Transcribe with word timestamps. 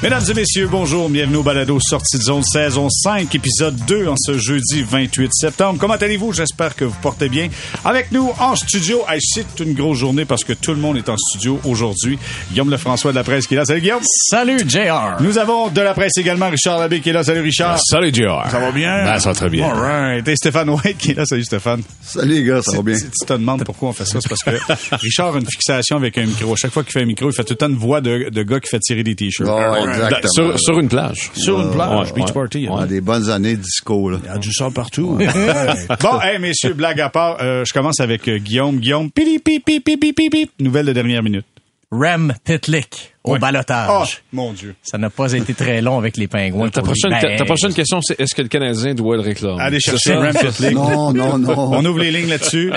Mesdames 0.00 0.22
et 0.30 0.34
messieurs, 0.34 0.68
bonjour, 0.70 1.08
bienvenue 1.10 1.38
au 1.38 1.42
Balado 1.42 1.76
Sortie 1.80 2.18
de 2.18 2.22
zone 2.22 2.44
saison 2.44 2.88
5, 2.88 3.34
épisode 3.34 3.74
2 3.88 4.06
en 4.06 4.14
ce 4.16 4.38
jeudi 4.38 4.84
28 4.88 5.28
septembre. 5.34 5.76
Comment 5.80 5.94
allez-vous? 5.94 6.32
J'espère 6.32 6.76
que 6.76 6.84
vous 6.84 6.94
portez 7.02 7.28
bien. 7.28 7.48
Avec 7.84 8.12
nous 8.12 8.30
en 8.38 8.54
studio, 8.54 9.00
hey, 9.08 9.18
c'est 9.20 9.58
une 9.58 9.74
grosse 9.74 9.98
journée 9.98 10.24
parce 10.24 10.44
que 10.44 10.52
tout 10.52 10.70
le 10.70 10.76
monde 10.76 10.98
est 10.98 11.08
en 11.08 11.16
studio 11.16 11.58
aujourd'hui. 11.64 12.16
Guillaume 12.52 12.70
Lefrançois 12.70 13.10
de 13.10 13.16
la 13.16 13.24
presse 13.24 13.48
qui 13.48 13.54
est 13.54 13.56
là. 13.56 13.64
Salut 13.64 13.80
Guillaume. 13.80 14.02
Salut 14.04 14.60
JR. 14.68 15.20
Nous 15.20 15.36
avons 15.36 15.66
de 15.66 15.80
la 15.80 15.94
presse 15.94 16.16
également 16.16 16.48
Richard 16.48 16.78
Labbé 16.78 17.00
qui 17.00 17.10
est 17.10 17.12
là. 17.12 17.24
Salut 17.24 17.40
Richard. 17.40 17.80
Salut 17.84 18.14
JR. 18.14 18.48
Ça 18.52 18.60
va 18.60 18.70
bien? 18.70 19.04
Ben, 19.04 19.18
ça 19.18 19.30
va 19.30 19.34
très 19.34 19.50
bien. 19.50 19.68
All 19.68 19.80
right. 19.80 20.28
Et 20.28 20.36
Stéphane 20.36 20.70
White 20.70 20.96
qui 20.96 21.10
est 21.10 21.14
là. 21.14 21.26
Salut 21.26 21.42
Stéphane. 21.42 21.82
Salut 22.02 22.34
les 22.34 22.44
gars, 22.44 22.62
ça 22.62 22.76
va 22.76 22.82
bien. 22.82 22.94
Si 22.94 23.06
tu 23.06 23.26
te 23.26 23.32
demandes 23.32 23.64
pourquoi 23.64 23.88
on 23.88 23.92
fait 23.92 24.04
ça, 24.04 24.20
c'est 24.20 24.28
parce 24.28 24.44
que 24.44 24.94
Richard 24.94 25.34
a 25.34 25.40
une 25.40 25.50
fixation 25.50 25.96
avec 25.96 26.16
un 26.18 26.26
micro. 26.26 26.54
Chaque 26.54 26.70
fois 26.70 26.84
qu'il 26.84 26.92
fait 26.92 27.02
un 27.02 27.06
micro, 27.06 27.28
il 27.28 27.34
fait 27.34 27.42
tout 27.42 27.54
le 27.54 27.58
temps 27.58 27.68
une 27.68 27.74
voix 27.74 28.00
de, 28.00 28.28
de 28.30 28.42
gars 28.44 28.60
qui 28.60 28.68
fait 28.68 28.78
tirer 28.78 29.02
des 29.02 29.16
t-shirts. 29.16 29.50
Ouais, 29.50 29.87
exactement. 29.92 30.30
Sur, 30.32 30.60
sur 30.60 30.78
une 30.80 30.88
plage. 30.88 31.30
Sur 31.34 31.60
une 31.60 31.70
plage, 31.70 32.08
Ouais, 32.08 32.12
beach 32.14 32.26
ouais. 32.26 32.32
party. 32.32 32.66
hein. 32.66 32.70
On 32.72 32.76
a 32.78 32.86
des 32.86 33.00
bonnes 33.00 33.28
années 33.30 33.56
de 33.56 33.62
disco, 33.62 34.10
là. 34.10 34.18
Il 34.22 34.26
y 34.26 34.30
a 34.30 34.38
du 34.38 34.52
sang 34.52 34.70
partout. 34.70 35.18
bon, 36.00 36.20
hey, 36.20 36.38
messieurs, 36.38 36.74
blague 36.74 37.00
à 37.00 37.08
part, 37.08 37.38
euh, 37.40 37.64
je 37.66 37.72
commence 37.72 38.00
avec 38.00 38.28
euh, 38.28 38.38
Guillaume. 38.38 38.78
Guillaume, 38.78 39.10
pili, 39.10 39.38
pi, 39.38 39.60
pi, 39.60 39.80
pi, 39.80 39.96
pi, 39.96 40.12
pi, 40.12 40.30
pi. 40.30 40.50
nouvelle 40.60 40.86
de 40.86 40.92
dernière 40.92 41.22
minute. 41.22 41.46
Rem 41.90 42.34
Pitlick 42.44 43.14
au 43.34 43.38
balotage. 43.38 43.88
Oh, 43.90 44.04
mon 44.32 44.52
Dieu. 44.52 44.74
Ça 44.82 44.98
n'a 44.98 45.10
pas 45.10 45.32
été 45.32 45.54
très 45.54 45.80
long 45.80 45.98
avec 45.98 46.16
les 46.16 46.26
pingouins. 46.28 46.68
Ta 46.70 46.82
prochaine, 46.82 47.10
Ben, 47.10 47.36
ta 47.36 47.44
prochaine 47.44 47.72
question, 47.74 48.00
c'est 48.02 48.18
est-ce 48.20 48.34
que 48.34 48.42
le 48.42 48.48
Canadien 48.48 48.94
doit 48.94 49.16
le 49.16 49.22
réclamer? 49.22 49.56
Allez 49.60 49.80
chercher 49.80 50.10
ça? 50.10 50.20
Rem 50.20 50.34
Pitlick. 50.34 50.72
Non, 50.74 51.12
non, 51.12 51.38
non. 51.38 51.54
On 51.72 51.84
ouvre 51.84 52.00
les 52.00 52.10
lignes 52.10 52.28
là-dessus. 52.28 52.72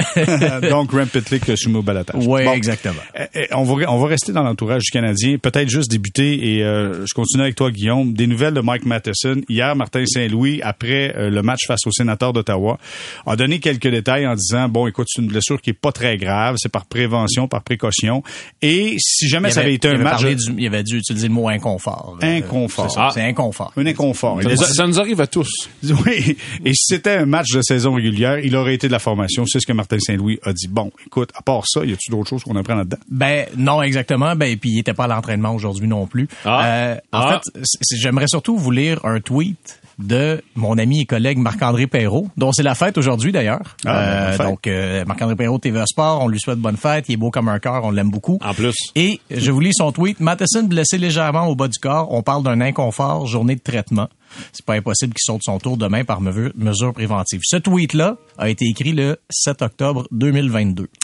Donc, 0.69 0.91
Rem 0.91 1.07
Pitlick 1.07 1.49
euh, 1.49 1.55
soumis 1.55 1.77
au 1.77 1.81
balotage. 1.81 2.25
Oui, 2.25 2.43
Bon. 2.45 2.53
exactement. 2.53 2.95
Euh, 3.19 3.25
euh, 3.35 3.45
on, 3.51 3.63
va, 3.63 3.91
on 3.91 3.97
va 3.99 4.07
rester 4.07 4.31
dans 4.31 4.43
l'entourage 4.43 4.83
du 4.83 4.91
Canadien. 4.91 5.37
Peut-être 5.37 5.69
juste 5.69 5.89
débuter 5.91 6.55
et 6.57 6.63
euh, 6.63 7.05
je 7.05 7.13
continue 7.13 7.43
avec 7.43 7.55
toi, 7.55 7.71
Guillaume. 7.71 8.13
Des 8.13 8.27
nouvelles 8.27 8.53
de 8.53 8.61
Mike 8.61 8.85
Matheson. 8.85 9.41
Hier, 9.49 9.75
Martin 9.75 10.05
Saint-Louis, 10.05 10.61
après 10.63 11.13
euh, 11.17 11.29
le 11.29 11.41
match 11.41 11.61
face 11.67 11.85
au 11.87 11.91
sénateur 11.91 12.33
d'Ottawa, 12.33 12.77
a 13.25 13.35
donné 13.35 13.59
quelques 13.59 13.87
détails 13.87 14.27
en 14.27 14.35
disant, 14.35 14.67
bon, 14.69 14.87
écoute, 14.87 15.07
c'est 15.09 15.21
une 15.21 15.27
blessure 15.27 15.61
qui 15.61 15.69
est 15.71 15.73
pas 15.79 15.91
très 15.91 16.17
grave. 16.17 16.55
C'est 16.57 16.71
par 16.71 16.85
prévention, 16.85 17.47
par 17.47 17.63
précaution. 17.63 18.23
Et 18.61 18.95
si 18.99 19.27
jamais 19.27 19.51
ça 19.51 19.61
avait 19.61 19.73
été 19.73 19.87
un 19.87 19.97
match... 19.97 20.21
du- 20.45 20.55
il 20.61 20.67
avait 20.67 20.83
dû 20.83 20.97
utiliser 20.97 21.27
le 21.27 21.33
mot 21.33 21.47
inconfort. 21.49 22.17
là. 22.21 22.27
Inconfort. 22.27 22.89
C'est 22.89 22.95
ça, 22.95 23.07
Ah. 23.07 23.11
C'est 23.13 23.21
inconfort. 23.21 23.71
Un 23.77 23.85
inconfort. 23.85 24.39
A 24.39 24.55
Ça, 24.55 24.87
nous 24.87 24.99
arrive 24.99 25.21
à 25.21 25.27
tous. 25.27 25.49
Oui, 25.83 26.37
et 26.65 26.73
si 26.73 26.85
c'était 26.95 27.15
un 27.17 27.25
match 27.25 27.49
de 27.53 27.61
saison 27.61 27.93
régulière, 27.93 28.39
il 28.39 28.55
aurait 28.55 28.73
été 28.75 28.87
de 28.87 28.91
la 28.91 28.99
formation. 28.99 29.45
C'est 29.45 29.59
ce 29.59 29.67
que 29.67 29.73
Martin 29.73 29.97
Saint-Louis 29.99 30.39
a 30.43 30.53
dit. 30.53 30.67
Bon, 30.67 30.91
écoute, 31.05 31.31
à 31.35 31.41
part 31.41 31.63
ça, 31.67 31.83
y 31.85 31.91
a-tu 31.93 32.11
d'autres 32.11 32.29
choses 32.29 32.43
qu'on 32.43 32.55
apprend 32.55 32.75
là-dedans? 32.75 32.97
Ben 33.09 33.45
non 33.57 33.81
exactement. 33.81 34.35
Ben 34.35 34.57
puis 34.57 34.71
il 34.71 34.79
était 34.79 34.93
pas 34.93 35.05
à 35.05 35.07
l'entraînement 35.07 35.53
aujourd'hui 35.53 35.87
non 35.87 36.07
plus. 36.07 36.27
Ah. 36.45 36.65
Euh, 36.65 36.95
en 37.11 37.19
Ah. 37.19 37.41
fait, 37.53 37.61
j'aimerais 38.01 38.27
surtout 38.27 38.57
vous 38.57 38.71
lire 38.71 39.03
un 39.05 39.19
tweet 39.19 39.80
de 40.01 40.41
mon 40.55 40.77
ami 40.77 41.01
et 41.01 41.05
collègue 41.05 41.37
Marc-André 41.37 41.87
Perrault, 41.87 42.27
dont 42.37 42.51
c'est 42.51 42.63
la 42.63 42.75
fête 42.75 42.97
aujourd'hui 42.97 43.31
d'ailleurs. 43.31 43.75
Ah, 43.85 44.27
bonne 44.27 44.37
fête. 44.37 44.47
donc 44.47 44.67
euh, 44.67 45.05
Marc-André 45.05 45.35
Perrault 45.35 45.59
TVA 45.59 45.85
Sport, 45.85 46.21
on 46.21 46.27
lui 46.27 46.39
souhaite 46.39 46.59
bonne 46.59 46.77
fête. 46.77 47.05
Il 47.09 47.13
est 47.13 47.17
beau 47.17 47.31
comme 47.31 47.49
un 47.49 47.59
cœur, 47.59 47.83
on 47.83 47.91
l'aime 47.91 48.09
beaucoup. 48.09 48.37
En 48.43 48.53
plus. 48.53 48.75
Et 48.95 49.19
je 49.29 49.51
vous 49.51 49.59
lis 49.59 49.73
son 49.73 49.91
tweet. 49.91 50.19
Matheson 50.19 50.63
blessé 50.63 50.97
légèrement 50.97 51.47
au 51.47 51.55
bas 51.55 51.67
du 51.67 51.77
corps. 51.79 52.11
On 52.11 52.21
parle 52.21 52.43
d'un 52.43 52.61
inconfort, 52.61 53.27
journée 53.27 53.55
de 53.55 53.61
traitement. 53.61 54.07
C'est 54.53 54.65
pas 54.65 54.73
impossible 54.75 55.13
qu'il 55.13 55.21
saute 55.23 55.41
son 55.43 55.59
tour 55.59 55.77
demain 55.77 56.03
par 56.03 56.21
mesure, 56.21 56.51
mesure 56.55 56.93
préventive. 56.93 57.41
Ce 57.43 57.57
tweet-là 57.57 58.17
a 58.37 58.49
été 58.49 58.65
écrit 58.65 58.93
le 58.93 59.17
7 59.29 59.61
octobre 59.61 60.07
2022. 60.11 60.87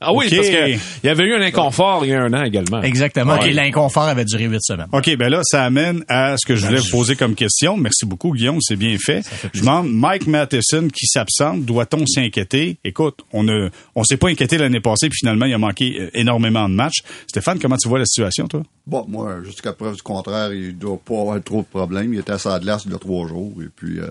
Ah 0.00 0.12
oui, 0.12 0.26
Ok. 0.26 0.36
parce 0.36 0.48
que 0.48 0.70
il 0.70 0.78
y 1.04 1.08
avait 1.08 1.24
eu 1.24 1.34
un 1.34 1.40
inconfort 1.40 2.04
il 2.04 2.10
y 2.10 2.14
a 2.14 2.22
un 2.22 2.32
an 2.32 2.44
également. 2.44 2.82
Exactement. 2.82 3.38
Ouais. 3.38 3.50
Et 3.50 3.52
l'inconfort 3.52 4.04
avait 4.04 4.24
duré 4.24 4.44
huit 4.44 4.62
semaines. 4.62 4.86
OK, 4.92 5.16
ben 5.16 5.28
là, 5.28 5.40
ça 5.44 5.64
amène 5.64 6.04
à 6.08 6.36
ce 6.36 6.46
que 6.46 6.54
je 6.54 6.66
voulais 6.66 6.78
vous 6.78 6.90
poser 6.90 7.16
comme 7.16 7.34
question. 7.34 7.76
Merci 7.76 8.06
beaucoup, 8.06 8.32
Guillaume, 8.32 8.58
c'est 8.60 8.76
bien 8.76 8.96
fait. 8.98 9.22
Je 9.52 9.60
demande, 9.60 9.90
Mike 9.90 10.26
Matheson 10.26 10.88
qui 10.92 11.06
s'absente, 11.06 11.64
doit-on 11.64 12.06
s'inquiéter? 12.06 12.78
Écoute, 12.84 13.20
on 13.32 13.42
ne, 13.42 13.70
on 13.94 14.04
s'est 14.04 14.16
pas 14.16 14.28
inquiété 14.28 14.58
l'année 14.58 14.80
passée, 14.80 15.08
puis 15.08 15.18
finalement, 15.18 15.46
il 15.46 15.54
a 15.54 15.58
manqué 15.58 15.96
euh, 15.98 16.10
énormément 16.14 16.68
de 16.68 16.74
matchs. 16.74 17.02
Stéphane, 17.26 17.58
comment 17.58 17.76
tu 17.76 17.88
vois 17.88 17.98
la 17.98 18.04
situation, 18.06 18.46
toi? 18.46 18.62
Bon, 18.86 19.04
moi, 19.08 19.38
jusqu'à 19.44 19.72
preuve 19.72 19.96
du 19.96 20.02
contraire, 20.02 20.52
il 20.52 20.76
doit 20.78 20.98
pas 21.04 21.20
avoir 21.20 21.42
trop 21.42 21.62
de 21.62 21.66
problèmes. 21.66 22.05
Il 22.12 22.20
était 22.20 22.32
à 22.32 22.38
sa 22.38 22.58
glace 22.58 22.84
il 22.86 22.92
y 22.92 22.94
a 22.94 22.98
trois 22.98 23.26
jours. 23.26 23.52
Et 23.62 23.68
puis, 23.74 24.00
euh, 24.00 24.08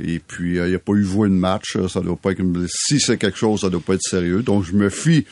et 0.00 0.18
puis 0.18 0.58
euh, 0.58 0.68
il 0.68 0.74
a 0.74 0.78
pas 0.78 0.92
eu 0.92 1.04
joué 1.04 1.28
de 1.28 1.34
match. 1.34 1.76
Ça 1.88 2.00
doit 2.00 2.16
pas 2.16 2.32
être. 2.32 2.42
Si 2.68 3.00
c'est 3.00 3.18
quelque 3.18 3.38
chose, 3.38 3.60
ça 3.60 3.70
doit 3.70 3.80
pas 3.80 3.94
être 3.94 4.02
sérieux. 4.02 4.42
Donc, 4.42 4.64
je 4.64 4.72
me 4.72 4.88
fie. 4.90 5.26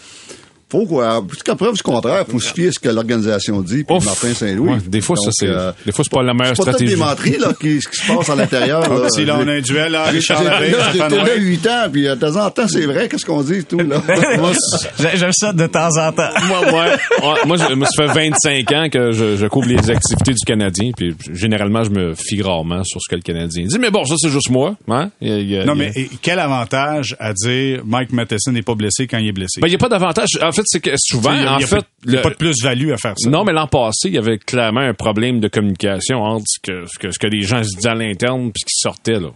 Faut 0.68 0.84
quoi, 0.84 1.22
jusqu'à 1.30 1.54
preuve 1.54 1.74
du 1.74 1.82
contraire, 1.82 2.24
faut 2.28 2.40
se 2.40 2.52
fier 2.52 2.68
à 2.68 2.72
ce 2.72 2.80
que 2.80 2.88
l'organisation 2.88 3.60
dit, 3.62 3.84
puis 3.84 3.96
Ouf. 3.96 4.04
Martin 4.04 4.34
Saint-Louis. 4.34 4.70
Ouais, 4.72 4.78
des 4.88 5.00
fois, 5.00 5.14
ça, 5.16 5.26
Donc, 5.26 5.32
c'est, 5.36 5.46
euh, 5.46 5.70
des 5.86 5.92
fois, 5.92 6.04
c'est 6.04 6.12
pas 6.12 6.22
la 6.24 6.34
meilleure 6.34 6.56
c'est 6.56 6.64
pas 6.64 6.72
toutes 6.72 6.88
stratégie. 6.88 6.96
menteries, 6.96 7.38
là, 7.38 7.52
qui, 7.60 7.80
ce 7.80 7.88
qui 7.88 7.96
se 8.04 8.12
passe 8.12 8.28
à 8.30 8.34
l'intérieur. 8.34 8.80
là. 9.02 9.08
Si 9.10 9.24
là, 9.24 9.38
on 9.40 9.46
a 9.46 9.52
un 9.52 9.60
duel, 9.60 9.92
là, 9.92 10.06
Richard 10.06 10.42
Labbé, 10.42 10.66
J'étais 10.66 10.76
là, 10.78 10.88
Stéphane 10.90 11.10
j'étais 11.10 11.22
là 11.24 11.34
White. 11.34 11.42
huit 11.44 11.66
ans, 11.68 11.86
puis 11.92 12.08
euh, 12.08 12.14
de 12.16 12.20
temps 12.20 12.44
en 12.44 12.50
temps, 12.50 12.66
c'est 12.66 12.84
vrai, 12.86 13.08
qu'est-ce 13.08 13.24
qu'on 13.24 13.42
dit, 13.42 13.64
tout, 13.64 13.78
là? 13.78 14.02
Moi, 14.40 14.50
J'aime 15.14 15.30
ça 15.32 15.52
de 15.52 15.66
temps 15.68 15.96
en 15.98 16.10
temps. 16.12 16.30
moi, 16.48 16.60
ouais, 16.62 16.72
ouais, 16.72 17.34
moi, 17.46 17.56
je- 17.58 17.74
moi, 17.74 17.86
ça 17.86 18.08
fait 18.08 18.28
25 18.30 18.72
ans 18.72 18.88
que 18.90 19.12
je, 19.12 19.36
je 19.36 19.46
couvre 19.46 19.68
les 19.68 19.88
activités 19.88 20.32
du 20.32 20.44
Canadien, 20.44 20.90
puis 20.96 21.14
généralement, 21.32 21.84
je 21.84 21.90
me 21.90 22.14
fie 22.14 22.42
rarement 22.42 22.82
sur 22.82 23.00
ce 23.00 23.08
que 23.08 23.14
le 23.14 23.22
Canadien 23.22 23.66
dit. 23.66 23.78
Mais 23.78 23.90
bon, 23.90 24.04
ça, 24.04 24.16
c'est 24.18 24.30
juste 24.30 24.50
moi. 24.50 24.74
Hein? 24.88 25.10
Il 25.20 25.28
il 25.48 25.64
Non, 25.64 25.74
il 25.74 25.78
mais 25.78 25.92
quel 26.22 26.40
avantage 26.40 27.14
à 27.20 27.32
dire 27.32 27.82
Mike 27.86 28.12
Matheson 28.12 28.50
n'est 28.50 28.62
pas 28.62 28.74
blessé 28.74 29.06
quand 29.06 29.18
il 29.18 29.28
est 29.28 29.32
blessé? 29.32 29.60
Ben, 29.60 29.68
il 29.68 29.70
n'y 29.70 29.76
a 29.76 29.78
pas 29.78 29.88
d'avantage. 29.88 30.30
En 30.56 30.62
fait, 30.62 30.66
c'est 30.66 30.80
que 30.80 30.90
souvent, 30.96 31.32
Il 31.32 31.42
y 31.42 31.46
a- 31.46 31.52
en 31.54 31.58
il 31.58 31.60
y 31.60 31.64
a 31.64 31.66
fait, 31.66 31.76
pas- 31.76 31.86
il 32.06 32.10
y 32.10 32.14
a 32.14 32.16
le- 32.16 32.22
pas 32.22 32.30
de 32.30 32.34
plus-value 32.36 32.90
à 32.92 32.96
faire 32.96 33.14
ça. 33.16 33.28
Non, 33.30 33.44
mais 33.44 33.52
l'an 33.52 33.66
passé, 33.66 34.08
il 34.08 34.14
y 34.14 34.18
avait 34.18 34.38
clairement 34.38 34.80
un 34.80 34.94
problème 34.94 35.40
de 35.40 35.48
communication 35.48 36.18
entre 36.22 36.44
ce 36.46 36.58
que, 36.62 36.84
ce 36.86 36.98
que, 36.98 37.10
ce 37.10 37.18
que 37.18 37.26
les 37.26 37.42
gens 37.42 37.62
se 37.62 37.76
disaient 37.76 37.90
à 37.90 37.94
l'interne 37.94 38.50
puis 38.52 38.60
ce 38.60 38.64
qui 38.64 38.80
sortait, 38.80 39.20
là. 39.20 39.30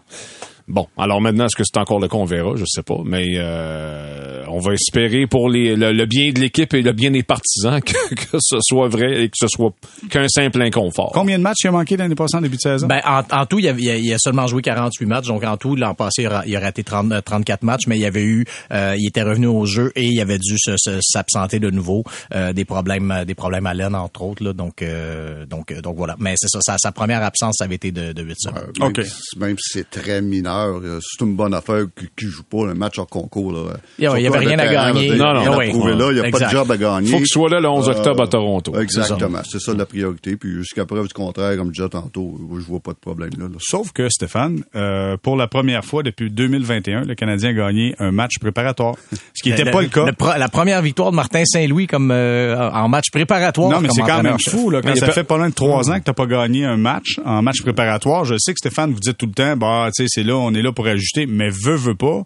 Bon, 0.71 0.87
alors 0.97 1.21
maintenant, 1.21 1.47
est-ce 1.47 1.57
que 1.57 1.65
c'est 1.65 1.79
encore 1.81 1.99
le 2.01 2.07
cas? 2.09 2.17
On 2.17 2.25
verra, 2.25 2.55
je 2.57 2.65
sais 2.67 2.83
pas. 2.83 2.99
Mais 3.05 3.35
euh, 3.37 4.45
on 4.49 4.59
va 4.61 4.73
espérer 4.75 5.27
pour 5.27 5.49
les, 5.49 5.75
le, 5.77 5.93
le 5.93 6.07
bien 6.07 6.33
de 6.33 6.39
l'équipe 6.41 6.73
et 6.75 6.83
le 6.83 6.93
bien 6.93 7.11
des 7.11 7.23
partisans 7.23 7.81
que, 7.85 8.15
que 8.15 8.39
ce 8.41 8.57
soit 8.61 8.89
vrai 8.89 9.25
et 9.25 9.29
que 9.29 9.35
ce 9.37 9.49
soit 9.49 9.73
qu'un 10.11 10.29
simple 10.29 10.63
inconfort. 10.63 11.11
Combien 11.13 11.39
de 11.39 11.43
matchs 11.43 11.65
il 11.65 11.69
a 11.69 11.73
manqué 11.73 11.97
l'année 11.97 12.15
passée 12.15 12.37
en 12.37 12.41
début 12.41 12.57
de 12.57 12.61
saison? 12.61 12.87
Ben, 12.87 13.01
en, 13.05 13.23
en 13.31 13.47
tout, 13.47 13.59
il, 13.59 13.65
y 13.65 13.69
avait- 13.69 13.83
il 13.83 13.91
a, 13.91 13.97
il 13.97 14.13
a 14.13 14.19
seulement 14.19 14.47
joué 14.47 14.63
48 14.63 15.07
matchs. 15.07 15.27
Donc, 15.27 15.45
en 15.45 15.57
tout, 15.57 15.75
l'an 15.77 15.95
passé, 15.95 16.27
il 16.47 16.57
a, 16.57 16.61
raté 16.61 16.85
30, 16.85 17.13
euh, 17.13 17.21
34 17.21 17.63
matchs, 17.65 17.87
mais 17.87 17.97
il 17.97 18.03
y 18.03 18.07
avait 18.07 18.23
eu, 18.25 18.45
euh, 18.73 18.95
il 18.99 19.07
était 19.09 19.23
revenu 19.23 19.47
au 19.49 19.67
jeu 19.67 19.91
et 19.97 20.05
il 20.07 20.21
avait 20.21 20.39
dû 20.39 20.55
se- 20.57 20.77
se- 20.77 21.01
s'absenter 21.03 21.59
de 21.59 21.71
nouveau. 21.71 22.05
Euh, 22.35 22.53
des 22.53 22.65
problèmes, 22.65 23.11
euh, 23.11 23.25
des 23.25 23.35
problèmes 23.35 23.67
à 23.67 23.75
l'aine, 23.75 23.95
entre 23.95 24.23
autres, 24.23 24.45
là. 24.45 24.53
Donc, 24.53 24.83
euh, 24.83 25.47
donc, 25.47 25.73
euh, 25.73 25.81
donc 25.81 25.97
voilà. 25.97 26.15
Mais 26.21 26.35
c'est 26.37 26.49
ça, 26.49 26.61
sa, 26.63 26.77
sa 26.79 26.93
première 26.93 27.23
absence, 27.25 27.57
ça 27.59 27.65
avait 27.65 27.75
été 27.77 27.91
de, 27.91 28.13
de 28.13 28.23
8 28.23 28.37
semaines. 28.39 28.65
Même, 28.79 28.89
OK. 28.89 29.01
si- 29.05 29.39
même 29.39 29.57
si 29.59 29.79
c'est 29.79 29.91
très 29.91 30.23
mineur, 30.23 30.60
euh, 30.67 30.99
c'est 31.03 31.25
une 31.25 31.35
bonne 31.35 31.55
affaire 31.55 31.85
qui, 31.99 32.07
qui 32.17 32.27
joue 32.27 32.43
pas 32.45 32.67
le 32.67 32.75
match 32.75 32.99
en 32.99 33.05
concours. 33.07 33.53
Là. 33.53 33.61
Il 33.99 34.05
y 34.05 34.07
a- 34.07 34.19
il 34.19 34.21
y 34.21 34.25
Surtout 34.25 34.37
avait 34.39 34.47
rien 34.47 34.59
à 34.59 34.67
gagner. 34.73 35.09
là, 35.17 35.33
Non, 35.35 35.45
non. 35.45 35.53
il 35.63 35.75
Oui. 35.75 35.93
il 36.09 36.13
n'y 36.15 36.19
a 36.19 36.23
pas 36.23 36.29
Exact. 36.29 36.47
de 36.47 36.51
job 36.53 36.71
à 36.73 36.77
gagner. 36.77 37.11
Faut 37.11 37.17
qu'il 37.19 37.27
soit 37.27 37.49
là 37.49 37.61
le 37.61 37.69
11 37.69 37.89
Euh, 37.89 37.93
octobre 37.93 38.23
à 38.23 38.27
Toronto. 38.29 38.79
Exactement, 38.81 39.41
c'est 39.49 39.61
ça 39.61 39.75
la 39.75 39.87
priorité. 39.87 40.37
Puis 40.37 40.51
jusqu'à 40.55 40.85
preuve 40.87 41.07
du 41.07 41.13
contraire, 41.15 41.57
comme 41.57 41.69
je 41.69 41.73
disais 41.83 41.89
tantôt, 41.89 42.39
je 42.59 42.65
vois 42.65 42.81
pas 42.81 42.93
de 42.93 42.99
problème 42.99 43.31
là. 43.39 43.45
là. 43.47 43.57
Sauf 43.61 43.93
que, 43.93 44.09
Stéphane, 44.09 44.63
euh, 44.77 45.17
pour 45.23 45.37
la 45.37 45.47
première 45.47 45.85
fois 45.85 46.03
depuis 46.03 46.31
2021, 46.31 47.03
le 47.05 47.15
Canadien 47.15 47.51
a 47.51 47.53
gagné 47.53 47.95
un 47.99 48.11
match 48.13 48.39
préparatoire. 48.41 48.95
Ce 49.35 49.43
qui 49.43 49.51
n'était 49.51 49.71
pas 49.71 49.83
le 49.83 49.89
cas. 49.89 50.11
pro- 50.13 50.31
la 50.39 50.49
première 50.49 50.83
victoire 50.83 51.11
de 51.11 51.17
Martin 51.17 51.43
Saint-Louis 51.45 51.87
comme 51.87 52.11
euh, 52.11 52.57
en 52.71 52.89
match 52.89 53.11
préparatoire. 53.13 53.71
Non, 53.71 53.81
mais 53.81 53.89
c'est 53.91 54.03
quand 54.03 54.23
même 54.23 54.37
fou, 54.39 54.71
là, 54.71 54.81
quand 54.83 54.91
il 54.91 54.97
ça 54.99 55.07
pas- 55.07 55.13
fait 55.13 55.25
pas 55.25 55.37
loin 55.37 55.49
de 55.49 55.55
trois 55.55 55.91
ans 55.91 55.99
que 55.99 56.05
t'as 56.05 56.13
pas 56.13 56.27
gagné 56.27 56.65
un 56.65 56.77
match 56.77 57.19
en 57.25 57.43
match 57.43 57.63
préparatoire. 57.63 58.25
Je 58.25 58.35
sais 58.39 58.53
que 58.53 58.59
Stéphane, 58.59 58.93
vous 58.93 59.01
dites 59.01 59.17
tout 59.19 59.27
le 59.27 59.33
temps, 59.33 59.57
bah, 59.57 59.89
tu 59.95 60.03
sais, 60.05 60.09
c'est 60.09 60.23
là, 60.23 60.35
on 60.41 60.55
est 60.55 60.63
là 60.63 60.73
pour 60.73 60.87
ajuster, 60.87 61.27
mais 61.27 61.51
veut, 61.51 61.77
veut 61.77 61.95
pas. 61.95 62.23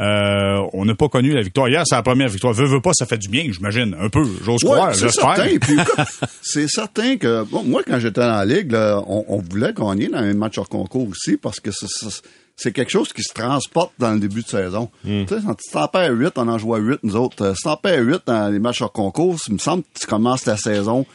Euh, 0.00 0.60
on 0.74 0.84
n'a 0.84 0.94
pas 0.94 1.08
connu 1.08 1.32
la 1.32 1.42
victoire. 1.42 1.68
Hier, 1.68 1.82
c'est 1.84 1.96
la 1.96 2.02
première 2.02 2.28
victoire. 2.28 2.52
Veut, 2.52 2.66
veut 2.66 2.80
pas, 2.80 2.92
ça 2.94 3.04
fait 3.04 3.18
du 3.18 3.28
bien, 3.28 3.44
j'imagine, 3.50 3.96
un 4.00 4.08
peu. 4.08 4.22
J'ose 4.44 4.62
Ouais, 4.62 4.70
croire, 4.70 4.94
c'est 4.94 5.06
j'espère. 5.06 5.36
certain. 5.36 6.04
C'est 6.42 6.68
certain 6.68 7.16
que 7.16 7.42
bon, 7.44 7.64
moi, 7.64 7.82
quand 7.86 7.98
j'étais 7.98 8.20
dans 8.20 8.28
la 8.30 8.44
ligue, 8.44 8.70
là, 8.72 9.02
on, 9.08 9.24
on 9.28 9.38
voulait 9.38 9.72
gagner 9.72 10.08
dans 10.08 10.18
un 10.18 10.34
match 10.34 10.56
hors 10.58 10.68
concours 10.68 11.08
aussi 11.08 11.36
parce 11.36 11.58
que 11.60 11.70
c'est- 11.72 12.72
quelque 12.72 12.90
chose 12.90 13.12
qui 13.12 13.22
se 13.22 13.32
transporte 13.34 13.92
dans 13.98 14.12
le 14.12 14.20
début 14.20 14.42
de 14.42 14.48
saison. 14.48 14.88
Hmm. 15.04 15.24
Tu 15.26 15.34
sais, 15.34 15.40
quand 15.44 15.54
tu 15.54 15.70
t'en 15.72 15.88
perds 15.88 16.12
8, 16.12 16.32
on 16.36 16.48
en 16.48 16.58
joue 16.58 16.74
à 16.74 16.78
8, 16.78 17.00
nous 17.02 17.16
autres. 17.16 17.44
Euh, 17.44 17.54
Si 17.54 17.64
t'en 17.64 17.76
perds 17.76 18.02
8 18.04 18.22
dans 18.26 18.48
les 18.52 18.58
matchs 18.60 18.82
hors 18.82 18.92
concours, 18.92 19.36
il 19.48 19.54
me 19.54 19.58
semble 19.58 19.82
que 19.82 20.00
tu 20.00 20.06
commences 20.06 20.46
la 20.46 20.56
saison 20.56 21.06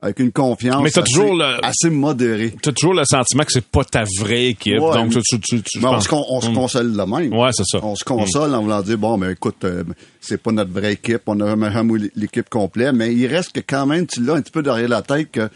avec 0.00 0.20
une 0.20 0.30
confiance 0.30 0.80
Mais 0.82 0.90
assez, 0.96 1.02
toujours 1.12 1.34
le- 1.34 1.64
assez 1.64 1.90
modérée. 1.90 2.54
T'as 2.62 2.70
toujours 2.72 2.94
le 2.94 3.04
sentiment 3.04 3.42
que 3.42 3.50
c'est 3.52 3.64
pas 3.66 3.82
ta 3.84 4.04
vraie 4.20 4.46
équipe. 4.48 4.78
Ouais, 4.80 4.92
donc, 4.94 5.10
tu, 5.10 5.20
tu, 5.22 5.40
tu, 5.40 5.62
tu- 5.62 5.78
Mais 5.80 5.86
on, 5.88 6.00
se, 6.00 6.08
con- 6.08 6.24
on 6.30 6.40
se 6.40 6.50
Mm. 6.50 6.54
console 6.54 6.92
de 6.92 7.02
même. 7.02 7.34
Ouais, 7.34 7.50
c'est 7.52 7.64
ça. 7.66 7.80
On 7.82 7.96
se 7.96 8.04
console 8.04 8.54
en 8.54 8.62
voulant 8.62 8.80
dire, 8.82 8.96
bon, 8.96 9.16
mais 9.18 9.32
écoute, 9.32 9.56
euh, 9.64 9.82
c'est 10.20 10.40
pas 10.40 10.52
notre 10.52 10.70
vraie 10.70 10.92
équipe, 10.92 11.22
on 11.26 11.40
a 11.40 11.54
vraiment 11.56 11.96
eu 11.96 12.10
l'équipe 12.14 12.48
complète, 12.48 12.92
mais 12.94 13.12
il 13.12 13.26
reste 13.26 13.52
que 13.52 13.60
quand 13.60 13.86
même, 13.86 14.06
tu 14.06 14.22
l'as 14.22 14.34
un 14.34 14.40
petit 14.42 14.52
peu 14.52 14.62
derrière 14.62 14.88
la 14.88 15.02
tête 15.02 15.32
que 15.32 15.48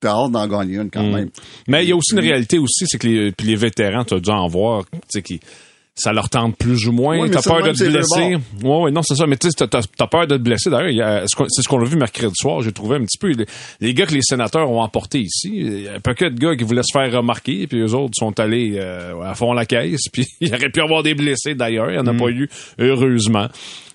t'as 0.00 0.10
hâte 0.12 0.32
d'en 0.32 0.46
gagner 0.46 0.76
une 0.76 0.90
quand 0.90 1.02
même. 1.10 1.30
Mais 1.66 1.84
il 1.84 1.88
y 1.88 1.92
a 1.92 1.96
aussi 1.96 2.12
une 2.12 2.20
réalité 2.20 2.58
aussi, 2.58 2.84
c'est 2.86 2.98
que 2.98 3.06
les, 3.06 3.32
puis 3.32 3.46
les 3.46 3.56
vétérans, 3.56 4.04
tu 4.04 4.14
as 4.14 4.20
dû 4.20 4.30
en 4.30 4.46
voir, 4.48 4.84
tu 4.92 4.98
sais, 5.08 5.22
qui 5.22 5.40
ça 5.98 6.12
leur 6.12 6.28
tente 6.30 6.56
plus 6.56 6.86
ou 6.88 6.92
moins. 6.92 7.18
Oui, 7.20 7.30
t'as 7.30 7.42
ça, 7.42 7.50
peur 7.50 7.62
de 7.62 7.72
te 7.72 7.84
blesser. 7.84 8.36
Ouais, 8.64 8.80
ouais, 8.82 8.90
non, 8.90 9.02
c'est 9.02 9.14
ça. 9.16 9.26
Mais 9.26 9.36
tu 9.36 9.50
sais, 9.50 9.66
t'as, 9.66 10.06
peur 10.06 10.26
de 10.26 10.36
te 10.36 10.42
blesser. 10.42 10.70
D'ailleurs, 10.70 11.24
c'est 11.28 11.62
ce 11.62 11.68
qu'on- 11.68 11.80
a 11.80 11.84
vu 11.84 11.96
mercredi 11.96 12.32
soir. 12.36 12.62
J'ai 12.62 12.72
trouvé 12.72 12.96
un 12.96 13.04
petit 13.04 13.18
peu 13.18 13.28
les, 13.28 13.46
les 13.80 13.94
gars 13.94 14.06
que 14.06 14.14
les 14.14 14.22
sénateurs 14.22 14.70
ont 14.70 14.80
emportés 14.80 15.20
ici. 15.20 15.50
Il 15.54 15.80
y 15.82 15.88
a 15.88 15.94
un 15.94 16.00
paquet 16.00 16.30
de 16.30 16.38
gars 16.38 16.56
qui 16.56 16.64
voulaient 16.64 16.82
se 16.82 16.92
faire 16.98 17.12
remarquer, 17.12 17.66
puis 17.66 17.78
eux 17.80 17.94
autres 17.94 18.14
sont 18.16 18.38
allés 18.40 18.76
euh, 18.78 19.20
à 19.22 19.34
fond 19.34 19.52
la 19.52 19.66
caisse. 19.66 20.02
Puis 20.12 20.26
il 20.40 20.54
aurait 20.54 20.70
pu 20.70 20.80
y 20.80 20.82
avoir 20.82 21.02
des 21.02 21.14
blessés 21.14 21.54
d'ailleurs. 21.54 21.90
Il 21.90 21.94
n'y 21.94 21.98
en 21.98 22.06
a 22.06 22.12
Mm. 22.12 22.18
pas 22.18 22.30
eu, 22.30 22.48
heureusement. 22.78 23.48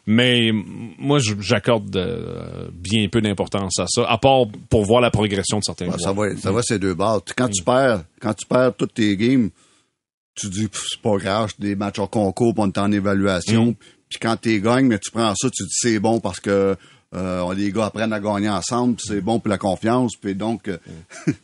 Mais 0.06 0.52
moi, 1.00 1.20
j'accorde 1.40 1.96
euh, 1.96 2.68
bien 2.74 3.08
peu 3.08 3.22
d'importance 3.22 3.80
à 3.80 3.86
ça, 3.88 4.04
à 4.10 4.18
part 4.18 4.42
pour 4.70 4.84
voir 4.84 5.00
la 5.00 5.10
progression 5.12 5.60
de 5.60 5.64
certains 5.64 5.86
Ouais, 5.88 5.98
ça 5.98 6.14
joueurs. 6.14 6.30
va, 6.32 6.38
ça 6.38 6.52
va 6.52 6.62
ces 6.62 6.78
deux 6.78 6.94
barres. 6.94 7.22
Quand 7.38 7.48
tu 7.48 7.64
perds, 7.64 8.04
quand 8.22 8.34
tu 8.34 8.46
perds 8.46 8.74
toutes 8.78 8.94
tes 8.96 9.16
games, 9.16 9.50
tu 10.36 10.50
dis 10.50 10.68
c'est 10.72 11.02
pas 11.02 11.18
grave, 11.18 11.52
c'est 11.52 11.66
des 11.66 11.76
matchs 11.76 12.00
en 12.00 12.08
concours, 12.08 12.54
on 12.58 12.68
est 12.68 12.78
en 12.78 12.92
évaluation. 12.92 13.76
Puis 14.10 14.20
quand 14.20 14.38
tu 14.38 14.62
gagnes, 14.62 14.88
mais 14.88 15.00
tu 15.00 15.12
prends 15.12 15.34
ça, 15.36 15.50
tu 15.50 15.64
dis 15.64 15.74
c'est 15.74 16.00
bon 16.00 16.20
parce 16.20 16.40
que 16.40 16.76
euh, 17.16 17.54
les 17.56 17.72
gars 17.72 17.86
apprennent 17.86 18.14
à 18.14 18.20
gagner 18.20 18.50
ensemble, 18.50 18.96
puis 18.96 19.06
c'est 19.08 19.22
bon 19.22 19.40
pour 19.40 19.50
la 19.50 19.58
confiance, 19.58 20.14
puis 20.20 20.34
donc 20.36 20.68
euh, 20.68 20.78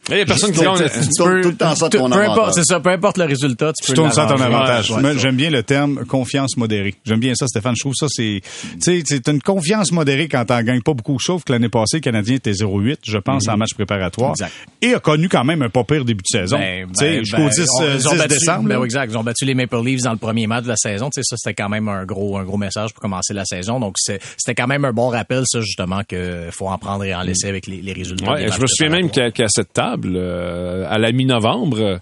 Il 0.10 0.18
y 0.18 0.22
a 0.22 0.26
personne 0.26 0.52
qui 0.54 0.60
gagne. 0.62 0.76
tu 0.78 1.10
tournes 1.16 1.42
tout 1.42 1.50
le 1.50 1.56
temps 1.56 1.76
ça 1.76 1.90
de 1.90 1.98
Tout- 1.98 2.04
ton 2.04 2.10
peu 2.10 2.16
importe, 2.18 2.38
avantage. 2.40 2.54
c'est 2.56 2.64
ça, 2.66 2.80
peu 2.80 2.90
importe 2.90 3.18
le 3.18 3.26
résultat, 3.26 3.72
tu 3.74 3.86
Tu 3.86 3.92
peux 3.92 3.96
tournes 3.96 4.12
ça 4.12 4.24
à 4.24 4.28
ton 4.28 4.42
avantage. 4.42 4.92
Ouais. 4.92 5.18
J'aime 5.18 5.36
bien 5.36 5.50
le 5.50 5.64
terme 5.64 6.06
confiance 6.06 6.58
modérée. 6.58 6.96
J'aime 7.06 7.20
bien 7.20 7.34
ça, 7.36 7.46
Stéphane. 7.48 7.76
Je 7.76 7.82
trouve 7.82 7.94
ça, 7.96 8.08
c'est, 8.10 8.42
tu 8.44 8.80
sais, 8.82 9.04
c'est 9.06 9.28
une 9.28 9.42
confiance 9.42 9.92
modérée 9.92 10.28
quand 10.28 10.44
t'en 10.46 10.62
gagnes 10.64 10.82
pas 10.82 10.94
beaucoup. 10.94 11.18
Sauf 11.20 11.44
que 11.44 11.52
l'année 11.52 11.70
passée, 11.70 11.98
le 11.98 12.02
Canadien 12.02 12.36
était 12.36 12.52
0-8, 12.52 12.98
je 13.04 13.18
pense, 13.18 13.48
en 13.48 13.58
match 13.58 13.74
préparatoire. 13.74 14.32
Exact. 14.32 14.52
Et 14.82 14.94
a 14.94 15.00
connu 15.00 15.30
quand 15.30 15.44
même 15.44 15.62
un 15.62 15.70
pas 15.70 15.84
pire 15.84 16.06
début 16.06 16.24
de 16.24 16.40
saison. 16.40 16.58
Ben, 16.58 16.88
tu 16.88 16.94
sais, 16.96 17.10
ben, 17.12 17.20
jusqu'au 17.20 17.38
ben, 17.38 17.50
10, 17.50 17.66
on- 17.78 17.84
euh, 17.84 17.96
ils 18.00 18.08
ont 18.08 18.12
10 18.12 18.18
battu- 18.18 18.28
décembre. 18.30 18.70
ben 18.70 18.78
oui, 18.80 18.86
exact. 18.86 19.12
Ils 19.12 19.18
ont 19.18 19.24
battu 19.24 19.46
les 19.46 19.54
Maple 19.54 19.84
Leafs 19.84 20.02
dans 20.02 20.12
le 20.12 20.18
premier 20.18 20.48
match 20.48 20.64
de 20.64 20.70
la 20.70 20.76
saison. 20.78 21.10
Tu 21.10 21.22
sais, 21.22 21.24
ça, 21.24 21.36
c'était 21.38 21.54
quand 21.62 21.70
même 21.70 21.88
un 21.88 22.06
gros, 22.06 22.38
un 22.38 22.44
gros 22.44 22.58
message 22.58 22.94
pour 22.94 23.02
commencer 23.02 23.34
la 23.34 23.46
saison. 23.46 23.80
Donc, 23.80 23.96
c'était 23.98 24.56
quand 24.56 24.68
même 24.68 24.86
un 24.86 24.94
bon 24.94 25.10
rappel, 25.10 25.44
ça, 25.60 25.66
justement, 25.66 26.02
que 26.08 26.50
faut 26.52 26.68
en 26.68 26.78
prendre 26.78 27.04
et 27.04 27.14
en 27.14 27.22
laisser 27.22 27.48
avec 27.48 27.68
les, 27.68 27.82
les 27.82 27.94
résultats. 27.94 28.32
Ouais, 28.34 28.52
je 28.52 28.62
me 28.62 28.68
souviens 28.68 28.90
même 28.90 29.10
qu'à 29.10 29.48
cette 29.48 29.74
table, 29.74 30.14
euh, 30.16 30.86
à 30.90 30.98
la 30.98 31.12
mi-novembre, 31.12 32.00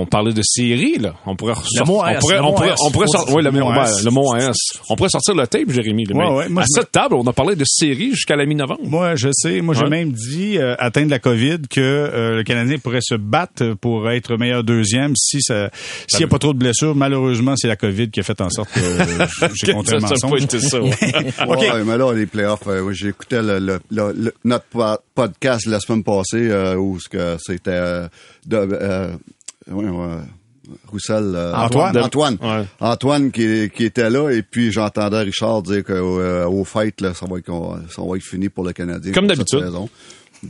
on 0.00 0.06
parlait 0.06 0.32
de 0.32 0.42
série, 0.42 0.98
là. 0.98 1.14
On 1.26 1.36
pourrait 1.36 1.54
sortir, 1.54 3.34
ouais, 3.34 3.42
le, 3.42 3.50
mot 3.50 3.70
mot 3.72 3.82
S. 3.82 3.98
S. 3.98 4.04
le 4.04 4.10
mot 4.10 4.34
S. 4.36 4.56
On 4.88 4.96
pourrait 4.96 5.08
sortir 5.10 5.34
le 5.34 5.46
tape, 5.46 5.70
Jérémy. 5.70 6.04
là, 6.04 6.14
Ouais, 6.16 6.24
mais 6.30 6.36
ouais, 6.36 6.48
moi, 6.48 6.62
à 6.62 6.66
cette 6.66 6.90
table, 6.92 7.14
on 7.14 7.26
a 7.26 7.32
parlé 7.32 7.56
de 7.56 7.64
série 7.66 8.10
jusqu'à 8.10 8.36
la 8.36 8.46
mi-novembre. 8.46 8.80
Moi, 8.84 9.14
je 9.16 9.28
sais. 9.32 9.60
Moi, 9.60 9.74
j'ai 9.74 9.88
même 9.88 10.12
dit, 10.12 10.58
euh, 10.58 10.74
atteindre 10.78 11.10
la 11.10 11.18
COVID, 11.18 11.58
que 11.70 11.80
euh, 11.80 12.36
le 12.36 12.42
Canadien 12.44 12.78
pourrait 12.78 13.00
se 13.02 13.14
battre 13.14 13.74
pour 13.80 14.10
être 14.10 14.36
meilleur 14.36 14.64
deuxième 14.64 15.14
si 15.16 15.40
ça, 15.42 15.70
s'il 16.08 16.18
n'y 16.20 16.24
a 16.24 16.28
pas 16.28 16.38
trop 16.38 16.52
de 16.52 16.58
blessures. 16.58 16.94
Malheureusement, 16.94 17.54
c'est 17.56 17.68
la 17.68 17.76
COVID 17.76 18.10
qui 18.10 18.20
a 18.20 18.22
fait 18.22 18.40
en 18.40 18.50
sorte 18.50 18.70
que 18.72 18.80
euh, 18.80 19.48
j'ai 19.54 19.72
compté 19.72 19.98
ça, 20.00 20.08
ça 20.16 20.28
pas 20.28 20.38
ça. 20.60 20.80
ouais. 20.82 20.90
OK. 21.46 21.58
Ouais, 21.60 21.84
mais 21.84 21.96
là, 21.98 22.12
les 22.12 22.26
playoffs, 22.26 22.66
euh, 22.66 22.92
j'écoutais 22.92 23.42
le, 23.42 23.58
le, 23.58 23.80
le- 23.90 24.12
le- 24.16 24.34
notre 24.44 24.64
po- 24.66 24.98
podcast 25.14 25.66
la 25.66 25.80
semaine 25.80 26.02
passée 26.04 26.48
euh, 26.50 26.76
où 26.76 26.98
ce 27.00 27.08
que 27.08 27.36
c'était 27.38 27.70
euh, 27.70 28.08
de 28.46 28.56
euh, 28.56 29.12
ouais, 29.70 29.88
ouais, 29.88 30.16
Roussel 30.88 31.34
euh, 31.34 31.54
Antoine. 31.54 31.96
Antoine 31.98 32.38
Ouais. 32.40 32.64
Antoine 32.80 33.30
qui, 33.30 33.70
qui 33.70 33.84
était 33.84 34.08
là 34.08 34.30
et 34.30 34.42
puis 34.42 34.72
j'entendais 34.72 35.20
Richard 35.20 35.62
dire 35.62 35.84
qu'au 35.84 36.20
euh, 36.20 36.46
au 36.46 36.64
fight 36.64 37.00
là, 37.00 37.12
ça 37.14 37.26
va 37.26 37.38
être 37.38 37.52
ça 37.90 38.02
va 38.02 38.16
être 38.16 38.22
fini 38.24 38.48
pour 38.48 38.64
le 38.64 38.72
Canadien 38.72 39.12
Comme 39.12 39.26
d'habitude. 39.26 39.60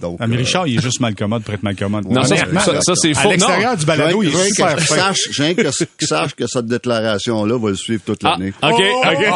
Donc 0.00 0.16
Ah, 0.20 0.26
mais 0.26 0.36
euh, 0.36 0.38
Richard, 0.40 0.66
il 0.66 0.78
est 0.78 0.82
juste 0.82 1.00
mal 1.00 1.14
commode 1.14 1.42
pour 1.42 1.54
être 1.54 1.62
mal 1.62 1.76
commode. 1.76 2.06
Non, 2.10 2.22
ça, 2.24 2.36
ça, 2.36 2.94
c'est 2.94 3.10
à 3.10 3.14
faux. 3.14 3.30
l'extérieur 3.30 3.70
Non. 3.72 3.76
du 3.78 3.86
balado, 3.86 4.22
il 4.22 4.28
est 4.28 4.32
que 4.32 4.38
super 4.48 4.80
sache, 4.80 5.18
veux 5.38 5.54
que, 5.54 5.84
que 5.98 6.06
sache 6.06 6.34
que 6.34 6.46
cette 6.46 6.66
déclaration-là 6.66 7.58
va 7.58 7.68
le 7.70 7.76
suivre 7.76 8.02
toute 8.04 8.20
Ah, 8.24 8.36
l'année. 8.38 8.52
OK, 8.62 8.72
OK. 9.04 9.26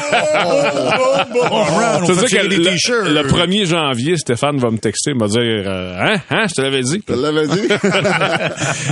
On 1.50 2.02
on 2.02 2.06
fait 2.06 2.12
veut 2.12 2.18
dire 2.20 2.28
tirer 2.28 2.42
que 2.44 2.48
des 2.48 2.56
le, 2.58 2.64
t-shirts. 2.64 3.06
le 3.08 3.22
1er 3.22 3.66
janvier, 3.66 4.16
Stéphane 4.16 4.58
va 4.58 4.70
me 4.70 4.78
texter, 4.78 5.14
me 5.14 5.26
dire 5.28 5.40
euh, 5.66 5.98
Hein? 5.98 6.20
Hein? 6.30 6.44
Je 6.48 6.54
te 6.54 6.60
l'avais 6.62 6.82
dit. 6.82 7.02
Je 7.08 7.14
l'avais 7.14 7.46
dit. 7.46 7.68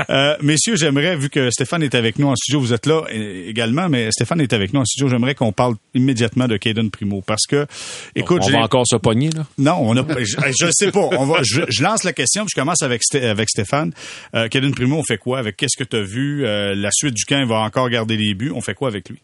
Euh, 0.09 0.35
messieurs, 0.43 0.77
j'aimerais, 0.77 1.17
vu 1.17 1.29
que 1.31 1.51
Stéphane 1.51 1.83
est 1.83 1.95
avec 1.95 2.19
nous 2.19 2.29
en 2.29 2.35
studio, 2.37 2.61
vous 2.61 2.73
êtes 2.73 2.87
là 2.87 3.03
également, 3.11 3.89
mais 3.89 4.09
Stéphane 4.13 4.41
est 4.41 4.53
avec 4.53 4.73
nous 4.73 4.81
en 4.81 4.85
studio, 4.85 5.09
j'aimerais 5.09 5.35
qu'on 5.35 5.53
parle 5.53 5.75
immédiatement 5.95 6.47
de 6.49 6.57
Caden 6.57 6.91
Primo. 6.91 7.23
Parce 7.27 7.47
que, 7.49 7.67
écoute, 8.15 8.43
on 8.45 8.47
j'ai- 8.47 8.53
va 8.53 8.61
encore 8.61 8.85
se 8.87 8.97
pogner, 8.97 9.31
là. 9.31 9.45
Non, 9.59 9.79
on 9.81 9.97
a, 9.97 10.05
je, 10.21 10.37
je 10.61 10.67
sais 10.71 10.91
pas. 10.93 11.09
On 11.13 11.25
va, 11.27 11.41
je, 11.43 11.56
je 11.69 11.83
lance 11.83 12.05
la 12.05 12.13
question, 12.13 12.45
puis 12.45 12.53
je 12.55 12.61
commence 12.61 12.83
avec, 12.83 13.03
Sté- 13.03 13.25
avec 13.27 13.49
Stéphane. 13.49 13.93
Euh, 14.35 14.49
Primo, 14.49 14.97
on 14.99 15.03
fait 15.05 15.19
quoi 15.19 15.39
avec 15.39 15.57
qu'est-ce 15.57 15.77
que 15.77 15.89
tu 15.89 15.97
as 15.97 16.03
vu? 16.03 16.45
Euh, 16.47 16.75
la 16.75 16.91
suite 16.93 17.15
du 17.15 17.25
camp, 17.25 17.39
il 17.41 17.47
va 17.47 17.61
encore 17.61 17.89
garder 17.91 18.17
les 18.17 18.35
buts. 18.35 18.53
On 18.55 18.61
fait 18.61 18.75
quoi 18.75 18.89
avec 18.89 19.09
lui? 19.09 19.19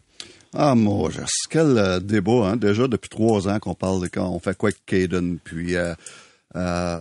Ah, 0.55 0.75
mon 0.75 1.09
Dieu, 1.09 1.23
quel 1.49 1.77
euh, 1.77 1.99
débat, 1.99 2.49
hein? 2.49 2.55
Déjà 2.57 2.87
depuis 2.87 3.09
trois 3.09 3.47
ans 3.47 3.59
qu'on 3.59 3.73
parle 3.73 4.01
de 4.03 4.07
quand 4.07 4.29
on 4.29 4.39
fait 4.39 4.55
quoi 4.55 4.69
avec 4.69 4.85
Caden, 4.85 5.39
puis 5.43 5.75
euh, 5.75 5.95
euh, 6.55 6.99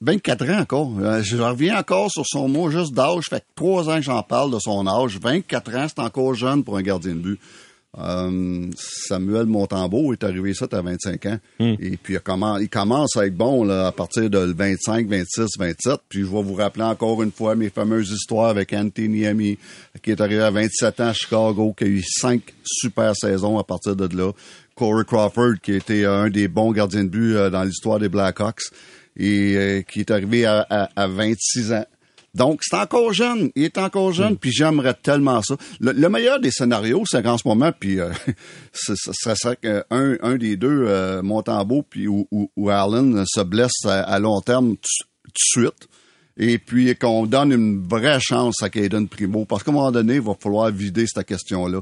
24 0.00 0.48
ans 0.50 0.60
encore. 0.60 0.92
Je 1.22 1.36
reviens 1.36 1.78
encore 1.78 2.10
sur 2.10 2.24
son 2.24 2.48
mot 2.48 2.70
juste 2.70 2.94
d'âge. 2.94 3.24
Fait 3.28 3.42
trois 3.56 3.88
ans 3.88 3.96
que 3.96 4.02
j'en 4.02 4.22
parle 4.22 4.52
de 4.52 4.58
son 4.60 4.86
âge. 4.86 5.18
24 5.20 5.74
ans, 5.74 5.86
c'est 5.88 6.00
encore 6.00 6.34
jeune 6.34 6.62
pour 6.62 6.76
un 6.76 6.82
gardien 6.82 7.14
de 7.14 7.18
but. 7.20 7.40
Euh, 7.98 8.66
Samuel 8.76 9.46
Montembeau 9.46 10.12
est 10.12 10.22
arrivé 10.22 10.52
ça 10.52 10.66
à 10.72 10.82
25 10.82 11.26
ans. 11.26 11.38
Et 11.80 11.96
puis 11.96 12.14
il 12.14 12.20
commence, 12.20 12.60
il 12.60 12.68
commence 12.68 13.16
à 13.16 13.26
être 13.26 13.34
bon 13.36 13.64
là, 13.64 13.86
à 13.86 13.92
partir 13.92 14.28
de 14.28 14.38
25, 14.38 15.08
26, 15.08 15.46
27. 15.58 16.00
Puis 16.08 16.20
je 16.20 16.26
vais 16.26 16.42
vous 16.42 16.54
rappeler 16.54 16.84
encore 16.84 17.22
une 17.22 17.32
fois 17.32 17.54
mes 17.56 17.70
fameuses 17.70 18.10
histoires 18.10 18.50
avec 18.50 18.72
Anthony 18.74 19.26
Ami, 19.26 19.58
qui 20.02 20.10
est 20.10 20.20
arrivé 20.20 20.42
à 20.42 20.50
27 20.50 21.00
ans 21.00 21.08
à 21.08 21.12
Chicago, 21.14 21.74
qui 21.76 21.84
a 21.84 21.86
eu 21.86 22.02
cinq 22.02 22.42
super 22.62 23.16
saisons 23.16 23.58
à 23.58 23.64
partir 23.64 23.96
de 23.96 24.14
là. 24.16 24.32
Corey 24.74 25.04
Crawford, 25.04 25.54
qui 25.62 25.72
a 25.72 25.76
été 25.76 26.04
un 26.04 26.28
des 26.28 26.46
bons 26.46 26.72
gardiens 26.72 27.04
de 27.04 27.08
but 27.08 27.34
euh, 27.34 27.50
dans 27.50 27.64
l'histoire 27.64 27.98
des 27.98 28.08
Blackhawks 28.08 28.60
et 29.16 29.56
euh, 29.56 29.82
qui 29.82 30.00
est 30.00 30.10
arrivé 30.12 30.44
à, 30.44 30.64
à- 30.68 30.88
à 30.94 31.08
26 31.08 31.72
ans. 31.72 31.86
Donc, 32.34 32.60
c'est 32.62 32.76
encore 32.76 33.12
jeune. 33.12 33.50
Il 33.56 33.64
est 33.64 33.78
encore 33.78 34.12
jeune, 34.12 34.36
puis 34.36 34.52
j'aimerais 34.52 34.94
tellement 34.94 35.42
ça. 35.42 35.56
Le, 35.80 35.92
le 35.92 36.08
meilleur 36.08 36.40
des 36.40 36.50
scénarios, 36.50 37.04
c'est 37.06 37.22
qu'en 37.22 37.38
ce 37.38 37.48
moment, 37.48 37.72
puis 37.78 38.00
euh, 38.00 38.10
ça 38.72 39.34
serait 39.34 39.56
qu'un 39.56 39.82
un 39.90 40.36
des 40.36 40.56
deux, 40.56 40.84
euh, 40.86 41.22
Montembeau 41.22 41.82
puis 41.88 42.06
ou, 42.06 42.28
ou, 42.30 42.50
ou 42.56 42.70
Allen, 42.70 43.24
se 43.26 43.40
blesse 43.40 43.84
à, 43.84 44.02
à 44.02 44.18
long 44.18 44.40
terme 44.40 44.76
tout 44.76 45.04
de 45.26 45.32
suite. 45.34 45.88
Et 46.40 46.58
puis 46.58 46.94
qu'on 46.94 47.26
donne 47.26 47.50
une 47.50 47.82
vraie 47.82 48.20
chance 48.20 48.62
à 48.62 48.70
Caden 48.70 49.08
Primo. 49.08 49.44
Parce 49.44 49.64
qu'à 49.64 49.72
un 49.72 49.74
moment 49.74 49.90
donné, 49.90 50.14
il 50.14 50.20
va 50.20 50.34
falloir 50.38 50.70
vider 50.70 51.04
cette 51.06 51.26
question-là. 51.26 51.80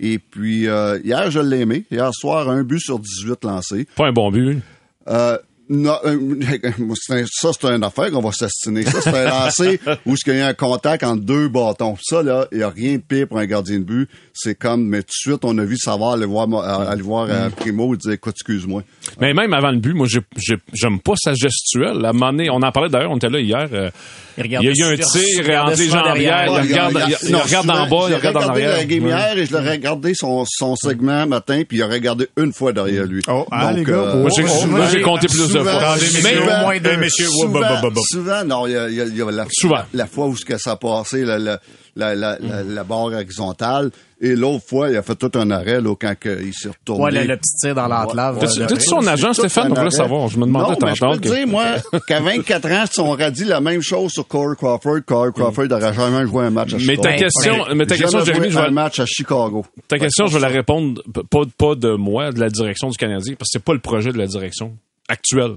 Et 0.00 0.18
puis, 0.18 0.66
euh, 0.66 0.98
hier, 1.04 1.30
je 1.30 1.40
l'ai 1.40 1.60
aimé. 1.60 1.84
Hier 1.90 2.08
soir, 2.14 2.48
un 2.48 2.62
but 2.62 2.80
sur 2.80 2.98
18 2.98 3.44
lancés. 3.44 3.86
Pas 3.96 4.06
un 4.06 4.12
bon 4.12 4.30
but. 4.30 4.62
Euh, 5.08 5.36
non, 5.68 5.96
euh, 6.04 6.18
c'est 6.94 7.14
un- 7.20 7.24
ça, 7.30 7.50
c'est 7.58 7.66
une 7.68 7.84
affaire 7.84 8.10
qu'on 8.10 8.20
va 8.20 8.32
s'astiner. 8.32 8.84
Ça, 8.84 9.00
c'est 9.00 9.16
un 9.16 9.24
lancer 9.44 9.80
où 10.06 10.14
il 10.26 10.36
y 10.36 10.40
a 10.40 10.46
un 10.48 10.54
contact 10.54 11.04
entre 11.04 11.22
deux 11.22 11.48
bâtons. 11.48 11.96
Ça, 12.02 12.22
là, 12.22 12.46
il 12.52 12.58
n'y 12.58 12.64
a 12.64 12.70
rien 12.70 12.94
de 12.94 13.02
pire 13.02 13.28
pour 13.28 13.38
un 13.38 13.46
gardien 13.46 13.78
de 13.78 13.84
but. 13.84 14.08
C'est 14.34 14.54
comme, 14.54 14.86
mais 14.86 15.02
tout 15.02 15.08
de 15.08 15.32
suite, 15.32 15.44
on 15.44 15.56
a 15.58 15.64
vu 15.64 15.76
savoir 15.76 16.12
aller 16.12 16.26
voir, 16.26 16.46
euh, 16.52 16.90
aller 16.90 17.02
voir 17.02 17.26
euh, 17.30 17.48
Primo 17.50 17.94
et 17.94 17.96
dire, 17.96 18.12
écoute, 18.12 18.34
excuse-moi. 18.36 18.82
Mais 19.20 19.34
même 19.34 19.52
avant 19.52 19.70
le 19.70 19.78
but, 19.78 19.94
moi, 19.94 20.06
j'ai- 20.08 20.20
j'ai- 20.36 20.58
j'aime 20.72 21.00
pas 21.00 21.14
sa 21.16 21.34
gestuelle. 21.34 22.04
À 22.04 22.10
un 22.10 22.12
moment 22.12 22.30
donné, 22.32 22.48
on 22.50 22.62
en 22.62 22.70
parlait 22.72 22.88
d'ailleurs, 22.88 23.10
on 23.10 23.16
était 23.16 23.28
là 23.28 23.40
hier. 23.40 23.68
euh, 23.72 23.90
Il 24.38 24.46
il 24.46 24.52
y 24.52 24.56
a 24.56 24.60
eu 24.62 24.82
un 24.82 24.96
tir 24.96 25.64
entre 25.64 25.76
les 25.78 25.88
jambières. 25.88 26.04
derrière. 26.14 26.46
Il 26.46 26.60
regarde, 26.70 27.02
il- 27.24 27.32
non, 27.32 27.38
regarde 27.40 27.70
en 27.70 27.88
bas, 27.88 28.06
il 28.08 28.14
regarde 28.14 28.36
en 28.36 28.40
regardé 28.40 28.62
arrière. 28.64 28.76
la 28.76 28.84
game 28.84 29.02
Ouais. 29.04 29.10
hier 29.10 29.38
et 29.38 29.46
je 29.46 29.52
l'ai 29.56 29.70
regardé 29.70 30.12
son, 30.14 30.44
son 30.46 30.76
segment 30.76 31.26
matin, 31.26 31.62
puis 31.66 31.78
il 31.78 31.82
a 31.82 31.88
regardé 31.88 32.28
une 32.36 32.52
fois 32.52 32.72
derrière 32.72 33.04
lui. 33.06 33.20
Oh, 33.28 33.46
ah, 33.50 33.72
les 33.72 33.82
gars, 33.82 33.94
euh, 33.94 34.20
Moi, 34.22 34.30
j'ai 34.36 34.42
moi, 34.44 34.86
j'ai 34.92 34.98
souvent- 35.00 35.14
compté 35.14 35.26
plus 35.26 35.56
Mais- 35.64 36.38
au 36.38 36.44
moins 36.64 36.78
deux. 36.78 36.96
messieurs, 36.96 37.26
souvent, 37.26 37.60
bah, 37.60 37.78
bah, 37.82 37.90
bah, 37.94 38.00
souvent, 38.10 38.44
non, 38.44 38.66
il 38.66 38.72
y 38.72 38.76
a, 38.76 38.88
il 38.88 38.94
y 38.96 39.00
a- 39.00 39.04
il 39.06 39.16
y 39.16 39.22
a 39.22 39.30
la, 39.30 39.46
Souvent. 39.50 39.82
la 39.94 40.06
fois 40.06 40.26
où 40.26 40.36
ce 40.36 40.44
que 40.44 40.58
ça 40.58 40.72
a 40.72 40.76
passé, 40.76 41.24
la, 41.24 41.38
la, 41.38 41.58
la, 41.96 42.14
la, 42.14 42.38
la, 42.40 42.62
la 42.62 42.84
barre 42.84 43.02
horizontale, 43.04 43.90
et 44.20 44.34
l'autre 44.34 44.64
fois, 44.66 44.90
il 44.90 44.96
a 44.96 45.02
fait 45.02 45.14
tout 45.14 45.30
un 45.36 45.48
arrêt, 45.52 45.80
là, 45.80 45.94
quand 46.00 46.12
il 46.24 46.52
s'est 46.52 46.68
retourné. 46.70 47.04
Ouais, 47.04 47.10
le, 47.12 47.20
le 47.24 47.36
petit 47.36 47.54
tir 47.60 47.74
dans 47.76 47.86
l'entlave. 47.86 48.38
Ouais, 48.38 48.46
T'as-tu 48.48 48.74
euh, 48.74 48.78
son 48.80 49.06
agent, 49.06 49.32
Stéphane? 49.32 49.68
voulait 49.68 49.80
arrêt. 49.80 49.90
savoir. 49.92 50.28
Je 50.28 50.38
me 50.38 50.46
demandais 50.46 50.72
non, 50.72 50.76
mais 50.86 50.94
je 50.96 51.04
peux 51.04 51.16
dire, 51.36 51.46
moi, 51.46 51.64
qu'à 52.08 52.20
24 52.20 52.66
ans, 52.72 52.84
si 52.92 52.98
on 53.00 53.12
aurait 53.12 53.30
dit 53.30 53.44
la 53.44 53.60
même 53.60 53.80
chose 53.80 54.10
sur 54.10 54.26
Corey 54.26 54.56
Crawford, 54.56 54.98
Corey 55.06 55.30
Crawford 55.32 55.66
n'aurait 55.66 55.94
jamais 55.94 56.26
joué 56.26 56.44
un 56.46 56.50
match 56.50 56.74
à 56.74 56.76
Mais 56.78 56.82
Chicago. 56.82 57.02
ta 57.02 57.12
question, 57.14 57.64
mais 57.76 57.86
ta 57.86 57.96
question, 57.96 58.18
Jamais 58.18 58.26
Jérémy, 58.26 58.44
joué 58.46 58.52
je 58.54 58.58
vais, 58.64 58.68
un 58.68 58.70
match 58.72 58.98
à 59.00 59.06
Chicago. 59.06 59.64
ta 59.86 59.98
question, 60.00 60.26
je 60.26 60.34
vais 60.34 60.40
la 60.40 60.48
répondre 60.48 61.00
pas, 61.30 61.40
pas 61.56 61.74
de 61.76 61.94
moi, 61.94 62.32
de 62.32 62.40
la 62.40 62.48
direction 62.50 62.88
du 62.88 62.96
Canadien, 62.96 63.34
parce 63.38 63.48
que 63.50 63.52
c'est 63.58 63.64
pas 63.64 63.72
le 63.72 63.78
projet 63.80 64.10
de 64.12 64.18
la 64.18 64.26
direction 64.26 64.76
actuelle. 65.08 65.54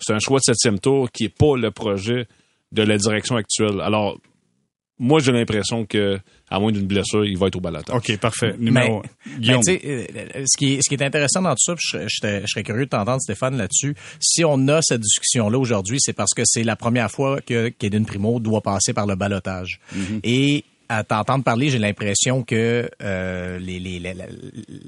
C'est 0.00 0.12
un 0.14 0.18
choix 0.18 0.38
de 0.38 0.44
septième 0.44 0.78
tour 0.80 1.10
qui 1.10 1.24
est 1.24 1.28
pas 1.36 1.56
le 1.56 1.70
projet 1.70 2.26
de 2.72 2.82
la 2.82 2.96
direction 2.98 3.36
actuelle. 3.36 3.80
Alors, 3.80 4.18
moi, 4.98 5.18
j'ai 5.20 5.32
l'impression 5.32 5.84
que, 5.84 6.18
à 6.48 6.60
moins 6.60 6.70
d'une 6.70 6.86
blessure, 6.86 7.24
il 7.24 7.36
va 7.36 7.48
être 7.48 7.56
au 7.56 7.60
balotage. 7.60 7.94
OK, 7.96 8.16
parfait. 8.18 8.54
Mais, 8.58 8.66
Numéro 8.70 9.02
mais 9.26 9.38
Guillaume. 9.38 9.60
tu 9.66 9.72
sais, 9.72 9.80
euh, 9.84 10.44
ce 10.46 10.56
qui, 10.56 10.74
est, 10.74 10.82
ce 10.82 10.88
qui 10.88 10.94
est 10.94 11.02
intéressant 11.04 11.42
dans 11.42 11.50
tout 11.54 11.60
ça, 11.64 11.74
je, 11.78 11.88
serais- 11.88 12.04
je 12.08 12.16
serais- 12.20 12.40
je 12.42 12.46
serais 12.46 12.62
curieux 12.62 12.84
de 12.84 12.90
t'entendre, 12.90 13.20
Stéphane, 13.20 13.56
là-dessus. 13.56 13.94
Si 14.20 14.44
on 14.44 14.68
a 14.68 14.80
cette 14.82 15.00
discussion-là 15.00 15.58
aujourd'hui, 15.58 15.98
c'est 16.00 16.12
parce 16.12 16.32
que 16.34 16.42
c'est 16.44 16.62
la 16.62 16.76
première 16.76 17.10
fois 17.10 17.40
que 17.40 17.68
Kaden 17.70 18.06
Primo 18.06 18.38
doit 18.38 18.60
passer 18.60 18.92
par 18.92 19.06
le 19.06 19.16
balotage. 19.16 19.80
Et 20.22 20.64
à 20.98 21.04
t'entendre 21.04 21.44
parler, 21.44 21.70
j'ai 21.70 21.78
l'impression 21.78 22.42
que 22.42 22.88
euh, 23.02 23.58
les, 23.58 23.78
les, 23.78 23.98
les, 23.98 24.14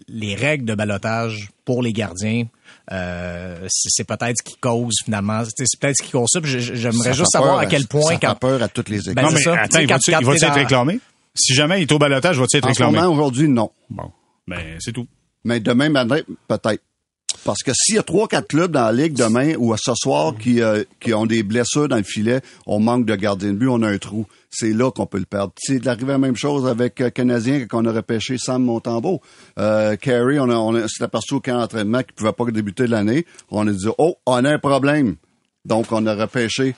les 0.09 0.35
règles 0.35 0.65
de 0.65 0.75
balotage 0.75 1.49
pour 1.65 1.83
les 1.83 1.93
gardiens, 1.93 2.45
euh, 2.93 3.67
c'est 3.69 4.05
peut-être 4.07 4.37
ce 4.39 4.43
qui 4.43 4.57
cause 4.61 4.95
finalement, 5.05 5.43
c'est 5.45 5.65
peut-être 5.81 5.97
ce 5.97 6.03
qui 6.03 6.11
cause 6.11 6.29
ça. 6.31 6.41
J'aimerais 6.43 7.15
juste 7.15 7.33
savoir 7.33 7.59
à 7.59 7.67
quel 7.67 7.87
point 7.87 8.03
Ça 8.03 8.17
quand 8.17 8.29
fait 8.35 8.39
peur 8.39 8.63
à 8.63 8.69
toutes 8.69 8.89
les 8.89 8.99
équipes. 9.01 9.15
Ben, 9.15 9.23
Non, 9.23 9.29
c'est 9.31 9.35
mais 9.37 9.41
ça. 9.43 9.53
attends, 9.55 9.69
Tu 9.69 9.77
sais, 9.77 9.83
il 9.83 9.89
va-tu 10.27 10.41
t'es 10.41 10.47
être 10.47 10.55
réclamé? 10.55 11.01
Si 11.35 11.55
jamais 11.55 11.79
il 11.81 11.83
est 11.83 11.93
au 11.93 11.99
balotage, 11.99 12.39
va-tu 12.39 12.57
être 12.59 12.65
en 12.65 12.69
réclamé? 12.69 12.99
aujourd'hui, 13.07 13.49
non. 13.49 13.71
Bon, 13.91 14.11
ben 14.47 14.77
c'est 14.79 14.93
tout. 14.93 15.07
Mais 15.45 15.61
demain 15.61 15.89
peut-être. 16.49 16.83
Parce 17.45 17.63
que 17.63 17.73
s'il 17.75 17.97
y 17.97 17.99
a 17.99 18.03
trois, 18.03 18.29
quatre 18.29 18.49
clubs 18.49 18.71
dans 18.71 18.85
la 18.85 18.93
ligue 18.93 19.15
demain 19.15 19.55
ou 19.59 19.73
à 19.73 19.77
ce 19.79 19.93
soir 19.97 20.35
qui, 20.39 20.63
euh, 20.63 20.85
qui 21.01 21.13
ont 21.15 21.27
des 21.27 21.43
blessures 21.43 21.89
dans 21.89 21.97
le 21.97 22.03
filet, 22.05 22.41
on 22.67 22.79
manque 22.81 23.07
de 23.07 23.15
gardien 23.17 23.53
de 23.53 23.59
but, 23.59 23.69
on 23.69 23.83
a 23.83 23.89
un 23.89 23.99
trou. 23.99 24.27
C'est 24.51 24.73
là 24.73 24.91
qu'on 24.93 25.07
peut 25.07 25.19
le 25.19 25.25
perdre. 25.25 25.53
C'est 25.59 25.87
arrivé 25.89 26.09
la 26.13 26.19
même 26.19 26.37
chose 26.37 26.67
avec 26.69 27.01
euh, 27.01 27.11
Canadien 27.11 27.67
quand 27.69 27.83
on 27.85 27.87
a 27.89 27.93
repêché 27.93 28.39
Sam 28.39 28.63
Montembeau. 28.63 29.21
Euh, 29.59 29.97
Carey, 29.97 30.39
on, 30.39 30.49
a, 30.49 30.55
on 30.55 30.75
a- 30.77 30.87
s'est 30.89 31.03
aperçu 31.03 31.35
au 31.35 31.41
camp 31.41 31.59
d'entraînement 31.59 32.03
qu'il 32.03 32.15
pouvait 32.15 32.33
pas 32.33 32.45
débuter 32.51 32.87
l'année. 32.87 33.27
On 33.51 33.67
a 33.67 33.73
dit, 33.73 33.89
oh, 33.99 34.17
on 34.27 34.45
a 34.45 34.51
un 34.53 34.59
problème. 34.59 35.17
Donc, 35.65 35.87
on 35.91 36.07
a 36.07 36.15
repêché 36.15 36.77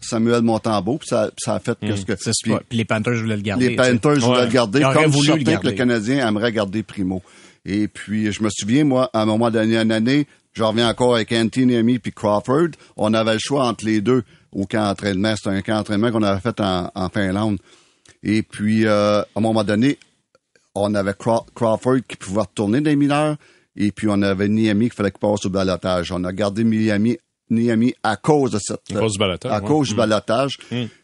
Samuel 0.00 0.42
Montembeau, 0.42 0.98
puis 0.98 1.08
ça, 1.08 1.30
ça 1.38 1.54
a 1.54 1.60
fait 1.60 1.78
que 1.80 1.96
ce 1.96 2.04
que... 2.04 2.12
Puis 2.68 2.76
les 2.78 2.84
Panthers 2.84 3.14
voulaient 3.14 3.36
le 3.36 3.42
garder. 3.42 3.70
les. 3.70 3.76
Panthers 3.76 4.18
voulaient 4.20 4.38
Ouais. 4.40 4.44
le 4.46 4.52
garder, 4.52 4.80
comme 4.92 5.06
voulu 5.06 5.28
le 5.28 5.34
que 5.34 5.38
le 5.38 5.44
garder. 5.44 5.74
Canadien 5.74 6.28
aimerait 6.28 6.52
garder 6.52 6.82
Primo. 6.82 7.22
Et 7.64 7.88
puis, 7.88 8.30
je 8.32 8.42
me 8.42 8.48
souviens, 8.50 8.84
moi, 8.84 9.08
à 9.12 9.22
un 9.22 9.26
moment 9.26 9.50
donné, 9.50 9.76
une 9.78 9.90
année, 9.92 10.26
je 10.52 10.62
reviens 10.62 10.88
encore 10.88 11.14
avec 11.16 11.32
Anthony 11.32 11.98
puis 11.98 12.12
Crawford. 12.12 12.68
On 12.96 13.12
avait 13.14 13.32
le 13.34 13.38
choix 13.38 13.66
entre 13.66 13.84
les 13.86 14.00
deux 14.00 14.22
au 14.52 14.66
camp 14.66 14.84
d'entraînement. 14.84 15.34
C'était 15.36 15.50
un 15.56 15.62
camp 15.62 15.76
d'entraînement 15.76 16.12
qu'on 16.12 16.22
avait 16.22 16.40
fait 16.40 16.60
en, 16.60 16.90
en 16.94 17.08
Finlande. 17.08 17.58
Et 18.22 18.42
puis, 18.42 18.86
euh, 18.86 19.20
à 19.22 19.26
un 19.36 19.40
moment 19.40 19.64
donné, 19.64 19.98
on 20.74 20.94
avait 20.94 21.12
Craw- 21.12 21.46
Crawford 21.54 22.00
qui 22.06 22.16
pouvait 22.16 22.42
retourner 22.42 22.80
des 22.80 22.96
mineurs. 22.96 23.36
Et 23.76 23.90
puis, 23.92 24.06
on 24.10 24.20
avait 24.22 24.48
Niami 24.48 24.90
qui 24.90 24.96
fallait 24.96 25.10
qu'il 25.10 25.18
passe 25.20 25.44
au 25.46 25.50
balotage. 25.50 26.12
On 26.12 26.22
a 26.24 26.32
gardé 26.32 26.62
Miami, 26.64 27.16
Niami 27.50 27.94
à 28.02 28.16
cause 28.16 28.52
de 28.52 28.58
cette... 28.60 28.80
À 28.94 29.00
cause 29.00 29.12
du 29.14 29.18
balotage, 29.18 29.50
À 29.52 29.56
ouais. 29.56 29.62
Mm. 29.62 29.66
cause 29.66 29.88
du 29.88 29.94
balotage. 29.94 30.58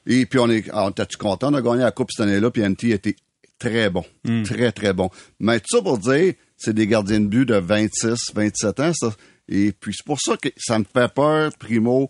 Et 0.07 0.27
puis, 0.27 0.39
on 0.39 0.49
est, 0.51 0.71
on 0.73 0.91
était 0.91 1.07
content? 1.19 1.49
On 1.53 1.55
a 1.55 1.63
gagné 1.63 1.81
la 1.83 1.91
Coupe 1.91 2.11
cette 2.13 2.27
année-là. 2.27 2.51
Puis, 2.51 2.63
NT 2.63 2.91
était 2.93 3.17
très 3.59 3.91
bon. 3.91 4.05
Mm. 4.25 4.43
Très, 4.45 4.71
très 4.73 4.93
bon. 4.93 5.11
Mais 5.41 5.59
tout 5.61 5.77
ça 5.79 5.83
pour 5.83 5.99
dire, 5.99 6.35
c'est 6.61 6.75
des 6.75 6.87
gardiens 6.87 7.21
de 7.21 7.27
but 7.27 7.47
de 7.47 7.55
26, 7.57 8.33
27 8.35 8.81
ans, 8.81 8.93
ça. 8.95 9.13
Et 9.49 9.73
puis, 9.73 9.93
c'est 9.97 10.07
pour 10.07 10.21
ça 10.21 10.37
que 10.37 10.49
ça 10.57 10.79
me 10.79 10.85
fait 10.85 11.13
peur, 11.13 11.51
Primo, 11.59 12.09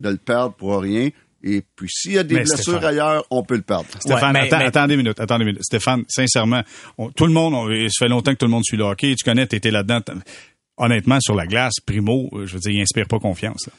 de 0.00 0.08
le 0.08 0.16
perdre 0.16 0.54
pour 0.54 0.80
rien. 0.80 1.10
Et 1.44 1.62
puis, 1.76 1.88
s'il 1.90 2.12
y 2.12 2.18
a 2.18 2.22
des 2.22 2.36
Mais 2.36 2.42
blessures 2.44 2.74
Stéphane. 2.74 2.84
ailleurs, 2.84 3.26
on 3.30 3.42
peut 3.42 3.56
le 3.56 3.62
perdre. 3.62 3.86
Stéphane, 3.98 4.34
Ouais, 4.34 4.40
mais- 4.42 4.46
attends, 4.46 4.58
mais- 4.58 4.64
attendez 4.66 4.94
une 4.94 5.00
minute, 5.02 5.18
attendez 5.20 5.42
une 5.42 5.48
minute. 5.50 5.64
Stéphane, 5.64 6.04
sincèrement, 6.08 6.62
on- 6.98 7.10
tout 7.10 7.26
le 7.26 7.32
monde, 7.32 7.52
on- 7.54 7.68
ça 7.88 8.04
fait 8.04 8.08
longtemps 8.08 8.32
que 8.32 8.38
tout 8.38 8.46
le 8.46 8.52
monde 8.52 8.64
suit 8.64 8.76
le 8.76 8.84
hockey. 8.84 9.14
Tu 9.16 9.24
connais, 9.24 9.46
t'étais 9.46 9.72
là-dedans. 9.72 10.00
Honnêtement, 10.76 11.18
sur 11.20 11.34
la 11.34 11.46
glace, 11.46 11.74
Primo, 11.84 12.30
euh, 12.32 12.46
je 12.46 12.54
veux 12.54 12.60
dire, 12.60 12.70
il 12.72 12.80
inspire 12.80 13.06
pas 13.08 13.18
confiance. 13.18 13.66
là. 13.66 13.72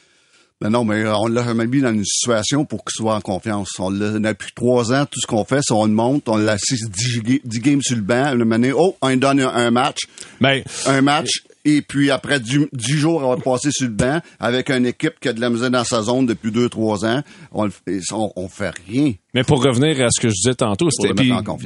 Mais 0.60 0.70
non, 0.70 0.84
mais 0.84 1.02
euh, 1.02 1.14
on 1.16 1.26
l'a 1.26 1.44
jamais 1.44 1.66
mis 1.66 1.80
dans 1.80 1.92
une 1.92 2.04
situation 2.04 2.64
pour 2.64 2.84
qu'il 2.84 2.92
soit 2.94 3.14
en 3.16 3.20
confiance. 3.20 3.70
On 3.78 3.90
l'a 3.90 4.18
depuis 4.18 4.52
trois 4.54 4.92
ans, 4.92 5.04
tout 5.04 5.20
ce 5.20 5.26
qu'on 5.26 5.44
fait, 5.44 5.60
c'est 5.62 5.74
on 5.74 5.84
le 5.86 5.92
monte, 5.92 6.28
on 6.28 6.36
l'assiste 6.36 6.90
10, 6.90 7.22
ga- 7.22 7.40
10 7.44 7.60
games 7.60 7.82
sur 7.82 7.96
le 7.96 8.02
banc, 8.02 8.34
le 8.34 8.44
mener, 8.44 8.72
oh, 8.72 8.96
on 9.02 9.08
lui 9.08 9.16
donne 9.16 9.40
un, 9.40 9.70
match, 9.70 9.98
Ben, 10.40 10.62
un 10.86 11.02
match, 11.02 11.42
et 11.64 11.82
puis 11.82 12.10
après 12.10 12.40
10, 12.40 12.68
10 12.72 12.92
jours, 12.94 13.22
on 13.24 13.34
va 13.34 13.36
passer 13.36 13.70
sur 13.70 13.86
le 13.88 13.94
banc 13.94 14.20
avec 14.38 14.70
une 14.70 14.86
équipe 14.86 15.18
qui 15.20 15.28
a 15.28 15.32
de 15.32 15.40
la 15.40 15.50
misère 15.50 15.70
dans 15.70 15.84
sa 15.84 16.02
zone 16.02 16.26
depuis 16.26 16.50
deux, 16.50 16.68
trois 16.68 17.04
ans. 17.04 17.22
On, 17.52 17.68
on, 18.12 18.32
on 18.36 18.48
fait 18.48 18.72
rien. 18.86 19.12
Mais 19.32 19.42
pour 19.42 19.62
revenir 19.62 20.00
à 20.04 20.08
ce 20.10 20.20
que 20.20 20.28
je 20.28 20.34
disais 20.34 20.54
tantôt, 20.54 20.88
c'était. 20.90 21.14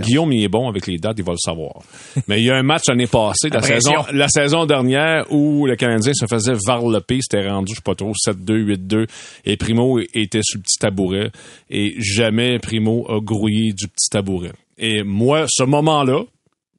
Guillaume 0.00 0.32
il 0.32 0.44
est 0.44 0.48
bon 0.48 0.68
avec 0.68 0.86
les 0.86 0.96
dates, 0.96 1.16
il 1.18 1.24
va 1.24 1.32
le 1.32 1.38
savoir. 1.38 1.82
Mais 2.28 2.40
il 2.40 2.46
y 2.46 2.50
a 2.50 2.56
un 2.56 2.62
match 2.62 2.82
l'année 2.88 3.06
passée, 3.06 3.50
la 3.50 3.60
saison, 3.60 3.92
la 4.12 4.28
saison 4.28 4.66
dernière 4.66 5.26
où 5.30 5.66
le 5.66 5.76
Canadien 5.76 6.12
se 6.14 6.26
faisait 6.26 6.54
varloper, 6.66 7.18
c'était 7.20 7.48
rendu 7.48 7.72
je 7.72 7.76
sais 7.76 7.82
pas 7.82 7.94
trop 7.94 8.12
7-2, 8.12 8.76
8-2 8.76 9.06
et 9.44 9.56
Primo 9.56 9.98
était 10.14 10.40
sur 10.42 10.58
le 10.58 10.62
petit 10.62 10.78
tabouret 10.78 11.30
et 11.68 11.94
jamais 11.98 12.58
Primo 12.58 13.04
a 13.10 13.20
grouillé 13.20 13.72
du 13.72 13.88
petit 13.88 14.08
tabouret. 14.10 14.52
Et 14.78 15.02
moi, 15.02 15.46
ce 15.48 15.64
moment-là, 15.64 16.22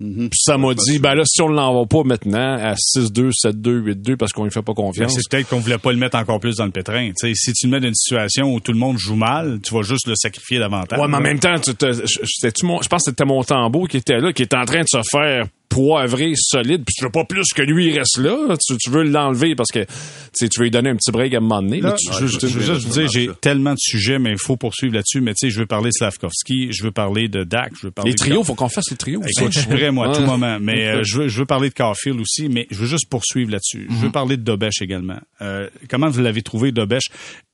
Mhm. 0.01 0.29
puis 0.29 0.39
ça 0.41 0.57
m'a 0.57 0.73
dit, 0.73 0.97
ben 0.99 1.13
là, 1.13 1.23
si 1.25 1.41
on 1.41 1.49
ne 1.49 1.55
l'envoie 1.55 1.85
pas 1.85 2.03
maintenant 2.03 2.55
à 2.57 2.73
6-2, 2.75 3.31
7-2, 3.31 3.81
8-2 3.81 4.15
parce 4.15 4.31
qu'on 4.31 4.45
lui 4.45 4.51
fait 4.51 4.61
pas 4.61 4.71
Mais 4.77 4.83
confiance. 4.83 5.13
C'est 5.13 5.29
peut-être 5.29 5.49
qu'on 5.49 5.59
voulait 5.59 5.77
pas 5.77 5.91
le 5.91 5.97
mettre 5.97 6.17
encore 6.17 6.39
plus 6.39 6.55
dans 6.55 6.65
le 6.65 6.71
pétrin. 6.71 7.09
Tu 7.09 7.13
sais, 7.27 7.33
si 7.35 7.51
tu 7.53 7.67
le 7.67 7.71
mets 7.71 7.79
dans 7.81 7.87
une 7.89 7.95
situation 7.95 8.53
où 8.53 8.59
tout 8.61 8.71
le 8.71 8.77
monde 8.79 8.97
joue 8.97 9.15
mal, 9.15 9.59
tu 9.61 9.73
vas 9.73 9.81
juste 9.81 10.07
le 10.07 10.15
sacrifier 10.15 10.59
davantage. 10.59 10.97
Ouais, 10.99 11.07
mais 11.09 11.17
en 11.17 11.21
même 11.21 11.39
temps, 11.39 11.59
tu 11.59 11.75
te- 11.75 11.91
je- 11.91 11.99
je 12.23 12.87
pense 12.87 13.03
que 13.03 13.11
c'était 13.11 13.25
mon 13.25 13.43
tambour 13.43 13.87
qui 13.89 13.97
était 13.97 14.19
là, 14.19 14.31
qui 14.31 14.43
était 14.43 14.55
en 14.57 14.65
train 14.65 14.81
de 14.81 14.87
se 14.87 15.01
faire 15.11 15.47
poivré, 15.69 16.33
solide, 16.35 16.83
puis 16.85 16.93
tu 16.97 17.05
veux 17.05 17.11
pas 17.11 17.25
plus 17.25 17.53
que 17.55 17.61
lui 17.61 17.87
il 17.87 17.97
reste 17.99 18.17
là, 18.17 18.55
tu, 18.59 18.75
tu 18.77 18.89
veux 18.89 19.03
l'enlever 19.03 19.55
parce 19.55 19.71
que 19.71 19.85
tu 20.33 20.47
veux 20.57 20.63
lui 20.63 20.71
donner 20.71 20.89
un 20.89 20.95
petit 20.95 21.11
break 21.11 21.33
à 21.33 21.37
un 21.37 21.41
moment 21.41 21.61
donné. 21.61 21.79
Là, 21.79 21.93
tu- 21.97 22.11
je, 22.11 22.19
veux 22.19 22.27
juste 22.61 22.85
vous 22.87 22.93
dire, 22.99 23.07
j'ai 23.07 23.29
tellement 23.39 23.73
de 23.73 23.79
sujets, 23.79 24.17
mais 24.19 24.31
il 24.31 24.37
faut 24.39 24.57
poursuivre 24.57 24.95
là-dessus. 24.95 25.21
Mais 25.21 25.33
tu 25.33 25.47
sais, 25.47 25.49
je 25.51 25.59
veux 25.59 25.65
parler 25.67 25.89
de 25.89 25.93
Slavkovski, 25.93 26.71
je 26.71 26.83
veux 26.83 26.91
parler 26.91 27.27
de 27.27 27.43
Dak, 27.43 27.71
je 27.79 27.87
veux 27.87 27.91
parler 27.91 28.11
les 28.11 28.15
de 28.15 28.19
trios, 28.19 28.43
faut 28.43 28.55
qu'on 28.55 28.67
fasse 28.69 28.89
les 28.91 28.97
trios. 28.97 29.21
Écoute, 29.25 29.51
je 29.53 29.59
suis 29.59 29.67
prêt, 29.69 29.91
moi, 29.91 30.11
à 30.11 30.15
tout 30.15 30.23
moment. 30.23 30.57
Mais 30.59 30.87
euh, 30.87 31.03
je, 31.03 31.19
veux, 31.19 31.27
je 31.27 31.39
veux 31.39 31.45
parler 31.45 31.69
de 31.69 31.73
Carfield 31.75 32.19
aussi, 32.19 32.49
mais 32.49 32.65
je 32.71 32.77
veux 32.79 32.87
juste 32.87 33.07
poursuivre 33.09 33.51
là-dessus. 33.51 33.85
Je 33.89 33.93
Mhm. 33.95 34.01
veux 34.01 34.11
parler 34.11 34.37
de 34.37 34.43
Dobesh 34.43 34.81
également. 34.81 35.19
Euh, 35.41 35.69
comment 35.89 36.09
vous 36.09 36.21
l'avez 36.21 36.41
trouvé, 36.41 36.71
Dobesh? 36.71 37.05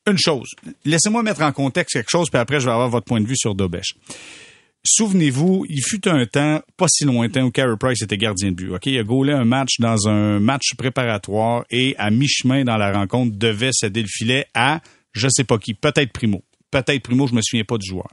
Une 0.08 0.18
chose. 0.18 0.50
Laissez-moi 0.86 1.24
mettre 1.24 1.42
en 1.42 1.52
contexte 1.52 1.94
quelque 1.96 2.10
chose, 2.12 2.30
puis 2.32 2.40
après, 2.40 2.60
je 2.60 2.66
vais 2.66 2.72
avoir 2.72 2.90
votre 2.90 3.06
point 3.06 3.20
de 3.20 3.28
vue 3.28 3.36
sur 3.38 3.56
Dobesh. 3.56 3.96
Souvenez-vous, 4.88 5.66
il 5.68 5.82
fut 5.84 6.08
un 6.08 6.26
temps 6.28 6.62
pas 6.78 6.86
si 6.88 7.06
lointain 7.06 7.44
où 7.44 7.52
Carey 7.52 7.76
Price 7.80 8.04
était 8.04 8.18
gardien 8.18 8.52
de 8.52 8.56
but. 8.56 8.70
Ok, 8.70 8.86
il 8.86 9.00
a 9.00 9.04
gaulé 9.04 9.34
un 9.34 9.44
match 9.44 9.80
dans 9.80 10.08
un 10.08 10.40
match 10.40 10.76
préparatoire 10.78 11.66
et 11.72 11.96
à 11.98 12.12
mi-chemin 12.12 12.64
dans 12.64 12.78
la 12.78 12.92
rencontre 12.92 13.36
devait 13.36 13.72
céder 13.74 14.04
le 14.04 14.08
filet 14.08 14.46
à 14.54 14.82
je 15.16 15.28
sais 15.30 15.44
pas 15.46 15.58
qui, 15.58 15.74
peut-être 15.74 16.12
Primo. 16.12 16.44
Peut-être 16.84 17.04
Primo, 17.04 17.26
je 17.28 17.34
me 17.34 17.42
souviens 17.42 17.64
pas 17.64 17.78
du 17.78 17.88
joueur. 17.88 18.08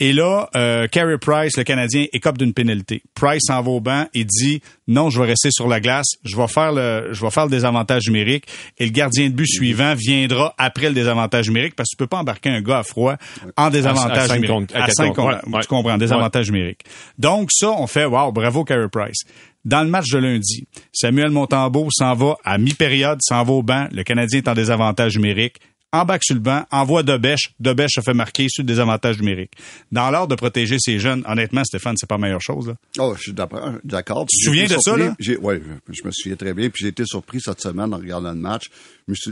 Et 0.00 0.12
là, 0.12 0.50
euh, 0.54 0.86
Carey 0.88 1.16
Price, 1.18 1.56
le 1.56 1.64
Canadien, 1.64 2.06
écope 2.12 2.36
d'une 2.36 2.52
pénalité. 2.52 3.02
Price 3.14 3.42
s'en 3.46 3.62
va 3.62 3.70
au 3.70 3.80
banc 3.80 4.06
et 4.12 4.24
dit 4.24 4.60
non, 4.86 5.08
je 5.08 5.18
vais 5.20 5.26
rester 5.26 5.50
sur 5.50 5.66
la 5.66 5.80
glace, 5.80 6.06
je 6.24 6.36
vais 6.36 6.46
faire 6.46 6.72
le, 6.72 7.08
je 7.12 7.20
vais 7.24 7.30
faire 7.30 7.44
le 7.46 7.50
désavantage 7.50 8.02
numérique 8.08 8.44
et 8.78 8.84
le 8.84 8.90
gardien 8.90 9.28
de 9.28 9.34
but 9.34 9.46
suivant 9.46 9.94
viendra 9.96 10.54
après 10.58 10.88
le 10.88 10.94
désavantage 10.94 11.48
numérique 11.48 11.74
parce 11.74 11.88
que 11.88 11.92
tu 11.92 11.96
peux 11.96 12.06
pas 12.06 12.18
embarquer 12.18 12.50
un 12.50 12.60
gars 12.60 12.78
à 12.78 12.82
froid 12.82 13.16
en 13.56 13.64
À- 13.64 13.66
à 13.66 13.70
désavantage 13.70 14.28
numérique. 14.34 14.70
à 14.74 14.86
ouais, 15.24 15.34
ouais. 15.54 15.60
Tu 15.62 15.66
comprends, 15.68 15.96
désavantage 15.98 16.50
numérique. 16.50 16.80
Donc 17.18 17.48
ça, 17.52 17.70
on 17.70 17.86
fait 17.86 18.04
wow, 18.04 18.30
bravo 18.32 18.64
Carey 18.64 18.88
Price. 18.92 19.24
Dans 19.64 19.82
le 19.82 19.88
match 19.88 20.10
de 20.10 20.18
lundi, 20.18 20.68
Samuel 20.92 21.30
Montembeau 21.30 21.88
s'en 21.90 22.14
va 22.14 22.36
à 22.44 22.56
mi-période, 22.58 23.18
s'en 23.22 23.42
va 23.42 23.52
au 23.52 23.62
banc. 23.62 23.88
Le 23.90 24.04
Canadien 24.04 24.38
est 24.38 24.48
en 24.48 24.54
désavantage 24.54 25.16
numérique 25.16 25.56
embarque 26.00 26.24
sur 26.24 26.34
le 26.34 26.40
banc, 26.40 26.64
envoie 26.70 27.02
Debèche, 27.02 27.50
Debèche 27.60 27.92
se 27.96 28.00
fait 28.00 28.14
marquer 28.14 28.48
sur 28.48 28.62
le 28.62 28.66
désavantage 28.66 29.18
numérique. 29.18 29.52
Dans 29.92 30.10
l'ordre 30.10 30.28
de 30.28 30.34
protéger 30.36 30.76
ces 30.78 30.98
jeunes, 30.98 31.22
honnêtement, 31.26 31.64
Stéphane, 31.64 31.96
c'est 31.96 32.06
pas 32.08 32.16
la 32.16 32.20
meilleure 32.22 32.40
chose. 32.42 32.68
Là. 32.68 32.74
Oh, 32.98 33.14
je 33.16 33.22
suis 33.22 33.32
d'accord. 33.32 34.26
Tu 34.28 34.38
te 34.38 34.44
souviens 34.44 34.66
de 34.66 34.76
ça, 34.80 34.96
là? 34.96 35.14
Oui, 35.42 35.56
je 35.90 36.02
me 36.04 36.10
souviens 36.12 36.36
très 36.36 36.54
bien. 36.54 36.68
Puis 36.70 36.82
j'ai 36.84 36.88
été 36.88 37.04
surpris 37.06 37.40
cette 37.40 37.60
semaine 37.60 37.92
en 37.92 37.98
regardant 37.98 38.30
le 38.30 38.36
match. 38.38 38.64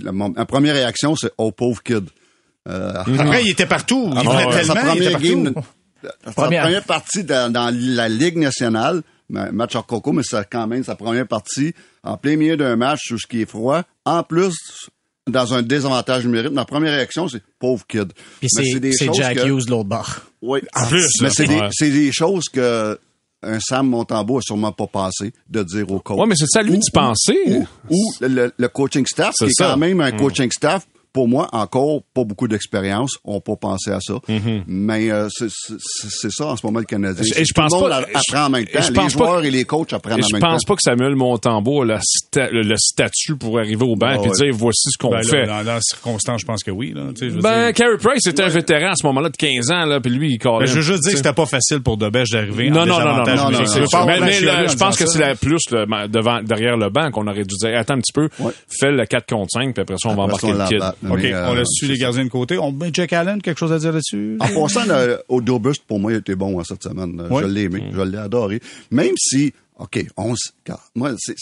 La, 0.02 0.12
mon- 0.12 0.30
ma 0.30 0.46
première 0.46 0.74
réaction, 0.74 1.14
c'est 1.16 1.32
«Oh, 1.38 1.52
pauvre 1.52 1.82
kid 1.82 2.04
Euh, 2.68 2.92
Après, 2.96 3.42
il 3.44 3.50
était 3.50 3.66
partout. 3.66 4.10
Il 4.12 4.18
venait 4.28 4.46
ouais. 4.46 4.50
tellement, 4.52 4.74
sa 4.74 4.94
il 4.94 5.02
était 5.02 5.10
première 5.10 5.12
partout. 5.12 5.42
game, 5.44 5.54
sa 6.24 6.32
Première. 6.32 6.62
première 6.62 6.84
partie 6.84 7.24
dans, 7.24 7.52
dans 7.52 7.74
la 7.74 8.08
Ligue 8.08 8.38
nationale, 8.38 9.02
ma- 9.28 9.50
match 9.52 9.74
hors 9.74 9.86
coco, 9.86 10.12
mais 10.12 10.22
c'est 10.24 10.48
quand 10.50 10.66
même 10.66 10.82
sa 10.84 10.94
première 10.96 11.26
partie, 11.26 11.74
en 12.02 12.16
plein 12.16 12.36
milieu 12.36 12.56
d'un 12.56 12.76
match 12.76 13.00
sur 13.04 13.18
ce 13.18 13.26
qui 13.26 13.42
est 13.42 13.48
froid, 13.48 13.82
en 14.04 14.22
plus, 14.22 14.54
dans 15.30 15.54
un 15.54 15.62
désavantage 15.62 16.24
numérique. 16.26 16.52
Ma 16.52 16.64
première 16.64 16.92
réaction, 16.92 17.28
c'est 17.28 17.42
pauvre 17.58 17.86
kid. 17.86 18.12
Puis 18.40 18.48
c'est 18.50 18.78
des 18.80 18.92
c'est 18.92 19.06
choses 19.06 19.16
Jack 19.16 19.36
que- 19.38 19.46
Hughes 19.46 19.64
de 19.66 19.70
l'autre 19.70 19.88
bord. 19.88 20.16
Oui. 20.42 20.60
En 20.74 20.86
plus, 20.86 21.08
Mais 21.22 21.30
c'est 21.30 21.46
des, 21.46 21.56
Ouais. 21.56 21.70
des 21.80 22.12
choses 22.12 22.44
que 22.52 22.98
un 23.42 23.60
Sam 23.60 23.88
Montembeau 23.88 24.38
a 24.38 24.42
sûrement 24.42 24.72
pas 24.72 24.86
pensé 24.86 25.32
de 25.50 25.62
dire 25.62 25.90
au 25.90 26.00
coach. 26.00 26.18
Ouais, 26.18 26.26
mais 26.26 26.34
c'est 26.36 26.46
ça 26.48 26.62
lui 26.62 26.76
Ou- 26.76 26.80
penser. 26.92 27.38
Ou, 27.46 27.66
ou 27.90 28.12
le, 28.20 28.28
le- 28.28 28.52
le 28.56 28.68
coaching 28.68 29.04
staff, 29.06 29.34
C'est 29.38 29.46
qui 29.46 29.50
est 29.50 29.54
ça. 29.58 29.70
quand 29.72 29.76
même 29.78 30.00
un 30.00 30.12
Mm. 30.12 30.16
coaching 30.16 30.50
staff, 30.50 30.86
pour 31.14 31.28
moi, 31.28 31.48
encore 31.52 32.02
pas 32.12 32.24
beaucoup 32.24 32.48
d'expérience, 32.48 33.12
on 33.24 33.40
pas 33.40 33.54
pensé 33.56 33.90
à 33.92 34.00
ça. 34.00 34.14
Mais 34.66 35.10
euh, 35.12 35.28
c'est 35.30 36.30
ça 36.30 36.46
en 36.46 36.56
ce 36.56 36.66
moment 36.66 36.80
le 36.80 36.84
Canadien. 36.84 37.22
Et 37.36 37.44
je 37.44 37.54
Tout 37.54 37.60
pense 37.62 37.72
le 37.72 37.78
monde 37.78 37.88
pas- 37.88 38.18
apprend 38.18 38.46
en 38.46 38.50
même 38.50 38.62
et 38.62 38.66
temps. 38.66 38.82
je 38.82 38.88
Les 38.88 38.94
pense 38.94 39.14
pas 39.14 39.24
joueurs 39.24 39.40
que- 39.42 39.46
et 39.46 39.50
les 39.52 39.64
coachs 39.64 39.92
apprennent 39.92 40.22
en 40.22 40.26
je 40.26 40.32
même 40.32 40.42
pense 40.42 40.62
temps. 40.64 40.72
pas 40.72 40.76
que 40.76 40.82
Samuel 40.82 41.14
Montembeau 41.14 41.82
a 41.82 41.86
la 41.86 42.00
sta- 42.00 42.50
le, 42.50 42.62
le 42.62 42.74
statut 42.76 43.36
pour 43.36 43.58
arriver 43.60 43.84
au 43.84 43.94
banc 43.94 44.08
Ah 44.10 44.14
et 44.16 44.18
ouais. 44.28 44.30
dire 44.34 44.52
voici 44.54 44.88
ce 44.90 44.98
qu'on 44.98 45.10
Ben 45.10 45.18
là, 45.18 45.22
fait. 45.22 45.46
dans, 45.46 45.64
dans 45.64 45.74
les 45.76 45.80
circonstances, 45.82 46.40
je 46.40 46.46
pense 46.46 46.64
que 46.64 46.72
oui. 46.72 46.92
Là, 46.94 47.02
je 47.18 47.26
veux 47.26 47.40
Ben, 47.40 47.66
dire. 47.66 47.74
Carey 47.74 47.96
Price 47.98 48.26
était 48.26 48.42
un 48.42 48.48
vétéran 48.48 48.90
à 48.90 48.96
ce 48.96 49.06
moment-là 49.06 49.28
de 49.28 49.36
15 49.36 49.70
ans, 49.70 49.84
là, 49.84 50.00
puis 50.00 50.10
lui, 50.10 50.32
il 50.32 50.38
collait. 50.38 50.66
Ben, 50.66 50.66
je 50.66 50.74
veux 50.74 50.82
juste 50.82 51.02
dire 51.04 51.12
que 51.12 51.18
c'était 51.18 51.32
pas 51.32 51.46
facile 51.46 51.80
pour 51.80 51.96
Debèche 51.96 52.30
d'arriver 52.30 52.70
Non, 52.70 52.80
en 52.82 52.86
non, 52.86 52.98
non, 52.98 53.16
non, 53.18 53.24
Je 53.24 53.90
pas 53.90 54.04
mais, 54.20 54.40
la 54.40 54.66
je 54.66 54.76
pense 54.76 54.96
que 54.96 55.06
c'est 55.06 55.20
la 55.20 55.36
plus 55.36 55.60
devant, 56.08 56.42
derrière 56.42 56.76
le 56.76 56.90
banc 56.90 57.10
qu'on 57.12 57.28
aurait 57.28 57.44
dû 57.44 57.54
dire 57.56 57.78
attends 57.78 57.94
un 57.94 58.00
petit 58.00 58.12
peu, 58.12 58.28
fais 58.68 58.90
le 58.90 59.06
4 59.06 59.28
contre 59.28 59.50
5, 59.52 59.72
puis 59.74 59.82
après 59.82 59.96
ça, 59.96 60.08
on 60.08 60.14
va 60.16 60.24
embarquer 60.24 60.52
le 60.52 60.66
kid. 60.66 60.82
OK, 61.10 61.18
Mais, 61.22 61.32
euh, 61.34 61.48
on 61.50 61.54
laisse 61.54 61.68
dessus 61.68 61.86
les 61.92 61.98
gardiens 61.98 62.24
de 62.24 62.30
côté. 62.30 62.58
On 62.58 62.72
met 62.72 62.90
Jack 62.92 63.12
Allen, 63.12 63.40
quelque 63.42 63.58
chose 63.58 63.72
à 63.72 63.78
dire 63.78 63.92
là-dessus? 63.92 64.36
En 64.40 64.48
passant, 64.48 64.82
Odobust, 65.28 65.82
pour 65.86 66.00
moi, 66.00 66.12
il 66.12 66.18
était 66.18 66.34
bon 66.36 66.58
hein, 66.58 66.62
cette 66.66 66.82
semaine. 66.82 67.26
Oui. 67.30 67.42
Je 67.42 67.48
l'ai 67.48 67.62
aimé, 67.62 67.84
je 67.92 68.00
l'ai 68.00 68.18
adoré. 68.18 68.60
Même 68.90 69.14
si, 69.18 69.52
OK, 69.78 70.04
on, 70.16 70.32
s- 70.34 70.52
car- 70.64 70.90
moi, 70.94 71.12
c'est- 71.18 71.34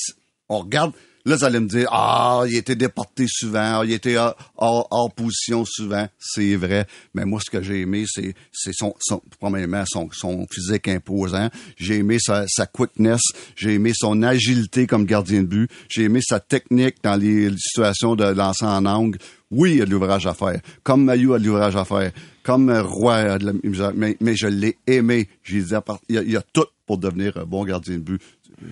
on 0.49 0.61
regarde, 0.61 0.93
là, 1.25 1.37
vous 1.37 1.45
allez 1.45 1.61
me 1.61 1.69
dire, 1.69 1.89
ah, 1.93 2.43
il 2.49 2.57
était 2.57 2.75
déporté 2.75 3.27
souvent, 3.29 3.81
ah, 3.81 3.83
il 3.85 3.93
était 3.93 4.17
hors, 4.17 4.35
hors- 4.57 4.89
hors 4.91 5.13
position 5.13 5.65
souvent. 5.65 6.07
C'est 6.19 6.57
vrai. 6.57 6.87
Mais 7.15 7.25
moi, 7.25 7.41
ce 7.45 7.51
que 7.51 7.63
j'ai 7.63 7.81
aimé, 7.83 8.05
c'est, 8.09 8.35
c'est 8.53 8.73
son, 8.75 8.95
son, 9.01 9.23
premièrement, 9.39 9.85
son, 9.87 10.09
son 10.13 10.47
physique 10.51 10.89
imposant. 10.89 11.49
J'ai 11.77 11.99
aimé 11.99 12.19
sa, 12.21 12.45
sa 12.49 12.67
quickness. 12.67 13.21
J'ai 13.57 13.75
aimé 13.75 13.93
son 13.95 14.23
agilité 14.23 14.87
comme 14.87 15.05
gardien 15.05 15.43
de 15.43 15.47
but. 15.49 15.71
J'ai 15.89 16.05
aimé 16.05 16.21
sa 16.23 16.41
technique 16.41 16.97
dans 17.03 17.17
les 17.17 17.51
situations 17.57 18.17
de 18.17 18.25
lancer 18.25 18.65
en 18.65 18.85
angle. 18.87 19.19
Oui, 19.53 19.73
il 19.73 19.79
y 19.79 19.83
a 19.83 19.85
de 19.85 19.91
l'ouvrage 19.91 20.27
à 20.27 20.35
faire. 20.35 20.61
Comme 20.83 21.05
Mayu 21.05 21.35
a 21.35 21.39
de 21.39 21.45
l'ouvrage 21.47 21.77
à 21.77 21.85
faire. 21.85 22.11
Comme 22.43 22.71
euh, 22.71 22.83
Roy 22.83 23.15
a 23.17 23.39
de 23.39 23.47
la 23.47 23.53
misère. 23.63 23.93
Mais, 23.95 24.17
mais 24.21 24.35
je 24.35 24.47
l'ai 24.49 24.79
aimé. 24.87 25.29
J'ai 25.45 25.61
dit, 25.63 25.75
il 26.09 26.15
y, 26.17 26.19
a, 26.19 26.23
il 26.23 26.31
y 26.33 26.37
a 26.37 26.43
tout 26.53 26.65
pour 26.87 26.99
devenir 26.99 27.37
un 27.37 27.45
bon 27.45 27.65
gardien 27.65 27.97
de 27.99 28.03
but. 28.03 28.21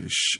Je- 0.06 0.38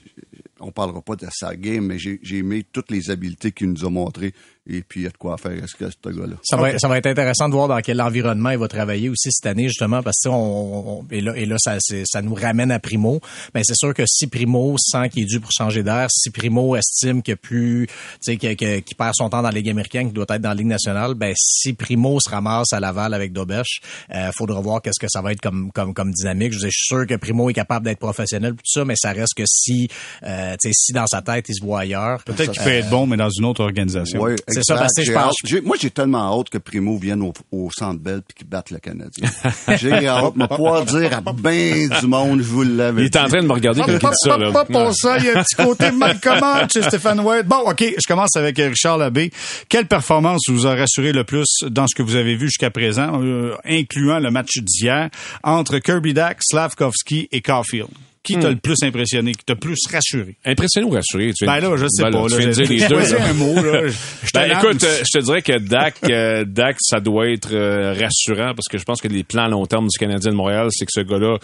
on 0.59 0.71
parlera 0.71 1.01
pas 1.01 1.15
de 1.15 1.25
sa 1.31 1.55
game, 1.55 1.85
mais 1.87 1.97
j'ai 1.99 2.19
j'ai 2.21 2.37
aimé 2.37 2.63
toutes 2.71 2.91
les 2.91 3.09
habiletés 3.09 3.51
qu'il 3.51 3.69
nous 3.71 3.85
a 3.85 3.89
montrées. 3.89 4.33
Et 4.69 4.83
puis, 4.83 4.99
il 5.01 5.03
y 5.03 5.07
a 5.07 5.09
de 5.09 5.17
quoi 5.17 5.37
faire 5.37 5.53
ce, 5.67 5.75
ce 5.89 6.09
gars-là? 6.09 6.35
Ça 6.43 6.55
va, 6.55 6.77
ça 6.77 6.87
va 6.87 6.97
être 6.99 7.07
intéressant 7.07 7.49
de 7.49 7.53
voir 7.55 7.67
dans 7.67 7.79
quel 7.81 7.99
environnement 7.99 8.51
il 8.51 8.59
va 8.59 8.67
travailler 8.67 9.09
aussi 9.09 9.31
cette 9.31 9.47
année, 9.47 9.67
justement, 9.67 10.03
parce 10.03 10.17
que 10.23 10.29
on, 10.29 10.99
on- 10.99 11.05
et 11.09 11.19
là, 11.19 11.35
et 11.35 11.45
là 11.47 11.55
ça, 11.57 11.77
c'est- 11.79 12.03
ça 12.05 12.21
nous 12.21 12.35
ramène 12.35 12.69
à 12.71 12.79
Primo. 12.79 13.19
Mais 13.55 13.61
c'est 13.63 13.75
sûr 13.75 13.93
que 13.95 14.03
si 14.05 14.27
Primo 14.27 14.75
sent 14.77 15.09
qu'il 15.09 15.23
est 15.23 15.25
dû 15.25 15.39
pour 15.39 15.51
changer 15.51 15.81
d'air, 15.81 16.07
si 16.11 16.29
Primo 16.29 16.75
estime 16.75 17.23
que 17.23 17.33
plus, 17.33 17.87
tu 17.87 17.93
sais, 18.21 18.37
qu'il 18.37 18.55
perd 18.95 19.13
son 19.15 19.29
temps 19.29 19.41
dans 19.41 19.49
la 19.49 19.55
Ligue 19.55 19.69
américaine, 19.69 20.05
qu'il 20.07 20.13
doit 20.13 20.25
être 20.29 20.41
dans 20.41 20.49
la 20.49 20.55
Ligue 20.55 20.67
nationale, 20.67 21.15
ben 21.15 21.33
si 21.35 21.73
Primo 21.73 22.19
se 22.19 22.29
ramasse 22.29 22.71
à 22.71 22.79
Laval 22.79 23.15
avec 23.15 23.33
Dobesch, 23.33 23.81
euh, 24.13 24.29
faudra 24.37 24.61
voir 24.61 24.81
qu'est-ce 24.83 24.99
que 24.99 25.07
ça 25.09 25.21
va 25.23 25.31
être 25.31 25.41
comme 25.41 25.71
comme 25.71 25.95
comme 25.95 26.11
dynamique. 26.11 26.51
Je, 26.53 26.57
veux 26.57 26.61
dire, 26.65 26.71
je 26.71 26.77
suis 26.77 26.95
sûr 26.97 27.07
que 27.07 27.15
Primo 27.15 27.49
est 27.49 27.53
capable 27.53 27.85
d'être 27.85 27.99
professionnel 27.99 28.51
tout 28.53 28.59
ça, 28.65 28.85
mais 28.85 28.95
ça 28.95 29.11
reste 29.11 29.33
que 29.35 29.43
si, 29.47 29.87
euh, 30.23 30.55
tu 30.61 30.69
sais, 30.69 30.73
si 30.73 30.93
dans 30.93 31.07
sa 31.07 31.23
tête 31.23 31.45
il 31.49 31.55
se 31.55 31.63
voit 31.65 31.79
ailleurs, 31.79 32.23
Peut-être 32.25 32.51
qu'il 32.51 32.61
peut 32.61 32.69
être 32.69 32.89
bon, 32.91 33.07
mais 33.07 33.17
dans 33.17 33.29
une 33.31 33.45
autre 33.45 33.61
organisation. 33.63 34.21
Ouais, 34.21 34.35
C'est 34.53 34.63
ça, 34.63 34.75
parce 34.75 34.93
que 34.95 35.03
je 35.03 35.11
pense- 35.11 35.35
moi, 35.63 35.75
j'ai 35.79 35.89
tellement 35.89 36.39
hâte 36.39 36.49
que 36.49 36.57
Primo 36.57 36.97
vienne 36.97 37.21
au, 37.21 37.33
au 37.51 37.69
Centre 37.71 37.99
Bell 37.99 38.21
puis 38.27 38.35
qu'il 38.39 38.47
batte 38.47 38.71
le 38.71 38.79
Canadien. 38.79 39.29
j'ai 39.77 40.07
hâte 40.07 40.37
de 40.37 40.45
pouvoir 40.47 40.85
dire 40.85 41.17
à 41.17 41.21
ben 41.33 41.89
du 41.99 42.07
monde, 42.07 42.39
je 42.41 42.47
vous 42.47 42.63
l'avais 42.63 43.01
Il 43.03 43.05
est 43.05 43.15
en 43.17 43.27
train 43.27 43.41
de 43.41 43.47
me 43.47 43.53
regarder 43.53 43.81
quand 43.81 43.87
il 43.91 43.97
dit 43.99 44.05
ça. 44.23 44.37
Là. 44.37 44.65
Pour 44.65 44.95
ça, 44.95 45.17
il 45.17 45.25
y 45.25 45.29
a 45.29 45.39
un 45.39 45.43
petit 45.43 45.55
côté 45.55 45.91
Malcolm 45.91 46.43
chez 46.71 46.81
Stéphane 46.83 47.19
White. 47.19 47.45
Bon, 47.47 47.59
OK, 47.69 47.81
je 47.83 48.07
commence 48.07 48.35
avec 48.35 48.57
Richard 48.57 48.97
Labbé. 48.97 49.31
Quelle 49.69 49.87
performance 49.87 50.41
vous 50.49 50.67
a 50.67 50.75
rassuré 50.75 51.11
le 51.11 51.23
plus 51.23 51.47
dans 51.69 51.87
ce 51.87 51.95
que 51.95 52.03
vous 52.03 52.15
avez 52.15 52.35
vu 52.35 52.47
jusqu'à 52.47 52.69
présent, 52.71 53.21
euh, 53.21 53.55
incluant 53.65 54.19
le 54.19 54.31
match 54.31 54.57
d'hier, 54.59 55.09
entre 55.43 55.79
Kirby 55.79 56.13
Dack, 56.13 56.37
Slavkovski 56.41 57.27
et 57.31 57.41
Caulfield? 57.41 57.89
Qui 58.23 58.37
t'a 58.37 58.49
le 58.51 58.55
plus 58.57 58.75
impressionné, 58.83 59.31
qui 59.33 59.43
t'a 59.43 59.53
le 59.53 59.59
plus 59.59 59.79
rassuré? 59.91 60.35
Impressionné 60.45 60.85
ou 60.85 60.91
rassuré? 60.91 61.33
Tu 61.35 61.45
Ben 61.45 61.59
là, 61.59 61.75
je 61.75 61.87
sais 61.89 62.03
Ben 62.03 62.11
pas. 62.11 62.25
tu 62.27 62.31
là, 62.33 62.37
viens 62.37 62.47
de 62.47 62.51
dire 62.53 62.69
les 62.69 62.87
deux. 62.87 63.15
un 63.15 63.33
mot, 63.33 63.55
là. 63.55 63.87
Je- 63.87 63.95
Ben, 64.33 64.51
écoute, 64.51 64.83
euh, 64.83 64.97
je 65.03 65.19
te 65.19 65.23
dirais 65.25 65.41
que 65.41 65.57
Dak, 65.57 65.95
euh, 66.07 66.45
Dak, 66.45 66.75
ça 66.79 66.99
doit 66.99 67.29
être 67.29 67.49
euh, 67.53 67.93
rassurant 67.99 68.53
parce 68.53 68.67
que 68.69 68.77
je 68.77 68.83
pense 68.83 69.01
que 69.01 69.07
les 69.07 69.23
plans 69.23 69.45
à 69.45 69.49
long 69.49 69.65
terme 69.65 69.87
du 69.87 69.97
Canadien 69.97 70.31
de 70.31 70.35
Montréal, 70.37 70.67
c'est 70.69 70.85
que 70.85 70.91
ce 70.93 71.01
gars-là 71.01 71.37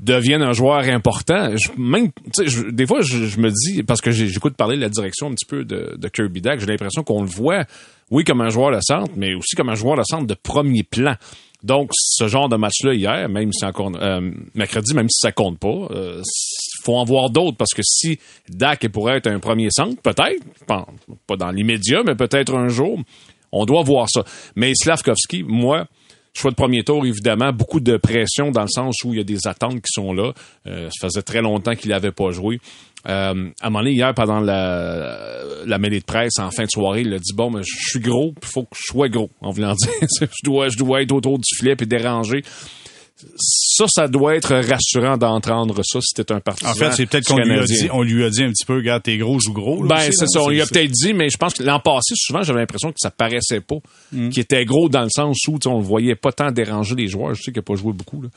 devienne 0.00 0.42
un 0.42 0.52
joueur 0.52 0.80
important. 0.88 1.56
Je- 1.56 1.70
même, 1.80 2.10
je- 2.44 2.70
des 2.70 2.86
fois, 2.86 3.00
je, 3.02 3.26
je 3.26 3.38
me 3.40 3.50
dis 3.50 3.82
parce 3.82 4.00
que 4.00 4.10
j'écoute 4.10 4.54
parler 4.56 4.76
de 4.76 4.80
la 4.82 4.88
direction 4.88 5.28
un 5.28 5.34
petit 5.34 5.46
peu 5.46 5.64
de, 5.64 5.96
de 5.96 6.08
Kirby 6.08 6.40
Dak, 6.40 6.60
j'ai 6.60 6.66
l'impression 6.66 7.02
qu'on 7.02 7.22
le 7.22 7.28
voit, 7.28 7.64
oui, 8.10 8.24
comme 8.24 8.40
un 8.40 8.50
joueur 8.50 8.72
de 8.74 8.80
centre, 8.82 9.10
mais 9.16 9.34
aussi 9.34 9.54
comme 9.56 9.68
un 9.70 9.74
joueur 9.74 9.96
de 9.96 10.02
centre 10.04 10.26
de 10.26 10.34
premier 10.34 10.82
plan. 10.82 11.14
Donc, 11.62 11.90
ce 11.94 12.28
genre 12.28 12.50
de 12.50 12.56
match-là 12.56 12.92
hier, 12.92 13.26
même 13.30 13.50
si 13.52 13.64
encore 13.64 13.90
euh, 13.96 14.30
mercredi, 14.54 14.92
même 14.94 15.08
si 15.08 15.20
ça 15.20 15.32
compte 15.32 15.58
pas, 15.58 15.88
euh, 15.92 16.20
faut 16.82 16.96
en 16.96 17.04
voir 17.04 17.30
d'autres 17.30 17.56
parce 17.56 17.72
que 17.72 17.80
si 17.82 18.18
Dak 18.50 18.86
pourrait 18.88 19.16
être 19.16 19.28
un 19.28 19.38
premier 19.38 19.68
centre, 19.70 19.98
peut-être, 20.02 20.42
pas, 20.66 20.86
pas 21.26 21.36
dans 21.36 21.50
l'immédiat, 21.50 22.02
mais 22.04 22.14
peut-être 22.16 22.54
un 22.54 22.68
jour, 22.68 23.00
on 23.50 23.64
doit 23.64 23.82
voir 23.82 24.10
ça. 24.10 24.24
Mais 24.56 24.72
Slavkovski, 24.74 25.42
moi, 25.42 25.86
choix 26.34 26.50
de 26.50 26.56
premier 26.56 26.82
tour, 26.82 27.04
évidemment, 27.06 27.52
beaucoup 27.52 27.80
de 27.80 27.96
pression 27.96 28.50
dans 28.50 28.62
le 28.62 28.68
sens 28.68 28.96
où 29.04 29.12
il 29.12 29.18
y 29.18 29.20
a 29.20 29.24
des 29.24 29.46
attentes 29.46 29.76
qui 29.76 29.92
sont 29.92 30.12
là. 30.12 30.32
Euh, 30.66 30.88
ça 30.90 31.08
faisait 31.08 31.22
très 31.22 31.40
longtemps 31.40 31.74
qu'il 31.74 31.90
n'avait 31.90 32.12
pas 32.12 32.30
joué. 32.30 32.60
Euh, 33.06 33.50
à 33.60 33.66
un 33.66 33.70
moment 33.70 33.80
donné, 33.80 33.92
hier, 33.92 34.14
pendant 34.14 34.40
la, 34.40 35.42
la 35.66 35.78
mêlée 35.78 36.00
de 36.00 36.04
presse, 36.04 36.38
en 36.38 36.50
fin 36.50 36.64
de 36.64 36.70
soirée, 36.70 37.02
il 37.02 37.12
a 37.12 37.18
dit, 37.18 37.34
bon, 37.34 37.50
mais 37.50 37.62
je 37.62 37.90
suis 37.90 38.00
gros, 38.00 38.34
il 38.42 38.46
faut 38.46 38.62
que 38.62 38.76
je 38.76 38.92
sois 38.92 39.08
gros, 39.08 39.30
en 39.40 39.50
voulant 39.50 39.74
dire, 39.78 39.90
je 40.20 40.26
dois, 40.42 40.68
je 40.68 40.78
dois 40.78 41.02
être 41.02 41.12
autour 41.12 41.38
du 41.38 41.56
filet 41.56 41.76
et 41.78 41.86
déranger. 41.86 42.42
Ça, 43.36 43.84
ça 43.88 44.08
doit 44.08 44.34
être 44.34 44.54
rassurant 44.56 45.16
d'entendre 45.16 45.80
ça 45.84 46.00
si 46.02 46.14
t'es 46.14 46.32
un 46.32 46.40
partisan. 46.40 46.70
En 46.70 46.74
fait, 46.74 46.92
c'est 46.92 47.06
peut-être 47.06 47.26
qu'on 47.26 47.36
lui 47.38 47.58
a 47.58 47.64
dit, 47.64 47.88
on 47.92 48.02
lui 48.02 48.24
a 48.24 48.28
dit 48.30 48.42
un 48.42 48.50
petit 48.50 48.64
peu, 48.66 48.74
regarde, 48.74 49.02
t'es 49.04 49.16
gros, 49.16 49.38
joue 49.38 49.52
gros. 49.52 49.82
là, 49.84 49.88
Ben, 49.96 50.10
c'est 50.12 50.26
ça. 50.26 50.40
On 50.42 50.48
lui 50.48 50.60
a 50.60 50.66
peut-être 50.66 50.90
dit, 50.90 51.14
mais 51.14 51.28
je 51.30 51.36
pense 51.36 51.54
que 51.54 51.62
l'an 51.62 51.78
passé, 51.78 52.14
souvent, 52.16 52.42
j'avais 52.42 52.58
l'impression 52.60 52.90
que 52.90 52.98
ça 52.98 53.10
paraissait 53.10 53.60
pas. 53.60 53.76
Qu'il 54.10 54.40
était 54.40 54.64
gros 54.64 54.88
dans 54.88 55.02
le 55.02 55.10
sens 55.10 55.38
où, 55.48 55.58
on 55.66 55.78
le 55.78 55.84
voyait 55.84 56.16
pas 56.16 56.32
tant 56.32 56.50
déranger 56.50 56.94
les 56.96 57.06
joueurs. 57.08 57.34
Je 57.34 57.42
sais 57.42 57.52
qu'il 57.52 57.60
a 57.60 57.62
pas 57.62 57.76
joué 57.76 57.92
beaucoup, 57.92 58.20
là. 58.20 58.28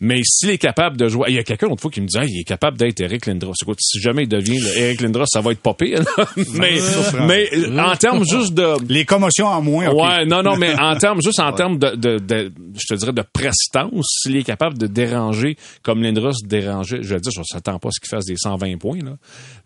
Mais 0.00 0.20
s'il 0.24 0.50
est 0.50 0.58
capable 0.58 0.96
de 0.96 1.08
jouer, 1.08 1.26
il 1.28 1.34
y 1.34 1.38
a 1.38 1.44
quelqu'un 1.44 1.68
l'autre 1.68 1.82
fois 1.82 1.90
qui 1.90 2.00
me 2.00 2.06
disait, 2.06 2.26
il 2.26 2.40
est 2.40 2.44
capable 2.44 2.76
d'être 2.78 3.00
Eric 3.00 3.26
Lindros. 3.26 3.54
Écoute, 3.62 3.78
si 3.80 4.00
jamais 4.00 4.22
il 4.24 4.28
devient 4.28 4.58
le 4.58 4.78
Eric 4.78 5.00
Lindros, 5.02 5.26
ça 5.26 5.40
va 5.40 5.52
être 5.52 5.60
pas 5.60 5.74
pire, 5.74 6.02
là. 6.16 6.26
mais, 6.54 6.78
mais, 7.26 7.48
euh, 7.54 7.78
en 7.78 7.94
termes 7.96 8.24
juste 8.24 8.54
de, 8.54 8.72
Les 8.92 9.04
commotions 9.04 9.46
en 9.46 9.62
moins, 9.62 9.88
OK. 9.90 10.02
Ouais, 10.02 10.24
non, 10.26 10.42
non, 10.42 10.56
mais 10.56 10.74
en 10.78 10.96
termes, 10.96 11.20
juste 11.22 11.40
en 11.40 11.52
termes 11.54 11.78
de, 11.78 11.94
de, 11.96 12.18
de- 12.18 12.52
je 12.76 12.86
te 12.88 12.98
dirais, 12.98 13.12
de 13.12 13.22
prestance, 13.32 14.26
s'il 14.32 14.40
est 14.40 14.44
capable 14.44 14.78
de 14.78 14.86
déranger 14.86 15.56
comme 15.82 16.02
Lindros 16.02 16.32
dérangeait, 16.44 17.02
je 17.02 17.14
veux 17.14 17.20
dire, 17.20 17.32
je 17.36 17.42
s'attends 17.44 17.78
pas 17.78 17.88
à 17.88 17.92
ce 17.92 18.00
qu'il 18.00 18.08
fasse 18.08 18.24
des 18.24 18.36
120 18.36 18.78
points, 18.78 18.98
là. 19.04 19.16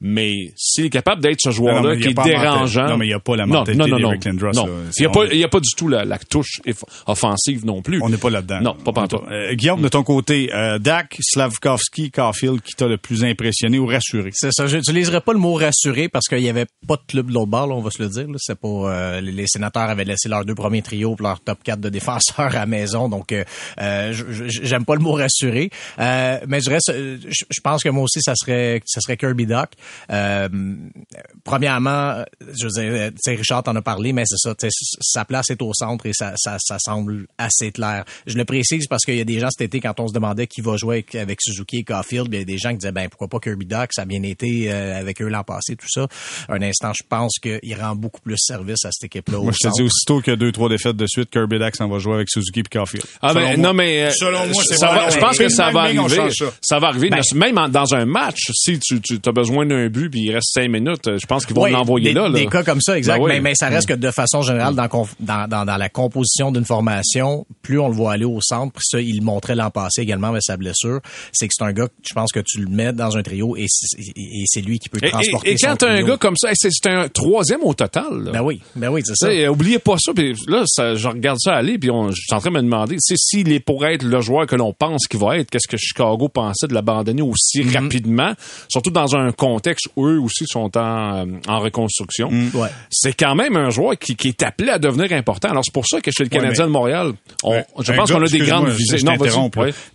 Mais 0.01 0.53
s'il 0.57 0.87
est 0.87 0.91
capable 0.91 1.23
d'être 1.23 1.41
ce 1.41 1.49
Non, 1.51 1.55
joueur-là 1.55 1.97
qui 1.97 2.09
est 2.09 2.15
dérangeant. 2.15 2.89
non, 2.89 2.97
mais 2.97 3.07
il 3.07 3.11
y 3.11 3.15
a 3.15 3.21
pas 3.21 3.37
la 3.37 3.47
Non, 3.47 3.55
mentalité 3.61 3.79
non, 3.79 3.89
non, 3.89 3.99
non. 3.99 4.09
d'Eric 4.11 4.25
Lindros, 4.25 4.53
Non. 4.55 4.67
là. 4.67 4.73
Il 4.99 5.03
y 5.03 5.07
a 5.07 5.09
On- 5.09 5.13
pas, 5.13 5.25
il 5.27 5.39
y 5.39 5.45
a 5.45 5.49
pas 5.49 5.61
du 5.61 5.71
tout 5.77 5.89
la, 5.89 6.05
la 6.05 6.19
touche 6.19 6.61
offensive 7.07 7.65
non 7.65 7.83
plus. 7.83 8.01
On 8.03 8.09
n'est 8.09 8.17
pas 8.17 8.31
là-dedans. 8.31 8.61
Non, 8.61 8.75
pas 8.75 8.93
pantoute. 8.93 9.23
Euh, 9.31 9.55
Guillaume, 9.55 9.83
de 9.83 9.89
ton 9.89 10.03
côté, 10.03 10.51
euh, 10.55 10.79
Dak, 10.79 11.17
Slavkovski, 11.21 12.11
Caulfield, 12.11 12.61
qui 12.63 12.75
t'a 12.75 12.87
le 12.87 12.97
plus 12.99 13.25
impressionné 13.25 13.79
ou 13.79 13.87
rassuré? 13.87 14.31
C'est 14.33 14.53
ça. 14.53 14.67
J'utiliserai 14.67 15.21
pas 15.21 15.33
le 15.33 15.39
mot 15.39 15.55
rassuré 15.55 16.09
parce 16.09 16.27
qu'il 16.27 16.41
y 16.41 16.49
avait 16.49 16.67
pas 16.87 16.97
de 16.97 17.03
club 17.07 17.29
de 17.29 17.33
l'autre 17.35 17.47
bord, 17.51 17.67
là, 17.67 17.75
on 17.75 17.81
va 17.81 17.91
se 17.91 18.03
le 18.03 18.09
dire. 18.09 18.27
C'est 18.39 18.59
pas 18.59 18.69
euh, 18.69 19.21
les, 19.21 19.47
sénateurs 19.47 19.89
avaient 19.89 20.05
laissé 20.05 20.29
leurs 20.29 20.45
deux 20.45 20.55
premiers 20.55 20.83
trios 20.83 21.15
pour 21.17 21.27
leur 21.27 21.41
top 21.41 21.59
4 21.63 21.81
de 21.81 21.89
défenseurs 21.89 22.41
à 22.55 22.61
la 22.61 22.67
maison. 22.67 23.09
Donc 23.09 23.33
euh, 23.33 23.45
euh, 23.81 24.13
je- 24.13 24.25
je- 24.31 24.46
j'aime 24.47 24.85
pas 24.85 24.95
le 24.95 25.01
mot 25.01 25.13
rassuré. 25.13 25.71
Euh, 25.99 26.39
mais 26.47 26.61
je 26.61 26.71
reste 26.71 26.93
je, 26.93 27.45
je 27.51 27.61
pense 27.61 27.83
que 27.83 27.89
moi 27.89 28.05
aussi 28.05 28.21
ça 28.23 28.35
serait 28.35 28.81
ça 28.85 29.01
serait 29.01 29.17
Kirby 29.17 29.47
Doc. 29.47 29.71
Euh, 30.11 30.49
premièrement, 31.45 32.25
je 32.41 32.67
veux 32.67 32.83
dire, 32.83 33.11
tu 33.11 33.17
sais, 33.19 33.35
Richard 33.35 33.63
t'en 33.63 33.77
a 33.77 33.83
parlé, 33.83 34.13
mais 34.13 34.25
c'est 34.27 34.39
ça, 34.39 34.55
tu 34.55 34.69
sais, 34.71 34.97
sa 35.01 35.25
place 35.25 35.51
est 35.51 35.63
au 35.63 35.73
centre 35.75 36.07
et 36.07 36.13
ça, 36.13 36.35
ça, 36.37 36.57
ça 36.59 36.79
semble 36.79 37.27
assez 37.39 37.73
clair. 37.73 38.05
Je 38.27 38.37
le 38.37 38.45
précise 38.45 38.87
parce 38.87 39.05
qu'il 39.05 39.17
y 39.17 39.21
a 39.21 39.25
des 39.25 39.39
gens 39.39 39.49
cet 39.51 39.63
été, 39.63 39.81
quand 39.81 39.99
on 40.01 40.09
se 40.09 40.13
demandait 40.13 40.47
qui 40.47 40.61
va 40.61 40.77
jouer 40.77 40.97
avec, 40.97 41.15
avec 41.15 41.41
Suzuki 41.41 41.79
et 41.79 41.85
Caulfield, 41.85 42.29
il 42.33 42.39
y 42.39 42.43
a 42.43 42.45
des 42.45 42.59
gens 42.59 42.71
qui 42.71 42.79
disaient, 42.79 42.93
ben 42.93 43.09
pourquoi 43.09 43.29
pas 43.29 43.41
Kirby 43.41 43.67
Doc, 43.67 43.91
ça 43.93 44.03
a 44.03 44.05
bien 44.05 44.23
été 44.23 44.73
euh, 44.73 44.99
avec 44.99 45.21
eux 45.23 45.29
l'an 45.29 45.45
passé, 45.45 45.77
tout 45.77 45.89
ça. 45.89 46.07
Un 46.49 46.63
instant, 46.63 46.93
je 46.93 47.03
pense 47.09 47.39
qu'il 47.39 47.75
rend 47.79 47.95
beaucoup 47.95 48.21
plus 48.21 48.37
service 48.39 48.85
à 48.85 48.91
cette 48.93 49.05
équipe-là. 49.05 49.39
Moi, 49.39 49.53
je 49.53 49.69
te 49.69 49.73
dis 49.75 49.83
aussitôt 49.83 50.21
qu'il 50.21 50.33
y 50.33 50.35
a 50.35 50.37
deux, 50.37 50.53
trois 50.53 50.69
défaites 50.69 50.97
de 50.97 51.07
suite, 51.07 51.31
Kirby 51.31 51.59
Dak 51.59 51.77
s'en 51.77 51.89
va 51.89 51.99
jouer 51.99 52.15
avec 52.15 52.29
Suzuki 52.31 52.61
et 52.61 52.63
Caulfield. 52.65 53.05
Ah 53.23 53.35
ben 53.35 53.43
moi. 53.43 53.57
non 53.57 53.75
mais 53.75 54.05
euh, 54.05 54.11
Selon 54.11 54.36
moi, 54.53 54.63
c'est 54.67 54.77
ça 54.77 54.89
pas 54.89 54.95
va, 54.95 55.03
long. 55.05 55.11
je 55.11 55.19
pense 55.19 55.37
Ping, 55.39 55.47
que 55.47 55.53
ça 55.53 55.71
va 55.71 55.81
arriver. 55.83 56.29
ça. 56.63 56.79
Va 56.79 56.89
arriver 56.89 57.11
Ben. 57.11 57.21
même 57.35 57.69
dans 57.71 57.95
un 57.95 58.05
match 58.05 58.51
si 58.53 58.79
tu, 58.79 59.01
tu 59.01 59.19
as 59.27 59.33
besoin 59.33 59.67
d'un 59.67 59.89
but 59.89 60.11
puis 60.11 60.21
il 60.23 60.33
reste 60.35 60.53
cinq 60.53 60.69
minutes, 60.71 61.11
je 61.19 61.27
pense 61.27 61.47
qu'ils 61.47 61.57
vont 61.57 61.67
l'envoyer 61.67 62.13
là. 62.13 62.29
Des 62.31 62.47
cas 62.47 62.63
comme 62.63 62.81
ça, 62.81 62.97
exact. 62.99 63.19
Ben 63.19 63.25
oui. 63.25 63.31
mais, 63.35 63.41
mais 63.41 63.55
ça 63.55 63.69
reste 63.69 63.89
que 63.89 63.95
de 63.95 64.11
façon 64.11 64.43
générale, 64.43 64.75
dans, 64.75 64.87
conf- 64.87 65.15
dans, 65.21 65.49
dans, 65.49 65.65
dans 65.65 65.77
la 65.77 65.89
composition 65.89 66.51
d'une 66.53 66.65
formation, 66.65 67.47
plus 67.63 67.79
on 67.81 67.89
le 67.89 67.95
voit 67.95 68.13
aller 68.13 68.25
au 68.25 68.41
centre, 68.41 68.73
puis 68.73 68.83
ça, 68.85 69.01
il 69.01 69.17
le 69.19 69.25
montrait 69.25 69.55
l'an 69.55 69.71
passé 69.71 70.03
également 70.03 70.29
avec 70.29 70.43
sa 70.43 70.57
blessure, 70.57 71.01
c'est 71.33 71.49
que 71.49 71.55
c'est 71.57 71.65
un 71.65 71.73
gars 71.73 71.87
que 71.89 71.93
je 72.09 72.15
pense 72.15 72.33
que 72.33 72.41
tu 72.41 72.61
le 72.61 72.69
mets 72.69 72.93
dans 72.93 73.17
un 73.17 73.23
trio 73.23 73.57
et 73.57 73.67
c'est 73.69 73.99
et 74.17 74.45
c'est 74.47 74.61
lui 74.61 74.79
qui 74.79 74.89
peut 74.89 74.99
Et, 75.03 75.11
transporter 75.11 75.51
et- 75.51 75.53
et 75.53 75.57
quand 75.57 75.77
t'as 75.77 75.91
un 75.91 76.03
gars 76.03 76.17
comme 76.17 76.37
ça, 76.37 76.51
c'est 76.55 76.87
un 76.87 77.09
troisième 77.09 77.63
au 77.63 77.75
total. 77.75 78.25
là. 78.25 78.33
Ben 78.33 78.43
oui, 78.43 78.61
ben 78.75 78.89
oui, 78.91 79.03
c'est 79.05 79.15
ça. 79.17 79.51
oubliez 79.51 79.79
pas 79.79 79.97
ça. 79.99 80.13
Puis 80.15 80.35
là, 80.49 80.63
ça, 80.67 80.95
je 80.95 81.09
regarde 81.09 81.39
ça 81.41 81.55
aller, 81.55 81.79
puis 81.79 81.91
on- 81.91 82.09
je 82.11 82.21
suis 82.21 82.35
en 82.35 82.39
train 82.41 82.51
de 82.51 82.57
me 82.57 82.63
demander 82.63 82.97
s'il 83.01 83.53
est 83.53 83.61
pour 83.61 83.87
être 83.87 84.03
le 84.03 84.21
joueur 84.27 84.47
que 84.47 84.57
l'on 84.57 84.73
pense 84.73 85.07
qu'il 85.09 85.21
va 85.21 85.39
être. 85.39 85.51
Qu'est-ce 85.51 85.69
que 85.69 85.77
Chicago 85.77 86.29
pensait 86.29 86.67
de 86.67 86.75
l'abandonner 86.75 87.23
aussi 87.23 87.61
Mm-hmm. 87.63 87.83
rapidement, 87.83 88.33
surtout 88.69 88.91
dans 88.91 89.15
un 89.17 89.33
contexte 89.33 89.89
où 89.97 90.07
eux 90.07 90.19
aussi 90.21 90.45
sont 90.47 90.71
en, 90.77 91.17
euh, 91.17 91.25
en 91.49 91.61
reconstruction. 91.61 92.31
Mm. 92.31 92.51
Ouais. 92.55 92.69
C'est 92.91 93.13
quand 93.15 93.35
même 93.35 93.57
un 93.57 93.71
joueur 93.71 93.97
qui, 93.99 94.15
qui 94.17 94.29
est 94.29 94.43
appelé 94.43 94.71
à 94.71 94.79
devenir 94.79 95.13
important. 95.13 95.49
Alors 95.51 95.63
c'est 95.65 95.73
pour 95.73 95.87
ça 95.87 96.01
que 96.01 96.11
chez 96.11 96.25
le 96.25 96.29
Canadien 96.29 96.65
mais- 96.65 96.69
de 96.69 96.73
Montréal, 96.73 97.13
on, 97.43 97.53
Ouais. 97.53 97.65
je 97.81 97.93
pense 97.93 98.09
gars- 98.11 98.17
qu'on 98.17 98.23
a 98.25 98.29
des 98.29 98.39
grandes 98.39 98.69
visées. 98.69 98.99
je 98.99 99.05
Non, 99.05 99.13
là. 99.13 99.19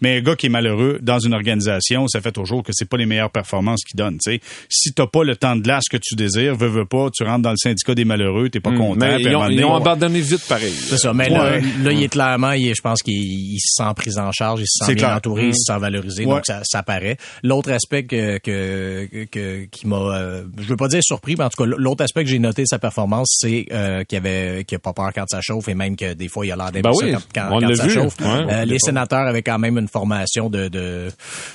Mais 0.01 0.17
un 0.17 0.21
gars 0.21 0.35
qui 0.35 0.45
est 0.47 0.49
malheureux 0.49 0.97
dans 1.01 1.19
une 1.19 1.33
organisation, 1.33 2.07
ça 2.07 2.21
fait 2.21 2.31
toujours 2.31 2.63
que 2.63 2.71
c'est 2.73 2.87
pas 2.89 2.97
les 2.97 3.05
meilleures 3.05 3.29
performances 3.31 3.83
qu'il 3.83 3.97
donne. 3.97 4.17
tu 4.23 4.31
sais. 4.33 4.41
Si 4.69 4.93
t'as 4.93 5.07
pas 5.07 5.23
le 5.23 5.35
temps 5.35 5.55
de 5.55 5.61
glace 5.61 5.83
que 5.89 5.97
tu 5.97 6.15
désires, 6.15 6.55
veux, 6.55 6.67
veux 6.67 6.85
pas, 6.85 7.09
tu 7.13 7.23
rentres 7.23 7.41
dans 7.41 7.51
le 7.51 7.57
syndicat 7.57 7.93
des 7.95 8.05
malheureux, 8.05 8.49
t'es 8.49 8.59
pas 8.59 8.71
content. 8.71 8.95
Hmm. 8.95 8.99
Mais 8.99 9.21
ils 9.21 9.35
ont, 9.35 9.47
ils 9.49 9.61
abandonné 9.63 10.21
vite 10.21 10.45
pareil. 10.47 10.71
C'est 10.73 10.97
ça. 10.97 11.13
Mais 11.13 11.29
là, 11.29 11.51
Ouais. 11.51 11.61
là, 11.83 11.91
il 11.91 12.03
est 12.03 12.09
clairement, 12.09 12.51
il 12.53 12.67
est- 12.67 12.75
je 12.75 12.81
pense 12.81 13.01
qu'il 13.03 13.13
il 13.13 13.59
se 13.59 13.75
sent 13.83 13.89
pris 13.95 14.17
en 14.21 14.31
charge, 14.31 14.61
il 14.61 14.67
se 14.67 14.85
sent 14.85 14.95
bien 14.95 15.05
clair. 15.05 15.17
entouré, 15.17 15.47
il 15.47 15.55
se 15.55 15.71
sent 15.73 15.79
valorisé, 15.79 16.25
Ouais. 16.25 16.35
donc 16.35 16.45
ça, 16.45 16.61
ça 16.63 16.83
paraît. 16.83 17.17
L'autre 17.43 17.71
aspect 17.71 18.03
que, 18.05 18.37
que, 18.37 19.25
que- 19.31 19.65
qui 19.65 19.87
m'a, 19.87 19.95
euh, 19.97 20.43
je 20.57 20.67
veux 20.67 20.77
pas 20.77 20.87
dire 20.87 21.01
surpris, 21.03 21.35
mais 21.37 21.43
en 21.45 21.49
tout 21.49 21.63
cas, 21.63 21.69
l'autre 21.77 22.03
aspect 22.03 22.23
que 22.23 22.29
j'ai 22.29 22.39
noté 22.39 22.63
de 22.63 22.67
sa 22.67 22.79
performance, 22.79 23.35
c'est 23.39 23.65
euh, 23.71 24.03
qu'il 24.03 24.17
avait, 24.17 24.63
qu'il 24.65 24.75
a 24.75 24.79
pas 24.79 24.93
peur 24.93 25.11
quand 25.13 25.25
ça 25.29 25.39
chauffe 25.41 25.67
et 25.67 25.73
même 25.73 25.95
que 25.95 26.13
des 26.13 26.27
fois 26.27 26.45
il 26.45 26.51
a 26.51 26.55
l'air 26.55 26.71
d'aimer 26.71 26.83
Ben 26.83 26.91
oui, 26.95 27.11
quand, 27.13 27.19
quand, 27.33 27.47
on 27.55 27.59
quand 27.59 27.67
l'a 27.67 27.75
ça 27.75 27.83
vu. 27.87 27.89
chauffe. 27.93 28.19
Ouais. 28.19 28.27
Euh, 28.53 28.65
les 28.65 28.77
sénateurs 28.79 29.27
avaient 29.27 29.41
quand 29.43 29.59
même 29.59 29.77
une 29.77 29.87
formation 29.87 30.49
de 30.49 30.67
de 30.67 31.07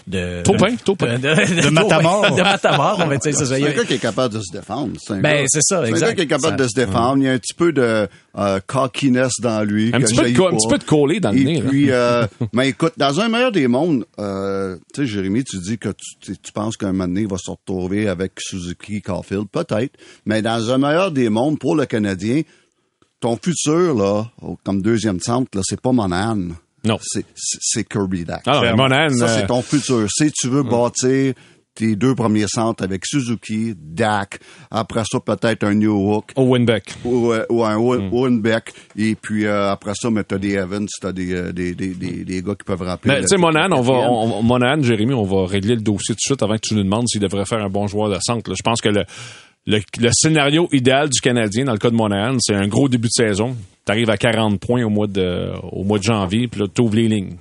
de 0.06 0.42
Taupin, 0.42 0.76
Taupin. 0.84 1.18
de, 1.18 1.28
de, 1.28 1.62
De 1.66 1.70
Matamor. 1.70 2.34
de 2.36 2.42
Matamor, 2.42 2.96
on 3.02 3.06
va 3.06 3.16
dire 3.16 3.20
c'est 3.22 3.32
ça. 3.32 3.46
C'est 3.46 3.60
Il 3.60 3.64
y 3.64 3.66
un 3.66 3.70
a- 3.70 3.74
gars 3.74 3.84
qui 3.84 3.94
est 3.94 3.98
capable 3.98 4.34
de 4.34 4.40
se 4.40 4.52
défendre. 4.52 4.92
C'est 4.98 5.12
un 5.14 5.20
Ben, 5.20 5.42
gars- 5.42 5.44
c'est 5.48 5.60
ça, 5.62 5.80
C'est 5.84 5.90
un 5.90 5.94
exact. 5.94 6.06
gars 6.08 6.14
qui 6.14 6.20
est 6.22 6.26
capable 6.26 6.58
Ça- 6.58 6.64
de 6.64 6.68
se 6.68 6.74
défendre. 6.74 7.16
Il 7.18 7.24
y 7.24 7.28
a 7.28 7.32
un 7.32 7.38
petit 7.38 7.54
peu 7.54 7.72
de 7.72 8.08
euh, 8.38 8.60
cockiness 8.66 9.32
dans 9.40 9.62
lui. 9.62 9.90
Un 9.94 10.00
petit, 10.00 10.14
peu 10.14 10.22
de, 10.30 10.40
un 10.40 10.50
pas. 10.50 10.56
petit 10.56 10.68
peu 10.68 10.78
de 10.78 10.84
collé 10.84 11.20
dans 11.20 11.30
le 11.30 11.38
nez. 11.42 11.62
puis, 11.66 11.90
euh, 11.90 12.26
mais 12.56 12.70
écoute, 12.70 12.94
dans 12.96 13.20
un 13.20 13.28
meilleur 13.28 13.52
des 13.52 13.68
mondes, 13.68 14.06
euh, 14.18 14.76
tu 14.94 15.02
sais, 15.02 15.06
Jérémy, 15.06 15.44
tu 15.44 15.58
dis 15.58 15.76
que 15.76 15.90
tu, 16.20 16.34
penses 16.54 16.78
qu'un 16.78 16.92
moment 16.92 17.06
donné, 17.06 17.20
il 17.20 17.28
va 17.28 17.36
se 17.36 17.50
retrouver 17.50 18.08
avec 18.08 18.32
Suzuki 18.38 19.02
Caulfield, 19.02 19.46
peut-être. 19.52 19.92
Mais 20.24 20.40
dans 20.40 20.70
un 20.70 20.78
meilleur 20.78 21.10
des 21.10 21.28
mondes, 21.28 21.58
pour 21.58 21.76
le 21.76 21.84
Canadien, 21.84 22.40
ton 23.20 23.36
futur, 23.36 23.94
là, 23.94 24.30
comme 24.64 24.80
deuxième 24.80 25.20
centre, 25.20 25.50
là, 25.54 25.60
c'est 25.66 25.82
pas 25.82 25.92
Monahan. 25.92 26.48
Non. 26.82 26.98
C'est, 27.02 27.84
Kirby 27.84 28.24
Dack. 28.24 28.44
Ah 28.46 28.74
Monahan, 28.74 29.10
Ça, 29.10 29.24
euh, 29.26 29.40
c'est 29.40 29.46
ton 29.48 29.60
futur. 29.60 30.06
Si 30.10 30.32
tu 30.32 30.48
veux 30.48 30.62
bâtir 30.62 31.34
tes 31.76 31.94
deux 31.94 32.14
premiers 32.14 32.46
centres 32.48 32.82
avec 32.82 33.04
Suzuki, 33.06 33.74
Dak, 33.76 34.40
après 34.70 35.02
ça, 35.10 35.20
peut-être 35.20 35.62
un 35.64 35.74
New 35.74 35.92
Hook, 35.94 36.32
au 36.34 36.42
Winbeck. 36.44 36.94
ou, 37.04 37.32
ou 37.50 37.64
un 37.64 37.76
Winbeck, 37.76 38.72
et 38.96 39.14
puis 39.14 39.44
euh, 39.46 39.70
après 39.70 39.92
ça, 39.94 40.10
mais 40.10 40.24
t'as 40.24 40.38
des 40.38 40.54
Evans, 40.54 40.86
t'as 41.00 41.12
des, 41.12 41.32
euh, 41.34 41.52
des, 41.52 41.74
des, 41.74 41.88
des, 41.94 42.24
des 42.24 42.42
gars 42.42 42.54
qui 42.54 42.64
peuvent 42.64 42.82
remplir. 42.82 43.14
Mais 43.14 43.20
tu 43.20 43.28
sais, 43.28 43.36
Monahan, 43.36 43.70
on 43.72 43.82
va, 43.82 43.92
quatrième. 43.92 44.10
on, 44.10 44.42
Monahan, 44.42 44.82
Jérémy, 44.82 45.14
on 45.14 45.22
va 45.24 45.46
régler 45.46 45.74
le 45.76 45.82
dossier 45.82 46.14
tout 46.14 46.16
de 46.16 46.20
suite 46.20 46.42
avant 46.42 46.54
que 46.54 46.62
tu 46.62 46.74
nous 46.74 46.82
demandes 46.82 47.06
s'il 47.08 47.20
devrait 47.20 47.44
faire 47.44 47.62
un 47.62 47.68
bon 47.68 47.86
joueur 47.86 48.08
de 48.08 48.18
centre. 48.20 48.50
Je 48.54 48.62
pense 48.64 48.80
que 48.80 48.88
le, 48.88 49.04
le, 49.66 49.80
le 50.00 50.10
scénario 50.12 50.68
idéal 50.72 51.08
du 51.10 51.20
Canadien, 51.20 51.64
dans 51.64 51.72
le 51.72 51.78
cas 51.78 51.90
de 51.90 51.96
Monahan, 51.96 52.36
c'est 52.40 52.54
un 52.54 52.68
gros 52.68 52.88
début 52.88 53.08
de 53.08 53.24
saison. 53.24 53.56
T'arrives 53.84 54.10
à 54.10 54.16
40 54.16 54.58
points 54.58 54.82
au 54.84 54.90
mois 54.90 55.06
de, 55.06 55.50
au 55.72 55.84
mois 55.84 55.98
de 55.98 56.04
janvier, 56.04 56.48
puis 56.48 56.60
là, 56.60 56.66
t'ouvres 56.72 56.96
les 56.96 57.06
lignes. 57.08 57.36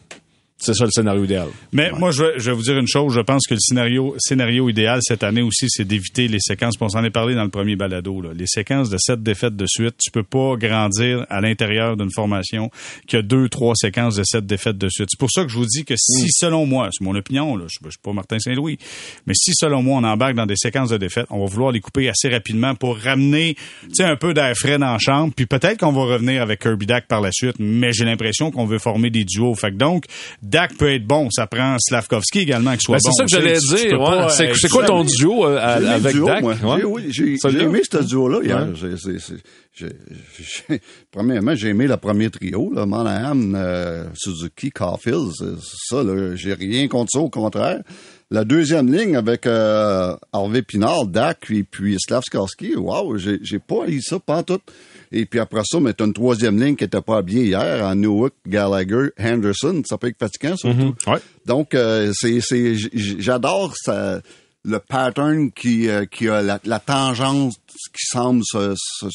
C'est 0.65 0.73
ça 0.73 0.85
le 0.85 0.91
scénario 0.91 1.23
idéal. 1.23 1.47
Mais 1.73 1.91
moi, 1.91 2.09
je 2.09 2.23
vais, 2.23 2.33
je 2.37 2.49
vais 2.49 2.55
vous 2.55 2.63
dire 2.63 2.77
une 2.77 2.87
chose. 2.87 3.13
Je 3.13 3.21
pense 3.21 3.45
que 3.47 3.53
le 3.53 3.59
scénario, 3.59 4.15
scénario 4.17 4.67
idéal 4.67 4.99
cette 5.03 5.23
année 5.23 5.43
aussi, 5.43 5.67
c'est 5.69 5.85
d'éviter 5.85 6.27
les 6.27 6.39
séquences. 6.39 6.75
puis 6.75 6.85
On 6.85 6.89
s'en 6.89 7.03
est 7.03 7.11
parlé 7.11 7.35
dans 7.35 7.43
le 7.43 7.49
premier 7.49 7.75
balado. 7.75 8.21
Là. 8.21 8.29
Les 8.33 8.47
séquences 8.47 8.89
de 8.89 8.97
sept 8.97 9.21
défaites 9.21 9.55
de 9.55 9.65
suite. 9.67 9.95
Tu 10.03 10.09
peux 10.09 10.23
pas 10.23 10.55
grandir 10.55 11.25
à 11.29 11.41
l'intérieur 11.41 11.97
d'une 11.97 12.11
formation 12.11 12.71
qui 13.07 13.17
a 13.17 13.21
deux, 13.21 13.47
trois 13.49 13.75
séquences 13.75 14.15
de 14.15 14.23
sept 14.23 14.45
défaites 14.45 14.77
de 14.77 14.89
suite. 14.89 15.09
C'est 15.11 15.19
pour 15.19 15.31
ça 15.31 15.43
que 15.43 15.49
je 15.49 15.57
vous 15.57 15.65
dis 15.65 15.85
que 15.85 15.95
si, 15.95 16.29
selon 16.31 16.65
moi, 16.65 16.89
c'est 16.91 17.03
mon 17.03 17.15
opinion, 17.15 17.55
là, 17.55 17.65
je, 17.67 17.77
je 17.83 17.91
suis 17.91 17.99
pas 18.01 18.13
Martin 18.13 18.39
Saint-Louis, 18.39 18.79
mais 19.27 19.33
si, 19.35 19.51
selon 19.53 19.83
moi, 19.83 19.99
on 19.99 20.03
embarque 20.03 20.35
dans 20.35 20.45
des 20.45 20.55
séquences 20.55 20.89
de 20.89 20.97
défaites, 20.97 21.27
on 21.29 21.39
va 21.39 21.45
vouloir 21.45 21.71
les 21.71 21.79
couper 21.79 22.09
assez 22.09 22.29
rapidement 22.29 22.75
pour 22.75 22.97
ramener, 22.97 23.55
tu 23.83 23.89
sais, 23.93 24.03
un 24.03 24.15
peu 24.15 24.33
d'air 24.33 24.53
frais 24.55 24.77
dans 24.77 24.91
la 24.91 24.99
chambre. 24.99 25.33
Puis 25.35 25.45
peut-être 25.45 25.79
qu'on 25.79 25.91
va 25.91 26.03
revenir 26.03 26.41
avec 26.41 26.61
Kirby 26.61 26.85
Dak 26.85 27.07
par 27.07 27.21
la 27.21 27.31
suite, 27.31 27.55
mais 27.59 27.93
j'ai 27.93 28.05
l'impression 28.05 28.51
qu'on 28.51 28.65
veut 28.65 28.79
former 28.79 29.09
des 29.09 29.23
duos. 29.23 29.55
Fait 29.55 29.71
que 29.71 29.77
donc, 29.77 30.05
Dak 30.55 30.77
peut 30.77 30.93
être 30.93 31.05
bon. 31.05 31.27
Ça 31.31 31.47
prend 31.47 31.75
Slavkovski 31.79 32.39
également 32.39 32.73
qui 32.75 32.81
soit 32.83 32.97
Ben, 32.97 32.99
c'est 33.03 33.09
bon. 33.09 33.15
ça 33.15 33.23
que 33.23 33.29
j'allais 33.29 33.57
dire. 33.59 33.99
ouais. 34.01 34.29
C'est 34.29 34.49
euh, 34.49 34.53
c'est 34.55 34.69
quoi 34.69 34.85
ton 34.85 35.03
duo 35.03 35.45
euh, 35.45 35.57
avec 35.95 36.13
duo, 36.15 36.25
Dak? 36.25 36.41
moi. 36.41 36.53
Ouais. 36.63 36.77
J'ai- 36.79 36.83
oui, 36.85 37.03
j'ai 37.09 37.35
j'ai 37.51 37.61
aimé 37.63 37.81
ce 37.89 37.97
duo-là 38.03 38.39
hier. 38.43 38.67
Ouais. 38.67 38.93
C'est- 38.97 39.19
c'est- 39.19 40.81
premièrement, 41.11 41.53
j'ai 41.55 41.69
aimé 41.69 41.87
le 41.87 41.97
premier 41.97 42.29
trio, 42.29 42.71
là, 42.73 42.85
Monahan, 42.85 43.37
euh, 43.55 44.05
Suzuki, 44.13 44.71
Caulfield. 44.71 45.31
C'est- 45.37 45.45
Ça, 45.89 46.03
là, 46.03 46.35
j'ai 46.35 46.53
rien 46.53 46.87
contre 46.87 47.11
ça, 47.11 47.19
au 47.19 47.29
contraire. 47.29 47.81
La 48.31 48.43
deuxième 48.43 48.91
ligne 48.91 49.15
avec 49.15 49.45
euh, 49.45 50.15
Harvey 50.33 50.63
Pinard, 50.63 51.05
Dak 51.05 51.45
et 51.51 51.63
puis 51.63 51.95
Slavskarski, 51.99 52.75
wow, 52.75 53.17
j'ai 53.17 53.37
j'ai 53.43 53.59
pas 53.59 53.87
eu 53.87 54.01
ça, 54.01 54.17
pas 54.19 54.37
en 54.37 54.43
tout. 54.43 54.59
Et 55.11 55.25
puis 55.27 55.39
après 55.39 55.61
ça, 55.63 55.79
mais 55.79 55.93
t'as 55.93 56.05
une 56.05 56.13
troisième 56.13 56.59
ligne 56.61 56.75
qui 56.75 56.83
était 56.85 57.01
pas 57.01 57.17
habillée 57.17 57.45
hier, 57.45 57.85
en 57.85 57.93
Newark, 57.93 58.33
Gallagher, 58.47 59.09
Henderson. 59.19 59.83
Ça 59.85 59.99
peut 59.99 60.07
être 60.07 60.17
fatigant, 60.17 60.57
surtout. 60.57 60.95
Ouais. 61.05 61.19
Donc, 61.45 61.75
euh, 61.75 62.11
c'est, 62.15 62.39
j'adore 62.95 63.73
ça, 63.77 64.19
le 64.63 64.79
pattern 64.79 65.51
qui, 65.51 65.87
euh, 65.87 66.05
qui 66.05 66.27
a 66.27 66.41
la, 66.41 66.59
la 66.65 66.79
tangente 66.79 67.53
qui 67.93 68.05
semble 68.07 68.41
se, 68.43 68.73
se, 68.75 69.05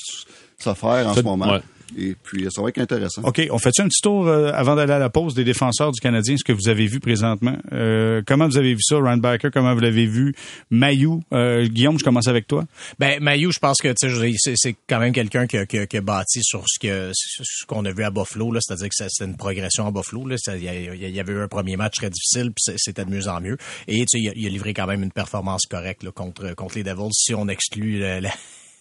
se 0.62 0.74
faire 0.74 1.08
en 1.08 1.14
ce 1.14 1.22
moment. 1.22 1.52
ouais. 1.54 1.60
Et 1.98 2.14
puis, 2.22 2.46
ça 2.50 2.62
va 2.62 2.68
être 2.68 2.78
intéressant. 2.78 3.22
OK, 3.24 3.40
on 3.50 3.58
fait 3.58 3.78
un 3.80 3.88
petit 3.88 4.00
tour 4.02 4.26
euh, 4.28 4.50
avant 4.54 4.76
d'aller 4.76 4.92
à 4.92 4.98
la 4.98 5.10
pause 5.10 5.34
des 5.34 5.44
défenseurs 5.44 5.92
du 5.92 6.00
Canadien, 6.00 6.36
ce 6.36 6.44
que 6.44 6.52
vous 6.52 6.68
avez 6.68 6.86
vu 6.86 7.00
présentement? 7.00 7.56
Euh, 7.72 8.22
comment 8.26 8.46
vous 8.46 8.56
avez 8.58 8.74
vu 8.74 8.80
ça, 8.82 8.96
Ryan 8.96 9.16
Baker? 9.16 9.48
Comment 9.52 9.74
vous 9.74 9.80
l'avez 9.80 10.06
vu? 10.06 10.34
Mayou, 10.70 11.22
euh, 11.32 11.66
Guillaume, 11.66 11.98
je 11.98 12.04
commence 12.04 12.28
avec 12.28 12.46
toi. 12.46 12.64
Ben, 12.98 13.20
Mayu, 13.22 13.50
je 13.52 13.58
pense 13.58 13.78
que 13.78 13.92
c'est, 13.96 14.76
quand 14.88 14.98
même 15.00 15.12
quelqu'un 15.12 15.46
qui 15.46 15.56
a, 15.56 15.66
qui 15.66 15.78
a- 15.78 15.86
qui 15.86 15.96
a 15.96 16.00
bâti 16.00 16.40
sur 16.42 16.64
ce 16.66 16.78
que 16.78 17.10
ce 17.14 17.66
qu'on 17.66 17.84
a 17.84 17.92
vu 17.92 18.02
à 18.04 18.10
Buffalo, 18.10 18.52
là, 18.52 18.60
c'est-à-dire 18.62 18.88
que 18.88 18.94
c'était 19.08 19.24
une 19.30 19.36
progression 19.36 19.86
à 19.86 19.90
Buffalo. 19.90 20.26
Il 20.30 20.62
y, 20.62 21.20
avait 21.20 21.32
eu 21.32 21.40
un 21.40 21.48
premier 21.48 21.76
match 21.76 21.94
très 21.96 22.10
difficile, 22.10 22.52
puis 22.52 22.74
c'était 22.78 23.04
de 23.04 23.10
mieux 23.10 23.28
en 23.28 23.40
mieux. 23.40 23.56
Et 23.88 23.98
tu 24.00 24.06
sais, 24.08 24.18
il 24.20 24.28
a, 24.28 24.32
il 24.36 24.46
a 24.46 24.48
livré 24.50 24.74
quand 24.74 24.86
même 24.86 25.02
une 25.02 25.12
performance 25.12 25.62
correcte 25.68 26.02
là, 26.02 26.10
contre 26.12 26.54
contre 26.54 26.76
les 26.76 26.82
Devils, 26.84 27.12
si 27.12 27.34
on 27.34 27.48
exclut 27.48 27.98
la- 27.98 28.30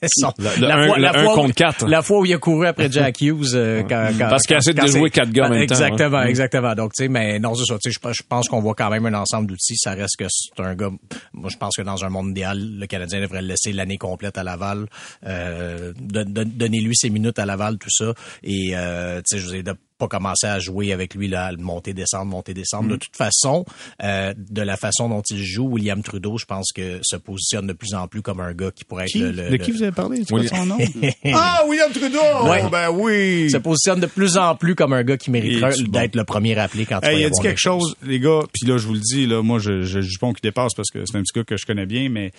son- 0.07 0.31
Le- 0.37 0.61
le 0.61 0.71
un- 0.71 0.97
le 0.97 1.05
un 1.07 1.13
fois 1.23 1.33
où- 1.33 1.35
contre 1.35 1.55
quatre. 1.55 1.87
La 1.87 2.01
fois 2.01 2.19
où 2.19 2.25
il 2.25 2.33
a 2.33 2.37
couru 2.37 2.67
après 2.67 2.89
Jack 2.91 3.19
Hughes. 3.21 3.53
euh, 3.53 3.83
quand, 3.83 4.09
quand- 4.17 4.29
Parce 4.29 4.43
qu'il 4.43 4.55
a 4.55 4.59
essayé 4.59 4.73
de 4.73 4.87
jouer 4.87 5.09
quatre 5.09 5.31
gars 5.31 5.47
en 5.47 5.49
même 5.49 5.65
temps, 5.67 5.75
Exactement, 5.75 6.19
ouais. 6.19 6.29
exactement. 6.29 6.75
Donc, 6.75 6.93
tu 6.93 7.03
sais, 7.03 7.09
mais 7.09 7.39
non, 7.39 7.53
c'est 7.55 7.65
ça. 7.65 7.75
Tu 7.81 7.91
sais, 7.91 7.99
je, 8.03 8.13
je 8.13 8.23
pense 8.27 8.47
qu'on 8.47 8.61
voit 8.61 8.75
quand 8.75 8.89
même 8.89 9.05
un 9.07 9.13
ensemble 9.13 9.47
d'outils. 9.47 9.75
Ça 9.77 9.91
reste 9.91 10.15
que 10.17 10.25
c'est 10.29 10.63
un 10.63 10.75
gars. 10.75 10.89
Moi, 11.33 11.49
je 11.51 11.57
pense 11.57 11.75
que 11.75 11.81
dans 11.81 12.03
un 12.05 12.09
monde 12.09 12.29
idéal, 12.29 12.57
le 12.77 12.87
Canadien 12.87 13.19
devrait 13.21 13.41
le 13.41 13.47
laisser 13.49 13.73
l'année 13.73 13.97
complète 13.97 14.37
à 14.37 14.43
Laval. 14.43 14.85
Euh, 15.25 15.93
don- 15.99 16.25
don- 16.27 16.43
Donnez-lui 16.55 16.95
ses 16.95 17.09
minutes 17.09 17.39
à 17.39 17.45
Laval, 17.45 17.77
tout 17.77 17.89
ça. 17.89 18.13
Et, 18.43 18.71
euh, 18.75 19.21
tu 19.29 19.37
sais, 19.37 19.39
je 19.43 19.49
dire, 19.51 19.63
de 19.63 19.73
pas 19.99 20.07
commencer 20.07 20.47
à 20.47 20.57
jouer 20.59 20.93
avec 20.93 21.13
lui, 21.13 21.27
là, 21.27 21.51
monter, 21.59 21.93
descendre, 21.93 22.25
monter, 22.31 22.53
descendre. 22.55 22.85
Mm. 22.85 22.91
De 22.91 22.95
toute 22.95 23.15
façon, 23.15 23.65
euh, 24.01 24.33
de 24.37 24.61
la 24.61 24.77
façon 24.77 25.09
dont 25.09 25.21
il 25.29 25.43
joue, 25.43 25.67
William 25.67 26.01
Trudeau, 26.01 26.37
je 26.37 26.45
pense 26.45 26.71
que 26.73 26.99
se 27.03 27.17
positionne 27.17 27.67
de 27.67 27.73
plus 27.73 27.93
en 27.93 28.07
plus 28.07 28.21
comme 28.21 28.39
un 28.39 28.53
gars 28.53 28.71
qui 28.71 28.85
pourrait 28.85 29.03
être 29.03 29.11
Qui? 29.11 29.19
le, 29.19 29.31
le- 29.31 29.43
de 29.43 29.49
le- 29.51 29.57
qui 29.57 29.71
vous 29.71 29.83
avez 29.83 29.91
parlé? 29.91 30.23
Oui. 30.31 30.47
son 30.47 30.65
nom? 30.65 30.77
ah, 31.33 31.63
William 31.67 31.91
Trudeau! 31.91 32.49
Ouais. 32.49 32.63
Ben 32.71 32.89
oui! 32.89 33.49
se 33.51 33.57
positionne 33.57 33.99
de 33.99 34.05
plus 34.07 34.37
en 34.37 34.55
plus 34.55 34.73
comme 34.73 34.93
un 34.93 35.03
gars 35.03 35.17
qui 35.17 35.29
mériterait 35.31 35.75
d'être 35.89 36.15
le 36.15 36.23
premier 36.23 36.57
appelé 36.57 36.85
quand 36.85 37.03
Hey, 37.03 37.19
il 37.21 37.25
a 37.25 37.29
dit 37.29 37.41
quelque 37.41 37.59
chose, 37.59 37.95
les 38.03 38.19
gars, 38.19 38.41
puis 38.53 38.67
là, 38.69 38.77
je 38.77 38.87
vous 38.87 38.93
le 38.93 38.99
dis, 39.01 39.27
là, 39.27 39.41
moi, 39.43 39.59
je, 39.59 39.81
je, 39.81 40.01
je 40.01 40.17
pense 40.17 40.33
qu'il 40.35 40.49
dépasse 40.49 40.73
parce 40.73 40.89
que 40.89 41.03
c'est 41.05 41.17
un 41.17 41.21
petit 41.21 41.33
gars 41.35 41.43
que 41.43 41.57
je 41.57 41.65
connais 41.65 41.85
bien, 41.85 42.09
mais 42.09 42.31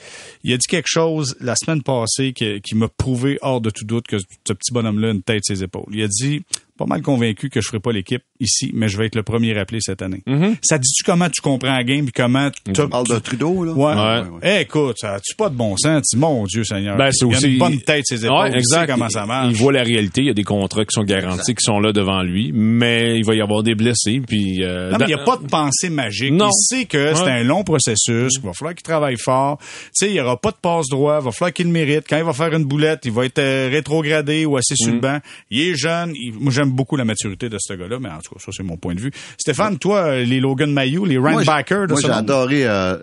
il 0.45 0.53
a 0.53 0.57
dit 0.57 0.67
quelque 0.67 0.89
chose 0.89 1.37
la 1.41 1.55
semaine 1.57 1.83
passée 1.83 2.33
qui, 2.33 2.61
qui 2.63 2.75
m'a 2.75 2.89
prouvé 2.89 3.39
hors 3.43 3.61
de 3.61 3.69
tout 3.71 3.85
doute 3.85 4.07
que 4.07 4.17
ce 4.19 4.53
petit 4.53 4.73
bonhomme-là 4.73 5.09
a 5.09 5.11
une 5.13 5.23
tête 5.23 5.45
ses 5.45 5.63
épaules. 5.63 5.85
Il 5.93 6.03
a 6.03 6.09
dit, 6.09 6.43
pas 6.81 6.87
mal 6.87 7.03
convaincu 7.03 7.51
que 7.51 7.61
je 7.61 7.67
ferai 7.69 7.79
pas 7.79 7.93
l'équipe 7.93 8.23
ici, 8.41 8.71
mais 8.73 8.89
je 8.89 8.97
vais 8.97 9.05
être 9.07 9.15
le 9.17 9.23
premier 9.23 9.57
appelé 9.59 9.81
cette 9.83 10.01
année. 10.01 10.23
Ça 10.63 10.79
dit-tu 10.79 11.05
comment 11.05 11.29
tu 11.29 11.43
comprends 11.43 11.73
la 11.75 11.85
game, 11.85 12.05
puis 12.05 12.13
comment 12.13 12.51
tu... 12.51 12.73
Tu 12.73 12.89
parles 12.89 13.07
de 13.07 13.19
Trudeau, 13.19 13.65
là? 13.65 13.73
Ouais. 13.73 13.95
Ouais. 13.95 14.59
Eh, 14.59 14.63
écoute, 14.63 14.97
ça 14.99 15.15
a-tu 15.17 15.35
pas 15.35 15.51
de 15.51 15.55
bon 15.57 15.77
sens? 15.77 16.03
Tu- 16.11 16.17
Mon 16.17 16.45
Dieu 16.45 16.65
Seigneur. 16.65 16.97
Ben, 16.97 17.11
c'est 17.13 17.27
il 17.27 17.35
a 17.35 17.37
aussi- 17.37 17.53
une 17.53 17.59
bonne 17.59 17.81
tête, 17.83 18.05
ses 18.07 18.25
épaules. 18.25 18.37
Ouais, 18.45 18.51
Il 18.53 18.57
exact. 18.57 18.81
sait 18.87 18.93
comment 18.93 19.09
ça 19.11 19.27
marche. 19.27 19.49
Il 19.51 19.57
voit 19.57 19.73
la 19.73 19.83
réalité. 19.83 20.23
Il 20.23 20.27
y 20.29 20.31
a 20.31 20.35
des 20.35 20.43
contrats 20.45 20.85
qui 20.85 20.93
sont 20.95 21.05
garantis, 21.05 21.55
qui 21.55 21.63
sont 21.63 21.81
là 21.81 21.93
devant 21.93 22.23
lui, 22.23 22.51
mais 22.55 23.19
il 23.19 23.25
va 23.27 23.35
y 23.35 23.41
avoir 23.43 23.63
des 23.63 23.75
blessés. 23.75 24.23
Puis 24.27 24.65
euh, 24.65 24.91
Non, 24.93 24.97
mais 24.99 25.05
il 25.05 25.09
n'y 25.09 25.15
a 25.21 25.25
pas 25.25 25.37
de 25.37 25.47
pensée 25.47 25.91
magique. 25.91 26.33
Non. 26.33 26.49
Il 26.49 26.77
sait 26.79 26.85
que 26.87 27.15
c'est 27.15 27.31
un 27.31 27.43
long 27.43 27.63
processus, 27.63 28.33
qu'il 28.39 28.43
va 28.47 28.53
falloir 28.55 28.75
qu'il 28.75 28.83
travaille 28.85 29.17
fort. 29.19 29.59
Tu 29.59 29.67
sais, 29.93 30.07
il 30.09 30.13
n'y 30.15 30.21
aura 30.21 30.39
pas 30.41 30.51
de 30.51 30.57
passe 30.63 30.87
droit, 30.89 31.19
il 31.21 31.25
va 31.27 31.31
falloir 31.33 31.53
qu'il 31.53 31.67
le 31.67 31.73
mérite. 31.73 32.05
Quand 32.09 32.17
il 32.17 32.25
va 32.25 32.33
faire 32.33 32.55
une 32.55 32.65
boulette, 32.65 33.01
il 33.05 33.13
va 33.13 33.27
être 33.27 33.39
euh, 33.39 33.69
rétrogradé 33.71 34.47
ou 34.47 34.57
assis 34.57 34.73
Mm. 34.75 34.77
sur 34.85 34.93
le 34.95 35.01
banc. 35.01 35.19
Il 35.51 35.61
est 35.61 35.75
jeune. 35.75 36.13
Il- 36.15 36.35
moi, 36.41 36.53
j'aime 36.53 36.70
beaucoup 36.71 36.97
la 36.97 37.05
maturité 37.05 37.49
de 37.49 37.57
ce 37.61 37.75
gars-là, 37.75 37.99
mais 38.01 38.09
en 38.09 38.19
tout 38.21 38.35
cas, 38.35 38.41
ça, 38.45 38.51
c'est 38.57 38.63
mon 38.63 38.77
point 38.77 38.95
de 38.95 39.01
vue. 39.01 39.13
Stéphane, 39.39 39.79
toi, 39.79 40.17
les 40.19 40.41
Logan 40.41 40.73
Mayou, 40.73 41.05
les 41.05 41.19
Moi, 41.19 41.29
Ryan 41.31 41.41
j'ai- 41.41 41.47
Backer 41.47 41.87
de 41.87 41.93
Moi, 41.93 42.01
j'ai 42.01 42.11
adoré 42.11 42.67
euh, 42.67 42.99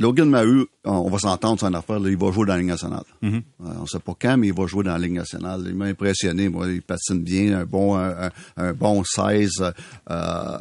Logan 0.00 0.28
Maheu, 0.28 0.66
on 0.84 1.08
va 1.08 1.18
s'entendre 1.20 1.58
sur 1.60 1.68
une 1.68 1.76
affaire, 1.76 2.00
là, 2.00 2.10
il 2.10 2.16
va 2.16 2.32
jouer 2.32 2.46
dans 2.46 2.54
la 2.54 2.58
Ligue 2.58 2.66
nationale. 2.68 3.04
Mhm. 3.22 3.42
Euh, 3.64 3.68
on 3.80 3.86
sait 3.86 4.00
pas 4.00 4.12
quand, 4.20 4.36
mais 4.36 4.48
il 4.48 4.52
va 4.52 4.66
jouer 4.66 4.82
dans 4.82 4.90
la 4.90 4.98
Ligue 4.98 5.12
nationale. 5.12 5.62
Il 5.66 5.74
m'a 5.76 5.84
impressionné, 5.84 6.48
moi, 6.48 6.66
il 6.68 6.82
patine 6.82 7.22
bien, 7.22 7.60
un 7.60 7.64
bon 7.64 7.96
un, 7.96 8.28
un 8.56 8.72
bon 8.72 9.04
16, 9.04 9.50
euh, 9.62 9.72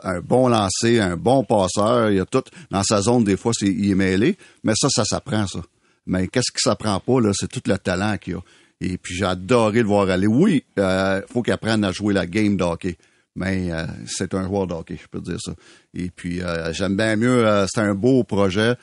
un 0.03 0.19
bon 0.21 0.49
lancer, 0.49 0.99
un 0.99 1.17
bon 1.17 1.43
passeur, 1.43 2.11
il 2.11 2.17
y 2.17 2.19
a 2.19 2.25
tout 2.27 2.43
dans 2.69 2.83
sa 2.83 3.01
zone 3.01 3.23
des 3.23 3.35
fois 3.35 3.53
il 3.61 3.89
est 3.89 3.95
mêlé, 3.95 4.37
mais 4.63 4.73
ça 4.75 4.87
ça 4.91 5.03
s'apprend 5.03 5.47
ça. 5.47 5.61
Mais 6.05 6.27
qu'est-ce 6.27 6.51
qui 6.51 6.59
s'apprend 6.61 6.99
pas 6.99 7.19
là, 7.19 7.31
c'est 7.33 7.47
tout 7.47 7.61
le 7.65 7.77
talent 7.79 8.17
qu'il 8.21 8.35
a. 8.35 8.39
Et 8.83 8.97
puis 8.97 9.15
j'ai 9.15 9.25
adoré 9.25 9.79
le 9.79 9.87
voir 9.87 10.09
aller. 10.09 10.27
Oui, 10.27 10.63
euh, 10.77 11.21
faut 11.31 11.41
qu'il 11.41 11.53
apprenne 11.53 11.83
à 11.83 11.91
jouer 11.91 12.13
la 12.13 12.25
game 12.25 12.57
de 12.57 12.63
hockey. 12.63 12.97
Mais 13.35 13.71
euh, 13.71 13.85
c'est 14.05 14.33
un 14.35 14.45
joueur 14.45 14.67
de 14.67 14.73
hockey, 14.73 14.97
je 15.01 15.07
peux 15.07 15.21
dire 15.21 15.39
ça. 15.39 15.53
Et 15.95 16.09
puis 16.09 16.41
euh, 16.41 16.71
j'aime 16.73 16.95
bien 16.95 17.15
mieux, 17.15 17.47
euh, 17.47 17.65
c'est 17.67 17.81
un 17.81 17.95
beau 17.95 18.23
projet. 18.23 18.75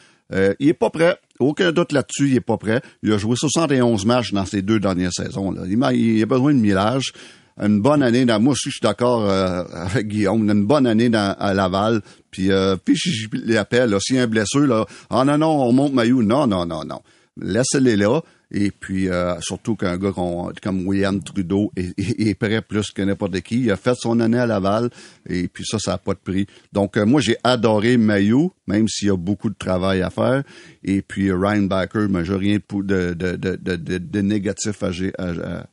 Il 0.60 0.68
est 0.68 0.74
pas 0.74 0.90
prêt. 0.90 1.16
Aucun 1.40 1.72
doute 1.72 1.90
là-dessus, 1.90 2.28
il 2.28 2.36
est 2.36 2.40
pas 2.40 2.56
prêt. 2.56 2.80
Il 3.02 3.12
a 3.12 3.18
joué 3.18 3.34
71 3.34 4.06
matchs 4.06 4.32
dans 4.32 4.46
ces 4.46 4.62
deux 4.62 4.78
dernières 4.78 5.12
saisons. 5.12 5.52
Il, 5.66 5.82
a, 5.82 5.88
a 5.88 6.26
besoin 6.26 6.54
de 6.54 6.60
millage. 6.60 7.12
Une 7.60 7.80
bonne 7.82 8.00
année 8.00 8.24
dans. 8.24 8.40
Moi 8.40 8.52
aussi, 8.52 8.70
je 8.70 8.74
suis 8.74 8.80
d'accord 8.80 9.28
avec 9.28 10.06
Guillaume. 10.06 10.48
Une 10.48 10.64
bonne 10.64 10.86
année 10.86 11.10
à 11.12 11.52
Laval. 11.52 12.00
Puis, 12.30 12.52
euh, 12.52 12.76
puis 12.76 12.96
je 12.96 13.28
l'appelle. 13.32 13.96
S'il 14.00 14.16
y 14.16 14.18
a 14.18 14.22
un 14.22 14.26
blessure, 14.26 14.66
là, 14.66 14.86
ah 15.10 15.24
non, 15.24 15.38
non, 15.38 15.62
on 15.62 15.72
monte 15.72 15.92
Maillot. 15.92 16.22
Non, 16.22 16.46
non, 16.46 16.66
non, 16.66 16.84
non. 16.84 17.00
Laissez-les 17.40 17.96
là. 17.96 18.20
Et 18.52 18.70
puis, 18.70 19.08
euh, 19.08 19.38
surtout 19.40 19.76
qu'un 19.76 19.96
gars 19.96 20.12
comme 20.12 20.86
William 20.86 21.22
Trudeau 21.22 21.70
est, 21.76 21.98
est, 21.98 22.28
est, 22.28 22.34
prêt 22.34 22.62
plus 22.62 22.90
que 22.90 23.02
n'importe 23.02 23.40
qui. 23.40 23.60
Il 23.60 23.70
a 23.70 23.76
fait 23.76 23.94
son 23.94 24.20
année 24.20 24.38
à 24.38 24.46
Laval. 24.46 24.90
Et 25.28 25.48
puis 25.48 25.64
ça, 25.64 25.78
ça 25.78 25.92
n'a 25.92 25.98
pas 25.98 26.14
de 26.14 26.18
prix. 26.18 26.46
Donc, 26.72 26.96
euh, 26.96 27.06
moi, 27.06 27.20
j'ai 27.20 27.36
adoré 27.44 27.96
Maillot, 27.96 28.52
même 28.66 28.88
s'il 28.88 29.08
y 29.08 29.10
a 29.10 29.16
beaucoup 29.16 29.50
de 29.50 29.56
travail 29.58 30.02
à 30.02 30.10
faire. 30.10 30.42
Et 30.82 31.02
puis, 31.02 31.32
Ryan 31.32 31.62
Backer, 31.62 32.08
mais 32.08 32.24
j'ai 32.24 32.34
rien 32.34 32.58
de, 32.58 33.14
de, 33.14 33.36
de, 33.36 33.56
de, 33.56 33.98
de 33.98 34.20
négatif 34.20 34.82
à, 34.82 34.90
à, 35.18 35.66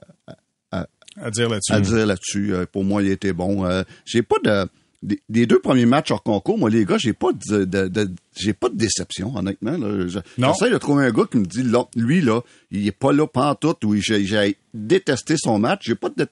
à, 0.72 0.88
à 1.20 1.32
dire 1.32 1.50
là-dessus. 1.50 1.74
À 1.74 1.82
dire 1.82 2.06
là-dessus. 2.06 2.54
Pour 2.72 2.84
moi, 2.84 3.02
il 3.02 3.10
était 3.10 3.34
bon. 3.34 3.66
Euh, 3.66 3.84
j'ai 4.06 4.22
pas 4.22 4.38
de 4.44 4.68
des, 5.04 5.22
des, 5.30 5.46
deux 5.46 5.60
premiers 5.60 5.86
matchs 5.86 6.12
hors 6.12 6.24
concours, 6.24 6.58
moi, 6.58 6.70
les 6.70 6.86
gars, 6.86 6.98
j'ai 6.98 7.13
pas 7.13 7.32
de, 7.32 7.66
de, 7.66 7.88
de 7.88 8.10
j'ai 8.39 8.54
pas 8.54 8.69
de 8.69 8.78
déception, 8.78 9.36
honnêtement. 9.36 9.78
J'essaie 10.08 10.69
de 10.69 10.78
trouver 10.78 11.06
un 11.06 11.12
gars 11.12 11.26
qui 11.30 11.38
me 11.38 11.45
dit, 11.45 11.63
là, 11.63 11.86
lui, 11.95 12.21
là, 12.21 12.41
il 12.71 12.88
est 12.88 12.91
pas 12.91 13.12
là 13.12 13.28
pantoute, 13.28 13.84
ou 13.86 13.95
j'ai 13.95 14.56
détesté 14.73 15.36
son 15.38 15.60
match. 15.60 15.82
J'ai 15.86 15.95
pas 15.95 16.10
de, 16.10 16.28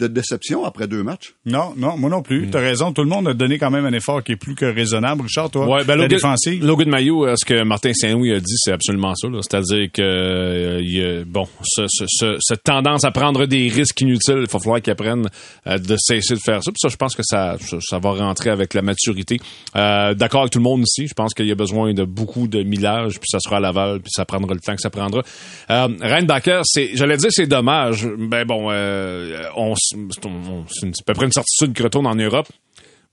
de, 0.00 0.06
déception 0.06 0.64
après 0.64 0.86
deux 0.86 1.02
matchs. 1.02 1.34
Non, 1.46 1.74
non, 1.76 1.96
moi 1.96 2.10
non 2.10 2.22
plus. 2.22 2.46
Mm. 2.46 2.50
T'as 2.50 2.60
raison. 2.60 2.92
Tout 2.92 3.02
le 3.02 3.08
monde 3.08 3.28
a 3.28 3.34
donné 3.34 3.58
quand 3.58 3.70
même 3.70 3.84
un 3.84 3.92
effort 3.92 4.22
qui 4.22 4.32
est 4.32 4.36
plus 4.36 4.54
que 4.54 4.64
raisonnable. 4.64 5.22
Richard, 5.22 5.50
toi, 5.50 5.66
ouais, 5.66 5.84
ben, 5.84 5.96
la 5.96 6.04
Logan, 6.04 6.08
défensive. 6.08 6.64
Logan 6.64 6.88
Maillot, 6.88 7.36
ce 7.36 7.44
que 7.44 7.62
Martin 7.62 7.92
Saint-Louis 7.92 8.32
a 8.32 8.40
dit, 8.40 8.56
c'est 8.56 8.72
absolument 8.72 9.14
ça. 9.14 9.28
C'est-à-dire 9.42 9.90
que, 9.92 10.02
euh, 10.02 10.80
il 10.82 11.24
bon, 11.26 11.46
ce, 11.62 11.84
ce, 11.88 12.04
ce, 12.08 12.36
cette 12.40 12.62
tendance 12.62 13.04
à 13.04 13.10
prendre 13.10 13.46
des 13.46 13.68
risques 13.68 14.00
inutiles, 14.00 14.38
il 14.38 14.50
va 14.50 14.58
falloir 14.58 14.80
qu'il 14.80 14.90
apprenne 14.90 15.28
euh, 15.66 15.78
de 15.78 15.96
cesser 15.98 16.34
de 16.34 16.40
faire 16.40 16.62
ça. 16.62 16.72
Puis 16.72 16.80
ça, 16.80 16.88
je 16.88 16.96
pense 16.96 17.14
que 17.14 17.22
ça, 17.24 17.56
ça, 17.60 17.76
ça 17.80 17.98
va 17.98 18.10
rentrer 18.10 18.50
avec 18.50 18.74
la 18.74 18.82
maturité. 18.82 19.38
Euh, 19.76 20.14
D'accord 20.14 20.42
avec 20.42 20.52
tout 20.52 20.58
le 20.58 20.64
monde 20.64 20.80
ici. 20.80 21.06
Je 21.06 21.14
pense 21.14 21.34
qu'il 21.44 21.50
y 21.50 21.52
a 21.52 21.56
besoin 21.56 21.94
de 21.94 22.04
beaucoup 22.04 22.48
de 22.48 22.62
millage, 22.62 23.20
puis 23.20 23.28
ça 23.28 23.38
sera 23.40 23.58
à 23.58 23.60
Laval, 23.60 24.00
puis 24.00 24.10
ça 24.14 24.24
prendra 24.24 24.54
le 24.54 24.60
temps 24.60 24.74
que 24.74 24.80
ça 24.80 24.90
prendra. 24.90 25.22
Euh, 25.70 25.88
Reinbacher, 26.00 26.60
c'est, 26.64 26.90
j'allais 26.94 27.16
dire, 27.16 27.30
c'est 27.30 27.46
dommage. 27.46 28.06
Ben 28.06 28.44
bon, 28.44 28.68
euh, 28.70 29.44
on, 29.56 29.74
c'est 29.76 29.96
à 29.96 30.90
peu 31.06 31.14
près 31.14 31.26
une 31.26 31.32
certitude 31.32 31.74
qu'il 31.74 31.84
retourne 31.84 32.06
en 32.06 32.14
Europe. 32.14 32.48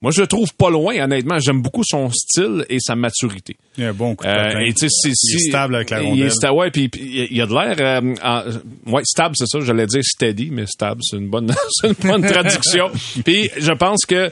Moi, 0.02 0.12
je 0.12 0.22
le 0.22 0.28
trouve 0.28 0.52
pas 0.56 0.72
loin, 0.72 0.96
honnêtement. 1.04 1.38
J'aime 1.38 1.62
beaucoup 1.62 1.84
son 1.86 2.10
style 2.10 2.66
et 2.70 2.80
sa 2.80 2.96
maturité. 2.96 3.56
Il 3.78 3.84
a 3.84 3.90
un 3.90 3.94
bon 3.94 4.16
coup 4.16 4.26
de 4.26 4.30
euh, 4.30 4.60
et 4.62 4.74
il 4.74 5.12
est 5.12 5.50
stable 5.50 5.76
avec 5.76 5.92
la 5.92 6.00
rondelle. 6.00 6.18
Il 6.18 6.24
est 6.24 6.30
stable, 6.32 6.58
ouais, 6.58 6.72
puis, 6.72 6.90
il 6.96 7.40
a 7.40 7.46
de 7.46 7.54
l'air... 7.54 7.76
Euh, 7.80 8.16
en, 8.24 8.92
ouais, 8.92 9.04
stable, 9.06 9.36
c'est 9.38 9.46
ça. 9.46 9.60
J'allais 9.60 9.86
dire 9.86 10.02
steady, 10.04 10.50
mais 10.52 10.66
stable, 10.66 11.02
c'est 11.04 11.18
une 11.18 11.30
bonne, 11.30 11.54
c'est 11.70 11.90
une 11.90 12.10
bonne 12.10 12.26
traduction. 12.26 12.90
puis 13.24 13.52
je 13.56 13.72
pense 13.74 14.06
que 14.08 14.32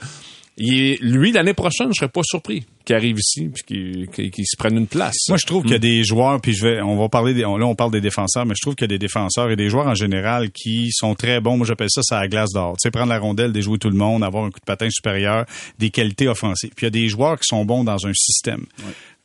il 0.59 0.81
est, 0.81 1.01
lui, 1.01 1.31
l'année 1.31 1.53
prochaine, 1.53 1.87
je 1.87 1.99
serais 1.99 2.09
pas 2.09 2.21
surpris 2.23 2.65
qu'il 2.85 2.95
arrive 2.95 3.17
ici 3.17 3.49
puis 3.53 3.63
qu'il 3.63 4.07
qu 4.09 4.29
qu 4.29 4.45
se 4.45 4.57
prenne 4.57 4.77
une 4.77 4.87
place. 4.87 5.15
Moi, 5.29 5.37
je 5.37 5.45
trouve 5.45 5.63
qu'il 5.63 5.71
y 5.71 5.75
a 5.75 5.79
des 5.79 6.03
joueurs, 6.03 6.41
puis 6.41 6.53
je 6.53 6.65
vais, 6.65 6.81
on 6.81 6.97
va 6.97 7.07
parler, 7.07 7.33
des, 7.33 7.45
on, 7.45 7.57
là, 7.57 7.65
on 7.65 7.75
parle 7.75 7.91
des 7.91 8.01
défenseurs, 8.01 8.45
mais 8.45 8.55
je 8.55 8.61
trouve 8.61 8.75
qu'il 8.75 8.83
y 8.83 8.89
a 8.91 8.95
des 8.95 8.99
défenseurs 8.99 9.49
et 9.51 9.55
des 9.55 9.69
joueurs 9.69 9.87
en 9.87 9.95
général 9.95 10.51
qui 10.51 10.91
sont 10.91 11.15
très 11.15 11.39
bons. 11.39 11.57
Moi, 11.57 11.65
j'appelle 11.65 11.89
ça, 11.89 12.01
ça 12.03 12.17
à 12.17 12.21
la 12.21 12.27
glace 12.27 12.51
d'or. 12.53 12.73
Tu 12.73 12.83
sais, 12.83 12.91
prendre 12.91 13.09
la 13.09 13.19
rondelle, 13.19 13.51
déjouer 13.51 13.77
tout 13.77 13.89
le 13.89 13.97
monde, 13.97 14.23
avoir 14.23 14.43
un 14.43 14.51
coup 14.51 14.59
de 14.59 14.65
patin 14.65 14.89
supérieur, 14.89 15.45
des 15.77 15.89
qualités 15.89 16.27
offensives. 16.27 16.71
Puis 16.75 16.85
il 16.85 16.87
y 16.87 16.87
a 16.87 17.01
des 17.01 17.07
joueurs 17.07 17.39
qui 17.39 17.47
sont 17.47 17.63
bons 17.63 17.83
dans 17.83 18.05
un 18.05 18.13
système. 18.13 18.65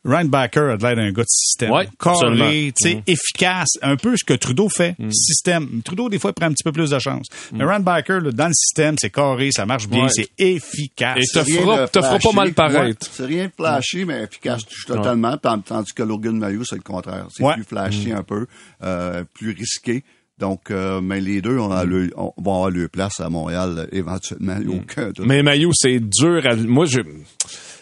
Ryan 0.05 0.27
Backer 0.27 0.63
a 0.71 0.77
l'air 0.77 0.97
d'un 0.97 1.13
gars 1.13 1.23
de 1.23 1.29
système. 1.29 1.71
Ouais, 1.71 1.89
Carré, 1.99 2.73
tu 2.77 2.89
sais, 2.89 2.95
mmh. 2.97 3.03
efficace. 3.07 3.69
Un 3.83 3.97
peu 3.97 4.17
ce 4.17 4.25
que 4.25 4.35
Trudeau 4.35 4.69
fait. 4.69 4.95
Mmh. 4.99 5.11
Système. 5.13 5.83
Trudeau, 5.83 6.09
des 6.09 6.19
fois, 6.19 6.31
il 6.31 6.35
prend 6.35 6.47
un 6.47 6.53
petit 6.53 6.63
peu 6.63 6.73
plus 6.73 6.91
de 6.91 6.99
chance. 6.99 7.27
Mmh. 7.31 7.59
Mais 7.59 7.65
Ryan 7.65 7.81
Backer, 7.81 8.21
là, 8.21 8.33
dans 8.33 8.49
le 8.49 8.55
système, 8.55 8.97
c'est 8.99 9.11
carré, 9.11 9.51
ça 9.51 9.65
marche 9.65 9.89
bien, 9.89 10.05
ouais. 10.05 10.11
c'est 10.11 10.29
efficace. 10.39 11.19
Et 11.19 11.27
te 11.33 11.45
fera, 11.45 11.89
te 11.89 12.01
fera 12.01 12.19
pas 12.19 12.33
mal 12.33 12.53
paraître. 12.53 13.07
C'est 13.11 13.27
rien 13.27 13.47
de 13.47 13.53
flashy, 13.57 14.05
mais 14.05 14.23
efficace 14.23 14.63
totalement. 14.87 15.37
Tandis 15.39 15.93
que 15.95 16.03
Logan 16.03 16.39
Mayo, 16.39 16.63
c'est 16.65 16.77
le 16.77 16.83
contraire. 16.83 17.27
C'est 17.31 17.45
plus 17.55 17.65
flashy 17.65 18.13
un 18.13 18.23
peu, 18.23 18.47
euh, 18.83 19.25
plus 19.33 19.53
risqué. 19.53 20.05
Donc, 20.39 20.71
euh, 20.71 21.01
mais 21.01 21.21
les 21.21 21.41
deux 21.41 21.59
on 21.59 21.71
a 21.71 21.85
le, 21.85 22.11
on, 22.17 22.33
vont 22.37 22.55
avoir 22.55 22.71
leur 22.71 22.91
place 22.91 23.21
à 23.21 23.31
Montréal 23.31 23.89
éventuellement. 23.93 24.57
Aucun 24.69 25.13
mais 25.21 25.43
Maillot, 25.45 25.71
c'est 25.73 26.01
dur. 26.01 26.45
À, 26.45 26.57
moi, 26.57 26.87
je 26.87 27.01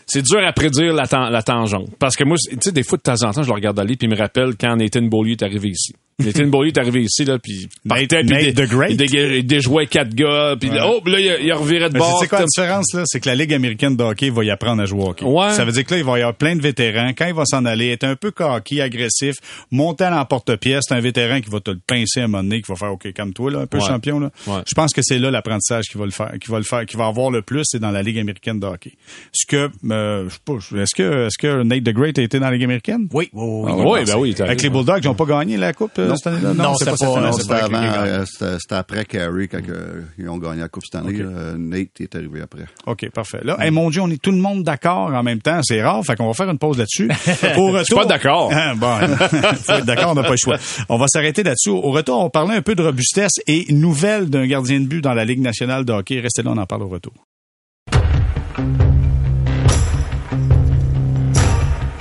c'est 0.06 0.22
dur 0.22 0.40
à 0.46 0.52
prédire 0.52 0.92
la, 0.94 1.04
la 1.30 1.42
tangente. 1.42 1.90
Parce 1.98 2.16
que 2.16 2.24
moi, 2.24 2.36
tu 2.38 2.56
sais, 2.60 2.72
des 2.72 2.82
fois, 2.82 2.98
de 2.98 3.02
temps 3.02 3.22
en 3.22 3.32
temps, 3.32 3.42
je 3.42 3.48
le 3.48 3.54
regarde 3.54 3.78
aller 3.78 3.96
puis 3.96 4.06
il 4.06 4.10
me 4.10 4.16
rappelle 4.18 4.56
quand 4.58 4.76
Nathan 4.76 5.02
Beaulieu 5.02 5.32
est 5.32 5.42
arrivé 5.42 5.68
ici. 5.70 5.94
Nathan 6.24 6.46
Beaulieu 6.46 6.68
est 6.68 6.78
arrivé 6.78 7.02
ici, 7.02 7.24
là, 7.24 7.38
puis 7.38 7.68
partait, 7.88 8.24
puis 8.24 8.54
the 8.54 8.68
Great. 8.68 9.00
Il, 9.00 9.46
déjouait 9.46 9.86
quatre 9.86 10.14
gars, 10.14 10.56
puis 10.58 10.70
ouais. 10.70 10.78
oh, 10.82 11.00
là, 11.06 11.18
il, 11.18 11.46
il 11.46 11.52
revirait 11.52 11.90
de 11.90 11.98
bord. 11.98 12.18
C'est 12.20 12.28
quoi 12.28 12.40
la 12.40 12.46
différence, 12.46 12.92
là? 12.94 13.02
C'est 13.06 13.20
que 13.20 13.28
la 13.28 13.34
Ligue 13.34 13.52
américaine 13.54 13.96
de 13.96 14.02
hockey 14.02 14.30
va 14.30 14.44
y 14.44 14.50
apprendre 14.50 14.82
à 14.82 14.84
jouer 14.84 15.02
au 15.02 15.08
hockey. 15.10 15.24
Ouais. 15.24 15.50
Ça 15.50 15.64
veut 15.64 15.72
dire 15.72 15.84
que 15.84 15.94
là, 15.94 16.00
il 16.00 16.04
va 16.04 16.18
y 16.18 16.22
avoir 16.22 16.34
plein 16.34 16.56
de 16.56 16.62
vétérans. 16.62 17.10
Quand 17.16 17.26
il 17.26 17.34
va 17.34 17.44
s'en 17.44 17.64
aller, 17.64 17.88
être 17.88 18.04
un 18.04 18.16
peu 18.16 18.30
cocky, 18.30 18.80
agressif, 18.80 19.36
monter 19.70 20.04
à 20.04 20.10
l'emporte-pièce, 20.10 20.84
c'est 20.88 20.94
un 20.94 21.00
vétéran 21.00 21.40
qui 21.40 21.50
va 21.50 21.60
te 21.60 21.70
le 21.70 21.80
pincer 21.86 22.20
à 22.20 22.24
un 22.24 22.26
moment 22.28 22.42
donné, 22.42 22.62
qui 22.62 22.70
va 22.70 22.76
faire, 22.76 22.92
OK, 22.92 23.12
calme-toi, 23.12 23.50
là, 23.50 23.58
un 23.60 23.66
peu 23.66 23.78
ouais. 23.78 23.86
champion, 23.86 24.20
là. 24.20 24.30
Ouais. 24.46 24.62
Je 24.66 24.74
pense 24.74 24.92
que 24.92 25.00
c'est 25.02 25.18
là 25.18 25.30
l'apprentissage 25.30 25.86
qui 25.86 25.98
va 25.98 26.04
le 26.04 26.10
faire, 26.10 26.32
qui 26.40 26.50
va 26.50 26.58
le 26.58 26.64
faire, 26.64 26.86
qui 26.86 26.96
va 26.96 27.06
avoir 27.06 27.30
le 27.30 27.42
plus, 27.42 27.62
c'est 27.64 27.80
dans 27.80 27.90
la 27.90 28.02
Ligue 28.02 28.18
américaine 28.18 28.60
de 28.60 28.66
hockey. 28.66 28.92
Ce 29.32 29.46
que, 29.46 29.70
euh, 29.90 30.28
je 30.28 30.34
sais 30.34 30.40
pas, 30.44 30.82
est-ce 30.82 30.94
que, 30.94 31.26
est-ce 31.26 31.38
que 31.38 31.62
Nate 31.62 31.84
the 31.84 31.92
Great 31.92 32.18
a 32.18 32.22
été 32.22 32.38
dans 32.38 32.46
la 32.46 32.52
Ligue 32.52 32.64
américaine? 32.64 33.08
Oui, 33.12 33.28
oui, 33.32 33.62
oui. 33.64 33.72
Ah, 33.72 33.76
oui, 33.76 34.04
ben 34.06 34.16
oui. 34.18 34.34
Avec 34.40 34.62
les 34.62 34.70
Bulldogs, 34.70 35.00
ils 35.02 35.06
n'ont 35.06 35.14
pas 35.14 35.24
gagné 35.24 35.56
la 35.56 35.72
Coupe 35.72 35.98
non. 36.12 36.16
cette? 36.16 36.56
Non, 36.56 36.74
c'était 36.74 36.90
pas, 36.90 36.96
c'était 37.32 37.54
avant, 37.54 38.24
c'était 38.58 38.74
après 38.74 39.04
Carey 39.04 39.48
quand 39.48 39.60
euh, 39.68 40.02
ils 40.18 40.28
ont 40.28 40.38
gagné 40.38 40.60
la 40.60 40.68
Coupe 40.68 40.84
cette 40.84 41.00
année. 41.00 41.14
Okay. 41.14 41.22
Euh, 41.22 41.56
Nate 41.58 42.00
est 42.00 42.14
arrivé 42.14 42.42
après. 42.42 42.64
OK, 42.86 43.10
parfait. 43.10 43.40
Là, 43.42 43.56
mm. 43.58 43.62
hey, 43.62 43.70
mon 43.70 43.90
Dieu, 43.90 44.00
on 44.02 44.10
est 44.10 44.20
tout 44.20 44.30
le 44.30 44.38
monde 44.38 44.62
d'accord 44.62 45.12
en 45.12 45.22
même 45.22 45.40
temps. 45.40 45.60
C'est 45.62 45.82
rare, 45.82 46.04
fait 46.04 46.16
qu'on 46.16 46.26
va 46.26 46.34
faire 46.34 46.50
une 46.50 46.58
pause 46.58 46.78
là-dessus. 46.78 47.10
Au 47.56 47.66
retour, 47.66 47.78
Je 47.78 47.84
suis 47.84 47.94
pas 47.94 48.06
d'accord. 48.06 48.50
Ah, 48.64 48.74
bon, 48.76 48.96
faut 49.56 49.72
être 49.72 49.86
d'accord, 49.86 50.12
on 50.12 50.14
n'a 50.14 50.22
pas 50.22 50.30
le 50.30 50.36
choix. 50.36 50.56
On 50.88 50.96
va 50.96 51.06
s'arrêter 51.08 51.42
là-dessus. 51.42 51.70
Au 51.70 51.90
retour, 51.90 52.20
on 52.20 52.24
va 52.24 52.30
parler 52.30 52.54
un 52.54 52.62
peu 52.62 52.74
de 52.74 52.82
robustesse 52.82 53.32
et 53.46 53.72
nouvelles 53.72 54.30
d'un 54.30 54.46
gardien 54.46 54.78
de 54.78 54.86
but 54.86 55.00
dans 55.00 55.14
la 55.14 55.24
Ligue 55.24 55.40
nationale 55.40 55.84
de 55.84 55.92
hockey. 55.92 56.20
Restez 56.20 56.42
là, 56.42 56.52
on 56.54 56.58
en 56.58 56.66
parle 56.66 56.82
au 56.82 56.88
retour. 56.88 57.12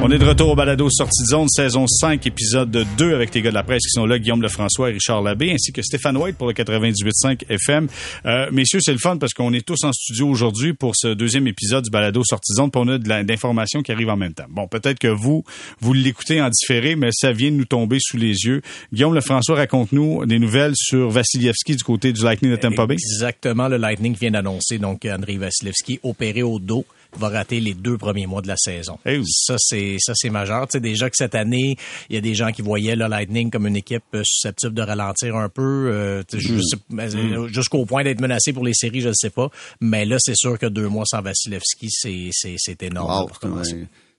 On 0.04 0.10
est 0.10 0.18
de 0.18 0.26
retour 0.26 0.50
au 0.50 0.56
balado 0.56 0.90
Sortie 0.90 1.22
de 1.22 1.28
zone, 1.28 1.48
saison 1.48 1.86
5, 1.86 2.26
épisode 2.26 2.72
2 2.98 3.14
avec 3.14 3.36
les 3.36 3.44
gars 3.44 3.52
de 3.52 3.56
la 3.56 3.62
presse 3.62 3.84
qui 3.84 3.92
sont 3.92 4.08
là, 4.08 4.18
Guillaume 4.18 4.42
Lefrançois 4.42 4.90
et 4.90 4.94
Richard 4.94 5.22
Labbé, 5.22 5.52
ainsi 5.52 5.72
que 5.72 5.84
Stéphane 5.84 6.18
White 6.18 6.38
pour 6.38 6.48
le 6.48 6.54
98.5 6.54 7.44
FM. 7.48 7.88
Euh, 8.26 8.50
messieurs, 8.52 8.80
c'est 8.82 8.94
le 8.94 8.98
fun 8.98 9.18
parce 9.18 9.34
qu'on 9.34 9.54
est 9.54 9.64
tous 9.64 9.84
en 9.84 9.94
studio 9.94 10.28
aujourd'hui 10.28 10.74
pour 10.74 10.96
ce 10.96 11.10
deuxième 11.10 11.46
épisode 11.46 11.84
du 11.84 11.92
balado 11.92 12.24
Sortie 12.24 12.52
de 12.52 12.56
zone, 12.56 12.72
puis 12.72 12.82
on 12.84 12.88
a 12.88 12.98
de 12.98 13.08
l'information 13.08 13.84
qui 13.84 13.92
arrive 13.92 14.10
en 14.10 14.18
même 14.18 14.34
temps. 14.34 14.48
Bon, 14.50 14.68
peut-être 14.68 14.98
que 14.98 15.08
vous, 15.08 15.44
vous 15.82 15.94
l'écoutez 15.94 16.42
en 16.42 16.50
différé, 16.50 16.96
mais 16.96 17.10
ça 17.14 17.32
vient 17.32 17.52
de 17.52 17.58
nous 17.58 17.66
tomber 17.66 18.00
sous 18.02 18.18
les 18.18 18.46
yeux. 18.46 18.64
Guillaume 18.92 19.14
Lefrançois, 19.14 19.56
raconte-nous 19.56 20.26
des 20.26 20.40
nouvelles 20.40 20.74
sur 20.76 21.12
Vassilievski 21.12 21.76
du 21.76 21.84
côté 21.84 22.12
du 22.12 22.24
Lightning 22.24 22.50
de 22.50 22.56
Tampa 22.56 22.88
Bay. 22.88 22.96
Exactement, 22.96 23.68
le 23.68 23.78
Lightning 23.78 24.16
vient 24.20 24.32
d'annoncer 24.32 24.80
donc 24.80 25.06
Andrei 25.06 25.38
Vassilievski 25.38 26.00
opéré 26.02 26.42
au 26.42 26.58
dos 26.58 26.86
va 27.18 27.30
rater 27.30 27.60
les 27.60 27.74
deux 27.74 27.98
premiers 27.98 28.28
mois 28.28 28.42
de 28.42 28.48
la 28.48 28.58
saison. 28.58 28.98
Hey 29.06 29.20
oui. 29.20 29.26
Ça, 29.28 29.56
c'est 29.58 29.98
ça 30.00 30.14
c'est 30.16 30.30
majeur. 30.30 30.68
Tu 30.68 30.74
sais, 30.74 30.80
déjà 30.80 31.10
que 31.10 31.16
cette 31.16 31.36
année, 31.36 31.76
il 32.10 32.16
y 32.16 32.18
a 32.18 32.22
des 32.22 32.34
gens 32.34 32.52
qui 32.52 32.62
voyaient 32.62 32.96
le 32.96 33.08
Lightning 33.08 33.52
comme 33.52 33.68
une 33.68 33.76
équipe 33.76 34.04
susceptible 34.24 34.74
de 34.74 34.82
ralentir 34.82 35.36
un 35.36 35.50
peu, 35.50 35.90
euh, 35.92 36.24
mm. 36.34 36.96
mm. 36.96 37.48
jusqu'au 37.48 37.86
point 37.86 38.04
d'être 38.04 38.22
menacé 38.22 38.54
pour 38.54 38.66
les 38.66 38.74
séries, 38.74 39.02
je 39.02 39.10
ne 39.10 39.14
sais 39.14 39.30
pas. 39.30 39.50
Mais 39.80 40.06
là, 40.06 40.18
c'est 40.20 40.36
sûr 40.36 40.58
que 40.58 40.68
deux 40.68 40.88
mois 40.88 41.06
sans 41.06 41.22
Vasilevski, 41.22 41.90
c'est 41.90 42.84
énorme. 42.84 43.30
Wow, 43.44 43.62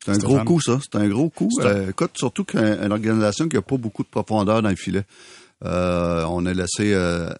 c'est 0.05 0.11
un 0.11 0.19
gros 0.19 0.39
coup, 0.45 0.61
ça. 0.61 0.79
C'est 0.83 0.99
un 0.99 1.09
gros 1.09 1.29
coup. 1.29 1.49
Euh, 1.61 1.91
écoute, 1.91 2.11
surtout 2.15 2.45
qu'une 2.45 2.91
organisation 2.91 3.49
qui 3.49 3.57
n'a 3.57 3.63
pas 3.63 3.77
beaucoup 3.77 4.03
de 4.03 4.09
profondeur 4.09 4.61
dans 4.61 4.71
le 4.71 4.77
filet. 4.77 5.05
Euh, 5.65 6.25
on 6.29 6.45
a 6.47 6.53
laissé 6.53 6.93
euh, 6.93 7.31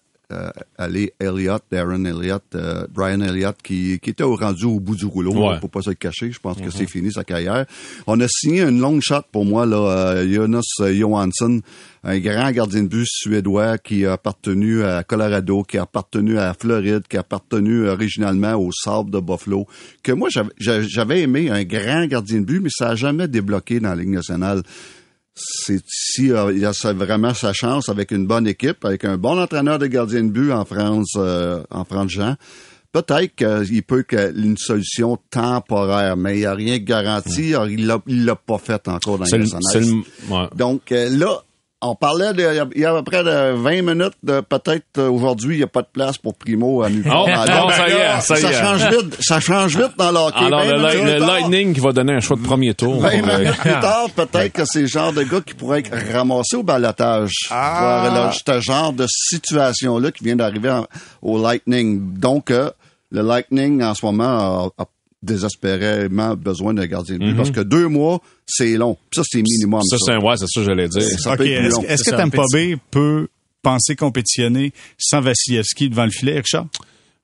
aller 0.77 1.13
Elliott, 1.19 1.63
Darren 1.71 2.05
Elliott, 2.05 2.43
euh, 2.55 2.85
Brian 2.93 3.21
Elliott, 3.21 3.55
qui, 3.63 3.99
qui 3.99 4.09
était 4.11 4.23
au 4.23 4.35
rendu 4.35 4.65
au 4.65 4.79
bout 4.79 4.95
du 4.95 5.05
rouleau. 5.05 5.33
Ouais. 5.33 5.59
Faut 5.59 5.67
pas 5.67 5.81
se 5.81 5.89
le 5.89 5.95
cacher. 5.95 6.31
Je 6.31 6.39
pense 6.39 6.57
que 6.59 6.69
c'est 6.69 6.87
fini 6.87 7.11
sa 7.11 7.23
carrière. 7.23 7.65
On 8.07 8.19
a 8.19 8.27
signé 8.27 8.61
une 8.61 8.79
longue 8.79 9.01
shot 9.01 9.21
pour 9.31 9.45
moi, 9.45 9.65
là, 9.65 9.77
euh, 9.77 10.27
Jonas 10.33 10.61
Johansson, 10.79 11.61
un 12.03 12.19
grand 12.19 12.51
gardien 12.51 12.83
de 12.83 12.87
but 12.89 13.05
suédois 13.07 13.77
qui 13.77 14.05
a 14.05 14.13
appartenu 14.13 14.83
à 14.83 15.03
Colorado, 15.03 15.63
qui 15.63 15.77
a 15.77 15.83
appartenu 15.83 16.37
à 16.37 16.53
Floride, 16.53 17.03
qui 17.07 17.15
a 17.17 17.21
appartenu 17.21 17.87
originalement 17.87 18.55
au 18.55 18.71
Sable 18.73 19.09
de 19.11 19.19
Buffalo, 19.19 19.65
que 20.01 20.11
moi, 20.11 20.29
j'avais- 20.59 21.21
aimé 21.21 21.49
un 21.49 21.63
grand 21.63 22.05
gardien 22.07 22.39
de 22.41 22.45
but, 22.45 22.59
mais 22.59 22.69
ça 22.71 22.89
a 22.89 22.95
jamais 22.95 23.27
débloqué 23.27 23.79
dans 23.79 23.89
la 23.89 23.95
Ligue 23.95 24.09
nationale 24.09 24.63
c'est 25.35 25.81
si 25.87 26.31
euh, 26.31 26.53
il 26.53 26.65
a 26.65 26.71
vraiment 26.93 27.33
sa 27.33 27.53
chance 27.53 27.89
avec 27.89 28.11
une 28.11 28.27
bonne 28.27 28.47
équipe, 28.47 28.85
avec 28.85 29.03
un 29.05 29.17
bon 29.17 29.39
entraîneur 29.41 29.79
de 29.79 29.87
gardien 29.87 30.23
de 30.23 30.29
but 30.29 30.51
en 30.51 30.65
France, 30.65 31.13
euh, 31.17 31.63
en 31.71 31.83
France 31.85 32.11
Jean. 32.11 32.35
Peut-être 32.91 33.33
qu'il 33.35 33.81
peut 33.83 34.03
que 34.03 34.31
une 34.37 34.55
solution 34.55 35.17
temporaire, 35.31 36.15
mais 36.15 36.35
il 36.35 36.39
n'y 36.41 36.45
a 36.45 36.53
rien 36.53 36.77
de 36.77 36.83
garanti. 36.83 37.55
Alors, 37.55 37.67
Il 37.67 37.87
l'a, 37.87 38.35
pas 38.35 38.59
fait 38.59 38.87
encore 38.87 39.17
dans 39.17 39.25
le, 39.39 39.45
le- 39.79 39.85
ouais. 40.29 40.47
Donc 40.55 40.91
euh, 40.91 41.09
là, 41.09 41.41
on 41.89 41.95
parlait 41.95 42.33
de, 42.33 42.67
il 42.75 42.81
y 42.81 42.85
a 42.85 42.91
à 42.91 42.95
peu 42.95 43.03
près 43.03 43.23
de 43.23 43.53
20 43.55 43.81
minutes 43.81 44.13
de 44.23 44.41
peut-être 44.41 44.85
euh, 44.97 45.09
aujourd'hui, 45.09 45.55
il 45.55 45.57
n'y 45.59 45.63
a 45.63 45.67
pas 45.67 45.81
de 45.81 45.87
place 45.91 46.17
pour 46.17 46.33
Primo 46.35 46.81
à 46.83 46.89
nous. 46.89 47.03
Oh, 47.05 47.25
bon, 47.27 47.69
ça 47.71 47.87
y 47.89 47.91
est, 47.91 48.21
ça 48.21 48.39
y 48.39 48.43
est. 48.45 48.53
change 48.53 48.89
vite, 48.89 49.17
ça 49.19 49.39
change 49.39 49.77
vite 49.77 49.91
dans 49.97 50.11
l'hockey. 50.11 50.45
Alors, 50.45 50.63
20 50.65 51.03
le, 51.03 51.19
tard. 51.19 51.27
Lightning 51.27 51.73
qui 51.73 51.79
va 51.79 51.91
donner 51.91 52.13
un 52.13 52.19
choix 52.19 52.37
de 52.37 52.41
premier 52.43 52.73
tour. 52.73 53.01
20 53.01 53.09
pour, 53.19 53.29
euh, 53.29 53.37
minutes 53.39 53.57
plus 53.57 53.71
tard, 53.71 54.05
peut-être 54.15 54.53
que 54.53 54.63
c'est 54.65 54.81
le 54.81 54.87
genre 54.87 55.13
de 55.13 55.23
gars 55.23 55.41
qui 55.45 55.53
pourrait 55.53 55.79
être 55.79 55.91
ramassé 56.13 56.55
au 56.55 56.63
balotage. 56.63 57.31
Ah. 57.51 58.07
Voilà, 58.09 58.31
C'est 58.31 58.53
ce 58.53 58.59
genre 58.61 58.93
de 58.93 59.05
situation-là 59.07 60.11
qui 60.11 60.23
vient 60.23 60.35
d'arriver 60.35 60.69
en- 60.71 60.85
au 61.21 61.41
Lightning. 61.41 62.13
Donc, 62.19 62.51
euh, 62.51 62.69
le 63.11 63.21
Lightning, 63.21 63.83
en 63.83 63.93
ce 63.93 64.05
moment, 64.05 64.69
a, 64.77 64.81
a 64.81 64.85
désespérément 65.23 66.35
besoin 66.35 66.73
d'un 66.73 66.85
gardien 66.85 67.17
de 67.17 67.25
but 67.25 67.35
parce 67.35 67.51
que 67.51 67.61
deux 67.61 67.87
mois, 67.87 68.21
c'est 68.45 68.75
long. 68.77 68.97
Puis 69.09 69.21
ça, 69.21 69.23
c'est 69.25 69.41
minimum. 69.41 69.81
ça, 69.83 69.97
ça. 69.97 70.05
c'est 70.05 70.11
un- 70.13 70.19
ouais, 70.21 70.35
c'est 70.37 70.47
ça 70.47 70.59
que 70.61 70.65
j'allais 70.65 70.87
dire. 70.87 71.01
Ça 71.19 71.31
OK. 71.31 71.37
peut 71.37 71.47
être 71.47 71.79
plus 71.79 71.85
Est-ce 71.87 72.03
que 72.03 72.15
Tampa. 72.15 72.43
Bay 72.51 72.75
peut 72.91 73.27
penser 73.61 73.95
compétitionner 73.95 74.73
sans 74.97 75.21
Vasilevski 75.21 75.89
devant 75.89 76.05
le 76.05 76.11
filet, 76.11 76.37
Richard? 76.37 76.67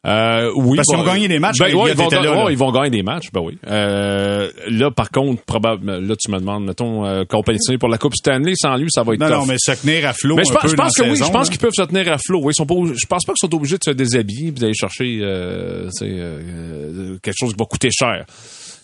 Euh, 0.07 0.49
oui, 0.55 0.77
Parce 0.77 0.87
qu'ils 0.87 0.95
bon, 0.95 1.03
ont 1.03 1.05
gagné 1.05 1.27
des 1.27 1.39
matchs, 1.39 1.57
Ben, 1.59 1.65
ouais, 1.65 1.91
ils, 1.91 1.97
vont, 1.97 2.07
ouais, 2.07 2.53
ils 2.53 2.73
gagner 2.73 2.89
des 2.89 3.03
matchs, 3.03 3.31
ben 3.33 3.41
oui. 3.41 3.57
Euh, 3.67 4.49
là, 4.69 4.91
par 4.91 5.11
contre, 5.11 5.43
probablement, 5.43 5.99
là, 5.99 6.15
tu 6.17 6.31
me 6.31 6.39
demandes, 6.39 6.63
mettons, 6.63 7.05
euh, 7.05 7.25
compétitionner 7.25 7.77
pour 7.77 7.89
la 7.89 7.97
Coupe 7.97 8.15
Stanley, 8.15 8.53
sans 8.55 8.77
lui, 8.77 8.87
ça 8.89 9.03
va 9.03 9.13
être 9.15 9.19
Non, 9.19 9.27
tough. 9.27 9.35
non, 9.39 9.45
mais 9.47 9.55
se 9.57 9.73
tenir 9.73 10.07
à 10.07 10.13
flot 10.13 10.37
Mais 10.37 10.43
un 10.43 10.45
je 10.45 10.53
pense, 10.53 10.61
peu 10.61 10.67
je 10.69 10.75
pense 10.75 10.93
dans 10.95 11.03
que 11.03 11.09
oui, 11.09 11.17
je 11.17 11.29
pense 11.29 11.49
qu'ils 11.49 11.59
peuvent 11.59 11.73
se 11.75 11.81
tenir 11.83 12.13
à 12.13 12.17
flot. 12.17 12.39
Oui, 12.41 12.53
ils 12.53 12.55
sont 12.55 12.65
pas, 12.65 12.75
je 12.75 13.05
pense 13.07 13.25
pas 13.25 13.33
qu'ils 13.33 13.49
sont 13.49 13.55
obligés 13.55 13.77
de 13.77 13.83
se 13.83 13.91
déshabiller 13.91 14.47
et 14.47 14.51
d'aller 14.51 14.73
chercher 14.73 15.19
euh, 15.21 15.89
euh, 16.01 16.03
euh, 16.03 17.17
quelque 17.21 17.35
chose 17.37 17.51
qui 17.51 17.59
va 17.59 17.65
coûter 17.65 17.89
cher. 17.91 18.25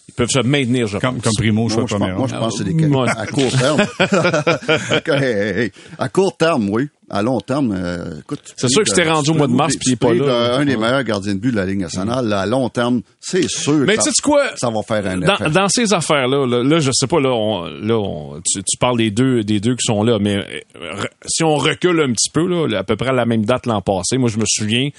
Ils 0.07 0.13
peuvent 0.13 0.29
se 0.29 0.39
maintenir, 0.39 0.87
je 0.87 0.97
Comme, 0.99 1.15
pense. 1.15 1.23
comme 1.23 1.33
Primo, 1.37 1.61
Moi, 1.63 1.69
choix 1.69 1.83
je 1.87 1.95
pense, 1.95 1.99
premier. 1.99 2.13
moi, 2.17 2.27
je 2.27 2.35
pense 2.35 2.57
que 2.59 2.63
c'est 2.63 2.73
des 2.73 2.85
Ouais. 2.87 3.09
à 3.09 3.25
court 3.25 3.51
terme. 3.51 3.81
Hey, 5.07 5.23
hey, 5.23 5.59
hey. 5.63 5.71
À 5.97 6.09
court 6.09 6.37
terme, 6.37 6.69
oui. 6.69 6.87
À 7.09 7.21
long 7.21 7.39
terme, 7.39 7.71
euh, 7.77 8.19
écoute. 8.19 8.39
C'est 8.55 8.67
sûr 8.69 8.83
que 8.83 8.89
c'était 8.89 9.07
rendu 9.09 9.29
au 9.29 9.33
tu 9.33 9.37
mois 9.37 9.47
de 9.47 9.53
mars, 9.53 9.75
puis 9.75 9.91
il 9.91 9.93
est 9.93 9.95
pas 9.95 10.13
là. 10.13 10.23
euh, 10.23 10.57
Un 10.59 10.65
des 10.65 10.75
meilleurs 10.77 11.03
gardiens 11.03 11.35
de 11.35 11.39
but 11.39 11.51
de 11.51 11.55
la 11.55 11.65
Ligue 11.65 11.79
nationale. 11.79 12.31
À 12.33 12.45
long 12.47 12.67
terme, 12.69 13.01
c'est 13.19 13.47
sûr 13.47 13.73
Mais 13.85 13.95
que 13.97 14.03
tu 14.03 14.09
sais 14.11 14.21
quoi? 14.23 14.43
ça 14.55 14.69
va 14.71 14.81
faire 14.81 15.05
un 15.05 15.17
Dans, 15.17 15.35
effet. 15.35 15.49
dans 15.51 15.67
ces 15.69 15.93
affaires-là, 15.93 16.47
là, 16.47 16.63
là, 16.63 16.79
je 16.79 16.91
sais 16.93 17.05
pas, 17.07 17.19
là, 17.19 17.29
on, 17.31 17.65
là 17.65 17.95
on- 17.99 18.41
tu, 18.45 18.59
tu 18.63 18.77
parles 18.79 18.97
des 18.97 19.11
deux, 19.11 19.43
des 19.43 19.59
deux 19.59 19.75
qui 19.75 19.83
sont 19.85 20.01
là, 20.03 20.17
mais 20.19 20.35
euh, 20.37 21.01
re- 21.03 21.07
si 21.27 21.43
on 21.43 21.55
recule 21.55 22.01
un 22.01 22.11
petit 22.11 22.29
peu, 22.31 22.47
là, 22.47 22.79
à 22.79 22.83
peu 22.83 22.95
près 22.95 23.09
à 23.09 23.13
la 23.13 23.25
même 23.25 23.45
date 23.45 23.67
l'an 23.67 23.81
passé, 23.81 24.17
moi 24.17 24.29
je 24.29 24.37
me 24.39 24.45
souviens 24.47 24.89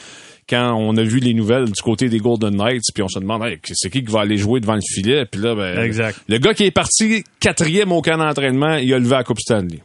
quand 0.49 0.75
on 0.75 0.97
a 0.97 1.03
vu 1.03 1.19
les 1.19 1.35
nouvelles 1.35 1.65
du 1.65 1.83
côté 1.83 2.09
des 2.09 2.19
Golden 2.19 2.57
Knights, 2.57 2.85
puis 2.95 3.03
on 3.03 3.09
se 3.09 3.19
demande 3.19 3.45
hey, 3.45 3.59
c'est 3.65 3.91
qui 3.91 4.05
qui 4.05 4.13
va 4.13 4.21
aller 4.21 4.37
jouer 4.37 4.61
devant 4.61 4.75
le 4.75 4.81
filet, 4.81 5.27
puis 5.27 5.41
là, 5.41 5.55
ben, 5.55 5.83
Exact. 5.83 6.19
le 6.29 6.39
gars 6.39 6.55
qui 6.55 6.65
est 6.65 6.71
parti 6.71 7.25
quatrième 7.41 7.93
au 7.93 8.03
camp 8.03 8.19
d'entraînement, 8.19 8.77
il 8.77 8.93
a 8.95 8.99
levé 8.99 9.11
la 9.11 9.25
Coupe 9.25 9.41
Stanley. 9.41 9.81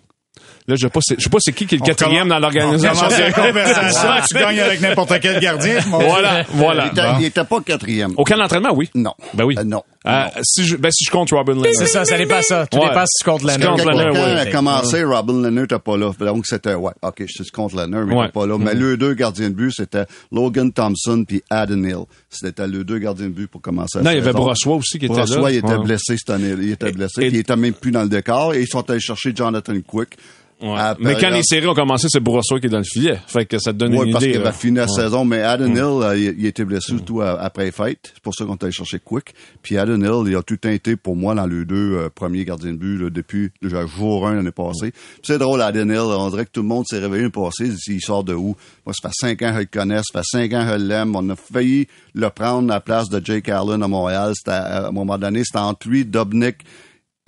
Là, 0.68 0.76
je 0.76 0.82
sais 0.82 0.90
pas, 0.90 1.00
je 1.10 1.22
sais 1.22 1.30
pas 1.30 1.38
c'est 1.40 1.54
qui 1.54 1.66
qui 1.66 1.76
est 1.76 1.78
le 1.80 1.84
On 1.84 1.88
quatrième 1.88 2.28
dans 2.28 2.40
l'organisation. 2.40 3.08
tu 4.30 4.36
gagnes 4.36 4.60
avec 4.60 4.80
n'importe 4.82 5.20
quel 5.20 5.40
gardien. 5.40 5.80
Voilà, 5.90 6.44
voilà. 6.50 6.86
il, 6.86 6.92
était, 6.92 7.08
il 7.20 7.26
était 7.26 7.44
pas 7.44 7.62
quatrième. 7.62 8.14
Au 8.18 8.24
camp 8.24 8.38
d'entraînement, 8.38 8.74
oui. 8.74 8.90
Non. 8.94 9.14
Ben 9.34 9.44
oui. 9.44 9.56
Euh, 9.58 9.64
non. 9.64 9.82
Euh, 10.08 10.26
si 10.42 10.66
je, 10.66 10.78
ben 10.78 10.90
si 10.92 11.04
je 11.06 11.12
compte 11.12 11.30
Robin 11.30 11.54
Leonard. 11.54 11.74
C'est 11.76 11.86
ça, 11.86 12.04
ça 12.06 12.18
dépend 12.18 12.42
ça. 12.42 12.66
Tout 12.66 12.80
Ouais. 12.80 12.88
dépend 12.90 13.06
si 13.06 13.24
tu 13.24 13.30
comptes 13.30 13.42
Si 13.42 13.56
tu 13.56 13.62
Quand, 13.62 13.76
Leonard, 13.78 14.14
quand 14.14 14.24
ouais. 14.24 14.40
a 14.40 14.46
commencé, 14.52 15.04
Robin 15.04 15.34
Leonard 15.34 15.52
n'était 15.52 15.78
pas 15.80 15.96
là. 15.98 16.12
Donc, 16.20 16.48
c'était, 16.48 16.74
ouais, 16.74 16.92
OK, 17.04 17.16
je 17.20 17.44
suis 17.44 17.52
contre 17.52 17.76
Leonard, 17.76 18.08
mais 18.08 18.16
il 18.16 18.18
Ouais. 18.18 18.30
pas 18.30 18.48
là. 18.48 18.58
Mais 18.58 18.74
les 18.74 18.98
deux 18.98 19.14
gardiens 19.14 19.50
de 19.50 19.54
but, 19.56 19.72
c'était 19.72 20.06
Logan 20.32 20.72
Thompson 20.72 21.24
puis 21.28 21.44
Adam 21.52 21.84
Hill. 21.84 22.06
C'était 22.32 22.68
les 22.68 22.84
deux 22.84 22.98
gardiens 22.98 23.28
de 23.28 23.34
but 23.34 23.48
pour 23.48 23.62
commencer 23.62 24.00
Non, 24.02 24.10
il 24.10 24.16
y 24.16 24.22
avait. 24.22 24.34
Brossois 24.34 24.76
aussi 24.78 24.98
qui 24.98 25.06
était 25.06 25.14
là. 25.16 25.26
Brossois, 25.26 25.52
il 25.52 25.58
était 25.58 25.68
Ouais. 25.68 25.84
blessé 25.84 26.18
cette 26.18 26.30
année. 26.32 26.56
Il 26.60 26.72
était 26.72 26.92
blessé. 26.92 27.22
Et- 27.22 27.28
il 27.28 27.36
était 27.36 27.56
même 27.56 27.74
plus 27.74 27.92
dans 27.92 28.02
le 28.02 28.10
décor. 28.10 28.56
Et 28.56 28.62
ils 28.62 28.68
sont 28.68 28.90
allés 28.90 29.00
chercher 29.00 29.34
Jonathan 29.36 29.74
Quick. 29.86 30.18
Ouais. 30.64 30.78
Mais 31.00 31.16
quand 31.20 31.32
les 31.32 31.42
séries 31.42 31.66
ont 31.66 31.74
commencé, 31.74 32.06
c'est 32.08 32.20
Brossois 32.20 32.60
qui 32.60 32.68
est 32.68 32.70
dans 32.70 32.78
le 32.78 32.84
filet. 32.84 33.18
Fait 33.26 33.46
que 33.48 33.58
ça 33.58 33.74
te 33.74 33.78
donne 33.80 33.96
Oui, 33.98 34.06
une 34.06 34.12
parce 34.12 34.24
idée. 34.24 34.34
qu'il 34.34 34.42
là. 34.44 34.50
avait 34.50 34.58
fini 34.58 34.78
la 34.78 34.84
Ouais. 34.84 34.90
saison, 34.90 35.26
mais 35.26 35.42
Adam 35.42 35.66
Hill, 35.72 35.80
euh, 36.04 36.16
il, 36.16 36.36
il 36.38 36.46
était 36.46 36.66
blessé 36.66 36.90
surtout 36.94 37.20
à- 37.22 37.32
après 37.42 37.66
les 37.66 37.72
fêtes. 37.72 38.12
C'est 38.14 38.22
pour 38.22 38.36
ça 38.36 38.46
qu'on 38.46 38.54
est 38.54 38.64
allé 38.66 38.72
chercher 38.72 39.00
Quick. 39.04 39.34
Puis 39.64 39.80
Adam 39.80 39.91
Il 39.96 40.36
a 40.36 40.44
tout 40.44 40.68
été 40.68 40.96
pour 40.96 41.16
moi 41.16 41.36
dans 41.36 41.46
les 41.46 41.66
deux 41.66 41.96
euh, 41.96 42.10
premiers 42.10 42.46
gardiens 42.46 42.72
de 42.72 42.78
but 42.78 42.98
là, 42.98 43.10
depuis 43.10 43.52
le 43.62 43.70
jour 43.88 44.28
1 44.28 44.36
l'année 44.36 44.52
passée. 44.52 44.94
C'est 45.24 45.38
drôle, 45.38 45.62
Adam 45.62 45.90
Hill, 45.90 46.00
on 46.00 46.30
dirait 46.30 46.46
que 46.46 46.52
tout 46.52 46.62
le 46.62 46.68
monde 46.68 46.86
s'est 46.88 47.00
réveillé 47.00 47.24
l'année 47.24 47.32
passée. 47.32 47.72
Il 47.88 47.94
il 47.96 48.02
sort 48.02 48.24
de 48.24 48.34
où? 48.34 48.56
Moi, 48.86 48.94
ça 48.94 49.10
fait 49.10 49.16
cinq 49.16 49.42
ans 49.42 49.50
que 49.50 49.56
je 49.56 49.60
le 49.60 49.66
connais, 49.66 49.98
ça 49.98 50.22
fait 50.22 50.26
cinq 50.26 50.54
ans 50.54 50.66
je 50.68 50.76
l'aime. 50.76 51.16
On 51.16 51.30
a 51.30 51.36
failli 51.36 51.88
le 52.14 52.30
prendre 52.30 52.72
à 52.72 52.76
la 52.76 52.82
place 52.82 53.10
de 53.10 53.24
Jake 53.24 53.50
Allen 53.50 53.84
à 53.84 53.88
Montréal. 53.88 54.34
À, 54.48 54.52
à 54.54 54.88
un 54.88 54.92
moment 54.92 55.18
donné, 55.18 55.44
c'était 55.44 55.60
entre 55.60 55.88
lui, 55.88 56.06
Dobnik 56.06 56.64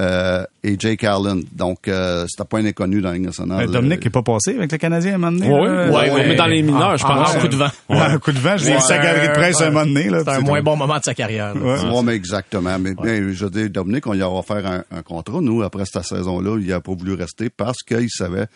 euh, 0.02 0.44
et 0.64 0.76
Jake 0.80 1.04
Allen. 1.04 1.44
Donc, 1.52 1.88
euh, 1.88 2.26
c'était 2.28 2.48
pas 2.48 2.58
un 2.58 2.66
inconnu 2.66 3.00
dans 3.02 3.10
la 3.10 3.16
Ligue 3.16 3.26
nationale. 3.26 3.66
Mais 3.68 3.72
Dominique 3.72 4.04
n'est 4.04 4.10
pas 4.12 4.24
passé 4.24 4.56
avec 4.58 4.72
le 4.72 4.78
Canadien 4.78 5.12
à 5.12 5.16
un 5.16 5.18
moment 5.20 5.32
donné. 5.38 5.48
Là? 5.50 5.92
ouais, 5.92 6.12
ouais. 6.12 6.28
mais 6.30 6.36
dans 6.36 6.48
les 6.48 6.62
mineurs, 6.64 6.98
je 6.98 7.06
En- 7.06 7.10
pense. 7.10 7.36
en 7.36 7.40
coup 7.40 7.48
de 7.48 7.56
vent. 7.56 7.68
Ouais, 7.90 7.98
un 8.00 8.18
coup 8.18 8.32
de 8.32 8.40
vent. 8.40 8.58
Je 8.58 8.66
l'ai 8.72 8.80
sa 8.80 8.98
galerie 8.98 9.28
de 9.28 9.34
presse 9.34 9.60
Ouais. 9.60 9.68
un 9.68 9.72
moment 9.72 9.86
donné. 9.86 10.10
là, 10.10 10.22
C'est 10.24 10.30
un 10.32 10.40
moins 10.42 10.62
bon 10.64 10.76
moment 10.76 10.98
de 10.98 11.04
sa 11.04 11.14
carrière. 11.14 11.54
là. 11.54 11.62
Ouais. 11.62 12.02
Mais 12.04 12.16
exactement. 12.16 12.78
Mais, 12.80 12.94
mais 13.04 13.34
je 13.34 13.46
veux 13.46 13.52
dire, 13.52 13.70
Dominique, 13.70 14.08
on 14.08 14.14
y 14.16 14.22
a 14.22 14.30
offert 14.30 14.66
un, 14.66 14.84
un 14.92 15.02
contrat. 15.04 15.40
Nous, 15.42 15.62
après 15.62 15.84
cette 15.86 16.04
saison-là, 16.06 16.58
il 16.60 16.68
n'a 16.68 16.82
pas 16.82 16.94
voulu 16.94 17.14
rester 17.14 17.50
parce 17.52 17.84
qu'il 17.84 18.10
savait 18.10 18.48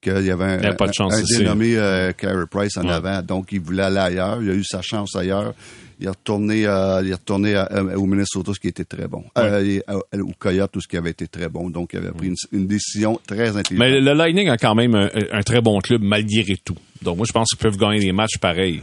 qu'il 0.00 0.22
y 0.24 0.30
avait 0.30 0.44
un, 0.44 0.60
Il 0.62 0.76
pas 0.76 0.86
de 0.86 0.92
chance 0.92 1.12
un 1.14 1.22
dénommé 1.38 1.76
euh, 1.76 2.12
Carey 2.12 2.44
Price 2.50 2.76
en 2.76 2.82
Ouais. 2.84 2.92
avant. 2.92 3.20
Donc, 3.22 3.50
il 3.52 3.60
voulait 3.60 3.82
aller 3.84 3.98
ailleurs. 3.98 4.38
Il 4.42 4.50
a 4.50 4.54
eu 4.54 4.62
sa 4.64 4.80
chance 4.82 5.16
ailleurs. 5.16 5.54
Il 6.00 6.06
est 6.06 6.10
retourné, 6.10 6.66
euh, 6.66 7.00
il 7.04 7.10
est 7.10 7.14
retourné 7.14 7.54
à- 7.54 7.68
euh, 7.72 7.94
au 7.96 8.06
Minnesota, 8.06 8.52
ce 8.54 8.60
qui 8.60 8.68
était 8.68 8.84
très 8.84 9.06
bon. 9.06 9.24
Euh, 9.38 9.64
et, 9.64 9.82
euh, 9.88 10.22
au 10.22 10.32
Coyote, 10.38 10.70
tout 10.72 10.80
ce 10.80 10.88
qui 10.88 10.96
avait 10.96 11.10
été 11.10 11.28
très 11.28 11.48
bon. 11.48 11.70
Donc, 11.70 11.90
il 11.92 11.98
avait 11.98 12.10
pris 12.10 12.28
une, 12.28 12.34
une 12.52 12.66
décision 12.66 13.20
très 13.26 13.48
intelligente. 13.56 13.78
Mais 13.78 14.00
le 14.00 14.12
Lightning 14.12 14.48
a 14.48 14.56
quand 14.56 14.74
même 14.74 14.94
un, 14.94 15.08
un 15.32 15.42
très 15.42 15.60
bon 15.60 15.78
club 15.80 16.02
malgré 16.02 16.56
tout. 16.64 16.76
Donc 17.02 17.16
moi, 17.18 17.26
je 17.28 17.32
pense 17.32 17.48
qu'ils 17.50 17.58
peuvent 17.58 17.76
gagner 17.76 18.00
des 18.00 18.12
matchs 18.12 18.38
pareils. 18.38 18.82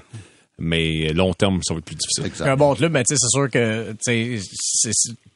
Mais 0.59 1.11
long 1.13 1.33
terme, 1.33 1.59
ça 1.63 1.73
va 1.73 1.79
être 1.79 1.85
plus 1.85 1.95
difficile. 1.95 2.47
Un 2.47 2.55
bon 2.55 2.75
club, 2.75 2.91
mais 2.91 3.03
tu 3.03 3.15
sais, 3.15 3.17
c'est 3.19 3.37
sûr 3.37 3.49
que 3.49 3.95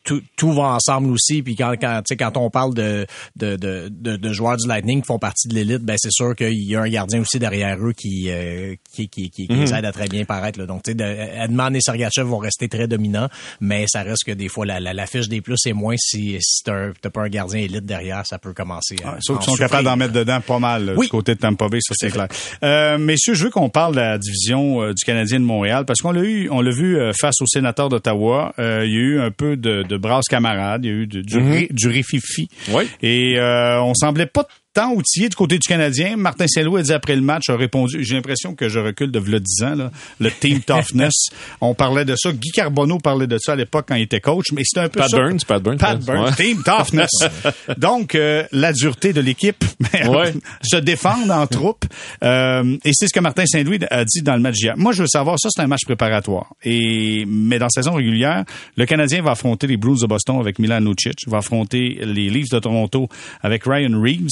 tout, 0.05 0.21
tout 0.37 0.53
va 0.53 0.63
ensemble 0.75 1.09
aussi. 1.11 1.41
Puis 1.43 1.55
quand, 1.55 1.73
quand, 1.79 1.97
tu 2.05 2.13
sais, 2.13 2.15
quand 2.17 2.37
on 2.37 2.49
parle 2.49 2.73
de, 2.73 3.05
de, 3.35 3.55
de, 3.57 3.89
de, 3.89 4.15
de 4.15 4.33
joueurs 4.33 4.55
du 4.57 4.67
Lightning 4.67 5.01
qui 5.01 5.07
font 5.07 5.19
partie 5.19 5.47
de 5.47 5.55
l'élite, 5.55 5.81
ben 5.81 5.95
c'est 5.99 6.11
sûr 6.11 6.35
qu'il 6.35 6.53
y 6.63 6.75
a 6.75 6.81
un 6.81 6.89
gardien 6.89 7.19
aussi 7.21 7.39
derrière 7.39 7.77
eux 7.85 7.91
qui 7.93 8.29
euh, 8.29 8.75
qui, 8.93 9.09
qui, 9.09 9.29
qui, 9.29 9.47
qui 9.47 9.53
les 9.53 9.73
aide 9.73 9.85
à 9.85 9.91
très 9.91 10.07
bien 10.07 10.23
paraître. 10.25 10.59
Là. 10.59 10.65
Donc, 10.65 10.83
tu 10.83 10.91
sais, 10.91 11.29
Edman 11.43 11.75
et 11.75 11.81
Sergachev 11.81 12.27
vont 12.27 12.37
rester 12.37 12.69
très 12.69 12.87
dominants, 12.87 13.27
mais 13.59 13.85
ça 13.87 14.03
reste 14.03 14.23
que 14.25 14.31
des 14.31 14.47
fois, 14.47 14.65
la, 14.65 14.79
la, 14.79 14.93
la 14.93 15.07
fiche 15.07 15.27
des 15.27 15.41
plus 15.41 15.65
est 15.65 15.73
moins 15.73 15.95
si, 15.97 16.37
si 16.39 16.63
t'as 16.63 16.91
pas 17.09 17.23
un 17.23 17.29
gardien 17.29 17.59
élite 17.61 17.85
derrière, 17.85 18.25
ça 18.25 18.37
peut 18.39 18.53
commencer 18.53 18.95
à. 19.03 19.17
Sauf 19.19 19.39
qu'ils 19.39 19.51
sont 19.53 19.57
capables 19.57 19.85
d'en 19.85 19.97
mettre 19.97 20.13
dedans 20.13 20.39
pas 20.41 20.59
mal 20.59 20.93
Oui. 20.97 21.07
du 21.07 21.11
côté 21.11 21.35
de 21.35 21.39
Tampa 21.39 21.67
Bay, 21.67 21.79
ça 21.81 21.93
c'est 21.97 22.11
clair. 22.11 22.27
Euh, 22.63 22.97
messieurs, 22.97 23.33
je 23.33 23.45
veux 23.45 23.49
qu'on 23.49 23.69
parle 23.69 23.95
de 23.95 23.99
la 23.99 24.17
division 24.17 24.81
euh, 24.81 24.93
du 24.93 25.03
Canadien 25.03 25.39
de 25.39 25.45
Montréal 25.45 25.85
parce 25.85 26.01
qu'on 26.01 26.11
l'a 26.11 26.23
eu, 26.23 26.49
on 26.51 26.61
l'a 26.61 26.71
vu 26.71 26.97
euh, 26.97 27.11
face 27.19 27.41
au 27.41 27.45
sénateur 27.47 27.89
d'Ottawa. 27.89 28.53
Euh, 28.59 28.83
il 28.85 28.91
y 28.91 28.97
a 28.97 28.99
eu 28.99 29.19
un 29.19 29.31
peu 29.31 29.57
de, 29.57 29.83
de 29.83 29.94
brasse 29.97 30.25
camarade, 30.29 30.85
il 30.85 30.87
y 30.87 30.91
a 30.91 30.95
eu 30.95 31.07
de- 31.07 31.21
du, 31.21 31.37
ré- 31.37 31.67
du 31.71 31.87
rififi. 31.87 32.47
Oui. 32.69 32.87
Et 33.01 33.37
euh, 33.37 33.81
on 33.81 33.93
semblait 33.93 34.25
pas 34.25 34.47
tant 34.75 34.91
outillé 34.93 35.29
du 35.29 35.35
côté 35.35 35.55
du 35.57 35.67
Canadien. 35.67 36.17
Martin 36.17 36.45
Saint-Louis 36.47 36.81
a 36.81 36.83
dit 36.83 36.93
après 36.93 37.15
le 37.15 37.21
match, 37.23 37.49
a 37.49 37.55
répondu, 37.55 38.03
j'ai 38.03 38.13
l'impression 38.15 38.53
que 38.53 38.69
je 38.69 38.77
recule 38.79 39.09
de 39.09 39.17
v'là 39.19 39.39
10 39.39 39.63
ans, 39.63 39.75
là, 39.75 39.91
le 40.19 40.29
team 40.29 40.59
toughness. 40.67 41.13
on 41.61 41.73
parlait 41.73 42.05
de 42.05 42.15
ça. 42.15 42.31
Guy 42.31 42.51
Carbonneau 42.51 42.99
parlait 42.99 43.25
de 43.25 43.37
ça 43.39 43.53
à 43.53 43.55
l'époque 43.55 43.85
quand 43.87 43.95
il 43.95 44.03
était 44.03 44.19
coach, 44.21 44.47
mais 44.53 44.61
c'était 44.63 44.81
un 44.85 44.89
peu 44.89 44.99
Pat 44.99 45.09
ça. 45.09 45.17
Burns, 45.17 45.39
Pat 45.47 45.63
Burns, 45.63 45.77
Pat. 45.77 45.99
Burns, 46.05 46.23
Ouais. 46.25 46.31
team 46.35 46.61
toughness. 46.63 47.09
Donc, 47.77 48.15
euh, 48.15 48.43
la 48.51 48.73
dureté 48.73 49.13
de 49.13 49.21
l'équipe, 49.21 49.63
mais, 49.93 50.07
Ouais. 50.07 50.33
se 50.61 50.75
défendre 50.77 51.33
en 51.33 51.47
troupe. 51.47 51.85
Euh, 52.23 52.77
et 52.83 52.91
c'est 52.93 53.07
ce 53.07 53.13
que 53.13 53.19
Martin 53.21 53.45
Saint-Louis 53.45 53.79
a 53.89 54.03
dit 54.05 54.21
dans 54.21 54.35
le 54.35 54.41
match 54.41 54.55
d'hier. 54.55 54.75
Moi, 54.77 54.91
je 54.91 55.01
veux 55.03 55.07
savoir, 55.07 55.39
ça, 55.39 55.49
c'est 55.51 55.61
un 55.61 55.67
match 55.67 55.85
préparatoire. 55.85 56.53
Et, 56.63 57.23
mais 57.27 57.57
dans 57.59 57.65
la 57.65 57.69
saison 57.69 57.93
régulière, 57.93 58.43
le 58.75 58.85
Canadien 58.85 59.21
va 59.21 59.31
affronter 59.31 59.67
les 59.67 59.77
Blues 59.77 60.01
de 60.01 60.07
Boston 60.07 60.39
avec 60.39 60.59
Milan 60.59 60.79
Lucic, 60.81 61.27
va 61.27 61.37
affronter 61.37 61.97
les 62.01 62.29
Leafs 62.29 62.49
de 62.51 62.59
Toronto 62.59 63.07
avec 63.41 63.63
Ryan 63.65 64.01
Reeves. 64.01 64.29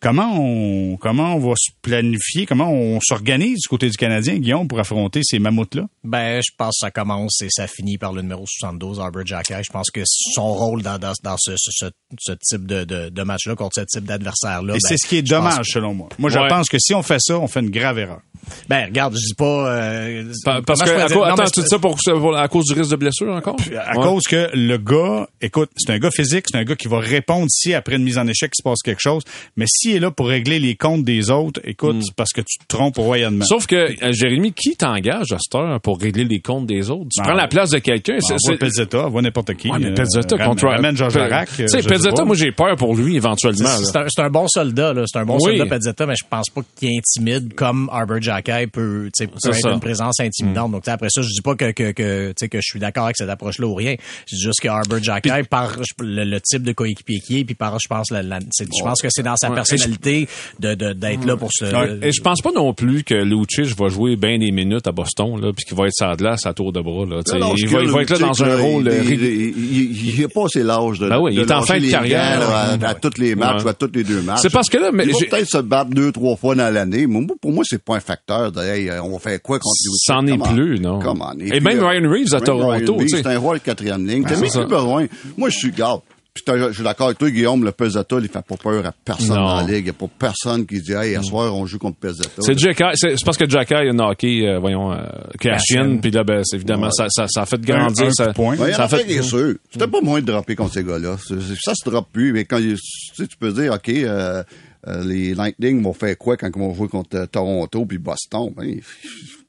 Comment 0.00 0.38
on 0.38 0.96
comment 0.96 1.34
on 1.34 1.38
va 1.38 1.54
se 1.56 1.70
planifier, 1.82 2.46
comment 2.46 2.70
on 2.70 2.98
s'organise 3.00 3.60
du 3.62 3.68
côté 3.68 3.88
du 3.88 3.96
Canadien, 3.96 4.36
Guillaume, 4.38 4.68
pour 4.68 4.78
affronter 4.78 5.20
ces 5.24 5.38
mammouths-là? 5.38 5.86
Ben, 6.04 6.40
je 6.44 6.50
pense 6.56 6.74
que 6.80 6.86
ça 6.86 6.90
commence 6.90 7.40
et 7.42 7.48
ça 7.50 7.66
finit 7.66 7.98
par 7.98 8.12
le 8.12 8.22
numéro 8.22 8.44
72, 8.46 9.00
Arbor 9.00 9.24
Jackay. 9.26 9.62
Je 9.66 9.72
pense 9.72 9.90
que 9.90 10.02
son 10.04 10.52
rôle 10.52 10.82
dans, 10.82 10.98
dans, 10.98 11.12
dans 11.22 11.36
ce, 11.38 11.52
ce, 11.56 11.86
ce, 12.18 12.32
type 12.42 12.66
de, 12.66 12.84
de, 12.84 13.08
de 13.08 13.22
match-là, 13.22 13.54
contre 13.54 13.74
ce 13.76 13.84
type 13.86 14.04
d'adversaire-là. 14.04 14.74
Et 14.74 14.76
ben, 14.76 14.80
c'est 14.88 14.96
ce 14.98 15.06
qui 15.06 15.16
est 15.16 15.22
dommage, 15.22 15.66
selon 15.70 15.94
moi. 15.94 16.08
Moi, 16.18 16.30
je 16.30 16.38
Ouais. 16.38 16.48
pense 16.48 16.68
que 16.68 16.78
si 16.78 16.94
on 16.94 17.02
fait 17.02 17.18
ça, 17.20 17.38
on 17.38 17.46
fait 17.48 17.60
une 17.60 17.70
grave 17.70 17.98
erreur. 17.98 18.20
Ben, 18.68 18.86
regarde, 18.86 19.14
je 19.14 19.26
dis 19.28 19.34
pas... 19.34 19.70
euh, 19.70 20.24
Pa- 20.44 20.60
Parce 20.66 20.82
que, 20.82 20.90
à 20.90 21.06
dire- 21.06 21.16
non, 21.16 21.22
attends, 21.24 21.44
tu 21.44 21.60
dis 21.60 21.66
ça 21.68 21.78
pour, 21.78 21.96
pour- 22.04 22.36
à 22.36 22.48
cause 22.48 22.64
du 22.66 22.74
risque 22.78 22.90
de 22.90 22.96
blessure 22.96 23.32
encore? 23.34 23.56
À 23.86 23.96
Ouais. 23.98 24.04
cause 24.04 24.24
que 24.24 24.48
le 24.54 24.76
gars, 24.78 25.28
écoute, 25.40 25.70
c'est 25.76 25.92
un 25.92 25.98
gars 25.98 26.10
physique, 26.10 26.46
c'est 26.50 26.56
un 26.58 26.64
gars 26.64 26.76
qui 26.76 26.88
va 26.88 26.98
répondre 26.98 27.46
si 27.50 27.74
après 27.74 27.96
une 27.96 28.04
mise 28.04 28.18
en 28.18 28.26
échec 28.26 28.50
il 28.54 28.58
se 28.58 28.62
passe 28.62 28.82
quelque 28.84 29.00
chose. 29.00 29.22
Mais 29.56 29.66
s'il 29.68 29.96
est 29.96 30.00
là 30.00 30.10
pour 30.10 30.28
régler 30.28 30.58
les 30.58 30.74
comptes 30.76 31.04
des 31.04 31.30
autres, 31.30 31.60
écoute, 31.64 31.96
c'est 32.02 32.14
parce 32.14 32.32
que 32.32 32.40
tu 32.40 32.58
te 32.58 32.64
trompes 32.68 32.96
royalement. 32.96 33.44
Sauf 33.44 33.66
que, 33.66 33.76
euh, 33.76 34.12
Jérémy, 34.12 34.52
qui 34.52 34.76
t'engage 34.76 35.32
à 35.32 35.38
cette 35.38 35.54
heure 35.54 35.80
pour 35.80 36.00
régler 36.00 36.24
les 36.24 36.40
comptes 36.40 36.66
des 36.66 36.90
autres? 36.90 37.08
Tu 37.14 37.20
Ah, 37.20 37.24
prends 37.24 37.34
la 37.34 37.48
place 37.48 37.70
de 37.70 37.78
quelqu'un. 37.78 38.18
c'est- 38.20 38.34
on 38.34 38.38
c'est- 38.38 38.48
voit 38.52 38.58
Pezzetta, 38.58 39.06
on 39.06 39.10
voit 39.10 39.22
n'importe 39.22 39.54
qui. 39.54 39.70
Ouais, 39.70 39.78
mais 39.78 39.90
euh, 39.90 39.94
Pezzetta 39.94 40.38
contre 40.38 40.66
ramène 40.66 40.96
Georges 40.96 41.16
Larac. 41.16 41.48
Tu 41.56 41.68
sais, 41.68 41.82
Pezzetta, 41.82 42.24
moi, 42.24 42.36
j'ai 42.36 42.52
peur 42.52 42.76
pour 42.76 42.94
lui 42.94 43.16
éventuellement. 43.16 43.68
C'est 44.08 44.20
un, 44.22 44.30
bon 44.30 44.46
soldat, 44.48 44.92
là. 44.92 45.04
C'est 45.06 45.18
un 45.18 45.24
bon 45.24 45.38
Oui. 45.40 45.56
soldat, 45.58 45.66
Pezzetta, 45.76 46.06
mais 46.06 46.14
je 46.18 46.24
pense 46.28 46.50
pas 46.50 46.60
qu'il 46.76 46.90
intimide 46.98 47.54
comme 47.54 47.88
Arbor 47.92 48.18
Jackay 48.26 48.66
peut, 48.66 49.04
tu 49.16 49.24
sais, 49.24 49.26
peut 49.26 49.38
C'est 49.38 49.50
être 49.50 49.60
ça. 49.60 49.70
une 49.72 49.80
présence 49.80 50.20
intimidante. 50.20 50.72
Donc, 50.72 50.82
tu 50.82 50.86
sais, 50.86 50.92
après 50.92 51.08
ça, 51.10 51.22
je 51.22 51.28
dis 51.28 51.40
pas 51.42 51.54
que, 51.54 51.70
que, 51.72 51.92
que, 51.92 52.28
tu 52.28 52.34
sais, 52.38 52.48
que 52.48 52.58
je 52.58 52.66
suis 52.68 52.78
d'accord 52.80 53.04
avec 53.04 53.16
cette 53.16 53.28
approche-là 53.30 53.66
ou 53.66 53.74
rien. 53.74 53.94
Je 54.28 54.36
dis 54.36 54.42
juste 54.42 54.60
que 54.60 54.68
Arbor 54.68 55.02
Jackay, 55.02 55.42
par 55.44 55.76
le, 56.00 56.24
le 56.24 56.40
type 56.40 56.62
de 56.62 56.72
coéquipier 56.72 57.20
qui 57.20 57.40
est, 57.40 57.44
puis 57.44 57.54
par, 57.54 57.78
je 57.78 57.88
pense, 57.88 58.10
la, 58.10 58.22
la- 58.22 58.38
je 58.40 58.82
pense 58.82 59.00
que 59.00 59.08
c'est 59.10 59.22
dans 59.22 59.36
sa 59.36 59.48
Ouais. 59.48 59.54
personnalité 59.54 60.28
de, 60.58 60.74
de, 60.74 60.92
d'être 60.92 61.24
là 61.24 61.36
pour 61.36 61.50
se... 61.52 61.64
Ouais. 61.64 61.98
Et 62.08 62.12
je 62.12 62.20
pense 62.20 62.40
pas 62.42 62.50
non 62.52 62.74
plus 62.74 63.04
que 63.04 63.14
Lucic 63.14 63.78
va 63.78 63.88
jouer 63.88 64.16
bien 64.16 64.38
des 64.38 64.50
minutes 64.50 64.86
à 64.88 64.92
Boston, 64.92 65.40
là, 65.40 65.52
puis 65.56 65.64
qu'il 65.64 65.76
va 65.76 65.86
être 65.86 65.92
la 66.00 66.16
glace 66.16 66.46
à 66.46 66.52
tour 66.52 66.72
de 66.72 66.80
bras. 66.80 67.04
Là. 67.06 67.20
Non, 67.32 67.38
non, 67.38 67.54
il, 67.56 67.68
ce 67.68 67.72
va, 67.72 67.78
que 67.80 67.84
il 67.84 67.90
va 67.90 68.02
être 68.02 68.10
là 68.10 68.18
dans 68.18 68.42
un 68.44 68.56
rôle. 68.56 68.90
Il, 69.04 69.12
il, 69.12 69.54
il, 69.56 70.18
il 70.18 70.24
a 70.24 70.28
pas 70.28 70.44
assez 70.46 70.62
l'âge 70.62 70.98
de, 70.98 71.08
Ben 71.08 71.20
oui, 71.20 71.32
il 71.34 71.38
de 71.40 71.44
est 71.44 71.52
en 71.52 71.62
fin 71.62 71.78
de 71.78 71.88
carrière. 71.90 72.38
Ouais. 72.40 72.84
à, 72.84 72.88
à 72.90 72.94
tous 72.94 73.18
les 73.18 73.34
matchs 73.34 73.58
Ouais. 73.58 73.64
ou 73.64 73.68
à 73.68 73.74
tous 73.74 73.90
les 73.94 74.02
deux 74.04 74.22
matchs. 74.22 74.40
C'est 74.42 74.52
parce 74.52 74.68
que 74.68 74.78
là, 74.78 74.90
mais 74.92 75.04
il 75.06 75.12
va 75.12 75.18
peut-être 75.30 75.48
se 75.48 75.58
battre 75.58 75.90
deux, 75.90 76.10
trois 76.12 76.36
fois 76.36 76.54
dans 76.54 76.72
l'année. 76.72 77.06
Pour 77.40 77.52
moi, 77.52 77.62
c'est 77.66 77.82
pas 77.82 77.96
un 77.96 78.00
facteur 78.00 78.15
de 78.52 78.60
hey, 78.62 78.90
on 79.02 79.10
va 79.12 79.18
faire 79.18 79.40
quoi 79.42 79.58
contre 79.58 79.74
Lucic? 79.84 80.02
C'en 80.06 80.26
est 80.26 80.32
on. 80.32 80.54
plus, 80.54 80.80
non. 80.80 80.98
Come 81.00 81.22
on. 81.22 81.38
Et 81.40 81.50
puis, 81.50 81.60
même 81.60 81.78
euh, 81.80 81.86
Ryan 81.88 82.10
Reeves 82.10 82.34
à 82.34 82.38
même 82.38 82.44
Toronto. 82.44 82.98
C'est 83.08 83.26
un 83.26 83.38
de 83.38 83.58
quatrième 83.58 84.06
ligne. 84.06 84.24
T'as 84.24 84.36
même 84.36 84.48
ça. 84.48 84.60
plus 84.60 84.68
besoin. 84.68 85.06
Moi, 85.36 85.48
je 85.50 85.58
suis 85.58 85.70
garde. 85.70 86.00
Puis 86.34 86.42
t'as- 86.44 86.68
je 86.68 86.72
suis 86.74 86.84
d'accord 86.84 87.06
avec 87.06 87.16
toi, 87.16 87.30
Guillaume, 87.30 87.64
le 87.64 87.72
Pezzetta, 87.72 88.16
il 88.20 88.28
fait 88.28 88.44
pas 88.46 88.56
peur 88.62 88.84
à 88.84 88.92
personne 88.92 89.28
Non. 89.28 89.46
dans 89.46 89.56
la 89.56 89.62
ligue. 89.62 89.78
Il 89.78 89.84
n'y 89.84 89.88
a 89.88 89.92
pas 89.94 90.06
personne 90.18 90.66
qui 90.66 90.82
dit, 90.82 90.92
hey, 90.92 91.14
à 91.16 91.22
soir, 91.22 91.54
on 91.56 91.64
joue 91.64 91.78
contre 91.78 91.96
Pezzetta. 91.96 92.42
C'est 92.42 92.58
Jacky- 92.58 92.84
c'est 92.92 93.24
parce 93.24 93.38
que 93.38 93.48
Jacky 93.48 93.72
a 93.72 93.90
knocké, 93.90 94.46
euh, 94.46 94.58
voyons, 94.58 94.92
euh, 94.92 94.98
Cashin, 95.40 95.96
puis 95.96 96.10
là, 96.10 96.24
ben, 96.24 96.42
c'est 96.44 96.56
évidemment, 96.56 96.90
ça, 96.90 97.06
ça, 97.08 97.26
ça 97.26 97.40
a 97.40 97.46
fait 97.46 97.58
grandir. 97.62 98.04
un 98.04 98.08
coup 98.08 98.14
ça, 98.14 98.26
de 98.26 98.32
poing. 98.34 98.54
Ouais, 98.58 98.68
il 98.68 98.72
y 98.72 98.74
en 98.74 98.76
ça 98.76 98.84
a 98.84 98.88
fait, 98.88 98.98
fait, 98.98 99.04
bien 99.04 99.22
sûr. 99.22 99.54
C'était 99.72 99.86
pas 99.88 100.02
moins 100.02 100.20
de 100.20 100.26
dropper 100.26 100.54
contre 100.56 100.74
ces 100.74 100.84
gars-là. 100.84 101.16
Ça 101.58 101.72
se 101.74 101.88
droppe 101.88 102.08
plus. 102.12 102.34
Mais 102.34 102.44
quand 102.44 102.58
tu, 102.58 102.76
sais, 103.14 103.26
tu 103.26 103.36
peux 103.38 103.52
dire, 103.52 103.72
OK, 103.72 103.88
euh, 103.88 104.04
euh, 104.06 104.42
les 104.86 105.34
Lightning 105.34 105.82
vont 105.82 105.92
faire 105.92 106.16
quoi 106.16 106.36
quand 106.36 106.48
ils 106.54 106.58
vont 106.58 106.74
jouer 106.74 106.88
contre 106.88 107.16
euh, 107.16 107.26
Toronto 107.26 107.84
puis 107.86 107.98
Boston? 107.98 108.52
Ben, 108.56 108.80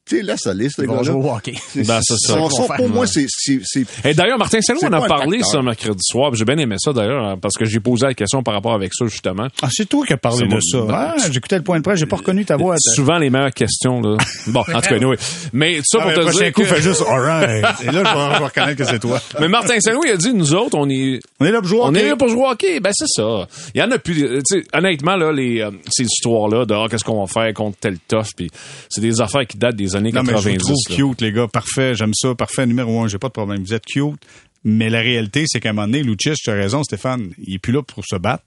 tu 0.08 0.22
laisse 0.22 0.48
aller, 0.48 0.68
vont 0.78 0.86
gars-là. 0.86 1.04
jouer 1.04 1.16
au 1.16 1.32
hockey. 1.32 1.54
C'est- 1.74 1.88
Ben, 1.88 2.00
c'est 2.02 2.18
ça. 2.18 2.38
pour 2.78 2.90
moi, 2.90 3.06
c'est, 3.08 3.26
Et 4.06 4.14
d'ailleurs, 4.14 4.38
Martin 4.38 4.62
Saint-Louis 4.62 4.82
C'est 4.82 4.88
en 4.88 4.94
a 5.04 5.08
parlé 5.08 5.42
ce 5.44 5.58
mercredi 5.58 6.02
soir. 6.04 6.34
J'ai 6.34 6.46
bien 6.46 6.58
aimé 6.58 6.76
ça 6.80 6.94
d'ailleurs, 6.94 7.24
hein, 7.26 7.38
parce 7.42 7.56
que 7.56 7.66
j'ai 7.66 7.80
posé 7.80 8.06
la 8.08 8.14
question 8.14 8.44
par 8.44 8.54
rapport 8.54 8.74
avec 8.74 8.94
ça, 8.94 9.06
justement. 9.08 9.48
Ah, 9.62 9.68
c'est 9.72 9.88
toi 9.88 10.06
qui 10.06 10.14
as 10.14 10.18
parlé 10.18 10.48
de 10.48 10.60
ça. 10.60 10.82
Ben, 10.82 11.14
Ah, 11.18 11.30
j'écoutais 11.32 11.58
le 11.58 11.64
point 11.64 11.78
de 11.78 11.84
presse, 11.84 12.00
j'ai 12.00 12.06
pas 12.06 12.18
reconnu 12.18 12.46
ta 12.46 12.58
voix. 12.58 12.76
Souvent 12.78 13.18
les 13.18 13.30
meilleures 13.30 13.54
questions, 13.54 14.02
là. 14.02 14.18
Bon, 14.48 14.62
en 14.62 14.64
tout 14.64 14.72
cas, 14.90 14.96
anyway. 14.96 15.18
Mais 15.54 15.80
ça 15.84 15.98
Ah, 16.00 16.02
pour 16.04 16.08
mais 16.10 16.14
te 16.16 16.20
le 16.20 16.26
prochain 16.26 16.44
dire 16.46 16.54
coup, 16.54 16.62
que- 16.62 16.68
fais 16.68 16.82
juste 16.82 17.04
alright. 17.08 17.66
Et 17.84 17.92
là, 17.92 18.04
je 18.04 18.40
vais, 18.40 18.46
reconnaître 18.46 18.78
que 18.78 18.84
c'est 18.86 19.00
toi. 19.00 19.22
Mais 19.40 19.48
Martin 19.48 19.80
Saint-Louis 19.80 20.10
a 20.12 20.18
dit, 20.18 20.34
nous 20.34 20.54
autres, 20.54 20.78
on 20.78 20.90
est, 20.90 21.20
On 21.40 21.46
est 21.46 21.52
là 21.52 21.60
pour 21.60 21.68
jouer. 21.70 21.80
au 21.80 21.84
on 21.86 21.94
est 21.94 22.08
là 22.10 22.16
pour 22.16 22.30
jouer 22.30 22.42
au 22.44 22.50
hockey. 22.50 22.80
Ben, 22.80 22.92
c'est 22.94 23.08
ça. 23.08 23.48
Il 23.76 23.80
y 23.82 23.84
en 23.84 23.92
a 23.92 23.98
plus, 24.00 24.42
honnêtement, 24.74 25.16
là, 25.16 25.32
les, 25.32 25.62
euh, 25.62 25.72
ces 25.90 26.04
histoires-là 26.04 26.66
de, 26.66 26.74
ah, 26.74 26.86
qu'est-ce 26.90 27.04
qu'on 27.04 27.24
va 27.24 27.28
faire 27.28 27.54
contre 27.54 27.78
tel 27.80 27.98
tough, 28.08 28.28
puis 28.36 28.50
c'est 28.90 29.02
des 29.02 29.20
affaires 29.22 29.46
qui 29.46 29.58
datent 29.58 29.76
des 29.76 29.96
années 29.98 30.12
Non, 30.12 30.22
mais 30.24 30.30
je 30.30 30.50
90. 30.50 30.54
vous 30.54 30.60
trouve 30.60 30.76
là. 30.90 30.96
cute, 30.96 31.22
les 31.22 31.32
gars. 31.32 31.48
Parfait. 31.48 31.94
J'aime 31.96 32.14
ça. 32.14 32.34
Parfait. 32.36 32.66
Numéro 32.66 33.02
un. 33.02 33.08
J'ai 33.08 33.18
pas 33.18 33.28
de 33.28 33.34
problème. 33.34 33.64
Vous 33.64 33.74
êtes 33.74 33.86
cute. 33.86 34.16
Mais 34.64 34.90
la 34.90 35.00
réalité, 35.00 35.44
c'est 35.48 35.60
qu'à 35.60 35.70
un 35.70 35.74
moment 35.74 35.88
donné, 35.88 36.04
Lucic, 36.04 36.34
tu 36.36 36.50
as 36.50 36.54
raison, 36.54 36.84
Stéphane, 36.84 37.30
il 37.38 37.56
est 37.56 37.60
plus 37.60 37.72
là 37.74 37.82
pour 37.84 38.04
se 38.06 38.16
battre. 38.18 38.44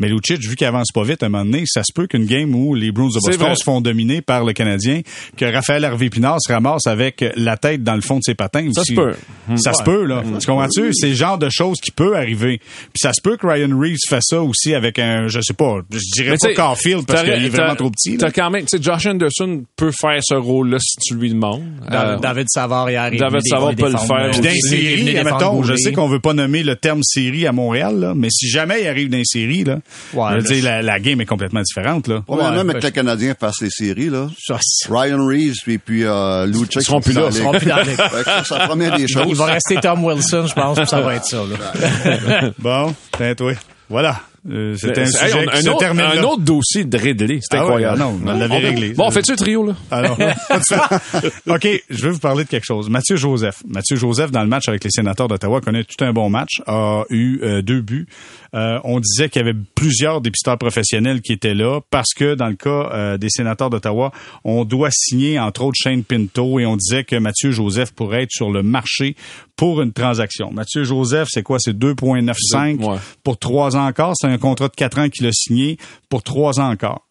Mais 0.00 0.08
Lucic, 0.08 0.40
vu 0.40 0.56
qu'il 0.56 0.66
avance 0.66 0.90
pas 0.92 1.04
vite, 1.04 1.22
à 1.22 1.26
un 1.26 1.28
moment 1.28 1.44
donné, 1.44 1.62
ça 1.66 1.82
se 1.84 1.92
peut 1.94 2.08
qu'une 2.08 2.26
game 2.26 2.52
où 2.52 2.74
les 2.74 2.90
Bruins 2.90 3.08
de 3.08 3.14
Boston 3.24 3.54
se 3.54 3.62
font 3.62 3.80
dominer 3.80 4.22
par 4.22 4.44
le 4.44 4.52
Canadien, 4.52 5.02
que 5.36 5.44
Raphaël 5.44 5.84
Harvey-Pinard 5.84 6.38
se 6.40 6.52
ramasse 6.52 6.86
avec 6.88 7.24
la 7.36 7.56
tête 7.56 7.84
dans 7.84 7.94
le 7.94 8.00
fond 8.00 8.16
de 8.16 8.22
ses 8.24 8.34
patins. 8.34 8.68
Ça 8.72 8.82
se 8.84 8.92
peut. 8.92 9.14
Ça 9.56 9.72
se 9.72 9.82
peut, 9.84 10.04
là. 10.04 10.22
Tu 10.40 10.46
comprends-tu? 10.46 10.92
C'est 10.94 11.10
le 11.10 11.14
genre 11.14 11.38
de 11.38 11.48
choses 11.48 11.78
qui 11.80 11.92
peut 11.92 12.16
arriver. 12.16 12.58
Puis 12.58 13.00
ça 13.00 13.12
se 13.12 13.20
peut 13.22 13.36
que 13.36 13.46
Ryan 13.46 13.78
Reeves 13.78 13.98
fasse 14.08 14.24
ça 14.30 14.42
aussi 14.42 14.74
avec 14.74 14.98
un, 14.98 15.28
je 15.28 15.40
sais 15.40 15.54
pas, 15.54 15.78
je 15.92 15.98
dirais 16.14 16.30
Mais 16.30 16.36
pas 16.38 16.48
t'sais, 16.48 16.54
Caulfield 16.54 17.06
parce 17.06 17.22
qu'il 17.22 17.32
est 17.44 17.48
vraiment 17.48 17.76
trop 17.76 17.90
petit. 17.90 18.16
là. 18.16 18.18
T'as 18.18 18.30
quand 18.32 18.50
même, 18.50 18.62
tu 18.66 18.76
sais, 18.76 18.82
Josh 18.82 19.06
Anderson 19.06 19.62
peut 19.76 19.92
faire 19.92 20.18
ce 20.22 20.34
rôle-là 20.34 20.78
si 20.80 20.96
tu 21.06 21.14
lui 21.14 21.28
demandes. 21.30 21.62
David, 21.88 21.94
Euh, 22.14 22.18
David 22.18 22.46
Savard 22.50 22.88
est 22.88 22.94
David 22.94 23.20
venu 23.20 23.40
Savard 23.48 23.74
peut 23.76 23.92
le 23.92 23.98
faire. 23.98 24.30
Puis 24.32 24.60
séries, 24.60 25.04
défendre 25.04 25.34
mettons, 25.38 25.62
je 25.62 25.76
sais 25.76 25.92
qu'on 25.92 26.08
veut 26.08 26.20
pas 26.20 26.34
nommer 26.34 26.62
le 26.64 26.74
terme 26.74 27.02
série 27.04 27.46
à 27.46 27.52
Montréal, 27.52 28.00
là, 28.00 28.14
mais 28.16 28.28
si 28.30 28.48
jamais 28.48 28.82
il 28.82 28.88
arrive 28.88 29.08
dans 29.08 29.18
les 29.18 29.24
séries, 29.24 29.62
là, 29.64 29.78
Ouais, 30.12 30.28
je 30.30 30.34
veux 30.36 30.42
là, 30.42 30.42
dire, 30.54 30.64
la, 30.64 30.82
la 30.82 31.00
game 31.00 31.20
est 31.20 31.26
complètement 31.26 31.60
différente. 31.62 32.08
Là. 32.08 32.22
Premièrement, 32.26 32.56
Ouais, 32.58 32.64
mais 32.64 32.72
ben, 32.74 32.80
que 32.80 32.86
le 32.86 32.90
Canadien 32.92 33.34
fasse 33.38 33.60
les 33.60 33.70
séries, 33.70 34.10
là. 34.10 34.28
Ça, 34.42 34.58
c'est- 34.60 34.88
Ryan 34.90 35.24
Reeves 35.26 35.54
et 35.68 35.78
puis 35.78 36.04
euh, 36.04 36.46
Lucic 36.46 36.82
seront 36.82 37.00
plus 37.00 37.12
là, 37.12 37.26
ils 37.30 37.32
seront 37.36 37.52
plus 37.52 37.66
dans. 37.66 37.76
Fait 37.84 37.92
que 37.96 37.96
ça, 38.24 38.42
c'est 38.44 38.58
la 38.58 38.66
première 38.66 38.96
des 38.96 39.04
Il 39.04 39.14
va, 39.14 39.22
choses. 39.22 39.30
il 39.32 39.36
va 39.36 39.44
rester 39.46 39.76
Tom 39.76 40.04
Wilson, 40.04 40.46
je 40.48 40.54
pense, 40.54 40.78
puis 40.78 40.86
ça 40.86 41.00
va 41.00 41.14
être 41.16 41.24
ça. 41.26 41.38
Là. 41.38 42.50
Bon, 42.58 42.94
tiens, 43.16 43.34
toi. 43.34 43.52
Voilà. 43.88 44.20
Euh, 44.50 44.76
C'était 44.78 45.00
un 45.00 45.04
Hey, 45.04 45.10
sujet 45.12 45.32
on 45.36 45.48
a 45.48 45.52
qui 45.52 45.58
un, 45.58 45.62
se 45.62 45.68
autre, 45.70 45.78
termine 45.78 46.04
un 46.04 46.14
là. 46.16 46.26
autre 46.26 46.42
dossier 46.42 46.84
de 46.84 46.98
Ridley. 46.98 47.38
C'était 47.40 47.56
Ah 47.56 47.60
ouais, 47.66 47.82
incroyable. 47.84 47.98
ah 48.02 48.04
non, 48.04 48.20
on 48.26 48.38
l'avait 48.38 48.58
réglé. 48.58 48.92
Bon, 48.92 49.06
on 49.06 49.10
fait-tu 49.10 49.30
le 49.30 49.36
trio, 49.38 49.66
là? 49.66 49.72
Alors, 49.90 50.16
suite. 50.16 51.32
OK, 51.48 51.68
je 51.88 52.02
vais 52.06 52.10
vous 52.10 52.18
parler 52.18 52.44
de 52.44 52.48
quelque 52.50 52.64
chose. 52.66 52.90
Mathieu 52.90 53.16
Joseph. 53.16 53.62
Mathieu 53.66 53.96
Joseph, 53.96 54.30
dans 54.30 54.42
le 54.42 54.48
match 54.48 54.68
avec 54.68 54.84
les 54.84 54.90
sénateurs 54.90 55.28
d'Ottawa, 55.28 55.62
connaît 55.62 55.84
tout 55.84 56.02
un 56.04 56.12
bon 56.12 56.28
match, 56.28 56.60
a 56.66 57.04
eu 57.08 57.40
euh, 57.42 57.62
deux 57.62 57.80
buts. 57.80 58.06
Euh, 58.54 58.78
on 58.84 59.00
disait 59.00 59.28
qu'il 59.28 59.40
y 59.42 59.44
avait 59.48 59.58
plusieurs 59.74 60.20
dépisteurs 60.20 60.56
professionnels 60.58 61.20
qui 61.22 61.32
étaient 61.32 61.54
là 61.54 61.80
parce 61.90 62.14
que 62.14 62.34
dans 62.34 62.46
le 62.46 62.54
cas 62.54 62.90
euh, 62.92 63.18
des 63.18 63.28
sénateurs 63.28 63.68
d'Ottawa, 63.68 64.12
on 64.44 64.64
doit 64.64 64.90
signer 64.92 65.40
entre 65.40 65.62
autres 65.62 65.76
Shane 65.82 66.04
Pinto 66.04 66.60
et 66.60 66.66
on 66.66 66.76
disait 66.76 67.02
que 67.04 67.16
Mathieu 67.16 67.50
Joseph 67.50 67.92
pourrait 67.92 68.22
être 68.22 68.30
sur 68.30 68.50
le 68.50 68.62
marché 68.62 69.16
pour 69.56 69.82
une 69.82 69.92
transaction. 69.92 70.52
Mathieu 70.52 70.84
Joseph, 70.84 71.28
c'est 71.30 71.42
quoi? 71.42 71.58
C'est 71.58 71.76
2,95 71.76 72.78
Ouais. 72.84 72.98
pour 73.22 73.38
trois 73.38 73.76
ans 73.76 73.86
encore. 73.86 74.12
C'est 74.16 74.28
un 74.28 74.38
contrat 74.38 74.68
de 74.68 74.74
quatre 74.74 74.98
ans 74.98 75.08
qu'il 75.08 75.26
a 75.26 75.32
signé 75.32 75.76
pour 76.08 76.22
trois 76.22 76.60
ans 76.60 76.70
encore. 76.70 77.08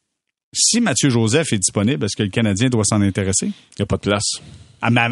Si 0.56 0.80
Mathieu 0.82 1.10
Joseph 1.10 1.52
est 1.52 1.58
disponible, 1.58 2.06
est-ce 2.06 2.16
que 2.16 2.24
le 2.24 2.30
Canadien 2.30 2.70
doit 2.70 2.84
s'en 2.86 3.02
intéresser? 3.02 3.48
Il 3.48 3.80
n'y 3.80 3.84
a 3.84 3.86
pas 3.88 3.98
de 3.98 4.02
place. 4.02 4.40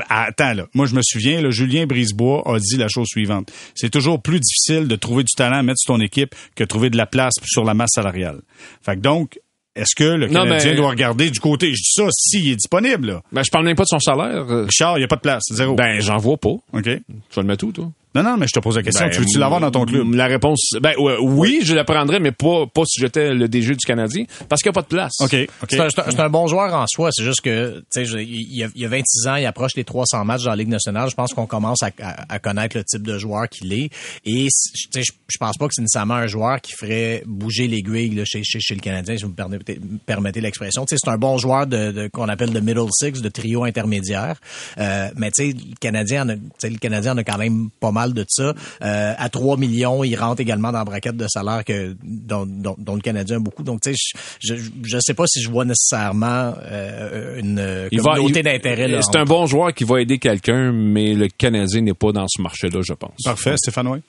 Attends, 0.09 0.53
là. 0.53 0.65
Moi, 0.73 0.85
je 0.85 0.95
me 0.95 1.01
souviens, 1.03 1.41
là, 1.41 1.49
Julien 1.51 1.85
Brisebois 1.85 2.43
a 2.45 2.59
dit 2.59 2.77
la 2.77 2.87
chose 2.87 3.07
suivante. 3.07 3.51
C'est 3.75 3.89
toujours 3.89 4.21
plus 4.21 4.39
difficile 4.39 4.87
de 4.87 4.95
trouver 4.95 5.23
du 5.23 5.33
talent 5.35 5.57
à 5.57 5.63
mettre 5.63 5.79
sur 5.79 5.93
ton 5.95 6.01
équipe 6.01 6.35
que 6.55 6.63
de 6.63 6.67
trouver 6.67 6.89
de 6.89 6.97
la 6.97 7.05
place 7.05 7.33
sur 7.45 7.63
la 7.63 7.73
masse 7.73 7.91
salariale. 7.95 8.41
Fait 8.83 8.95
que 8.95 9.01
donc, 9.01 9.39
est-ce 9.75 9.95
que 9.95 10.03
le 10.03 10.27
Non, 10.27 10.43
Canadien 10.43 10.71
mais- 10.71 10.77
doit 10.77 10.89
regarder 10.89 11.29
du 11.31 11.39
côté, 11.39 11.67
je 11.67 11.81
dis 11.81 11.93
ça, 11.93 12.03
s'il 12.11 12.49
est 12.51 12.55
disponible, 12.55 13.07
là. 13.07 13.21
Ben, 13.31 13.41
je 13.43 13.49
parle 13.49 13.65
même 13.65 13.75
pas 13.77 13.83
de 13.83 13.87
son 13.87 13.99
salaire. 13.99 14.45
Richard, 14.47 14.97
il 14.97 14.99
n'y 15.01 15.05
a 15.05 15.07
pas 15.07 15.15
de 15.15 15.21
place. 15.21 15.43
Zéro. 15.51 15.75
Ben, 15.75 16.01
j'en 16.01 16.17
vois 16.17 16.37
pas. 16.37 16.49
OK. 16.49 16.83
Tu 16.83 16.91
vas 17.35 17.41
le 17.41 17.47
mettre 17.47 17.65
où, 17.65 17.71
toi? 17.71 17.89
Non, 18.13 18.23
non, 18.23 18.35
mais 18.37 18.45
je 18.47 18.51
te 18.53 18.59
pose 18.59 18.75
la 18.75 18.83
question. 18.83 19.05
Ben, 19.05 19.11
tu 19.11 19.19
veux-tu 19.19 19.39
l'avoir 19.39 19.59
dans 19.61 19.71
ton 19.71 19.85
club? 19.85 20.13
La 20.13 20.27
réponse, 20.27 20.71
ben, 20.81 20.93
oui, 21.21 21.59
je 21.63 21.73
la 21.73 21.85
prendrais, 21.85 22.19
mais 22.19 22.31
pas, 22.33 22.65
pas 22.67 22.83
si 22.85 22.99
j'étais 22.99 23.33
le 23.33 23.47
DG 23.47 23.71
du 23.75 23.85
Canadien, 23.85 24.25
parce 24.49 24.61
qu'il 24.61 24.69
n'y 24.69 24.73
a 24.73 24.81
pas 24.81 24.81
de 24.81 24.87
place. 24.87 25.13
OK. 25.21 25.33
OK. 25.63 25.69
C'est 25.69 26.19
un, 26.19 26.29
bon 26.29 26.47
joueur 26.47 26.73
en 26.73 26.85
soi. 26.87 27.09
C'est 27.11 27.23
juste 27.23 27.41
que, 27.41 27.83
tu 27.93 28.05
sais, 28.05 28.23
il 28.23 28.53
y, 28.57 28.63
a, 28.63 28.67
il 28.75 28.81
y 28.81 28.85
a 28.85 28.89
26 28.89 29.27
ans, 29.27 29.35
il 29.35 29.45
approche 29.45 29.71
les 29.75 29.83
300 29.85 30.25
matchs 30.25 30.43
dans 30.43 30.49
la 30.49 30.55
Ligue 30.57 30.67
nationale. 30.67 31.09
Je 31.09 31.15
pense 31.15 31.33
qu'on 31.33 31.45
commence 31.45 31.83
à, 31.83 31.91
à- 32.01 32.33
à 32.33 32.39
connaître 32.39 32.77
le 32.77 32.83
type 32.83 33.03
de 33.07 33.17
joueur 33.17 33.47
qu'il 33.47 33.71
est. 33.73 33.89
Et, 34.25 34.47
tu 34.47 35.01
sais, 35.01 35.03
je, 35.03 35.37
pense 35.37 35.57
pas 35.57 35.67
que 35.67 35.73
c'est 35.73 35.81
nécessairement 35.81 36.15
un 36.15 36.27
joueur 36.27 36.59
qui 36.59 36.73
ferait 36.73 37.23
bouger 37.25 37.67
l'aiguille 37.67 38.13
là, 38.15 38.23
chez, 38.25 38.43
chez, 38.43 38.59
chez 38.59 38.75
le 38.75 38.81
Canadien, 38.81 39.15
si 39.15 39.23
vous 39.23 39.29
me 39.29 39.35
permettez, 39.35 39.79
me 39.79 39.97
permettez 39.99 40.41
l'expression. 40.41 40.85
Tu 40.85 40.95
sais, 40.95 41.01
c'est 41.03 41.09
un 41.11 41.17
bon 41.17 41.37
joueur 41.37 41.65
de, 41.65 41.91
de- 41.91 42.07
qu'on 42.09 42.27
appelle 42.27 42.51
de 42.51 42.59
middle 42.59 42.87
six, 42.91 43.21
de 43.21 43.29
trio 43.29 43.63
intermédiaire. 43.63 44.35
Euh, 44.77 45.09
mais 45.15 45.31
tu 45.31 45.51
sais, 45.51 45.53
le 45.57 45.75
Canadien, 45.79 46.25
en 46.25 46.29
a, 46.29 46.35
le 46.35 46.77
Canadien 46.77 47.13
en 47.13 47.17
a 47.17 47.23
quand 47.23 47.37
même 47.37 47.69
pas 47.79 47.91
mal 47.91 48.00
de 48.09 48.25
ça. 48.27 48.53
Euh, 48.81 49.13
à 49.17 49.29
3 49.29 49.57
millions, 49.57 50.03
il 50.03 50.15
rentre 50.15 50.41
également 50.41 50.71
dans 50.71 50.79
la 50.79 50.85
braquette 50.85 51.17
de 51.17 51.27
salaire 51.27 51.63
que 51.63 51.95
dont, 52.03 52.45
dont- 52.45 52.75
dont 52.77 52.95
le 52.95 53.01
Canadien 53.01 53.37
a 53.37 53.39
beaucoup. 53.39 53.63
Donc, 53.63 53.81
tu 53.81 53.93
sais, 53.93 53.99
je, 54.39 54.55
je, 54.55 54.69
je 54.83 54.97
sais 54.99 55.13
pas 55.13 55.25
si 55.27 55.41
je 55.41 55.49
vois 55.49 55.65
nécessairement 55.65 56.53
euh, 56.65 57.39
une 57.39 57.59
euh, 57.59 57.87
Il 57.91 58.01
communauté 58.01 58.43
d'intérêt. 58.43 58.87
là, 58.87 59.01
C'est 59.01 59.17
un 59.17 59.25
bon 59.25 59.45
joueur 59.45 59.73
qui 59.73 59.83
va 59.83 60.01
aider 60.01 60.17
quelqu'un, 60.19 60.71
mais 60.71 61.13
le 61.13 61.27
Canadien 61.27 61.81
n'est 61.81 61.93
pas 61.93 62.11
dans 62.11 62.25
ce 62.27 62.41
marché-là, 62.41 62.81
je 62.83 62.93
pense. 62.93 63.11
Parfait, 63.23 63.55
Stéphane, 63.57 63.87
oui. 63.87 63.99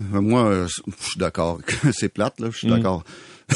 Moi, 0.00 0.66
je 0.66 1.04
suis 1.04 1.18
d'accord. 1.18 1.58
c'est 1.92 2.08
plate, 2.08 2.40
là. 2.40 2.46
Je 2.50 2.56
Mm. 2.56 2.58
suis 2.58 2.68
d'accord. 2.68 3.04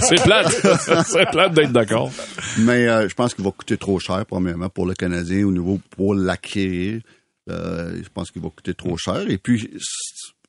c'est 0.00 0.22
plate. 0.22 0.48
c'est 1.06 1.30
plate 1.30 1.52
d'être 1.54 1.72
d'accord. 1.72 2.10
Mais 2.58 2.88
euh, 2.88 3.08
je 3.08 3.14
pense 3.14 3.34
qu'il 3.34 3.44
va 3.44 3.50
coûter 3.50 3.76
trop 3.76 3.98
cher, 3.98 4.24
premièrement, 4.26 4.68
pour 4.68 4.86
le 4.86 4.94
Canadien 4.94 5.44
au 5.46 5.52
niveau 5.52 5.78
pour 5.96 6.14
l'acquérir. 6.14 7.00
Euh, 7.48 8.00
je 8.02 8.08
pense 8.12 8.30
qu'il 8.30 8.42
va 8.42 8.50
coûter 8.50 8.74
trop 8.74 8.96
cher. 8.96 9.30
Et 9.30 9.38
puis, 9.38 9.70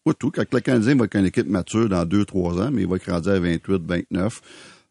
pas 0.04 0.14
tout, 0.14 0.32
quand 0.32 0.43
le 0.52 0.60
Canadien 0.60 0.95
va 0.95 1.06
être 1.06 1.16
une 1.16 1.26
équipe 1.26 1.47
mature 1.47 1.89
dans 1.89 2.06
2-3 2.06 2.62
ans, 2.62 2.70
mais 2.72 2.82
il 2.82 2.88
va 2.88 2.97
être 2.97 3.12
rendu 3.12 3.30
à 3.30 3.39
28, 3.39 3.82
29. 3.86 4.41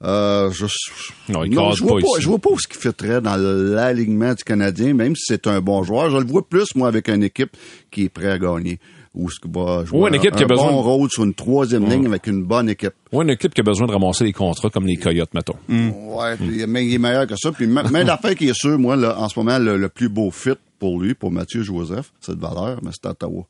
Euh, 0.04 0.50
je, 0.52 0.66
non, 1.32 1.42
il 1.42 1.52
non, 1.52 1.72
je, 1.72 1.82
vois 1.82 1.96
pas, 1.96 2.06
pas, 2.06 2.20
je 2.20 2.28
vois 2.28 2.38
pas 2.38 2.50
ce 2.56 2.68
qui 2.68 2.78
fitterait 2.78 3.20
dans 3.20 3.36
l'alignement 3.36 4.32
du 4.32 4.44
Canadien, 4.44 4.94
même 4.94 5.16
si 5.16 5.24
c'est 5.26 5.46
un 5.48 5.60
bon 5.60 5.82
joueur. 5.82 6.10
Je 6.10 6.18
le 6.18 6.24
vois 6.24 6.46
plus, 6.48 6.74
moi, 6.76 6.86
avec 6.86 7.08
une 7.08 7.24
équipe 7.24 7.56
qui 7.90 8.04
est 8.04 8.08
prête 8.08 8.30
à 8.30 8.38
gagner. 8.38 8.78
Ou 9.14 9.28
ce 9.30 9.38
une 9.44 10.14
équipe 10.14 10.34
un, 10.34 10.36
qui 10.36 10.42
a 10.44 10.46
un 10.46 10.48
besoin 10.48 10.70
bon 10.70 10.82
rôle 10.82 11.10
sur 11.10 11.24
une 11.24 11.34
troisième 11.34 11.88
ligne 11.88 12.06
avec 12.06 12.28
une 12.28 12.44
bonne 12.44 12.68
équipe. 12.68 12.92
Ou 13.10 13.22
une 13.22 13.30
équipe 13.30 13.52
qui 13.52 13.60
a 13.60 13.64
besoin 13.64 13.88
de 13.88 13.92
ramasser 13.92 14.22
les 14.22 14.32
contrats 14.32 14.70
comme 14.70 14.86
les 14.86 14.96
Coyotes, 14.96 15.34
mettons. 15.34 15.56
Ouais, 15.68 16.36
puis, 16.36 16.64
mais 16.68 16.86
il 16.86 16.94
est 16.94 16.98
meilleur 16.98 17.26
que 17.26 17.34
ça. 17.34 17.50
Puis 17.50 17.66
même 17.66 17.90
l'affaire 18.06 18.36
qui 18.36 18.48
est 18.48 18.54
sûr, 18.54 18.78
moi, 18.78 18.94
là, 18.94 19.18
en 19.18 19.28
ce 19.28 19.36
moment, 19.36 19.58
le, 19.58 19.76
le 19.76 19.88
plus 19.88 20.08
beau 20.08 20.30
fit 20.30 20.52
pour 20.78 21.00
lui, 21.00 21.14
pour 21.14 21.30
Mathieu 21.30 21.62
Joseph, 21.62 22.12
c'est 22.20 22.36
de 22.36 22.40
valeur, 22.40 22.80
mais 22.82 22.90
c'est 22.92 23.08
Ottawa. 23.08 23.46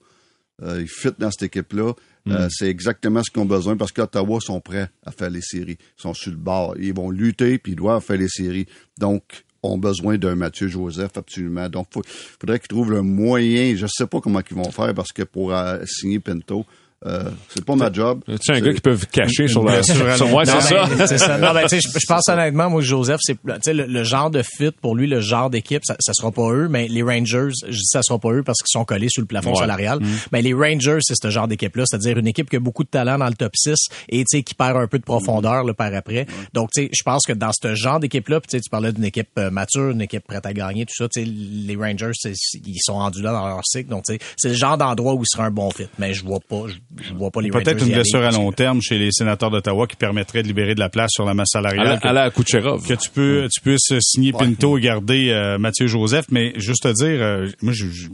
Euh, 0.62 0.80
il 0.80 0.88
fit 0.88 1.10
dans 1.18 1.30
cette 1.30 1.44
équipe-là. 1.44 1.92
Euh, 2.28 2.48
c'est 2.50 2.68
exactement 2.68 3.22
ce 3.22 3.30
qu'ils 3.30 3.40
ont 3.40 3.46
besoin 3.46 3.76
parce 3.76 3.92
qu'Ottawa 3.92 4.38
sont 4.40 4.60
prêts 4.60 4.90
à 5.06 5.12
faire 5.12 5.30
les 5.30 5.40
séries. 5.40 5.78
Ils 5.80 6.02
sont 6.02 6.14
sur 6.14 6.30
le 6.30 6.36
bord. 6.36 6.74
Ils 6.78 6.92
vont 6.92 7.10
lutter 7.10 7.58
puis 7.58 7.72
ils 7.72 7.76
doivent 7.76 8.02
faire 8.02 8.18
les 8.18 8.28
séries. 8.28 8.66
Donc, 8.98 9.44
ont 9.62 9.78
besoin 9.78 10.18
d'un 10.18 10.34
Mathieu 10.34 10.68
Joseph 10.68 11.16
absolument. 11.16 11.68
Donc, 11.68 11.88
il 11.96 12.02
faudrait 12.40 12.58
qu'ils 12.58 12.68
trouvent 12.68 12.90
le 12.90 13.02
moyen. 13.02 13.74
Je 13.76 13.86
sais 13.86 14.06
pas 14.06 14.20
comment 14.20 14.40
ils 14.48 14.56
vont 14.56 14.70
faire 14.70 14.94
parce 14.94 15.12
que 15.12 15.22
pour 15.22 15.52
euh, 15.52 15.78
signer 15.86 16.20
Pinto, 16.20 16.66
euh, 17.06 17.30
c'est 17.48 17.64
pas 17.64 17.76
ma 17.76 17.92
job. 17.92 18.22
Tu 18.40 18.52
un 18.52 18.60
gars 18.60 18.72
qui 18.74 18.80
peut 18.80 18.98
cacher 19.12 19.46
sur 19.46 19.62
la 19.64 19.82
sur, 19.84 19.94
ouais, 20.34 20.44
c'est 20.44 20.60
ça? 20.60 20.88
c'est 21.06 21.18
ça. 21.18 21.38
Non, 21.38 21.52
ben, 21.54 21.62
tu 21.62 21.68
sais, 21.68 21.80
je, 21.80 21.88
je 21.98 22.06
pense 22.06 22.28
honnêtement, 22.28 22.68
moi, 22.70 22.82
Joseph, 22.82 23.20
c'est, 23.22 23.34
tu 23.34 23.50
sais, 23.62 23.72
le, 23.72 23.86
le, 23.86 24.02
genre 24.02 24.30
de 24.30 24.42
fit 24.42 24.72
pour 24.72 24.96
lui, 24.96 25.06
le 25.06 25.20
genre 25.20 25.48
d'équipe, 25.48 25.82
ça, 25.84 25.94
ça 26.00 26.12
sera 26.12 26.32
pas 26.32 26.50
eux, 26.50 26.66
mais 26.68 26.88
les 26.88 27.02
Rangers, 27.02 27.50
je 27.68 27.70
dis 27.70 27.84
ça 27.84 28.02
sera 28.02 28.18
pas 28.18 28.32
eux 28.32 28.42
parce 28.42 28.58
qu'ils 28.58 28.72
sont 28.78 28.84
collés 28.84 29.08
sur 29.08 29.22
le 29.22 29.26
plafond 29.26 29.50
Ouais. 29.52 29.58
salarial. 29.60 30.00
Mais 30.32 30.42
les 30.42 30.52
Rangers, 30.54 30.98
c'est 31.02 31.14
ce 31.20 31.30
genre 31.30 31.46
d'équipe-là, 31.46 31.84
c'est-à-dire 31.86 32.18
une 32.18 32.26
équipe 32.26 32.50
qui 32.50 32.56
a 32.56 32.60
beaucoup 32.60 32.82
de 32.84 32.88
talent 32.88 33.16
dans 33.18 33.28
le 33.28 33.34
top 33.34 33.52
6 33.56 33.74
et, 34.08 34.18
tu 34.20 34.24
sais, 34.38 34.42
qui 34.42 34.54
perd 34.54 34.76
un 34.76 34.86
peu 34.88 34.98
de 34.98 35.04
profondeur, 35.04 35.62
là, 35.64 35.74
par 35.74 35.94
après. 35.94 36.26
Donc, 36.52 36.70
tu 36.74 36.82
sais, 36.82 36.90
je 36.92 37.02
pense 37.04 37.24
que 37.26 37.32
dans 37.32 37.50
ce 37.52 37.74
genre 37.76 38.00
d'équipe-là, 38.00 38.40
tu 38.40 38.46
sais, 38.50 38.60
tu 38.60 38.70
parlais 38.70 38.92
d'une 38.92 39.04
équipe 39.04 39.28
euh, 39.38 39.50
mature, 39.50 39.90
une 39.90 40.00
équipe 40.02 40.24
prête 40.26 40.44
à 40.46 40.52
gagner, 40.52 40.84
tout 40.84 40.94
ça, 40.96 41.08
tu 41.08 41.24
sais, 41.24 41.30
les 41.30 41.76
Rangers, 41.76 42.10
c'est- 42.14 42.32
ils 42.66 42.80
sont 42.80 42.94
rendus 42.94 43.22
là 43.22 43.30
dans 43.32 43.46
leur 43.46 43.60
cycle. 43.64 43.88
Donc, 43.88 44.04
tu 44.06 44.14
sais, 44.14 44.18
c'est 44.36 44.48
le 44.48 44.54
genre 44.56 44.76
d'endroit 44.76 45.14
où 45.14 45.22
il 45.22 45.26
sera 45.28 45.44
un 45.44 45.50
bon 45.52 45.70
fit. 45.70 45.86
Mais 45.98 46.12
je 46.12 46.24
vois 46.24 46.40
pas, 46.40 46.62
je 46.96 47.12
vois 47.14 47.30
pas 47.30 47.40
les 47.42 47.50
Rangers. 47.50 47.64
Peut-être 47.64 47.78
une 47.84 47.92
aller 47.92 47.94
blessure 48.02 48.24
à 48.24 48.30
que- 48.30 48.34
long 48.36 48.50
terme 48.52 48.80
chez 48.80 48.98
les 48.98 49.12
sénateurs 49.12 49.50
d'Ottawa 49.50 49.86
qui 49.86 49.96
permettrait 49.96 50.42
de 50.42 50.48
libérer 50.48 50.74
de 50.74 50.80
la 50.80 50.88
place 50.88 51.10
sur 51.12 51.24
la 51.26 51.34
masse 51.34 51.54
À 51.54 51.60
la, 51.60 51.70
salariale. 51.70 51.98
à 52.02 52.12
la 52.12 52.30
Kucherov. 52.30 52.86
que 52.86 52.94
tu 52.94 53.10
peux 53.10 53.46
tu 53.52 53.60
puisses 53.60 53.92
signer 54.00 54.32
Pinto 54.32 54.78
et 54.78 54.80
garder 54.80 55.30
euh, 55.30 55.58
Mathieu 55.58 55.86
Joseph 55.86 56.24
mais 56.30 56.52
juste 56.56 56.84
te 56.84 56.88
dire 56.92 57.22
euh, 57.22 57.46
moi 57.62 57.72
je- 57.74 57.86
je- 57.88 58.08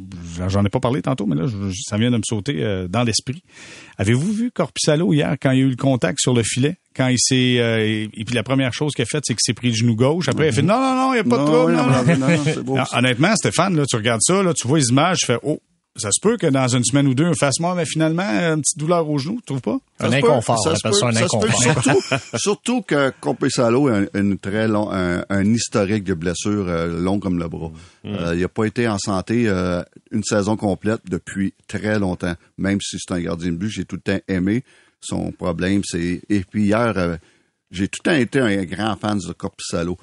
j'en 0.49 0.65
ai 0.65 0.69
pas 0.69 0.81
parlé 0.81 1.03
tantôt 1.03 1.27
mais 1.27 1.37
là 1.37 1.47
ça 1.85 1.97
vient 1.99 2.11
de 2.11 2.17
me 2.17 2.23
sauter 2.25 2.63
euh, 2.65 2.89
dans 2.89 3.05
l'esprit 3.05 3.43
avez-vous 3.99 4.33
vu 4.33 4.51
Corpissalo 4.51 5.13
hier 5.13 5.37
quand 5.41 5.53
il 5.53 5.59
y 5.59 5.63
a 5.63 5.67
eu 5.67 5.71
le 5.71 5.77
contact 5.77 6.19
sur 6.21 6.35
le 6.35 6.43
filet? 6.43 6.77
Quand 6.97 7.09
il 7.09 7.19
s'est 7.19 7.57
euh, 7.59 7.79
et, 7.85 8.09
et 8.13 8.25
puis 8.25 8.35
la 8.35 8.43
première 8.43 8.73
chose 8.75 8.93
qu'il 8.95 9.03
a 9.03 9.07
faite 9.07 9.25
c'est 9.27 9.35
qu'il 9.35 9.41
s'est 9.43 9.55
pris 9.55 9.69
le 9.71 9.75
genou 9.77 9.95
gauche 9.97 10.29
après 10.29 10.47
il 10.47 10.49
a 10.49 10.53
fait 10.53 10.63
non 10.63 10.79
non 10.81 10.95
non 10.97 11.13
il 11.15 11.17
y 11.17 11.21
a 11.21 11.25
pas 11.25 11.31
de 11.39 11.43
Non, 11.43 11.47
trouble 11.47 11.73
oui, 11.73 11.77
non, 11.77 11.87
non, 11.87 12.05
non. 12.05 12.19
non, 12.19 12.29
non, 12.37 12.43
c'est 12.45 12.65
beau, 12.65 12.77
Non, 12.77 12.85
ça. 12.91 12.99
honnêtement 12.99 13.35
Stéphane 13.37 13.77
là 13.77 13.85
tu 13.87 13.97
regardes 13.97 14.21
ça 14.23 14.43
là 14.43 14.53
tu 14.55 14.67
vois 14.67 14.79
les 14.79 14.89
images 14.89 15.19
tu 15.19 15.27
fais 15.27 15.39
oh 15.43 15.61
ça 15.97 16.11
se 16.11 16.21
peut 16.21 16.37
que 16.37 16.47
dans 16.49 16.67
une 16.69 16.83
semaine 16.85 17.07
ou 17.07 17.15
deux, 17.15 17.27
on 17.27 17.35
fasse 17.35 17.61
moi, 17.61 17.75
mais 17.77 17.85
finalement, 17.85 18.23
une 18.25 18.61
petite 18.61 18.79
douleur 18.79 19.09
au 19.09 19.17
genou, 19.19 19.37
tu 19.37 19.43
trouves 19.47 19.61
pas? 19.61 19.79
Un 20.01 20.11
Ça 20.11 20.17
inconfort, 20.17 20.67
appelle 20.69 20.91
peut, 20.91 20.93
ça 20.93 21.07
un 21.07 21.13
se 21.13 21.19
peut. 21.19 21.25
inconfort. 21.25 21.63
Surtout, 21.63 22.01
surtout 22.39 22.83
que 22.83 23.13
Compensalo 23.21 23.87
a 23.89 23.99
un, 23.99 24.07
une 24.15 24.37
très 24.39 24.67
long, 24.67 24.91
un, 24.93 25.25
un 25.29 25.45
historique 25.53 26.03
de 26.05 26.15
blessures 26.15 26.67
euh, 26.69 26.89
long 27.01 27.21
comme 27.21 27.39
le 27.39 27.49
bras. 27.49 27.71
Euh, 28.07 28.33
il 28.35 28.41
n'a 28.41 28.49
pas 28.49 28.65
été 28.65 28.89
en 28.89 28.99
santé 28.99 29.49
euh, 29.49 29.83
une 30.11 30.25
saison 30.25 30.57
complète 30.57 31.01
depuis 31.09 31.55
très 31.69 31.99
longtemps. 32.01 32.35
Même 32.59 32.81
si 32.81 32.97
c'est 32.99 33.15
un 33.15 33.21
gardien 33.21 33.53
de 33.53 33.57
but, 33.57 33.69
j'ai 33.71 33.85
tout 33.85 33.97
le 33.97 34.03
temps 34.03 34.21
aimé. 34.27 34.65
Son 35.01 35.31
problème, 35.33 35.83
c'est... 35.85 36.23
Et 36.29 36.41
puis 36.41 36.65
hier, 36.65 36.93
euh, 36.97 37.17
j'ai 37.71 37.87
tout 37.89 38.01
le 38.05 38.11
temps 38.11 38.17
été 38.17 38.41
un 38.41 38.65
grand 38.65 38.97
fan 38.97 39.19
de 39.19 39.33
Corpissalo. 39.33 39.97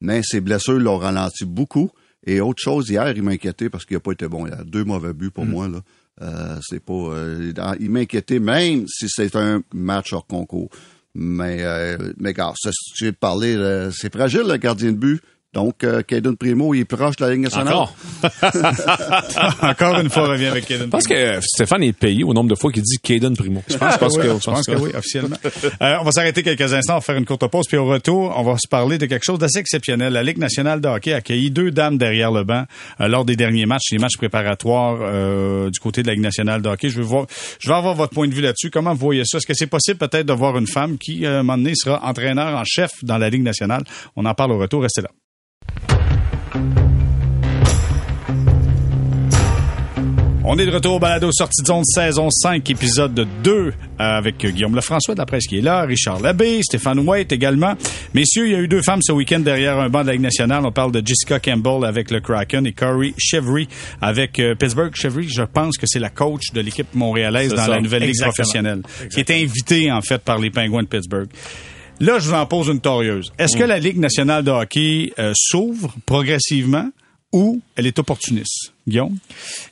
Mais 0.00 0.22
ses 0.22 0.40
blessures 0.40 0.78
l'ont 0.78 0.96
ralenti 0.96 1.44
beaucoup. 1.44 1.90
Et 2.26 2.40
autre 2.40 2.60
chose, 2.62 2.88
hier, 2.90 3.08
il 3.16 3.22
m'a 3.22 3.32
inquiété 3.32 3.70
parce 3.70 3.84
qu'il 3.84 3.96
n'a 3.96 4.00
pas 4.00 4.12
été 4.12 4.28
bon. 4.28 4.46
Il 4.46 4.52
a 4.52 4.64
deux 4.64 4.84
mauvais 4.84 5.12
buts 5.12 5.30
pour 5.30 5.46
moi. 5.46 5.68
Là. 5.68 5.80
Euh, 6.22 6.58
c'est 6.62 6.80
pas. 6.80 6.92
euh, 6.92 7.52
il 7.80 7.90
m'a 7.90 8.00
inquiété 8.00 8.40
même 8.40 8.86
si 8.86 9.06
c'est 9.08 9.34
un 9.36 9.62
match 9.72 10.12
hors 10.12 10.26
concours. 10.26 10.68
Mais, 11.14 11.58
euh, 11.62 12.12
mais 12.18 12.32
gars, 12.32 12.52
ça, 12.56 12.70
si 12.72 12.92
tu 12.94 13.04
veux 13.06 13.12
parler, 13.12 13.56
là, 13.56 13.90
c'est 13.90 14.12
fragile 14.12 14.42
le 14.46 14.56
gardien 14.58 14.92
de 14.92 14.96
but. 14.96 15.20
Donc, 15.52 15.82
euh, 15.82 16.02
Caden 16.02 16.36
Primo, 16.36 16.74
il 16.74 16.80
est 16.80 16.84
proche 16.84 17.16
de 17.16 17.24
la 17.24 17.32
ligne 17.32 17.42
nationale. 17.42 17.74
Encore. 17.74 17.96
Encore 19.62 19.98
une 19.98 20.08
fois, 20.08 20.22
on 20.22 20.30
revient 20.30 20.46
avec 20.46 20.64
Kevin. 20.64 20.84
Je 20.84 20.90
pense 20.90 21.08
que 21.08 21.14
euh, 21.14 21.40
Stéphane 21.42 21.82
est 21.82 21.92
payé 21.92 22.22
au 22.22 22.32
nombre 22.32 22.48
de 22.50 22.54
fois 22.54 22.70
qu'il 22.70 22.82
dit 22.82 22.98
Caden 23.02 23.36
Primo. 23.36 23.60
Je 23.68 23.76
pense, 23.76 23.94
je 23.94 23.98
pense 23.98 24.16
Oui, 24.16 24.22
que, 24.22 24.28
je 24.28 24.44
pense 24.44 24.66
que 24.66 24.76
oui, 24.76 24.90
officiellement. 24.94 25.36
Euh, 25.82 25.96
on 26.00 26.04
va 26.04 26.12
s'arrêter 26.12 26.42
quelques 26.42 26.72
instants, 26.74 26.94
on 26.94 26.98
va 26.98 27.00
faire 27.00 27.16
une 27.16 27.24
courte 27.24 27.46
pause, 27.46 27.66
puis 27.66 27.76
au 27.78 27.86
retour, 27.86 28.34
on 28.36 28.42
va 28.42 28.56
se 28.58 28.68
parler 28.68 28.98
de 28.98 29.06
quelque 29.06 29.24
chose 29.24 29.38
d'assez 29.38 29.58
exceptionnel. 29.58 30.12
La 30.12 30.22
Ligue 30.22 30.38
nationale 30.38 30.80
de 30.80 30.88
hockey 30.88 31.12
a 31.12 31.16
accueilli 31.16 31.50
deux 31.50 31.70
dames 31.70 31.96
derrière 31.96 32.30
le 32.30 32.44
banc 32.44 32.64
euh, 33.00 33.08
lors 33.08 33.24
des 33.24 33.34
derniers 33.36 33.66
matchs, 33.66 33.90
les 33.92 33.98
matchs 33.98 34.16
préparatoires 34.18 34.98
euh, 35.00 35.70
du 35.70 35.78
côté 35.80 36.02
de 36.02 36.08
la 36.08 36.14
Ligue 36.14 36.22
nationale 36.22 36.60
de 36.60 36.68
hockey. 36.68 36.90
Je 36.90 36.96
veux 36.96 37.04
voir, 37.04 37.26
je 37.58 37.68
veux 37.68 37.74
avoir 37.74 37.94
votre 37.94 38.12
point 38.12 38.28
de 38.28 38.34
vue 38.34 38.42
là-dessus. 38.42 38.70
Comment 38.70 38.92
vous 38.92 39.00
voyez 39.00 39.22
ça? 39.24 39.38
Est-ce 39.38 39.46
que 39.46 39.54
c'est 39.54 39.66
possible 39.66 39.98
peut-être 39.98 40.26
de 40.26 40.32
voir 40.32 40.58
une 40.58 40.66
femme 40.66 40.98
qui, 40.98 41.24
euh, 41.24 41.36
à 41.36 41.40
un 41.40 41.42
moment 41.42 41.56
donné, 41.58 41.72
sera 41.74 42.04
entraîneur 42.04 42.58
en 42.58 42.64
chef 42.64 42.90
dans 43.02 43.18
la 43.18 43.30
Ligue 43.30 43.42
nationale? 43.42 43.84
On 44.16 44.24
en 44.26 44.34
parle 44.34 44.52
au 44.52 44.58
retour, 44.58 44.82
restez 44.82 45.02
là. 45.02 45.08
On 50.52 50.58
est 50.58 50.66
de 50.66 50.72
retour 50.72 50.94
au 50.94 50.98
balado 50.98 51.30
sortie 51.30 51.62
de 51.62 51.66
zone 51.68 51.84
saison 51.84 52.28
5, 52.28 52.68
épisode 52.70 53.28
2, 53.44 53.50
euh, 53.52 53.72
avec 53.98 54.38
Guillaume 54.44 54.74
Lefrançois 54.74 55.14
de 55.14 55.20
la 55.20 55.26
presse 55.26 55.46
qui 55.46 55.58
est 55.58 55.62
là, 55.62 55.82
Richard 55.82 56.18
Labbé, 56.18 56.60
Stéphane 56.62 56.98
White 56.98 57.30
également. 57.30 57.74
Messieurs, 58.14 58.46
il 58.48 58.52
y 58.52 58.54
a 58.56 58.58
eu 58.58 58.66
deux 58.66 58.82
femmes 58.82 59.00
ce 59.00 59.12
week-end 59.12 59.38
derrière 59.38 59.78
un 59.78 59.88
banc 59.88 60.00
de 60.02 60.08
la 60.08 60.12
Ligue 60.14 60.22
nationale. 60.22 60.64
On 60.66 60.72
parle 60.72 60.90
de 60.90 61.06
Jessica 61.06 61.38
Campbell 61.38 61.84
avec 61.84 62.10
le 62.10 62.20
Kraken 62.20 62.66
et 62.66 62.72
Corey 62.72 63.14
Chevry 63.16 63.68
avec 64.00 64.40
euh, 64.40 64.56
Pittsburgh. 64.56 64.92
Chevry, 64.96 65.28
je 65.28 65.42
pense 65.42 65.76
que 65.78 65.86
c'est 65.86 66.00
la 66.00 66.10
coach 66.10 66.52
de 66.52 66.60
l'équipe 66.60 66.88
montréalaise 66.94 67.50
dans 67.54 67.66
ça. 67.66 67.68
la 67.68 67.80
nouvelle 67.80 68.00
Ligue 68.02 68.10
Exactement. 68.10 68.32
professionnelle, 68.32 68.82
qui 69.12 69.20
est 69.20 69.30
invitée 69.30 69.92
en 69.92 70.00
fait 70.00 70.18
par 70.18 70.38
les 70.38 70.50
Penguins 70.50 70.82
de 70.82 70.88
Pittsburgh. 70.88 71.28
Là, 72.00 72.18
je 72.18 72.28
vous 72.28 72.34
en 72.34 72.46
pose 72.46 72.68
une 72.68 72.80
torieuse. 72.80 73.32
Est-ce 73.38 73.56
que 73.56 73.64
la 73.64 73.78
Ligue 73.78 73.98
nationale 73.98 74.42
de 74.42 74.50
hockey 74.50 75.12
euh, 75.18 75.32
s'ouvre 75.36 75.94
progressivement 76.06 76.88
ou 77.32 77.60
elle 77.76 77.86
est 77.86 77.98
opportuniste? 77.98 78.72
Guillaume? 78.88 79.16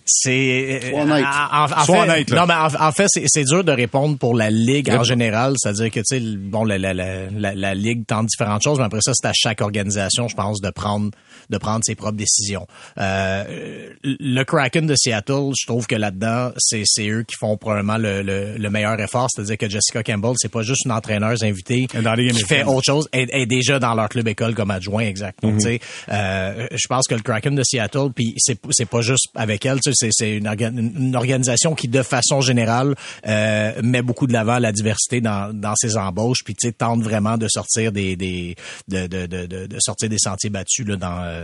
C'est 0.05 0.81
Sois 0.91 1.03
honnête. 1.03 1.25
en, 1.25 1.65
en 1.65 1.85
Sois 1.85 1.97
fait, 1.97 2.01
honnête, 2.03 2.31
là. 2.31 2.41
non 2.41 2.47
mais 2.47 2.55
en, 2.55 2.87
en 2.89 2.93
fait 2.93 3.07
c'est, 3.09 3.25
c'est 3.27 3.45
dur 3.45 3.65
de 3.65 3.73
répondre 3.73 4.17
pour 4.17 4.35
la 4.37 4.49
ligue 4.51 4.91
en 4.91 5.03
général, 5.03 5.55
c'est-à-dire 5.57 5.91
que 5.91 6.01
tu 6.01 6.05
sais 6.05 6.21
bon 6.21 6.65
la, 6.65 6.79
la, 6.79 6.95
la, 6.95 7.31
la, 7.31 7.55
la 7.55 7.75
ligue 7.75 8.07
tente 8.07 8.27
différentes 8.27 8.63
choses, 8.63 8.79
mais 8.79 8.85
après 8.85 9.01
ça 9.01 9.13
c'est 9.15 9.27
à 9.27 9.33
chaque 9.35 9.61
organisation, 9.61 10.29
je 10.29 10.37
pense, 10.37 10.61
de 10.61 10.71
prendre 10.71 11.11
de 11.51 11.59
prendre 11.59 11.81
ses 11.85 11.95
propres 11.95 12.17
décisions. 12.17 12.67
Euh, 12.99 13.91
le 14.03 14.43
Kraken 14.45 14.87
de 14.87 14.95
Seattle, 14.97 15.51
je 15.59 15.67
trouve 15.67 15.87
que 15.87 15.95
là-dedans 15.97 16.53
c'est, 16.59 16.83
c'est 16.85 17.09
eux 17.09 17.23
qui 17.23 17.37
font 17.37 17.57
probablement 17.57 17.97
le, 17.99 18.23
le, 18.23 18.57
le 18.59 18.71
meilleur 18.71 18.99
effort, 19.01 19.29
c'est-à-dire 19.31 19.57
que 19.59 19.69
Jessica 19.69 20.03
Campbell 20.03 20.35
c'est 20.37 20.51
pas 20.51 20.63
juste 20.63 20.85
une 20.85 20.93
entraîneuse 20.93 21.43
invitée 21.43 21.87
dans 22.03 22.15
qui 22.15 22.43
fait 22.45 22.65
autre 22.65 22.85
chose, 22.85 23.09
elle 23.13 23.29
est 23.33 23.47
déjà 23.47 23.79
dans 23.79 23.95
leur 23.95 24.09
club 24.09 24.27
école 24.29 24.55
comme 24.55 24.71
adjoint 24.71 25.03
exact. 25.05 25.43
Donc 25.43 25.59
tu 25.59 25.67
sais, 25.67 25.81
euh, 26.11 26.67
je 26.73 26.87
pense 26.89 27.07
que 27.07 27.15
le 27.15 27.21
Kraken 27.23 27.55
de 27.55 27.63
Seattle, 27.63 28.09
puis 28.15 28.35
c'est 28.39 28.59
c'est 28.71 28.89
pas 28.89 29.01
juste 29.03 29.29
avec 29.35 29.65
elle, 29.65 29.81
tu 29.81 29.93
sais, 29.93 29.95
c'est 29.95 30.11
c'est 30.13 30.37
une, 30.37 30.47
orga- 30.47 30.77
une 30.77 31.15
organisation 31.15 31.75
qui 31.75 31.89
de 31.89 32.03
façon 32.03 32.41
générale 32.41 32.95
euh, 33.27 33.73
met 33.83 34.03
beaucoup 34.03 34.27
de 34.27 34.33
l'avant 34.33 34.59
la 34.59 34.73
diversité 34.73 35.21
dans 35.21 35.53
dans 35.55 35.75
ses 35.77 35.97
embauches, 35.97 36.43
puis 36.45 36.55
tu 36.55 36.69
sais 36.69 36.73
tente 36.73 37.03
vraiment 37.03 37.37
de 37.39 37.47
sortir 37.49 37.93
des 37.93 38.17
des 38.17 38.57
de 38.89 39.07
de 39.07 39.27
de, 39.27 39.47
de, 39.47 39.67
de 39.67 39.77
sortir 39.81 40.09
des 40.09 40.19
sentiers 40.19 40.51
battus 40.51 40.87
là 40.87 40.97
dans 40.97 41.21
euh, 41.23 41.38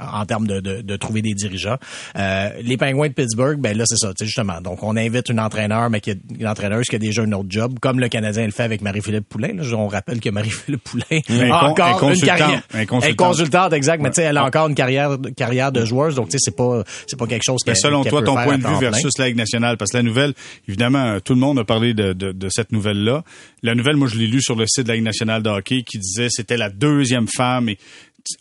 en 0.00 0.26
termes 0.26 0.46
de, 0.46 0.60
de 0.60 0.80
de 0.82 0.96
trouver 0.96 1.22
des 1.22 1.34
dirigeants. 1.34 1.76
Euh, 2.16 2.50
les 2.62 2.76
Penguins 2.76 3.08
de 3.08 3.12
Pittsburgh, 3.12 3.58
ben 3.60 3.76
là 3.76 3.84
c'est 3.86 3.96
ça, 3.98 4.08
tu 4.08 4.14
sais 4.20 4.26
justement. 4.26 4.60
Donc 4.60 4.82
on 4.82 4.96
invite 4.96 5.28
une 5.28 5.40
entraîneur, 5.40 5.90
mais 5.90 6.00
qui 6.00 6.12
a, 6.12 6.14
une 6.38 6.46
entraîneuse 6.46 6.86
qui 6.86 6.96
a 6.96 6.98
déjà 6.98 7.22
un 7.22 7.32
autre 7.32 7.48
job, 7.50 7.78
comme 7.80 8.00
le 8.00 8.08
Canadien 8.08 8.44
le 8.46 8.50
fait 8.52 8.62
avec 8.62 8.80
Marie-Philippe 8.82 9.28
Poulain. 9.28 9.54
Là. 9.54 9.62
On 9.76 9.88
rappelle 9.88 10.20
que 10.20 10.30
Marie-Philippe 10.30 10.84
Poulain 10.84 11.20
Un 11.28 11.50
a 11.50 11.64
un 11.64 11.68
encore 11.68 12.10
une 12.10 12.20
carrière, 12.20 12.62
Un 12.72 12.86
consultant. 12.86 13.00
Elle 13.06 13.12
est 13.12 13.16
consultante, 13.16 13.72
exact, 13.72 14.02
mais 14.02 14.10
tu 14.10 14.16
sais, 14.16 14.22
elle 14.22 14.36
a 14.36 14.44
encore 14.44 14.68
une 14.68 14.74
carrière 14.74 15.16
carrière 15.36 15.72
de 15.72 15.84
joueuse, 15.84 16.14
donc 16.14 16.26
tu 16.28 16.32
sais, 16.32 16.38
c'est 16.40 16.56
pas 16.56 16.82
c'est 17.06 17.18
pas 17.18 17.26
quelque 17.26 17.44
chose 17.44 17.60
Mais 17.66 17.72
qu'elle- 17.72 17.80
selon 17.80 18.04
toi, 18.04 18.22
ton 18.22 18.34
point 18.34 18.58
de 18.58 18.66
vue 18.66 18.78
versus 18.80 19.16
la 19.18 19.26
Ligue 19.28 19.36
nationale, 19.36 19.76
parce 19.76 19.92
que 19.92 19.96
la 19.96 20.02
nouvelle, 20.02 20.34
évidemment, 20.68 21.04
euh, 21.04 21.20
tout 21.20 21.34
le 21.34 21.40
monde 21.40 21.58
a 21.58 21.64
parlé 21.64 21.94
de, 21.94 22.12
de, 22.12 22.32
de 22.32 22.48
cette 22.50 22.72
nouvelle-là. 22.72 23.22
La 23.62 23.74
nouvelle, 23.74 23.96
moi, 23.96 24.08
je 24.08 24.16
l'ai 24.16 24.26
lue 24.26 24.42
sur 24.42 24.56
le 24.56 24.66
site 24.66 24.84
de 24.84 24.88
la 24.88 24.94
Ligue 24.94 25.04
nationale 25.04 25.42
de 25.42 25.50
hockey 25.50 25.82
qui 25.82 25.98
disait 25.98 26.28
c'était 26.30 26.56
la 26.56 26.70
deuxième 26.70 27.26
femme 27.28 27.68
et 27.68 27.78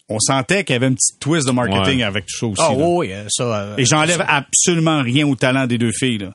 on 0.09 0.19
sentait 0.19 0.63
qu'il 0.63 0.73
y 0.73 0.77
avait 0.77 0.87
un 0.87 0.93
petit 0.93 1.17
twist 1.19 1.47
de 1.47 1.51
marketing 1.51 1.97
Ouais. 1.99 2.03
avec 2.03 2.25
tout 2.25 2.35
ça 2.37 2.45
aussi. 2.47 2.61
Ah 2.65 2.71
là. 2.77 2.85
oui, 2.87 3.11
euh, 3.11 3.25
ça. 3.29 3.43
euh, 3.43 3.75
Et 3.77 3.85
j'enlève 3.85 4.23
absolument 4.27 5.01
rien 5.01 5.27
au 5.27 5.35
talent 5.35 5.67
des 5.67 5.77
deux 5.77 5.91
filles. 5.91 6.17
Là. 6.19 6.33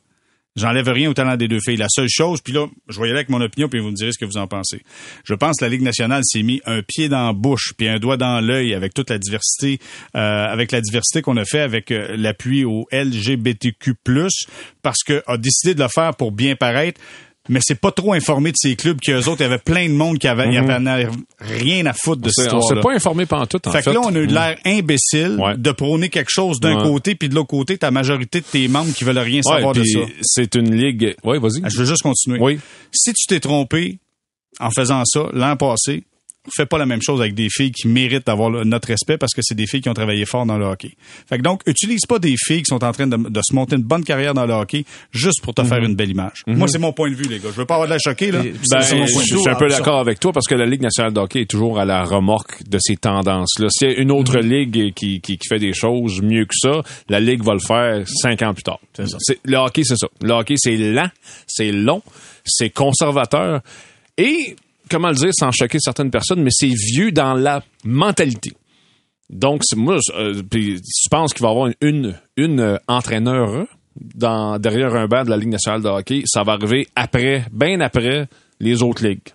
J'enlève 0.57 0.88
rien 0.88 1.11
au 1.11 1.14
talent 1.14 1.36
des 1.36 1.49
deux 1.49 1.59
filles. 1.59 1.76
La 1.78 1.88
seule 1.88 2.09
chose, 2.09 2.40
puis 2.40 2.53
là, 2.53 2.66
je 2.88 3.01
vais 3.01 3.07
y 3.09 3.11
aller 3.11 3.18
avec 3.18 3.28
mon 3.28 3.40
opinion, 3.40 3.68
puis 3.68 3.80
vous 3.80 3.90
me 3.90 3.95
direz 3.97 4.12
ce 4.12 4.18
que 4.18 4.24
vous 4.24 4.36
en 4.36 4.47
pensez. 4.47 4.82
Je 5.24 5.34
pense 5.34 5.57
que 5.59 5.64
la 5.64 5.68
Ligue 5.68 5.82
nationale 5.82 6.22
s'est 6.24 6.45
mis 6.45 6.61
un 6.64 6.80
pied 6.82 7.09
dans 7.09 7.26
la 7.26 7.32
bouche, 7.32 7.72
puis 7.76 7.88
un 7.88 7.99
doigt 7.99 8.16
dans 8.16 8.40
l'œil 8.40 8.72
avec 8.72 8.95
toute 8.95 9.11
la 9.11 9.18
diversité, 9.18 9.80
euh, 10.14 10.45
avec 10.47 10.70
la 10.70 10.80
diversité 10.80 11.22
qu'on 11.22 11.36
a 11.38 11.45
fait 11.45 11.59
avec 11.59 11.90
euh, 11.90 12.14
l'appui 12.16 12.64
au 12.64 12.86
LGBTQ+, 12.92 13.95
parce 14.82 15.03
que 15.05 15.24
a 15.26 15.36
décidé 15.38 15.74
de 15.74 15.82
le 15.82 15.88
faire 15.88 16.14
pour 16.14 16.30
bien 16.30 16.55
paraître 16.55 17.01
mais 17.49 17.61
c'est 17.62 17.78
pas 17.78 17.92
trop 17.92 18.14
informé 18.14 18.51
de 18.53 18.57
ces 18.59 18.74
clubs 18.74 18.99
qu'eux 19.01 19.24
autres, 19.28 19.40
il 19.40 19.42
y 19.42 19.47
avait 19.47 19.59
plein 19.59 19.86
de 19.86 19.92
monde 19.92 20.18
qui 20.18 20.28
avait, 20.28 20.57
avait 20.57 21.09
rien 21.40 21.84
à 21.86 21.92
foutre 21.92 22.22
de 22.22 22.30
cette 22.30 22.47
histoire. 22.47 22.62
On 22.64 22.68
s'est 22.68 22.80
pas 22.80 22.95
informé 22.95 23.26
pendant 23.26 23.47
tout, 23.47 23.61
en 23.68 23.70
fait. 23.70 23.82
Fait 23.82 23.90
que 23.90 23.95
là, 23.95 24.01
on 24.03 24.14
a 24.14 24.18
eu 24.18 24.26
l'air 24.26 24.57
imbécile 24.64 25.38
de 25.57 25.72
prôner 25.72 26.09
quelque 26.09 26.30
chose 26.30 26.59
d'un 26.61 26.82
côté, 26.82 27.14
puis 27.14 27.28
de 27.28 27.34
l'autre 27.34 27.49
côté, 27.49 27.76
ta 27.76 27.90
majorité 27.90 28.40
de 28.40 28.47
tes 28.47 28.66
membres 28.68 28.92
qui 28.95 29.05
veulent 29.05 29.18
rien 29.18 29.42
savoir 29.42 29.74
de 29.74 29.84
ça. 29.84 30.01
C'est 30.22 30.55
une 30.55 30.74
ligue. 30.74 31.14
Oui, 31.24 31.38
vas-y. 31.38 31.62
Je 31.70 31.78
veux 31.78 31.84
juste 31.84 32.03
continuer. 32.03 32.38
Oui. 32.40 32.59
Si 32.92 33.12
tu 33.12 33.26
t'es 33.26 33.40
trompé 33.40 33.99
en 34.61 34.70
faisant 34.70 35.03
ça 35.05 35.28
l'an 35.32 35.57
passé, 35.57 36.05
fais 36.55 36.66
pas 36.66 36.78
la 36.78 36.86
même 36.86 37.01
chose 37.03 37.20
avec 37.20 37.34
des 37.34 37.49
filles 37.51 37.72
qui 37.72 37.88
méritent 37.88 38.26
d'avoir 38.26 38.51
notre 38.51 38.88
respect 38.88 39.18
parce 39.18 39.32
que 39.32 39.40
c'est 39.42 39.55
des 39.55 39.66
filles 39.66 39.80
qui 39.80 39.88
ont 39.88 39.95
travaillé 39.95 40.24
fort 40.24 40.47
dans 40.47 40.59
le 40.59 40.66
hockey. 40.66 40.92
Fait 41.28 41.38
que 41.38 41.42
donc, 41.42 41.62
utilise 41.66 42.07
pas 42.07 42.18
des 42.18 42.34
filles 42.36 42.62
qui 42.62 42.68
sont 42.68 42.84
en 42.84 42.92
train 42.92 43.07
de, 43.07 43.40
se 43.42 43.55
monter 43.55 43.76
une 43.76 43.82
bonne 43.82 44.05
carrière 44.05 44.34
dans 44.34 44.47
le 44.47 44.55
hockey 44.55 44.84
juste 45.12 45.42
pour 45.42 45.55
te 45.55 45.62
faire 45.62 45.78
mhm. 45.78 45.90
une 45.90 45.95
belle 45.97 46.11
image. 46.11 46.42
Mhm. 46.47 46.57
Moi, 46.57 46.68
c'est 46.68 46.78
mon 46.78 46.92
point 46.92 47.11
de 47.11 47.14
vue, 47.14 47.24
les 47.24 47.38
gars. 47.38 47.49
Je 47.51 47.57
veux 47.57 47.66
pas 47.66 47.74
avoir 47.74 47.88
de 47.88 47.95
la 47.95 47.99
choquer, 47.99 48.30
là. 48.30 48.42
Ben, 48.42 48.80
je 48.80 49.07
suis 49.07 49.49
un 49.49 49.55
peu 49.55 49.68
d'accord 49.68 49.99
avec 49.99 50.20
toi 50.20 50.32
parce 50.32 50.47
que 50.47 50.55
la 50.55 50.66
Ligue 50.66 50.82
nationale 50.82 51.12
de 51.12 51.20
hockey 51.20 51.42
est 51.42 51.51
toujours 51.51 51.78
à 51.78 51.84
la 51.84 52.05
remorque 52.05 52.62
de 52.68 52.78
ces 52.80 52.97
tendances-là. 52.97 53.68
S'il 53.70 53.90
y 53.90 53.95
a 53.95 53.99
une 53.99 54.11
autre 54.11 54.38
mhm. 54.38 54.51
ligue 54.51 54.95
qui, 54.95 55.20
qui, 55.20 55.38
fait 55.49 55.59
des 55.59 55.72
choses 55.72 56.20
mieux 56.22 56.45
que 56.45 56.55
ça, 56.55 56.82
la 57.09 57.20
Ligue 57.20 57.42
va 57.42 57.55
le 57.55 57.61
faire 57.61 58.03
cinq 58.07 58.42
ans 58.42 58.55
plus 58.55 58.62
tard. 58.62 58.80
Le 59.45 59.57
hockey, 59.57 59.82
c'est 59.84 59.97
ça. 59.97 60.09
Le 60.22 60.32
hockey, 60.32 60.55
c'est 60.57 60.76
lent, 60.76 61.09
c'est 61.47 61.72
long, 61.72 62.03
c'est 62.45 62.70
conservateur. 62.70 63.61
Et 64.16 64.57
comment 64.91 65.09
le 65.09 65.14
dire 65.14 65.30
sans 65.32 65.51
choquer 65.51 65.78
certaines 65.80 66.11
personnes, 66.11 66.43
mais 66.43 66.51
c'est 66.53 66.68
vieux 66.68 67.12
dans 67.12 67.35
la 67.35 67.62
mentalité. 67.85 68.53
Donc, 69.30 69.62
moi, 69.76 69.99
euh, 70.16 70.43
tu 70.51 70.78
penses 71.11 71.32
qu'il 71.32 71.43
va 71.43 71.49
y 71.49 71.51
avoir 71.51 71.70
une, 71.80 72.18
une 72.37 72.61
euh, 72.61 72.76
entraîneur 72.89 73.66
dans, 73.97 74.59
derrière 74.59 74.95
un 74.95 75.07
banc 75.07 75.24
de 75.24 75.30
la 75.30 75.37
Ligue 75.37 75.49
nationale 75.49 75.82
de 75.82 75.89
hockey, 75.89 76.22
ça 76.26 76.43
va 76.43 76.53
arriver 76.53 76.89
après, 76.95 77.45
bien 77.53 77.80
après 77.80 78.28
les 78.61 78.82
autres 78.82 79.07
ligues. 79.07 79.28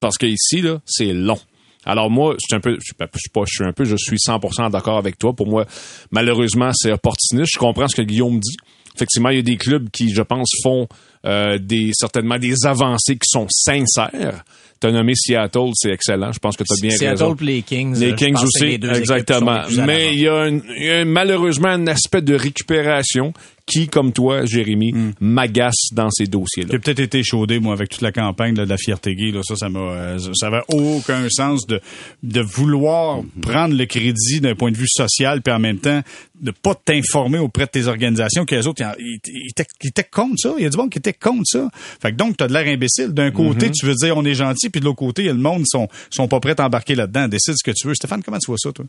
Parce 0.00 0.16
que 0.16 0.26
ici, 0.26 0.60
là, 0.60 0.80
c'est 0.84 1.12
long. 1.12 1.38
Alors 1.84 2.10
moi, 2.10 2.34
je 2.34 2.46
suis 2.46 2.56
un 2.56 2.60
peu, 2.60 2.76
je 2.78 2.84
suis 2.84 2.94
pas, 2.94 3.06
je 3.46 3.52
suis 3.52 3.64
un 3.64 3.72
peu, 3.72 3.84
je 3.84 3.96
suis 3.96 4.16
100% 4.16 4.70
d'accord 4.70 4.98
avec 4.98 5.18
toi. 5.18 5.34
Pour 5.34 5.46
moi, 5.46 5.66
malheureusement, 6.10 6.70
c'est 6.74 6.92
opportuniste. 6.92 7.52
Je 7.54 7.58
comprends 7.58 7.88
ce 7.88 7.96
que 7.96 8.02
Guillaume 8.02 8.38
dit. 8.40 8.56
Effectivement, 8.94 9.30
il 9.30 9.36
y 9.36 9.40
a 9.40 9.42
des 9.42 9.56
clubs 9.56 9.88
qui, 9.90 10.10
je 10.10 10.22
pense, 10.22 10.50
font 10.62 10.88
euh, 11.28 11.58
des 11.58 11.90
certainement 11.92 12.38
des 12.38 12.66
avancées 12.66 13.14
qui 13.14 13.28
sont 13.28 13.46
sincères. 13.50 14.44
T'as 14.80 14.92
nommé 14.92 15.12
Seattle, 15.16 15.70
c'est 15.74 15.90
excellent. 15.90 16.30
Je 16.30 16.38
pense 16.38 16.56
que 16.56 16.62
tu 16.62 16.72
as 16.72 16.80
bien 16.80 16.90
Seattle 16.90 17.10
raison. 17.10 17.28
Seattle 17.30 17.44
les 17.44 17.62
Kings. 17.62 17.98
Les 17.98 18.14
Kings 18.14 18.36
aussi, 18.42 18.64
exactement. 18.74 19.62
Mais 19.84 20.14
il 20.14 20.20
y, 20.20 20.28
a 20.28 21.04
malheureusement 21.04 21.68
un 21.68 21.86
aspect 21.88 22.22
de 22.22 22.34
récupération 22.34 23.32
qui, 23.68 23.88
comme 23.88 24.12
toi, 24.12 24.46
Jérémy, 24.46 24.92
hmm. 24.92 25.12
m'agace 25.20 25.88
dans 25.92 26.10
ces 26.10 26.26
dossiers-là. 26.26 26.70
J'ai 26.72 26.78
peut-être 26.78 27.00
été 27.00 27.22
chaudé, 27.22 27.58
moi, 27.58 27.74
avec 27.74 27.90
toute 27.90 28.00
la 28.00 28.12
campagne 28.12 28.54
de 28.54 28.62
la 28.62 28.76
fierté 28.78 29.14
gay. 29.14 29.30
Là, 29.30 29.40
ça, 29.42 29.56
ça 29.56 29.68
m'a, 29.68 29.80
euh, 29.80 30.18
ça 30.34 30.46
avait 30.46 30.62
aucun 30.72 31.28
sens 31.28 31.66
de, 31.66 31.80
de 32.22 32.40
vouloir 32.40 33.22
hmm. 33.22 33.40
prendre 33.42 33.76
le 33.76 33.84
crédit 33.84 34.40
d'un 34.40 34.54
point 34.54 34.70
de 34.70 34.76
vue 34.76 34.88
social, 34.88 35.42
puis 35.42 35.52
en 35.52 35.58
même 35.58 35.78
temps, 35.78 36.02
de 36.40 36.50
pas 36.50 36.74
t'informer 36.74 37.38
auprès 37.38 37.66
de 37.66 37.70
tes 37.70 37.86
organisations 37.86 38.44
que 38.46 38.54
les 38.54 38.66
autres, 38.66 38.82
ils, 38.98 39.50
étaient 39.84 40.04
contre 40.04 40.36
ça. 40.38 40.54
Il 40.56 40.62
y 40.62 40.66
a 40.66 40.70
du 40.70 40.76
monde 40.76 40.90
qui 40.90 40.98
était 40.98 41.12
contre 41.20 41.44
ça. 41.44 41.68
Fait 42.00 42.12
que 42.12 42.16
donc, 42.16 42.36
t'as 42.36 42.48
de 42.48 42.52
l'air 42.52 42.66
imbécile. 42.66 43.08
D'un 43.08 43.30
côté, 43.30 43.68
hmm. 43.68 43.72
tu 43.72 43.86
veux 43.86 43.94
dire 43.94 44.16
on 44.16 44.24
est 44.24 44.34
gentil, 44.34 44.70
puis 44.70 44.80
de 44.80 44.84
l'autre 44.84 44.98
côté, 44.98 45.24
le 45.24 45.34
monde 45.34 45.64
sont, 45.66 45.88
sont 46.10 46.28
pas 46.28 46.40
prêts 46.40 46.58
à 46.58 46.66
embarquer 46.66 46.94
là-dedans. 46.94 47.28
Décide 47.28 47.54
ce 47.56 47.64
que 47.64 47.74
tu 47.74 47.86
veux. 47.86 47.94
Stéphane, 47.94 48.22
comment 48.22 48.38
tu 48.38 48.50
vois 48.50 48.58
ça, 48.58 48.72
toi? 48.72 48.84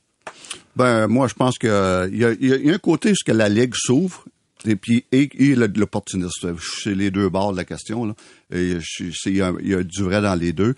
Ben, 0.76 1.08
moi, 1.08 1.28
je 1.28 1.34
pense 1.34 1.58
qu'il 1.58 1.70
y, 1.70 1.72
a, 1.72 2.34
y 2.40 2.70
a 2.70 2.74
un 2.74 2.78
côté 2.78 3.12
où 3.12 3.16
que 3.26 3.32
la 3.32 3.50
Ligue 3.50 3.74
s'ouvre 3.76 4.26
et 4.66 4.76
puis, 4.76 5.06
et, 5.12 5.56
l'opportuniste. 5.56 6.48
C'est 6.84 6.96
les 6.96 7.12
deux 7.12 7.30
bords 7.30 7.52
de 7.52 7.58
la 7.58 7.66
question. 7.66 8.06
Là. 8.06 8.16
Et 8.52 8.78
il 9.26 9.36
y, 9.36 9.42
a, 9.42 9.84
du 9.84 10.04
vrai 10.04 10.22
dans 10.22 10.36
les 10.36 10.54
deux. 10.54 10.76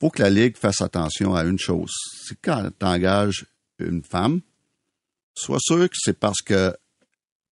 Faut 0.00 0.10
que 0.10 0.22
la 0.22 0.30
Ligue 0.30 0.56
fasse 0.56 0.80
attention 0.80 1.34
à 1.34 1.44
une 1.44 1.58
chose. 1.58 1.92
C'est 2.26 2.38
quand 2.40 2.68
tu 2.78 2.86
engages 2.86 3.46
une 3.78 4.02
femme, 4.02 4.40
sois 5.34 5.58
sûr 5.60 5.88
que 5.88 5.96
c'est 5.98 6.18
parce 6.18 6.42
que 6.42 6.74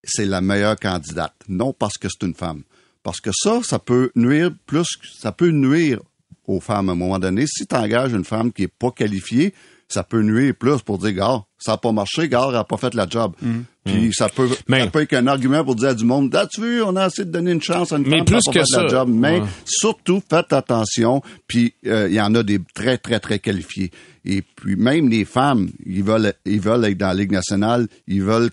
c'est 0.04 0.26
la 0.26 0.40
meilleure 0.40 0.78
candidate, 0.78 1.34
non 1.48 1.72
parce 1.72 1.98
que 1.98 2.08
c'est 2.08 2.26
une 2.26 2.34
femme. 2.34 2.62
Parce 3.02 3.20
que 3.20 3.30
ça, 3.32 3.60
ça 3.62 3.78
peut 3.78 4.10
nuire 4.14 4.50
plus, 4.66 4.86
ça 5.18 5.32
peut 5.32 5.50
nuire 5.50 6.00
aux 6.46 6.60
femmes 6.60 6.88
à 6.88 6.92
un 6.92 6.96
moment 6.96 7.18
donné. 7.18 7.46
Si 7.46 7.66
tu 7.66 7.74
engages 7.74 8.12
une 8.12 8.24
femme 8.24 8.52
qui 8.52 8.64
est 8.64 8.68
pas 8.68 8.90
qualifiée, 8.90 9.54
ça 9.92 10.02
peut 10.02 10.22
nuire 10.22 10.54
plus 10.58 10.80
pour 10.82 10.98
dire, 10.98 11.12
gars, 11.12 11.42
ça 11.58 11.72
n'a 11.72 11.78
pas 11.78 11.92
marché, 11.92 12.28
gars, 12.28 12.46
elle 12.48 12.54
n'a 12.54 12.64
pas 12.64 12.76
fait 12.78 12.94
la 12.94 13.06
job. 13.08 13.34
Mm. 13.42 13.60
Puis 13.84 14.08
mm. 14.08 14.12
ça 14.12 14.28
peut 14.28 14.48
ça 14.48 14.86
peut 14.86 15.02
être 15.02 15.12
un 15.12 15.26
argument 15.26 15.64
pour 15.64 15.74
dire 15.74 15.90
à 15.90 15.94
du 15.94 16.04
monde, 16.04 16.34
as-tu 16.34 16.62
vu, 16.62 16.82
on 16.82 16.96
a 16.96 17.06
essayé 17.06 17.26
de 17.26 17.30
donner 17.30 17.52
une 17.52 17.62
chance 17.62 17.92
à 17.92 17.98
une 17.98 18.08
mais 18.08 18.18
femme 18.18 18.24
plus 18.26 18.38
pas 18.46 18.52
que 18.52 18.58
fait 18.60 18.64
ça. 18.66 18.82
la 18.82 18.88
job. 18.88 19.10
Mais 19.12 19.42
surtout, 19.64 20.22
faites 20.28 20.52
attention, 20.52 21.22
puis 21.46 21.74
euh, 21.86 22.08
il 22.08 22.14
y 22.14 22.20
en 22.20 22.34
a 22.34 22.42
des 22.42 22.58
très, 22.74 22.98
très, 22.98 23.20
très 23.20 23.38
qualifiés. 23.38 23.90
Et 24.24 24.42
puis 24.42 24.76
même 24.76 25.08
les 25.08 25.24
femmes, 25.24 25.68
ils 25.84 26.04
veulent 26.04 26.32
ils 26.44 26.60
veulent 26.60 26.84
être 26.84 26.98
dans 26.98 27.08
la 27.08 27.14
Ligue 27.14 27.32
nationale, 27.32 27.88
ils 28.06 28.22
veulent 28.22 28.50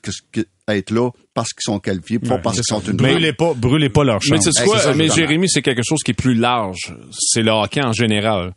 être 0.75 0.91
là 0.91 1.09
parce 1.33 1.53
qu'ils 1.53 1.63
sont 1.63 1.79
qualifiés, 1.79 2.19
pas 2.19 2.37
parce 2.37 2.55
qu'ils 2.57 2.65
sont 2.65 2.81
une 2.81 2.97
brûlez 2.97 3.33
pas, 3.33 3.53
brûlez 3.53 3.89
pas 3.89 4.03
leur 4.03 4.21
chance. 4.21 4.45
Mais 4.45 4.51
c'est 4.51 4.65
quoi? 4.65 4.93
mais 4.95 5.09
Jérémy, 5.09 5.47
c'est 5.49 5.61
quelque 5.61 5.83
chose 5.83 5.99
qui 6.03 6.11
est 6.11 6.15
plus 6.15 6.35
large. 6.35 6.93
C'est 7.17 7.41
le 7.41 7.51
hockey 7.51 7.81
en 7.83 7.93
général 7.93 8.53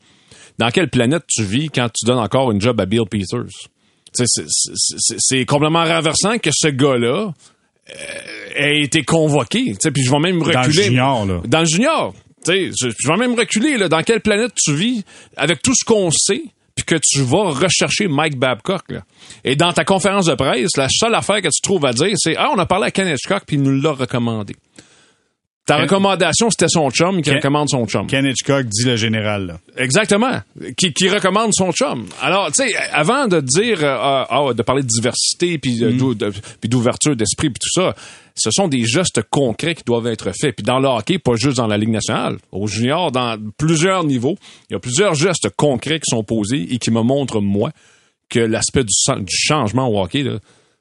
dans 0.58 0.70
quelle 0.70 0.88
planète 0.88 1.24
tu 1.28 1.42
vis 1.42 1.68
quand 1.68 1.88
tu 1.88 2.04
donnes 2.06 2.18
encore 2.18 2.52
une 2.52 2.60
job 2.60 2.80
à 2.80 2.86
Bill 2.86 3.02
Peters? 3.10 3.68
C'est 4.14 5.44
complètement 5.46 5.84
renversant 5.84 6.38
que 6.38 6.50
ce 6.52 6.68
gars-là 6.68 7.32
euh, 7.90 7.94
ait 8.54 8.82
été 8.82 9.02
convoqué. 9.02 9.74
Puis 9.92 10.04
je 10.04 10.10
vais 10.10 10.18
même 10.18 10.42
reculer. 10.42 10.54
Dans 10.54 10.66
le 10.66 10.72
junior, 10.72 11.26
là. 11.26 11.40
Dans 11.46 11.60
le 11.60 11.66
junior. 11.66 12.14
Je, 12.46 12.70
je 12.72 13.08
vais 13.08 13.16
même 13.16 13.34
reculer. 13.34 13.78
Là, 13.78 13.88
dans 13.88 14.02
quelle 14.02 14.20
planète 14.20 14.52
tu 14.54 14.74
vis 14.74 15.04
avec 15.36 15.62
tout 15.62 15.72
ce 15.74 15.84
qu'on 15.84 16.10
sait? 16.10 16.44
Que 16.92 17.00
tu 17.02 17.22
vas 17.22 17.50
rechercher 17.50 18.08
Mike 18.08 18.38
Babcock. 18.38 18.82
Là. 18.90 19.02
Et 19.44 19.56
dans 19.56 19.72
ta 19.72 19.84
conférence 19.84 20.26
de 20.26 20.34
presse, 20.34 20.76
la 20.76 20.88
seule 20.90 21.14
affaire 21.14 21.40
que 21.40 21.48
tu 21.48 21.60
trouves 21.62 21.84
à 21.86 21.92
dire, 21.92 22.12
c'est 22.16 22.36
«Ah, 22.38 22.50
on 22.54 22.58
a 22.58 22.66
parlé 22.66 22.86
à 22.86 22.90
Ken 22.90 23.08
Hitchcock, 23.08 23.44
puis 23.46 23.56
il 23.56 23.62
nous 23.62 23.80
l'a 23.80 23.92
recommandé.» 23.92 24.56
Ta 25.64 25.76
recommandation, 25.76 26.50
c'était 26.50 26.68
son 26.68 26.90
chum 26.90 27.22
qui 27.22 27.30
recommande 27.30 27.68
son 27.68 27.86
chum. 27.86 28.08
Ken 28.08 28.26
Hitchcock 28.26 28.66
dit 28.66 28.84
le 28.84 28.96
général. 28.96 29.46
Là. 29.46 29.58
Exactement. 29.76 30.40
Qui, 30.76 30.92
qui, 30.92 31.08
recommande 31.08 31.52
son 31.54 31.70
chum. 31.70 32.06
Alors, 32.20 32.50
tu 32.50 32.64
sais, 32.64 32.76
avant 32.92 33.28
de 33.28 33.40
dire, 33.40 33.78
euh, 33.84 33.96
ah, 33.96 34.26
ah, 34.28 34.52
de 34.52 34.62
parler 34.62 34.82
de 34.82 34.88
diversité, 34.88 35.58
puis 35.58 35.80
mm. 35.80 36.14
d'ouverture 36.64 37.14
d'esprit, 37.14 37.50
puis 37.50 37.60
tout 37.60 37.80
ça, 37.80 37.94
ce 38.34 38.50
sont 38.50 38.68
des 38.68 38.84
gestes 38.84 39.22
concrets 39.30 39.74
qui 39.74 39.84
doivent 39.84 40.06
être 40.06 40.32
faits. 40.32 40.56
Puis 40.56 40.64
dans 40.64 40.78
le 40.78 40.88
hockey, 40.88 41.18
pas 41.18 41.34
juste 41.36 41.56
dans 41.56 41.66
la 41.66 41.78
Ligue 41.78 41.90
nationale, 41.90 42.38
au 42.50 42.66
junior, 42.66 43.12
dans 43.12 43.38
plusieurs 43.56 44.04
niveaux, 44.04 44.36
il 44.70 44.74
y 44.74 44.76
a 44.76 44.80
plusieurs 44.80 45.14
gestes 45.14 45.48
concrets 45.56 46.00
qui 46.00 46.10
sont 46.10 46.24
posés 46.24 46.66
et 46.70 46.78
qui 46.78 46.90
me 46.90 47.02
montrent, 47.02 47.40
moi, 47.40 47.70
que 48.28 48.40
l'aspect 48.40 48.84
du, 48.84 48.92
changement 49.28 49.88
au 49.88 50.02
hockey, 50.02 50.24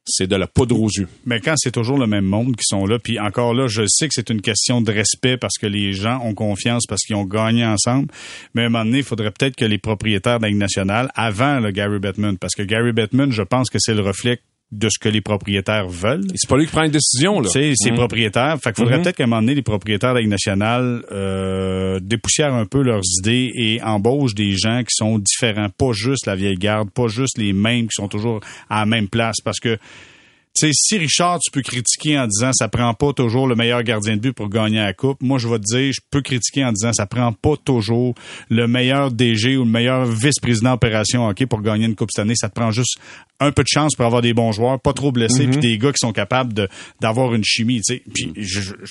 c'est 0.06 0.28
de 0.28 0.36
la 0.36 0.48
poudre 0.48 0.80
aux 0.80 0.90
yeux. 0.90 1.08
Mais 1.26 1.40
quand 1.40 1.54
c'est 1.58 1.72
toujours 1.72 1.98
le 1.98 2.08
même 2.08 2.26
monde 2.26 2.56
qui 2.56 2.64
sont 2.64 2.86
là, 2.86 2.98
puis 2.98 3.20
encore 3.20 3.54
là, 3.54 3.68
je 3.68 3.84
sais 3.88 4.08
que 4.08 4.14
c'est 4.16 4.30
une 4.30 4.42
question 4.42 4.82
de 4.82 4.92
respect 4.92 5.38
parce 5.38 5.58
que 5.60 5.68
les 5.68 5.94
gens 5.94 6.22
ont 6.24 6.34
confiance 6.34 6.86
parce 6.88 7.02
qu'ils 7.02 7.16
ont 7.16 7.26
gagné 7.26 7.66
ensemble. 7.66 8.08
Mais 8.56 8.64
à 8.64 8.66
un 8.66 8.70
moment 8.70 8.86
donné, 8.86 9.00
il 9.00 9.04
faudrait 9.04 9.32
peut-être 9.32 9.56
que 9.56 9.66
les 9.66 9.78
propriétaires 9.78 10.40
de 10.40 10.48
nationale, 10.48 11.12
avant 11.16 11.60
le 11.60 11.72
Gary 11.72 12.00
Bettman, 12.00 12.38
parce 12.38 12.56
que 12.56 12.64
Gary 12.64 12.94
Bettman, 12.94 13.32
je 13.32 13.44
pense 13.44 13.70
que 13.70 13.78
c'est 13.80 13.94
le 13.94 14.02
reflet 14.02 14.40
de 14.72 14.88
ce 14.90 14.98
que 15.00 15.10
les 15.10 15.22
propriétaires 15.22 15.88
veulent. 15.88 16.26
C'est 16.36 16.50
pas 16.50 16.58
lui 16.58 16.66
qui 16.66 16.72
prend 16.72 16.84
une 16.84 16.92
décision, 16.92 17.42
là. 17.42 17.50
C'est 17.52 17.74
ses 17.76 17.92
mmh. 17.92 17.96
propriétaires. 17.96 18.58
Fait 18.62 18.72
qu'il 18.72 18.84
faudrait 18.84 19.00
mmh. 19.00 19.02
peut-être 19.04 19.16
qu'à 19.18 19.24
un 19.24 19.28
moment 19.28 19.42
donné, 19.42 19.56
les 19.56 19.62
propriétaires 19.62 20.14
de 20.14 20.20
la 20.20 20.28
nationale 20.28 21.04
euh, 21.12 22.00
dépoussièrent 22.02 22.54
un 22.54 22.66
peu 22.66 22.82
leurs 22.82 23.04
idées 23.20 23.52
et 23.54 23.82
embauchent 23.82 24.36
des 24.36 24.54
gens 24.54 24.80
qui 24.80 24.96
sont 24.96 25.20
différents. 25.20 25.70
Pas 25.70 25.92
juste 25.92 26.26
la 26.26 26.36
vieille 26.36 26.56
garde, 26.56 26.90
pas 26.90 27.08
juste 27.08 27.38
les 27.38 27.54
mêmes 27.54 27.88
qui 27.88 27.96
sont 27.96 28.08
toujours 28.08 28.40
à 28.70 28.80
la 28.80 28.86
même 28.86 29.10
place. 29.10 29.38
Parce 29.44 29.60
que 29.60 29.78
tu 30.54 30.68
sais, 30.68 30.72
si 30.74 30.98
Richard, 30.98 31.40
tu 31.40 31.50
peux 31.50 31.62
critiquer 31.62 32.20
en 32.20 32.28
disant 32.28 32.52
ça 32.52 32.68
prend 32.68 32.94
pas 32.94 33.14
toujours 33.14 33.48
le 33.48 33.56
meilleur 33.56 33.84
gardien 33.84 34.18
de 34.18 34.22
but 34.22 34.34
pour 34.34 34.50
gagner 34.50 34.80
la 34.80 34.94
coupe, 34.94 35.22
moi 35.22 35.38
je 35.38 35.48
vais 35.48 35.60
te 35.60 35.64
dire, 35.64 35.94
je 35.94 36.02
peux 36.12 36.22
critiquer 36.22 36.66
en 36.66 36.74
disant 36.74 36.92
ça 36.92 37.06
prend 37.06 37.32
pas 37.32 37.56
toujours 37.64 38.16
le 38.50 38.68
meilleur 38.68 39.12
DG 39.12 39.56
ou 39.56 39.64
le 39.64 39.70
meilleur 39.70 40.06
vice-président 40.06 40.74
opération 40.74 41.26
hockey 41.26 41.46
pour 41.46 41.62
gagner 41.62 41.86
une 41.86 41.96
coupe 41.96 42.10
cette 42.12 42.24
année. 42.24 42.36
Ça 42.36 42.50
te 42.50 42.56
prend 42.56 42.70
juste 42.70 43.00
un 43.42 43.52
peu 43.52 43.64
de 43.64 43.68
chance 43.68 43.96
pour 43.96 44.06
avoir 44.06 44.22
des 44.22 44.34
bons 44.34 44.52
joueurs, 44.52 44.80
pas 44.80 44.94
trop 44.94 45.12
blessés, 45.12 45.48
puis 45.48 45.58
mhm. 45.58 45.62
des 45.62 45.78
gars 45.78 45.92
qui 45.92 46.00
sont 46.00 46.14
capables 46.14 46.54
de 46.54 46.70
d'avoir 47.02 47.34
une 47.34 47.44
chimie. 47.44 47.82
Tu 47.82 47.96
sais. 47.96 48.04
Puis 48.14 48.34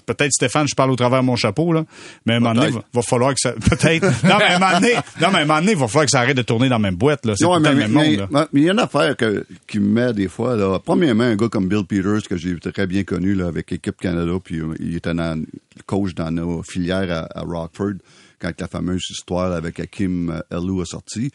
peut-être 0.05 0.33
Stéphane, 0.33 0.67
je 0.69 0.75
parle 0.75 0.91
au 0.91 0.97
travers 0.97 1.21
de 1.21 1.27
mon 1.27 1.37
chapeau 1.37 1.73
là, 1.73 1.85
mais 2.27 2.35
à 2.35 2.37
un 2.37 2.41
moment 2.41 2.55
donné, 2.55 2.73
va, 2.73 2.85
va 2.93 3.03
falloir 3.03 3.33
que 3.33 3.41
ça 3.41 3.53
peut-être. 3.71 4.05
non 4.25 4.37
mais 4.39 4.45
à 4.45 4.57
un 4.57 4.59
moment 4.59 4.81
donné, 4.81 4.95
non 4.95 5.29
mais 5.31 5.39
à 5.39 5.43
un 5.43 5.45
moment 5.45 5.61
donné, 5.61 5.73
il 5.73 5.79
va 5.79 5.87
falloir 5.87 6.05
que 6.05 6.11
ça 6.11 6.21
arrête 6.21 6.37
de 6.37 6.43
tourner 6.43 6.69
dans 6.69 6.77
la 6.77 6.81
même 6.81 6.97
boîte 6.97 7.25
là. 7.25 7.35
C'est 7.37 7.47
mais, 7.47 7.71
le 7.71 7.77
même 7.77 7.93
monde. 7.93 8.29
Mais 8.53 8.61
il 8.61 8.63
y 8.65 8.69
a 8.69 8.73
une 8.73 8.79
affaire 8.81 9.17
que, 9.17 9.47
qui 9.67 9.79
me 9.79 9.89
met 9.89 10.13
des 10.13 10.29
fois 10.29 10.57
là. 10.57 10.79
Premièrement, 10.85 11.25
un 11.25 11.37
gars 11.37 11.49
comme 11.49 11.69
Bill 11.69 11.85
Peters, 11.85 12.29
que 12.29 12.37
j'ai 12.37 12.59
très 12.59 12.87
bien 12.87 13.05
connu 13.05 13.35
là, 13.35 13.47
avec 13.47 13.71
l'équipe 13.71 13.97
Canada, 13.97 14.33
puis 14.43 14.59
euh, 14.59 14.75
il 14.81 14.97
était 14.97 15.15
dans, 15.15 15.41
coach 15.87 16.15
dans 16.15 16.31
nos 16.31 16.63
filières 16.63 17.29
à, 17.35 17.43
Rockford, 17.43 17.95
quand 18.39 18.53
la 18.61 18.69
fameuse 18.69 19.03
histoire 19.11 19.53
avec 19.53 19.81
Hakim 19.81 20.43
Elou 20.51 20.81
a 20.81 20.85
sorti, 20.85 21.31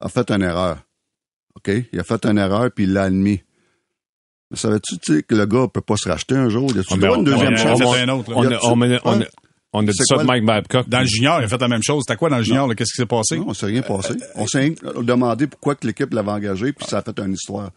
a 0.00 0.08
fait 0.08 0.30
une 0.30 0.42
erreur. 0.42 0.78
OK? 1.56 1.72
Il 1.92 2.00
a 2.00 2.04
fait 2.04 2.24
une 2.26 2.38
erreur, 2.38 2.70
puis 2.74 2.84
il 2.84 2.92
l'a 2.92 3.04
admis. 3.04 3.42
Mais 4.50 4.56
savais-tu 4.56 5.22
que 5.22 5.34
le 5.34 5.46
gars 5.46 5.66
peut 5.72 5.80
pas 5.80 5.96
se 5.96 6.08
racheter 6.08 6.34
un 6.34 6.48
jour? 6.48 6.70
Il 6.70 6.78
a 6.78 6.82
ah, 6.90 7.16
une 7.16 7.24
deuxième 7.24 7.56
chance? 7.56 7.80
On 9.74 9.80
a 9.80 9.90
dit 9.90 9.96
ça 10.04 10.18
de 10.18 10.24
Mike 10.24 10.44
Babcock. 10.44 10.88
Dans 10.88 11.00
le 11.00 11.06
junior, 11.06 11.40
il 11.40 11.44
a 11.44 11.48
fait 11.48 11.60
la 11.60 11.68
même 11.68 11.82
chose. 11.82 12.02
C'était 12.06 12.18
quoi 12.18 12.28
dans 12.28 12.36
le 12.36 12.42
junior? 12.42 12.68
Qu'est-ce 12.74 12.92
qui 12.92 13.00
s'est 13.00 13.06
passé? 13.06 13.38
Non, 13.38 13.46
on 13.48 13.54
s'est 13.54 13.66
rien 13.66 13.82
passé. 13.82 14.14
On 14.34 14.46
s'est 14.46 14.74
demandé 15.02 15.46
pourquoi 15.46 15.74
que 15.74 15.86
l'équipe 15.86 16.12
l'avait 16.12 16.30
engagé, 16.30 16.72
puis 16.72 16.86
ça 16.86 16.98
a 16.98 17.02
fait 17.02 17.18
une 17.18 17.32
histoire. 17.32 17.70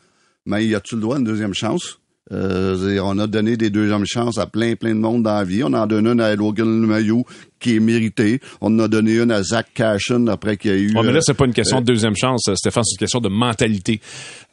Mais 0.45 0.65
y 0.65 0.75
a-tu 0.75 0.95
le 0.95 1.01
droit 1.01 1.15
à 1.15 1.19
une 1.19 1.25
deuxième 1.25 1.53
chance? 1.53 1.99
Euh, 2.31 2.99
on 3.03 3.19
a 3.19 3.27
donné 3.27 3.55
des 3.55 3.69
deuxièmes 3.69 4.05
chances 4.05 4.39
à 4.39 4.47
plein, 4.47 4.75
plein 4.75 4.95
de 4.95 4.99
monde 4.99 5.23
dans 5.23 5.35
la 5.35 5.43
vie. 5.43 5.63
On 5.63 5.73
en 5.73 5.85
donne 5.85 6.07
une 6.07 6.19
à 6.19 6.35
Logan 6.35 6.67
Mayou 6.67 7.23
qui 7.65 7.75
est 7.77 7.79
mérité. 7.79 8.39
On 8.61 8.67
en 8.75 8.79
a 8.83 8.87
donné 8.87 9.15
une 9.15 9.31
à 9.31 9.41
Zach 9.41 9.67
Cashin 9.73 10.27
après 10.27 10.55
qu'il 10.55 10.71
y 10.71 10.73
a 10.73 10.77
eu. 10.77 10.95
Ouais, 10.95 11.01
mais 11.03 11.11
là, 11.11 11.19
c'est 11.21 11.33
pas 11.33 11.45
une 11.45 11.53
question 11.53 11.81
de 11.81 11.85
deuxième 11.85 12.15
chance, 12.15 12.47
Stéphane, 12.53 12.83
c'est 12.83 12.93
une 12.93 12.99
question 12.99 13.19
de 13.19 13.29
mentalité. 13.29 13.99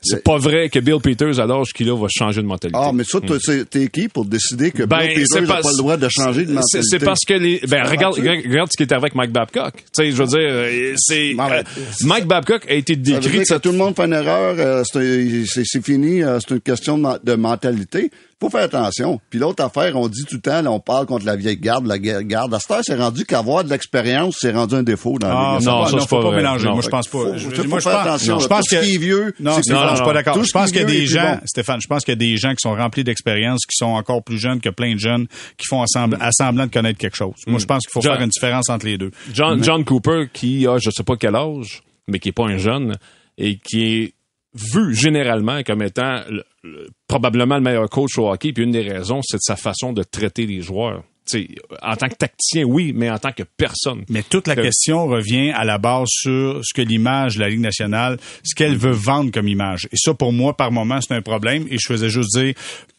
C'est 0.00 0.24
pas 0.24 0.38
vrai 0.38 0.70
que 0.70 0.78
Bill 0.78 0.98
Peters, 1.00 1.38
à 1.38 1.46
l'âge 1.46 1.72
qu'il 1.74 1.90
a, 1.90 1.94
va 1.94 2.06
changer 2.10 2.40
de 2.40 2.46
mentalité. 2.46 2.80
Ah, 2.82 2.90
mais 2.92 3.04
ça, 3.04 3.18
hmm. 3.18 3.64
t'es 3.70 3.88
qui 3.88 4.08
pour 4.08 4.24
décider 4.24 4.70
que 4.70 4.84
ben, 4.84 5.00
Bill 5.00 5.24
Peters 5.24 5.42
n'a 5.42 5.60
pas, 5.60 5.70
le 5.70 5.76
droit 5.76 5.96
de 5.98 6.08
changer 6.08 6.46
de 6.46 6.52
mentalité? 6.52 6.88
C'est 6.90 7.04
parce 7.04 7.20
que 7.28 7.34
les, 7.34 7.60
ben, 7.68 7.86
regarde, 7.86 8.14
regarde 8.16 8.70
ce 8.72 8.76
qui 8.76 8.82
est 8.82 8.92
arrivé 8.92 9.04
avec 9.04 9.14
Mike 9.14 9.32
Babcock. 9.32 9.74
Tu 9.74 9.82
sais, 9.92 10.10
je 10.10 10.16
veux 10.16 10.26
dire, 10.26 10.38
euh, 10.40 10.94
c'est, 10.96 11.34
euh, 11.38 11.62
Mike 12.04 12.26
Babcock 12.26 12.64
a 12.68 12.74
été 12.74 12.96
décrit. 12.96 13.44
Ça, 13.44 13.60
tout 13.60 13.72
le 13.72 13.78
monde 13.78 13.94
fait 13.94 14.06
une 14.06 14.14
erreur, 14.14 14.56
euh, 14.58 14.82
c'est 14.84 15.82
fini, 15.84 16.22
c'est 16.40 16.54
une 16.54 16.60
question 16.60 16.98
de 16.98 17.34
mentalité 17.34 18.10
faut 18.42 18.50
faire 18.50 18.64
attention. 18.64 19.20
Puis 19.30 19.38
l'autre 19.38 19.62
affaire, 19.62 19.96
on 19.96 20.08
dit 20.08 20.24
tout 20.24 20.36
le 20.36 20.40
temps, 20.40 20.62
là, 20.62 20.70
on 20.70 20.80
parle 20.80 21.06
contre 21.06 21.24
la 21.24 21.36
vieille 21.36 21.58
garde, 21.58 21.86
la 21.86 21.98
garde. 21.98 22.52
À 22.52 22.58
cette 22.58 22.70
heure, 22.70 22.80
c'est 22.82 22.96
rendu 22.96 23.24
qu'avoir 23.24 23.62
de 23.62 23.70
l'expérience, 23.70 24.36
c'est 24.40 24.50
rendu 24.50 24.74
un 24.74 24.82
défaut 24.82 25.18
dans 25.18 25.28
ah, 25.28 25.56
les 25.60 25.64
Non, 25.64 25.86
ça, 25.86 25.98
faut 26.06 26.20
pas, 26.20 26.36
mélanger. 26.36 26.68
moi, 26.68 26.80
je 26.82 26.88
pense 26.88 27.06
pas. 27.06 27.18
Faut, 27.18 27.36
je, 27.36 27.62
moi, 27.62 27.78
je 27.78 27.88
faire 27.88 28.00
attention. 28.00 28.38
Je 28.40 28.46
pense 28.48 28.68
que... 28.68 28.82
qui 28.82 28.94
est 28.94 28.98
vieux, 28.98 29.34
non, 29.38 29.52
non, 29.68 29.80
non, 29.80 29.90
je 29.90 29.96
suis 29.96 30.04
pas 30.04 30.12
d'accord. 30.12 30.42
Je 30.42 30.50
pense 30.50 30.70
qu'il 30.70 30.80
y 30.80 30.84
a 30.84 30.86
des 30.86 31.06
gens, 31.06 31.38
Stéphane, 31.44 31.80
je 31.80 31.86
pense 31.86 32.04
qu'il 32.04 32.12
y 32.12 32.16
a 32.16 32.16
des 32.16 32.36
gens 32.36 32.50
qui 32.50 32.60
sont 32.60 32.74
remplis 32.74 33.04
d'expérience, 33.04 33.60
qui 33.60 33.76
sont 33.76 33.92
encore 33.92 34.22
plus 34.22 34.38
jeunes 34.38 34.60
que 34.60 34.70
plein 34.70 34.94
de 34.94 34.98
jeunes, 34.98 35.26
qui 35.56 35.66
font 35.66 35.82
assemblant 35.82 36.66
de 36.66 36.72
connaître 36.72 36.98
quelque 36.98 37.16
chose. 37.16 37.36
Moi, 37.46 37.60
je 37.60 37.66
pense 37.66 37.86
qu'il 37.86 37.92
faut 37.92 38.02
faire 38.02 38.20
une 38.20 38.30
différence 38.30 38.68
entre 38.68 38.86
les 38.86 38.98
deux. 38.98 39.10
John, 39.32 39.62
John 39.62 39.84
Cooper, 39.84 40.28
qui 40.32 40.66
a, 40.66 40.78
je 40.78 40.90
sais 40.90 41.04
pas 41.04 41.16
quel 41.16 41.36
âge, 41.36 41.82
mais 42.08 42.18
qui 42.18 42.30
est 42.30 42.32
pas 42.32 42.46
un 42.46 42.58
jeune, 42.58 42.96
et 43.38 43.58
qui 43.58 43.84
est 43.84 44.14
vu 44.54 44.94
généralement 44.94 45.62
comme 45.62 45.82
étant 45.82 46.22
probablement 47.08 47.56
le 47.56 47.62
meilleur 47.62 47.88
coach 47.88 48.18
au 48.18 48.30
hockey. 48.30 48.52
Puis 48.52 48.64
une 48.64 48.72
des 48.72 48.88
raisons, 48.88 49.20
c'est 49.22 49.38
de 49.38 49.42
sa 49.42 49.56
façon 49.56 49.92
de 49.92 50.02
traiter 50.02 50.46
les 50.46 50.60
joueurs. 50.60 51.04
T'sais, 51.24 51.48
en 51.82 51.94
tant 51.94 52.08
que 52.08 52.16
tacticien, 52.16 52.64
oui, 52.64 52.92
mais 52.92 53.08
en 53.08 53.18
tant 53.18 53.30
que 53.30 53.44
personne. 53.44 54.04
Mais 54.08 54.24
toute 54.24 54.48
la 54.48 54.56
question 54.56 55.06
revient 55.06 55.50
à 55.50 55.64
la 55.64 55.78
base 55.78 56.08
sur 56.08 56.60
ce 56.64 56.74
que 56.74 56.82
l'image 56.82 57.36
de 57.36 57.40
la 57.40 57.48
Ligue 57.48 57.60
nationale, 57.60 58.18
ce 58.42 58.56
qu'elle 58.56 58.76
veut 58.76 58.90
vendre 58.90 59.30
comme 59.30 59.46
image. 59.46 59.86
Et 59.92 59.96
ça, 59.96 60.14
pour 60.14 60.32
moi, 60.32 60.56
par 60.56 60.72
moment, 60.72 61.00
c'est 61.00 61.14
un 61.14 61.22
problème. 61.22 61.66
Et 61.70 61.78
je 61.78 61.86
faisais 61.86 62.08
juste 62.08 62.36
dire, 62.36 62.54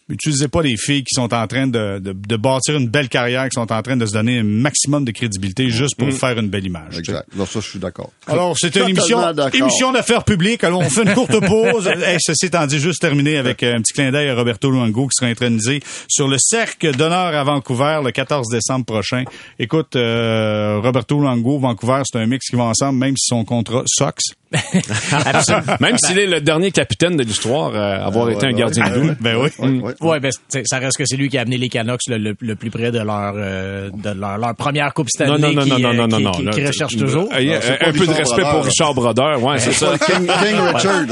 Utilisez 0.09 0.49
pas 0.49 0.61
des 0.61 0.75
filles 0.75 1.03
qui 1.03 1.13
sont 1.15 1.33
en 1.33 1.47
train 1.47 1.65
de, 1.65 1.99
de, 1.99 2.35
bâtir 2.35 2.75
une 2.75 2.89
belle 2.89 3.07
carrière, 3.07 3.45
qui 3.45 3.55
sont 3.55 3.71
en 3.71 3.81
train 3.81 3.95
de 3.95 4.05
se 4.05 4.11
donner 4.11 4.39
un 4.39 4.43
maximum 4.43 5.05
de 5.05 5.11
crédibilité 5.11 5.69
juste 5.69 5.95
pour 5.97 6.09
mm. 6.09 6.11
faire 6.11 6.37
une 6.37 6.49
belle 6.49 6.65
image. 6.65 6.99
Exact. 6.99 7.25
Alors 7.33 7.47
ça, 7.47 7.61
je 7.61 7.69
suis 7.69 7.79
d'accord. 7.79 8.11
Alors, 8.27 8.57
c'était 8.57 8.81
une 8.81 8.89
émission, 8.89 9.19
émission 9.53 9.93
d'affaires 9.93 10.25
publiques. 10.25 10.63
Alors, 10.65 10.81
on 10.81 10.89
fait 10.89 11.03
une 11.03 11.13
courte 11.13 11.39
pause. 11.45 11.87
hey, 12.05 12.17
ceci 12.19 12.47
étant 12.47 12.67
dit, 12.67 12.79
juste 12.79 12.99
terminer 12.99 13.37
avec 13.37 13.63
un 13.63 13.81
petit 13.81 13.93
clin 13.93 14.11
d'œil 14.11 14.29
à 14.29 14.35
Roberto 14.35 14.69
Luango 14.69 15.07
qui 15.07 15.15
sera 15.17 15.31
intronisé 15.31 15.81
sur 16.09 16.27
le 16.27 16.37
cercle 16.37 16.95
d'honneur 16.95 17.33
à 17.33 17.43
Vancouver 17.45 18.01
le 18.03 18.11
14 18.11 18.49
décembre 18.49 18.85
prochain. 18.85 19.23
Écoute, 19.57 19.95
euh, 19.95 20.79
Roberto 20.83 21.17
Luango, 21.17 21.59
Vancouver, 21.59 22.01
c'est 22.03 22.19
un 22.19 22.25
mix 22.25 22.49
qui 22.49 22.57
va 22.57 22.63
ensemble, 22.63 22.99
même 22.99 23.15
si 23.15 23.27
son 23.27 23.45
contrat 23.45 23.83
Sox. 23.85 24.33
Même 25.79 25.97
s'il 25.97 26.19
est 26.19 26.27
le 26.27 26.41
dernier 26.41 26.71
capitaine 26.71 27.17
de 27.17 27.23
l'histoire 27.23 27.75
à 27.75 28.05
avoir 28.05 28.29
été 28.29 28.45
un 28.47 28.53
gardien 28.53 28.89
de 28.89 28.99
but. 28.99 29.17
Ben 29.19 29.37
oui. 29.37 29.81
Ouais, 30.01 30.19
ben, 30.19 30.31
ça 30.65 30.79
reste 30.79 30.97
que 30.97 31.05
c'est 31.05 31.17
lui 31.17 31.29
qui 31.29 31.37
a 31.37 31.41
amené 31.41 31.57
les 31.57 31.69
Canucks 31.69 32.01
le, 32.07 32.33
plus 32.55 32.69
près 32.69 32.91
de 32.91 32.99
leur 32.99 33.33
euh, 33.35 33.89
de 33.91 34.09
leur, 34.11 34.55
première 34.55 34.93
Coupe 34.93 35.09
Stanley 35.09 35.39
non, 35.39 35.53
non, 35.53 35.65
non, 35.65 35.79
non, 35.79 35.93
non, 35.93 36.07
non, 36.07 36.19
non, 36.19 36.51
qui, 36.51 36.65
recherche 36.65 36.97
toujours. 36.97 37.29
un 37.33 37.91
peu 37.91 38.07
de 38.07 38.13
respect 38.13 38.41
pour 38.41 38.63
Richard 38.63 38.93
Brodeur, 38.93 39.41
ouais, 39.43 39.59
c'est 39.59 39.73
ça. 39.73 39.93
King, 40.05 40.27
Richard. 40.27 41.05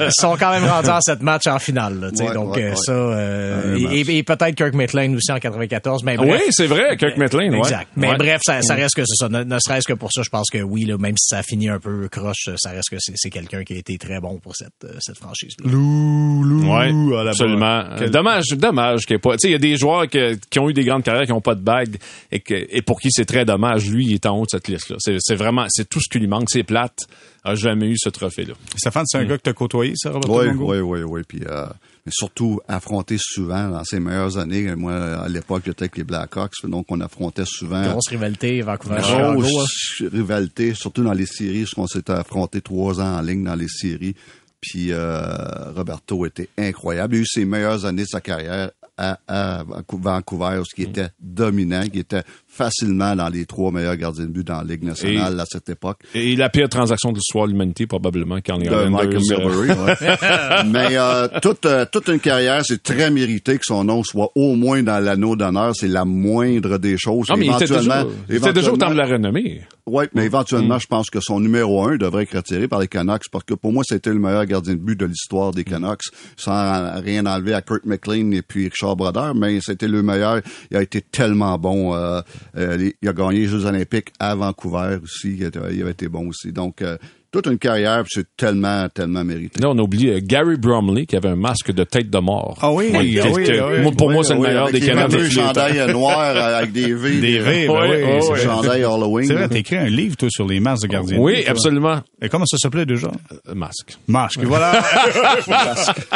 Ils 0.00 0.10
sont, 0.10 0.36
quand 0.38 0.50
même 0.50 0.64
rendus 0.64 0.88
en 0.88 1.00
cette 1.00 1.22
match 1.22 1.46
en 1.46 1.58
finale, 1.58 2.00
là, 2.00 2.32
donc 2.32 2.56
euh, 2.58 2.74
ça 2.74 2.92
euh, 2.92 3.88
et, 3.90 4.22
peut-être 4.22 4.54
Kirk 4.54 4.74
Metling 4.74 5.16
aussi 5.16 5.32
en 5.32 5.38
94, 5.38 6.02
mais 6.04 6.18
Oui, 6.18 6.38
c'est 6.50 6.66
vrai, 6.66 6.96
Kirk 6.96 7.16
Metling, 7.16 7.54
Exact. 7.54 7.88
Mais 7.96 8.14
bref, 8.16 8.40
ça, 8.42 8.74
reste 8.74 8.94
que 8.94 9.02
c'est 9.04 9.16
ça. 9.16 9.28
Ne, 9.28 9.58
serait-ce 9.58 9.86
que 9.86 9.94
pour 9.94 10.10
ça, 10.12 10.22
je 10.22 10.30
pense 10.30 10.50
que 10.50 10.58
oui, 10.58 10.90
même 10.98 11.16
si 11.16 11.28
ça 11.28 11.38
a 11.38 11.42
fini 11.42 11.68
un 11.68 11.78
peu 11.78 12.08
croche, 12.08 12.50
ça 12.56 12.70
reste 12.70 12.79
que 12.88 12.96
c'est 12.98 13.30
quelqu'un 13.30 13.64
qui 13.64 13.74
a 13.74 13.76
été 13.76 13.98
très 13.98 14.20
bon 14.20 14.38
pour 14.38 14.56
cette, 14.56 14.86
cette 15.00 15.18
franchise. 15.18 15.54
-là. 15.58 15.70
Lou, 15.70 16.42
lou, 16.42 16.72
ouais, 16.72 17.28
absolument. 17.28 17.84
Dommage, 18.10 18.48
dommage 18.56 19.06
qu'il 19.06 19.18
pas. 19.18 19.32
Tu 19.32 19.38
sais, 19.40 19.48
il 19.48 19.52
y 19.52 19.54
a 19.54 19.58
des 19.58 19.76
joueurs 19.76 20.06
qui 20.08 20.58
ont 20.58 20.68
eu 20.68 20.72
des 20.72 20.84
grandes 20.84 21.02
carrières 21.02 21.26
qui 21.26 21.32
n'ont 21.32 21.40
pas 21.40 21.54
de 21.54 21.62
bague 21.62 21.96
et, 22.32 22.40
que, 22.40 22.54
et 22.54 22.82
pour 22.82 23.00
qui 23.00 23.08
c'est 23.10 23.24
très 23.24 23.44
dommage. 23.44 23.88
Lui, 23.90 24.06
il 24.06 24.14
est 24.14 24.26
en 24.26 24.38
haut 24.38 24.44
de 24.44 24.50
cette 24.50 24.68
liste-là. 24.68 24.96
C'est 24.98 25.34
vraiment, 25.36 25.66
c'est 25.68 25.88
tout 25.88 26.00
ce 26.00 26.08
qui 26.08 26.18
lui 26.18 26.26
manque. 26.26 26.48
C'est 26.50 26.62
plate. 26.62 27.06
A 27.44 27.54
jamais 27.54 27.86
eu 27.86 27.96
ce 27.96 28.10
trophée-là. 28.10 28.54
Stéphane, 28.76 29.04
c'est 29.06 29.18
un 29.18 29.24
mm. 29.24 29.28
gars 29.28 29.38
que 29.38 29.42
tu 29.42 29.50
as 29.50 29.54
côtoyé, 29.54 29.92
ça, 29.96 30.10
Robert 30.10 30.30
Oui, 30.30 30.46
oui, 30.58 30.80
oui, 30.80 31.02
oui. 31.02 31.22
Puis, 31.26 31.40
euh, 31.48 31.66
mais 32.06 32.12
surtout 32.14 32.60
affronté 32.68 33.16
souvent 33.18 33.68
dans 33.68 33.84
ses 33.84 34.00
meilleures 34.00 34.38
années. 34.38 34.74
Moi, 34.74 34.94
à 34.94 35.28
l'époque, 35.28 35.62
j'étais 35.66 35.84
avec 35.84 35.96
les 35.96 36.04
Blackhawks, 36.04 36.52
donc 36.64 36.86
on 36.88 37.00
affrontait 37.00 37.44
souvent. 37.46 37.82
Grosse 37.82 38.08
rivalité, 38.08 38.60
Vancouver. 38.62 39.00
Grosse 39.00 40.02
rivalité, 40.12 40.74
surtout 40.74 41.02
dans 41.02 41.12
les 41.12 41.26
séries, 41.26 41.62
parce 41.62 41.74
qu'on 41.74 41.86
s'était 41.86 42.12
affronté 42.12 42.60
trois 42.60 43.00
ans 43.00 43.18
en 43.18 43.20
ligne 43.20 43.44
dans 43.44 43.54
les 43.54 43.68
séries. 43.68 44.14
Puis 44.60 44.92
euh, 44.92 45.72
Roberto 45.74 46.26
était 46.26 46.48
incroyable. 46.58 47.14
Il 47.14 47.18
a 47.18 47.20
eu 47.22 47.26
ses 47.26 47.44
meilleures 47.44 47.86
années 47.86 48.02
de 48.02 48.08
sa 48.08 48.20
carrière 48.20 48.70
à, 48.98 49.18
à 49.26 49.64
Vancouver, 49.64 50.62
ce 50.68 50.74
qui 50.74 50.82
était 50.82 51.08
dominant, 51.18 51.88
qui 51.88 52.00
était 52.00 52.22
facilement 52.50 53.14
dans 53.14 53.28
les 53.28 53.46
trois 53.46 53.70
meilleurs 53.70 53.96
gardiens 53.96 54.24
de 54.24 54.30
but 54.30 54.46
dans 54.46 54.58
la 54.58 54.64
Ligue 54.64 54.82
nationale 54.82 55.38
à 55.38 55.44
cette 55.46 55.68
époque. 55.68 56.00
Et 56.14 56.34
la 56.34 56.50
pire 56.50 56.68
transaction 56.68 57.12
de 57.12 57.16
l'histoire 57.16 57.46
de 57.46 57.52
l'humanité, 57.52 57.86
probablement, 57.86 58.38
quand 58.44 58.56
les 58.56 58.68
de 58.68 58.88
Michael 58.88 59.20
Milbury, 59.20 59.68
ouais. 59.68 59.94
Mais 60.66 60.96
euh, 60.96 61.28
toute, 61.40 61.64
euh, 61.64 61.86
toute 61.90 62.08
une 62.08 62.18
carrière, 62.18 62.64
c'est 62.64 62.82
très 62.82 63.10
mérité 63.10 63.56
que 63.56 63.64
son 63.64 63.84
nom 63.84 64.02
soit 64.02 64.30
au 64.34 64.56
moins 64.56 64.82
dans 64.82 64.98
l'anneau 65.02 65.36
d'honneur. 65.36 65.74
C'est 65.76 65.88
la 65.88 66.04
moindre 66.04 66.78
des 66.78 66.98
choses. 66.98 67.28
Non, 67.30 67.36
mais 67.36 67.46
éventuellement, 67.46 68.04
il 68.28 68.36
était 68.36 68.52
déjà, 68.52 68.72
au 68.72 68.76
temps 68.76 68.90
de 68.90 68.96
la 68.96 69.06
renommée. 69.06 69.62
Oui, 69.86 70.04
mais 70.14 70.24
éventuellement, 70.24 70.76
mm. 70.76 70.80
je 70.80 70.86
pense 70.86 71.10
que 71.10 71.20
son 71.20 71.40
numéro 71.40 71.84
un 71.84 71.96
devrait 71.96 72.24
être 72.24 72.36
retiré 72.36 72.68
par 72.68 72.80
les 72.80 72.88
Canucks 72.88 73.28
parce 73.30 73.44
que 73.44 73.54
pour 73.54 73.72
moi, 73.72 73.82
c'était 73.86 74.10
le 74.10 74.18
meilleur 74.18 74.44
gardien 74.46 74.74
de 74.74 74.78
but 74.78 74.98
de 74.98 75.06
l'histoire 75.06 75.52
des 75.52 75.64
Canucks, 75.64 76.02
sans 76.36 77.00
rien 77.00 77.26
enlever 77.26 77.54
à 77.54 77.62
Kurt 77.62 77.84
McLean 77.86 78.32
et 78.32 78.42
puis 78.42 78.64
Richard 78.64 78.96
Brodeur, 78.96 79.34
mais 79.34 79.60
c'était 79.60 79.88
le 79.88 80.02
meilleur. 80.02 80.40
Il 80.70 80.76
a 80.76 80.82
été 80.82 81.00
tellement 81.00 81.58
bon. 81.58 81.94
Euh, 81.94 82.20
il 82.56 83.08
a 83.08 83.12
gagné 83.12 83.40
les 83.40 83.46
Jeux 83.46 83.64
olympiques 83.64 84.12
à 84.18 84.34
Vancouver 84.34 84.98
aussi. 85.02 85.36
Il, 85.36 85.44
avait 85.44 85.90
été 85.90 86.08
bon 86.08 86.28
aussi. 86.28 86.52
Donc, 86.52 86.82
euh, 86.82 86.96
toute 87.30 87.46
une 87.46 87.58
carrière, 87.58 88.04
c'est 88.08 88.26
tellement, 88.36 88.88
tellement 88.88 89.22
mérité. 89.22 89.60
Là, 89.60 89.70
on 89.70 89.78
oublie 89.78 90.10
euh, 90.10 90.20
Gary 90.20 90.56
Bromley 90.56 91.06
qui 91.06 91.16
avait 91.16 91.28
un 91.28 91.36
masque 91.36 91.70
de 91.70 91.84
tête 91.84 92.10
de 92.10 92.18
mort. 92.18 92.58
Ah 92.60 92.72
oui, 92.72 92.90
oui, 92.92 93.20
oui, 93.32 93.92
Pour 93.96 94.10
moi, 94.10 94.24
c'est 94.24 94.34
le 94.34 94.40
meilleur 94.40 94.70
des 94.70 94.80
Canadiens. 94.80 95.20
Un 95.20 95.30
chandail 95.30 95.92
noir 95.92 96.36
avec 96.36 96.72
des 96.72 96.92
V. 96.92 97.20
Des 97.20 97.38
V, 97.38 97.68
ben 97.68 97.88
oui. 97.88 98.20
oui, 98.32 98.40
chandail 98.40 98.82
Halloween. 98.82 99.28
C'est 99.28 99.34
vrai, 99.34 99.48
t'as 99.48 99.58
écrit 99.58 99.76
un 99.76 99.86
livre, 99.86 100.16
toi, 100.16 100.28
sur 100.30 100.46
les 100.46 100.58
masques 100.58 100.82
de 100.82 100.88
gardiens. 100.88 101.18
Oui, 101.18 101.44
absolument. 101.46 102.00
Et 102.20 102.28
comment 102.28 102.46
ça 102.46 102.56
s'appelait 102.56 102.86
déjà? 102.86 103.10
Euh, 103.48 103.54
masque. 103.54 103.96
Masque, 104.08 104.40
voilà. 104.42 104.82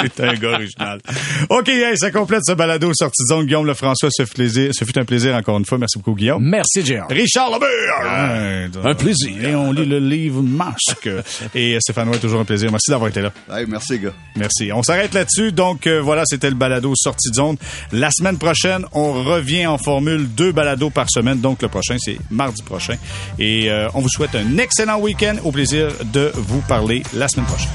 C'est 0.02 0.20
un 0.20 0.34
gars 0.34 0.54
original. 0.54 0.98
OK, 1.48 1.70
ça 1.94 2.10
complète 2.10 2.42
ce 2.44 2.52
balado 2.52 2.92
sortie 2.92 3.22
de 3.22 3.28
zone. 3.28 3.46
Guillaume 3.46 3.66
Lefrançois, 3.66 4.10
ce, 4.10 4.24
plaisir, 4.24 4.70
ce 4.74 4.84
fut 4.84 4.98
un 4.98 5.04
plaisir 5.04 5.36
encore 5.36 5.58
une 5.58 5.64
fois. 5.64 5.78
Merci 5.78 5.98
beaucoup, 5.98 6.14
Guillaume. 6.14 6.42
Merci, 6.42 6.84
Gérard. 6.84 7.08
Richard 7.08 7.50
Lebert. 7.50 8.80
un 8.84 8.94
plaisir. 8.94 9.44
Et 9.44 9.54
on 9.54 9.70
lit 9.70 9.86
le 9.86 10.00
livre 10.00 10.42
Masque. 10.42 11.03
Et 11.55 11.76
Stéphane 11.80 12.09
Roy, 12.09 12.18
toujours 12.18 12.40
un 12.40 12.44
plaisir. 12.44 12.70
Merci 12.70 12.90
d'avoir 12.90 13.09
été 13.09 13.20
là. 13.20 13.32
merci, 13.68 13.98
gars. 13.98 14.12
Merci. 14.36 14.72
On 14.72 14.82
s'arrête 14.82 15.14
là-dessus. 15.14 15.52
Donc, 15.52 15.86
euh, 15.86 16.00
voilà, 16.00 16.24
c'était 16.26 16.48
le 16.48 16.57
balado 16.57 16.92
sortie 16.96 17.30
de 17.30 17.34
zone. 17.34 17.57
La 17.92 18.11
semaine 18.11 18.38
prochaine, 18.38 18.84
on 18.92 19.12
revient 19.24 19.66
en 19.66 19.78
formule 19.78 20.28
deux 20.28 20.52
balados 20.52 20.90
par 20.90 21.11
semaine. 21.11 21.40
Donc, 21.40 21.62
le 21.62 21.68
prochain, 21.68 21.96
c'est 21.98 22.18
mardi 22.30 22.62
prochain. 22.62 22.96
Et 23.38 23.70
euh, 23.70 23.88
on 23.94 24.00
vous 24.00 24.09
souhaite 24.09 24.34
un 24.34 24.59
excellent 24.59 24.98
week-end. 25.00 25.36
Au 25.44 25.52
plaisir 25.52 25.88
de 26.12 26.32
vous 26.34 26.61
parler 26.62 27.02
la 27.14 27.28
semaine 27.28 27.46
prochaine. 27.46 27.70